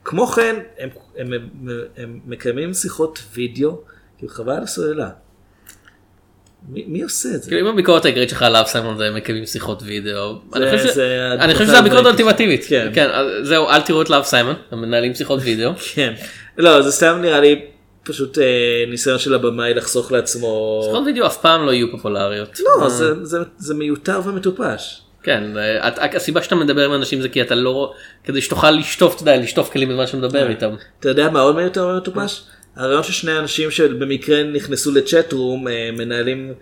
כמו 0.04 0.26
כן, 0.26 0.56
הם, 0.78 0.88
הם, 1.16 1.32
הם, 1.32 1.68
הם 1.96 2.20
מקיימים 2.26 2.74
שיחות 2.74 3.22
וידאו, 3.34 3.80
כאילו 4.18 4.32
חבל 4.32 4.52
על 4.52 4.62
הסוללה. 4.62 5.10
מי, 6.68 7.02
עושה 7.02 7.28
את 7.34 7.42
זה? 7.42 7.50
כאילו 7.50 7.60
אם 7.68 7.72
הביקורת 7.72 8.04
העיקרית 8.04 8.28
שלך 8.28 8.42
עליו 8.42 8.62
סיימון 8.66 8.98
זה 8.98 9.10
מקיימים 9.10 9.46
שיחות 9.46 9.82
וידאו. 9.82 10.38
אני 10.54 10.76
חושב 11.52 11.64
שזה 11.66 11.78
הביקורת. 11.78 12.04
האולטימטיבית. 12.06 12.64
כן. 12.68 12.90
כן, 12.94 13.08
זהו, 13.42 13.68
אל 13.68 13.80
תראו 13.80 14.02
את 14.02 14.10
לאב 14.10 14.22
סיימון, 14.22 14.54
הם 14.70 14.80
מנהלים 14.82 15.14
שיחות 15.14 15.40
וידאו. 15.42 15.70
כן. 15.94 16.12
לא, 16.58 16.82
זה 16.82 16.92
סתם 16.92 17.18
נראה 17.22 17.40
לי 17.40 17.60
פשוט 18.04 18.38
אה, 18.38 18.44
ניסיון 18.90 19.18
של 19.18 19.34
הבמאי 19.34 19.74
לחסוך 19.74 20.12
לעצמו... 20.12 20.82
שיחות 20.86 21.02
וידאו 21.06 21.26
אף 21.26 21.36
פעם 21.36 21.66
לא 21.66 21.70
יהיו 21.72 21.90
פופולריות. 21.90 22.60
לא, 22.60 22.84
אה, 22.84 22.88
זה, 22.88 23.24
זה, 23.24 23.38
זה 23.58 23.74
מיותר 23.74 24.20
ומטופש. 24.24 25.02
כן, 25.22 25.44
אה, 25.56 25.88
את- 25.88 26.14
הסיבה 26.14 26.42
שאתה 26.42 26.54
מדבר 26.54 26.84
עם 26.84 26.94
אנשים 26.94 27.20
זה 27.20 27.28
כי 27.28 27.42
אתה 27.42 27.54
לא, 27.54 27.92
כדי 28.24 28.40
שתוכל 28.40 28.70
לשטוף, 28.70 29.14
אתה 29.14 29.22
יודע, 29.22 29.36
לשטוף 29.36 29.72
כלים 29.72 29.88
בזמן 29.88 30.06
שאתה 30.06 30.16
מדבר 30.16 30.50
איתם. 30.50 30.74
אתה 31.00 31.08
יודע 31.08 31.28
מה 31.28 31.40
עוד 31.40 31.56
מיותר 31.56 31.86
ומטופש? 31.86 32.42
הרעיון 32.76 33.02
ששני 33.02 33.38
אנשים 33.38 33.70
שבמקרה 33.70 34.42
נכנסו 34.42 34.92
לצ'אט 34.92 35.32
רום 35.32 35.68
אה, 35.68 35.90
מנהלים, 35.92 36.52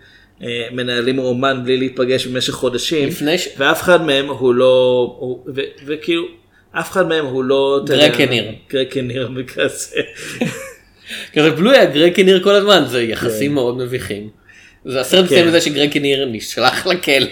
אה, 0.43 0.67
מנהלים 0.71 1.17
רומן 1.17 1.61
בלי 1.63 1.77
להיפגש 1.77 2.27
במשך 2.27 2.53
חודשים, 2.53 3.09
ש- 3.11 3.47
ואף 3.57 3.81
אחד 3.81 4.01
מהם 4.05 4.27
הוא 4.27 4.53
לא, 4.53 5.15
הוא, 5.19 5.45
ו, 5.55 5.61
וכאילו, 5.85 6.23
אף 6.71 6.91
אחד 6.91 7.07
מהם 7.07 7.25
הוא 7.25 7.43
לא... 7.43 7.81
אתה 7.85 7.93
יודע, 7.93 8.07
גרג 8.07 8.17
קניר. 8.17 8.51
גרג 8.69 8.87
קניר 8.87 9.27
בכזה. 9.27 9.95
כזה 11.33 11.49
בלוי 11.51 11.77
הגרג 11.77 12.13
קיניר 12.13 12.43
כל 12.43 12.55
הזמן, 12.55 12.83
זה 12.87 13.01
יחסים 13.03 13.53
מאוד 13.53 13.77
מביכים. 13.77 14.29
זה 14.85 15.01
הסרט 15.01 15.23
מסתיים 15.23 15.41
כן. 15.43 15.47
בזה 15.47 15.61
שגרג 15.61 15.91
קיניר 15.91 16.25
נשלח 16.25 16.87
לכלא. 16.87 17.27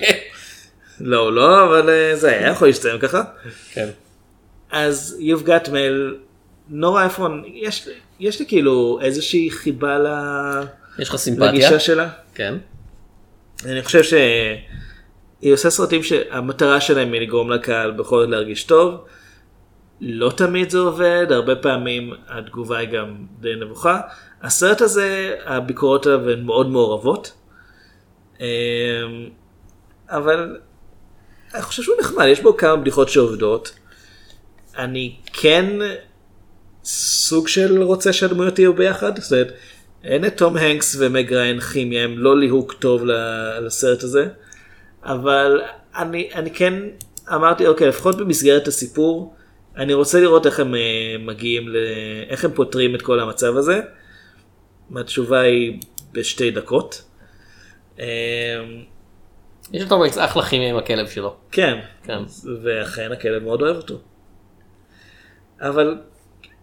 לא, 0.99 1.33
לא, 1.33 1.65
אבל 1.65 1.89
אה, 1.89 2.15
זה 2.15 2.29
היה 2.29 2.47
יכול 2.47 2.67
להסתיים 2.67 2.99
ככה. 2.99 3.23
כן. 3.73 3.87
אז 4.71 5.17
you've 5.21 5.45
got 5.47 5.67
mail, 5.67 6.15
נורא 6.69 7.01
אייפון, 7.01 7.43
יש, 7.47 7.89
יש 8.19 8.39
לי 8.39 8.45
כאילו 8.45 8.99
איזושהי 9.01 9.51
חיבה 9.51 9.99
ל... 9.99 10.07
יש 10.99 11.09
לך 11.09 11.15
סימפתיה? 11.15 11.47
לגישה 11.47 11.79
שלה. 11.79 12.09
כן. 12.35 12.55
אני 13.65 13.83
חושב 13.83 14.03
שהיא 14.03 15.53
עושה 15.53 15.69
סרטים 15.69 16.03
שהמטרה 16.03 16.81
שלהם 16.81 17.13
היא 17.13 17.21
לגרום 17.21 17.51
לקהל 17.51 17.91
בכל 17.91 18.21
זאת 18.21 18.29
להרגיש 18.29 18.63
טוב. 18.63 19.05
לא 20.01 20.31
תמיד 20.37 20.69
זה 20.69 20.77
עובד, 20.77 21.27
הרבה 21.29 21.55
פעמים 21.55 22.13
התגובה 22.27 22.77
היא 22.77 22.89
גם 22.89 23.15
די 23.39 23.55
נמוכה. 23.55 24.01
הסרט 24.41 24.81
הזה, 24.81 25.35
הביקורות 25.45 26.05
עליו 26.05 26.29
הן 26.29 26.43
מאוד 26.43 26.69
מעורבות. 26.69 27.33
אמ, 28.39 28.45
אבל 30.07 30.57
אני 31.53 31.61
חושב 31.61 31.83
שהוא 31.83 31.95
נחמד, 31.99 32.25
יש 32.25 32.41
בו 32.41 32.57
כמה 32.57 32.75
בדיחות 32.75 33.09
שעובדות. 33.09 33.71
אני 34.77 35.15
כן 35.33 35.65
סוג 36.83 37.47
של 37.47 37.83
רוצה 37.83 38.13
שהדמויות 38.13 38.59
יהיו 38.59 38.73
ביחד. 38.73 39.19
זאת 39.19 39.31
אומרת, 39.31 39.53
אין 40.03 40.25
את 40.25 40.37
תום 40.37 40.57
הנקס 40.57 40.95
ומג 40.99 41.33
ריין 41.33 41.59
כימיה, 41.59 42.03
הם 42.03 42.17
לא 42.17 42.39
ליהוק 42.39 42.73
טוב 42.73 43.03
לסרט 43.61 44.03
הזה. 44.03 44.27
אבל 45.03 45.61
אני, 45.97 46.29
אני 46.33 46.51
כן 46.51 46.73
אמרתי, 47.33 47.67
אוקיי, 47.67 47.87
לפחות 47.87 48.17
במסגרת 48.17 48.67
הסיפור, 48.67 49.35
אני 49.77 49.93
רוצה 49.93 50.19
לראות 50.19 50.45
איך 50.45 50.59
הם 50.59 50.75
אה, 50.75 50.79
מגיעים, 51.19 51.69
ל... 51.69 51.75
איך 52.29 52.45
הם 52.45 52.51
פותרים 52.51 52.95
את 52.95 53.01
כל 53.01 53.19
המצב 53.19 53.57
הזה. 53.57 53.81
התשובה 54.95 55.39
היא 55.39 55.79
בשתי 56.11 56.51
דקות. 56.51 57.03
אמ, 57.99 58.03
יש 59.73 59.83
אותו 59.83 59.99
מץ 59.99 60.17
אחלה 60.17 60.43
כימיה 60.43 60.69
עם 60.69 60.77
הכלב 60.77 61.07
שלו. 61.07 61.35
כן, 61.51 61.79
כן. 62.03 62.19
ואכן 62.63 63.11
הכלב 63.11 63.43
מאוד 63.43 63.61
אוהב 63.61 63.75
אותו. 63.75 63.97
אבל, 65.61 65.97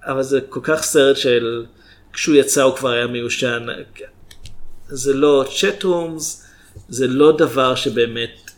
אבל 0.06 0.22
זה 0.22 0.40
כל 0.48 0.60
כך 0.62 0.82
סרט 0.82 1.16
של 1.16 1.64
כשהוא 2.12 2.36
יצא 2.36 2.62
הוא 2.62 2.76
כבר 2.76 2.90
היה 2.90 3.06
מיושן. 3.06 3.66
זה 4.88 5.14
לא 5.14 5.44
צ'אט 5.60 5.82
רומס, 5.82 6.46
זה 6.88 7.06
לא 7.06 7.36
דבר 7.36 7.74
שבאמת, 7.74 8.50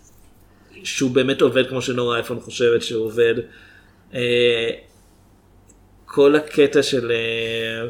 שהוא 0.84 1.10
באמת 1.10 1.40
עובד 1.40 1.68
כמו 1.68 1.82
שנורה 1.82 2.16
אייפון 2.16 2.40
חושבת 2.40 2.82
שהוא 2.82 3.04
עובד. 3.04 3.34
אה, 4.14 4.70
כל 6.06 6.36
הקטע 6.36 6.82
של 6.82 7.12
אה, 7.12 7.88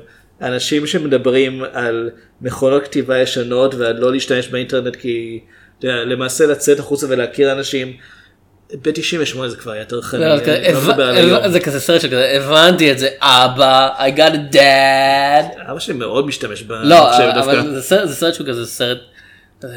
אנשים 0.48 0.86
שמדברים 0.86 1.62
על 1.72 2.10
מכונות 2.40 2.82
כתיבה 2.82 3.18
ישנות 3.18 3.74
ועל 3.74 3.96
לא 3.96 4.12
להשתמש 4.12 4.48
באינטרנט 4.48 4.96
כי 4.96 5.40
למעשה 5.82 6.46
לצאת 6.46 6.78
החוצה 6.78 7.06
ולהכיר 7.10 7.52
אנשים. 7.52 7.96
ב-98 8.82 9.46
זה 9.48 9.56
כבר 9.56 9.72
היה 9.72 9.80
יותר 9.82 10.02
חמי, 10.02 10.20
זה 10.38 10.44
כזה, 10.44 10.92
אני 11.10 11.30
לא 11.30 11.36
היום. 11.38 11.48
זה 11.52 11.60
כזה 11.60 11.80
סרט 11.80 12.00
שכזה 12.00 12.30
הבנתי 12.36 12.92
את 12.92 12.98
זה 12.98 13.08
אבא 13.20 13.88
I 13.98 14.18
got 14.18 14.32
a 14.34 14.54
dad. 14.54 15.70
אבא 15.70 15.78
שלי 15.78 15.94
מאוד 15.94 16.26
משתמש 16.26 16.62
לא 16.68 17.04
במחשב 17.04 17.22
אבל. 17.42 17.74
זה 17.80 18.14
סרט- 18.14 18.34
שהוא 18.34 18.46
כזה 18.46 18.66
סרט. 18.66 18.98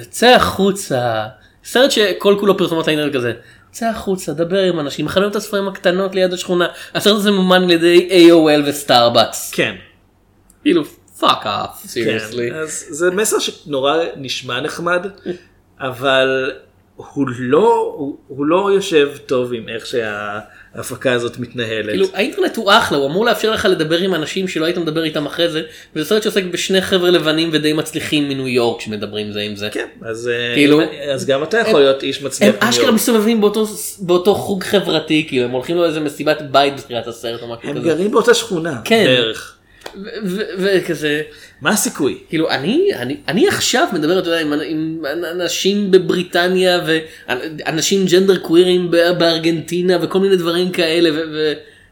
צא 0.09 0.27
החוצה. 0.27 1.27
סרט 1.63 1.91
שכל 1.91 2.35
כולו 2.39 2.57
פרסומות 2.57 2.87
האינטרנט 2.87 3.13
כזה. 3.15 3.33
צא 3.71 3.85
החוצה 3.85 4.33
דבר 4.33 4.59
עם 4.59 4.79
אנשים 4.79 5.07
חנויות 5.07 5.35
הספרים 5.35 5.67
הקטנות 5.67 6.15
ליד 6.15 6.33
השכונה. 6.33 6.67
הסרט 6.95 7.15
הזה 7.15 7.31
מומן 7.31 7.63
על 7.63 7.71
ידי 7.71 8.09
AOL 8.29 8.69
וסטארבקס. 8.69 9.51
כן. 9.51 9.75
כאילו 10.61 10.83
fuck 11.19 11.45
off 11.45 11.81
כן, 11.81 11.87
seriously. 11.87 12.51
אז 12.53 12.85
זה 12.89 13.11
מסר 13.11 13.39
שנורא 13.39 13.97
נשמע 14.15 14.61
נחמד, 14.61 15.05
אבל 15.79 16.51
הוא 17.13 17.25
לא, 17.39 17.93
הוא, 17.97 18.17
הוא 18.27 18.45
לא 18.45 18.69
יושב 18.73 19.09
טוב 19.25 19.53
עם 19.53 19.69
איך 19.69 19.85
שההפקה 19.85 21.11
הזאת 21.13 21.39
מתנהלת. 21.39 21.89
כאילו 21.89 22.05
האינטרנט 22.13 22.57
הוא 22.57 22.71
אחלה 22.71 22.97
הוא 22.97 23.07
אמור 23.07 23.25
לאפשר 23.25 23.51
לך 23.51 23.67
לדבר 23.71 23.97
עם 23.97 24.15
אנשים 24.15 24.47
שלא 24.47 24.65
היית 24.65 24.77
מדבר 24.77 25.03
איתם 25.03 25.25
אחרי 25.25 25.49
זה 25.49 25.61
וזה 25.95 26.05
סרט 26.09 26.23
שעוסק 26.23 26.43
בשני 26.43 26.81
חבר'ה 26.81 27.09
לבנים 27.11 27.49
ודי 27.53 27.73
מצליחים 27.73 28.29
מניו 28.29 28.47
יורק 28.47 28.81
שמדברים 28.81 29.31
זה 29.31 29.39
עם 29.39 29.55
זה. 29.55 29.69
כן, 29.71 29.87
אז, 30.01 30.27
אה, 30.33 30.53
כאילו- 30.55 30.81
אז 31.13 31.25
גם 31.25 31.43
אתה 31.43 31.57
יכול 31.57 31.75
הם- 31.75 31.79
להיות 31.79 32.03
איש 32.03 32.21
מצליח. 32.21 32.49
הם 32.49 32.55
מניו 32.55 32.69
אשכרה 32.69 32.83
יורק. 32.85 32.95
מסתובבים 32.95 33.41
באותו 33.41 33.65
באותו 33.99 34.35
חוג 34.35 34.63
חברתי 34.63 35.25
כאילו 35.27 35.45
הם 35.45 35.51
הולכים 35.51 35.77
לאיזה 35.77 35.99
מסיבת 35.99 36.41
בית 36.41 36.75
בתחילת 36.77 37.07
הסרט 37.07 37.41
או 37.41 37.47
משהו 37.47 37.69
הם 37.69 37.75
כזה. 37.79 37.87
גרים 37.87 38.11
באותה 38.11 38.33
שכונה 38.33 38.81
כן. 38.85 39.03
בערך. 39.07 39.57
וכזה 40.57 41.21
מה 41.61 41.69
הסיכוי? 41.69 42.17
כאילו 42.29 42.49
אני 42.49 42.89
אני 42.95 43.17
אני 43.27 43.47
עכשיו 43.47 43.87
מדבר 43.93 44.19
אתה 44.19 44.29
יודע, 44.29 44.41
עם, 44.41 44.53
עם 44.53 45.01
אנשים 45.31 45.91
בבריטניה 45.91 46.81
ואנשים 46.85 48.05
ג'נדר 48.05 48.37
קווירים 48.37 48.91
בארגנטינה 48.91 49.97
וכל 50.01 50.19
מיני 50.19 50.35
דברים 50.35 50.71
כאלה 50.71 51.09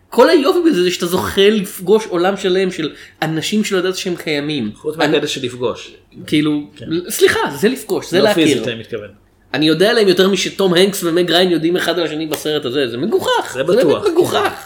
וכל 0.10 0.30
היופי 0.30 0.60
בזה 0.70 0.84
זה 0.84 0.91
שאתה 0.91 1.06
זוכה 1.06 1.49
לפגוש 1.49 2.06
עולם 2.07 2.38
שלם 2.38 2.72
של 2.72 2.94
אנשים 3.22 3.64
שלא 3.64 3.78
ידעת 3.78 3.95
שהם 3.95 4.16
קיימים. 4.16 4.72
חוץ 4.76 4.98
מהקטע 4.98 5.28
של 5.28 5.45
לפגוש. 5.45 5.94
כאילו 6.28 6.68
סליחה 7.10 7.40
זה 7.56 7.70
לפגוש 7.70 8.11
זה 8.11 8.18
לא 8.18 8.24
להכיר. 8.24 8.45
פיזית 8.45 8.68
אני 8.68 8.80
מתכוון. 8.80 9.10
אני 9.53 9.68
יודע 9.68 9.90
עליהם 9.90 10.07
יותר 10.07 10.30
משתום 10.30 10.74
הנקס 10.74 11.03
ומג 11.03 11.32
ריין 11.32 11.52
יודעים 11.52 11.76
אחד 11.76 11.99
על 11.99 12.06
השני 12.06 12.28
בסרט 12.28 12.66
הזה, 12.66 12.88
זה 12.88 12.98
מגוחך, 12.98 13.52
זה 13.53 13.64
בטוח. 13.64 14.02
באמת 14.02 14.11
מגוחך. 14.11 14.66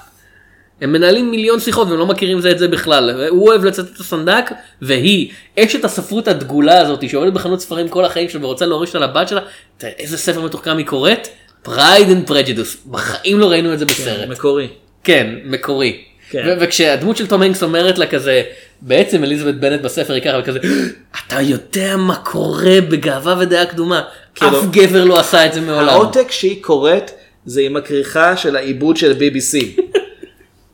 הם 0.84 0.92
מנהלים 0.92 1.32
מיליון 1.32 1.60
שיחות 1.60 1.88
והם 1.88 2.00
לא 2.00 2.06
מכירים 2.06 2.40
זה 2.40 2.52
את 2.52 2.60
זה 2.60 2.68
בכלל. 2.68 3.28
הוא 3.30 3.48
אוהב 3.48 3.66
לצאת 3.66 3.86
את 3.96 4.00
הסנדק 4.00 4.52
והיא 4.82 5.30
אשת 5.60 5.86
הספרות 5.86 6.28
הדגולה 6.28 6.80
הזאת 6.80 7.10
שעובדת 7.10 7.34
בחנות 7.34 7.62
ספרים 7.62 7.90
כל 7.90 8.06
החיים 8.06 8.30
שלה 8.30 8.46
ורוצה 8.46 8.66
להוריש 8.66 8.96
אותה 8.96 9.00
לבת 9.00 9.28
שלה. 9.28 9.42
תראה 9.78 9.92
איזה 10.00 10.18
ספר 10.18 10.42
מתוחכם 10.42 10.78
היא 10.78 10.86
קוראת? 10.86 11.28
Pride 11.66 11.70
and 12.10 12.30
Prejudice. 12.30 12.90
בחיים 12.92 13.40
לא 13.40 13.46
ראינו 13.46 13.74
את 13.74 13.80
זה 13.80 13.86
בסרט. 13.86 14.30
מקורי. 14.30 14.68
כן, 15.04 15.36
מקורי. 15.46 16.02
כן. 16.30 16.44
ו- 16.48 16.54
וכשהדמות 16.60 17.18
של 17.18 17.28
תום 17.28 17.42
הנקס 17.42 17.64
אומרת 17.64 17.98
לה 17.98 18.08
כזה, 18.08 18.42
בעצם 18.82 19.24
אליזבת 19.24 19.56
בנט 19.56 19.82
בספר 19.82 20.14
היא 20.14 20.24
ככה 20.24 20.40
וכזה, 20.42 20.60
אתה 21.28 21.42
יודע 21.42 21.98
מה 21.98 22.16
קורה 22.16 22.82
בגאווה 22.90 23.36
ודעה 23.40 23.66
קדומה. 23.66 24.02
כאילו, 24.36 24.60
אף 24.60 24.66
גבר 24.72 25.04
לא 25.04 25.20
עשה 25.20 25.46
את 25.46 25.54
זה 25.54 25.62
מעולם. 25.62 25.90
העותק 25.90 26.32
שהיא 26.32 26.64
קוראת 26.64 27.12
זה 27.46 27.62
עם 27.62 27.76
הכריכה 27.76 28.38
של 28.38 28.56
העיבוד 28.56 28.98
של 28.98 29.12
BBC. 29.20 29.82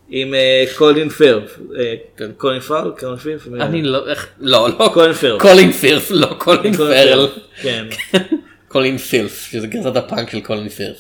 עם 0.10 0.34
אה, 0.34 0.64
קולין 0.78 1.10
פירף. 1.10 1.60
אה, 1.80 1.94
קולין 2.38 2.60
פאול? 2.60 2.94
קולין 3.00 3.16
פירף? 3.18 3.48
אני 3.62 3.82
לא, 3.84 4.10
איך, 4.10 4.28
לא, 4.40 4.70
לא, 4.80 4.90
קולין 4.94 5.14
פירף. 5.14 5.42
קולין 5.42 5.72
פירף, 5.72 6.12
לא 6.12 6.36
קולין 6.38 6.74
פרל. 6.74 7.04
פירף, 7.04 7.30
כן. 7.62 7.86
קולין 8.68 8.98
פילף, 8.98 9.48
שזה 9.52 9.68
גרסת 9.68 9.96
הפאנק 9.96 10.30
של 10.30 10.40
קולין 10.42 10.70
פירף. 10.70 10.98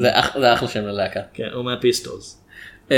זה 0.00 0.08
אח- 0.12 0.38
זה 0.40 0.54
אחלה 0.54 0.68
שם 0.68 0.84
ללהקה. 0.86 1.20
כן, 1.34 1.48
הוא 1.54 1.64
מהפיסטולס. 1.64 2.42
אמ, 2.90 2.94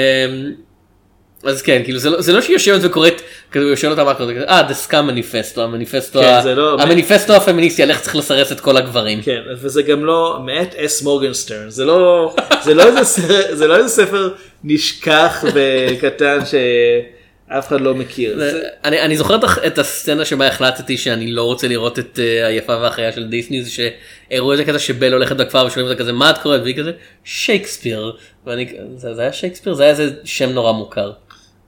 אז 1.44 1.62
כן, 1.62 1.80
כאילו 1.84 1.98
זה 1.98 2.10
לא, 2.10 2.20
זה 2.20 2.32
לא 2.32 2.40
שהיא 2.40 2.54
יושבת 2.54 2.80
וקוראת, 2.84 3.22
כזה 3.52 3.64
הוא 3.64 3.76
שואל 3.76 3.92
אותה 3.92 4.02
אה, 4.48 4.68
The 4.68 4.88
Scum 4.88 4.92
Manifesto, 4.92 5.60
המניפסטו, 5.60 6.20
כן, 6.20 6.26
ה- 6.26 6.54
לא- 6.54 6.80
המניפסטו 6.80 7.32
הפמיניסטי 7.32 7.82
על 7.82 7.90
איך 7.90 8.00
צריך 8.00 8.16
לסרס 8.16 8.52
את 8.52 8.60
כל 8.60 8.76
הגברים. 8.76 9.22
כן, 9.22 9.40
וזה 9.60 9.82
גם 9.82 10.04
לא 10.04 10.38
מאת 10.46 10.74
אס 10.74 11.02
מורגנסטרן, 11.02 11.70
זה 11.70 11.84
לא, 11.84 12.34
זה 12.62 12.74
לא 12.74 12.82
איזה 12.86 13.02
זה 13.56 13.66
לא 13.66 13.76
איזה 13.76 13.88
ספר 13.88 14.30
נשכח 14.64 15.44
וקטן 15.54 16.38
שאף 16.44 17.68
אחד 17.68 17.80
לא 17.80 17.94
מכיר. 17.94 18.40
אני, 18.84 19.00
אני 19.00 19.16
זוכר 19.16 19.36
את 19.66 19.78
הסצנה 19.78 20.24
שבה 20.24 20.46
החלטתי 20.46 20.96
שאני 20.96 21.32
לא 21.32 21.42
רוצה 21.42 21.68
לראות 21.68 21.98
את 21.98 22.18
אה, 22.18 22.46
היפה 22.46 22.76
והחיה 22.80 23.12
של 23.12 23.28
דיסני 23.28 23.62
זה 23.62 23.70
שהראו 23.70 24.52
איזה 24.52 24.64
קטע 24.64 24.78
שבל 24.78 25.12
הולכת 25.12 25.36
בכפר 25.36 25.64
ושואלים 25.66 25.90
אותה 25.90 26.00
כזה 26.00 26.12
מה 26.12 26.30
את 26.30 26.38
קוראת 26.38 26.60
והיא 26.62 26.76
כזה 26.76 26.92
שייקספיר 27.24 28.12
ואני 28.46 28.72
זה, 28.94 29.14
זה 29.14 29.22
היה 29.22 29.32
שייקספיר 29.32 29.74
זה 29.74 29.82
היה 29.82 29.92
איזה 29.92 30.10
שם 30.24 30.50
נורא 30.50 30.72
מוכר. 30.72 31.12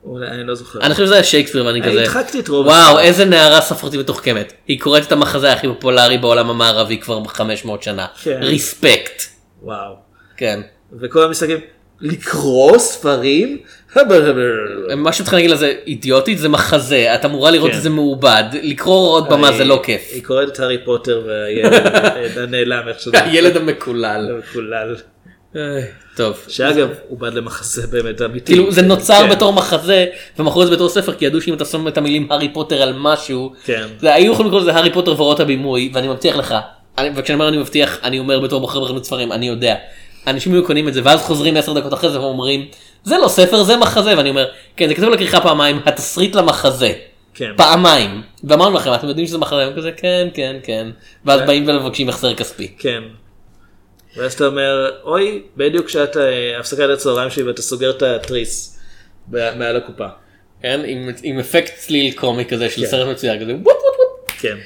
אולי 0.05 0.27
אני 0.27 0.44
לא 0.44 0.55
זוכר. 0.55 0.81
אני 0.81 0.94
חושב 0.94 1.06
שזה 1.06 1.14
היה 1.14 1.24
שייקספיר 1.24 1.66
ואני 1.66 1.81
אני 1.81 1.90
כזה 1.90 2.02
הדחקתי 2.02 2.40
את 2.40 2.48
רוב 2.48 2.66
וואו. 2.66 2.98
איזה 2.98 3.24
נערה 3.24 3.60
ספרותית 3.60 4.01
מתוחכמת 4.01 4.52
היא 4.66 4.81
קוראת 4.81 5.02
את 5.06 5.12
המחזה 5.12 5.52
הכי 5.52 5.69
פופולרי 5.69 6.19
בעולם 6.19 6.51
המערבי 6.51 6.98
כבר 6.98 7.24
500 7.24 7.82
שנה 7.82 8.06
כן. 8.23 8.39
ריספקט 8.43 9.23
וואו. 9.62 9.94
כן. 10.36 10.60
וכל 11.01 11.24
המשחקים, 11.24 11.59
לקרוא 12.03 12.79
ספרים? 12.79 13.59
מה 14.97 15.12
שצריך 15.12 15.35
להגיד 15.35 15.51
לזה 15.51 15.74
אידיוטית 15.87 16.39
זה 16.39 16.49
מחזה 16.49 17.15
את 17.15 17.24
אמורה 17.24 17.51
לראות 17.51 17.70
כן. 17.70 17.77
את 17.77 17.83
זה 17.83 17.91
מעובד 17.91 18.45
לקרוא 18.62 19.09
עוד 19.11 19.29
במה 19.29 19.53
זה 19.53 19.65
לא 19.65 19.81
כיף. 19.85 20.03
היא 20.12 20.24
קוראת 20.24 20.49
את 20.49 20.61
הארי 20.61 20.79
פוטר 20.85 21.23
והילד 21.27 21.87
הנעלם 22.43 22.89
איך 22.89 23.01
שזה. 23.01 23.24
הילד 23.24 23.57
המקולל. 23.61 24.41
אה, 25.57 25.81
טוב. 26.16 26.37
שאגב, 26.49 26.89
הוא 27.09 27.19
בא 27.19 27.29
למחזה 27.29 27.87
באמת 27.87 28.23
אמיתי. 28.23 28.53
כאילו 28.53 28.73
זה 28.73 28.83
נוצר 28.83 29.23
כן. 29.23 29.31
בתור 29.31 29.53
מחזה 29.53 30.07
ומכרו 30.39 30.62
את 30.62 30.69
זה 30.69 30.74
בתור 30.74 30.89
ספר 30.89 31.12
כי 31.15 31.24
ידעו 31.24 31.41
שאם 31.41 31.55
אתה 31.55 31.65
שם 31.65 31.89
את 31.89 31.99
המילים 31.99 32.27
הארי 32.33 32.49
פוטר 32.49 32.83
על 32.83 32.95
משהו 32.99 33.53
כן. 33.65 33.87
היו 34.03 34.33
יכולים 34.33 34.49
לקרוא 34.49 34.61
לזה 34.62 34.73
הארי 34.74 34.93
פוטר 34.93 35.12
ורואות 35.12 35.41
הבימוי 35.41 35.91
ואני 35.95 36.09
מבטיח 36.09 36.37
לך 36.37 36.55
אני- 36.99 37.11
וכשאני 37.16 37.35
אומר 37.35 37.49
אני 37.49 37.57
מבטיח 37.57 37.99
אני 38.05 38.19
אומר 38.19 38.41
בתור 38.41 38.61
מוכר 38.61 38.81
בחנות 38.81 39.05
ספרים 39.05 39.33
אני 39.33 39.49
יודע. 39.49 39.74
אנשים 40.27 40.53
היו 40.53 40.66
קונים 40.66 40.89
את 40.89 40.94
זה 40.94 41.01
ואז 41.05 41.20
חוזרים 41.20 41.57
10 41.57 41.73
דקות 41.73 41.94
אחרי 41.94 42.11
זה 42.11 42.20
ואומרים 42.20 42.66
זה 43.05 43.19
לא 43.19 43.28
ספר 43.28 43.62
זה 43.62 43.77
מחזה 43.77 44.16
ואני 44.16 44.31
אומר 44.31 44.49
כן 44.77 44.89
זה 44.89 44.94
כתוב 44.94 45.07
על 45.07 45.15
הכריכה 45.15 45.40
פעמיים 45.40 45.81
התסריט 45.86 46.35
למחזה. 46.35 46.93
כן. 47.35 47.53
פעמיים 47.57 48.23
ואמרנו 48.44 48.77
לכם 48.77 48.94
אתם 48.94 49.09
יודעים 49.09 49.27
שזה 49.27 49.39
מחזה 49.39 49.62
הם 49.62 49.73
כזה 49.77 49.93
כן 49.93 50.28
כן 50.35 50.57
כן 50.62 50.90
ואז 51.24 51.40
באים 51.40 51.69
ומבקשים 51.69 52.09
החזר 52.09 52.35
כספי. 52.35 52.74
כן. 52.78 53.03
ואז 54.16 54.32
אתה 54.32 54.47
אומר, 54.47 54.90
אוי, 55.05 55.43
בדיוק 55.57 55.86
כשאתה 55.86 56.20
אה, 56.20 56.59
הפסקת 56.59 56.89
הצהריים 56.93 57.31
שלי 57.31 57.43
ואתה 57.43 57.62
סוגר 57.62 57.90
את 57.90 58.03
התריס 58.03 58.81
מעל 59.31 59.77
הקופה. 59.77 60.07
כן 60.62 60.81
עם, 60.86 61.11
עם 61.23 61.39
אפקט 61.39 61.74
צליל 61.74 62.12
קומי 62.15 62.44
כזה 62.44 62.70
של 62.70 62.81
כן. 62.81 62.86
סרט 62.86 63.09
מצויר 63.09 63.40
כזה 63.40 63.53
וופ 63.53 63.66
וופ 63.66 63.77
וופ. 63.77 64.40
כן. 64.40 64.57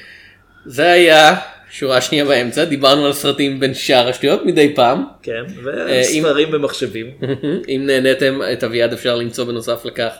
זה 0.65 0.91
היה 0.91 1.35
שורה 1.69 2.01
שנייה 2.01 2.25
באמצע 2.25 2.65
דיברנו 2.65 3.05
על 3.05 3.13
סרטים 3.13 3.59
בין 3.59 3.73
שאר 3.73 4.07
השטויות 4.07 4.45
מדי 4.45 4.75
פעם. 4.75 5.03
כן, 5.23 5.43
אה, 5.67 6.01
וספרים 6.01 6.51
במחשבים. 6.51 7.11
אם 7.69 7.83
נהניתם 7.85 8.39
את 8.53 8.63
אביעד 8.63 8.93
אפשר 8.93 9.15
למצוא 9.15 9.45
בנוסף 9.45 9.85
לכך 9.85 10.11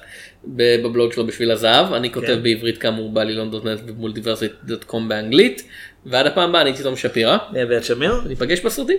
בבלוג 0.45 1.13
שלו 1.13 1.27
בשביל 1.27 1.51
הזהב 1.51 1.93
אני 1.93 2.13
כותב 2.13 2.27
כן. 2.27 2.43
בעברית 2.43 2.77
כאמור 2.77 3.11
בעלילון.נט 3.11 3.79
ובמולטיברסיט.קום 3.87 5.09
באנגלית 5.09 5.63
ועד 6.05 6.25
הפעם 6.25 6.49
הבאה 6.49 6.61
אני 6.61 6.69
הייתי 6.69 6.83
תום 6.83 6.95
שפירא 6.95 7.37
אני 7.51 7.63
אביעד 7.63 7.83
שמיר. 7.83 8.21
ניפגש 8.27 8.59
בסרטים. 8.61 8.97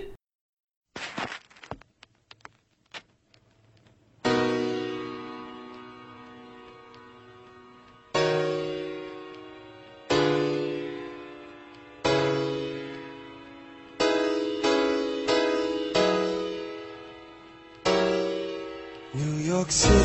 Roxy. 19.69 19.98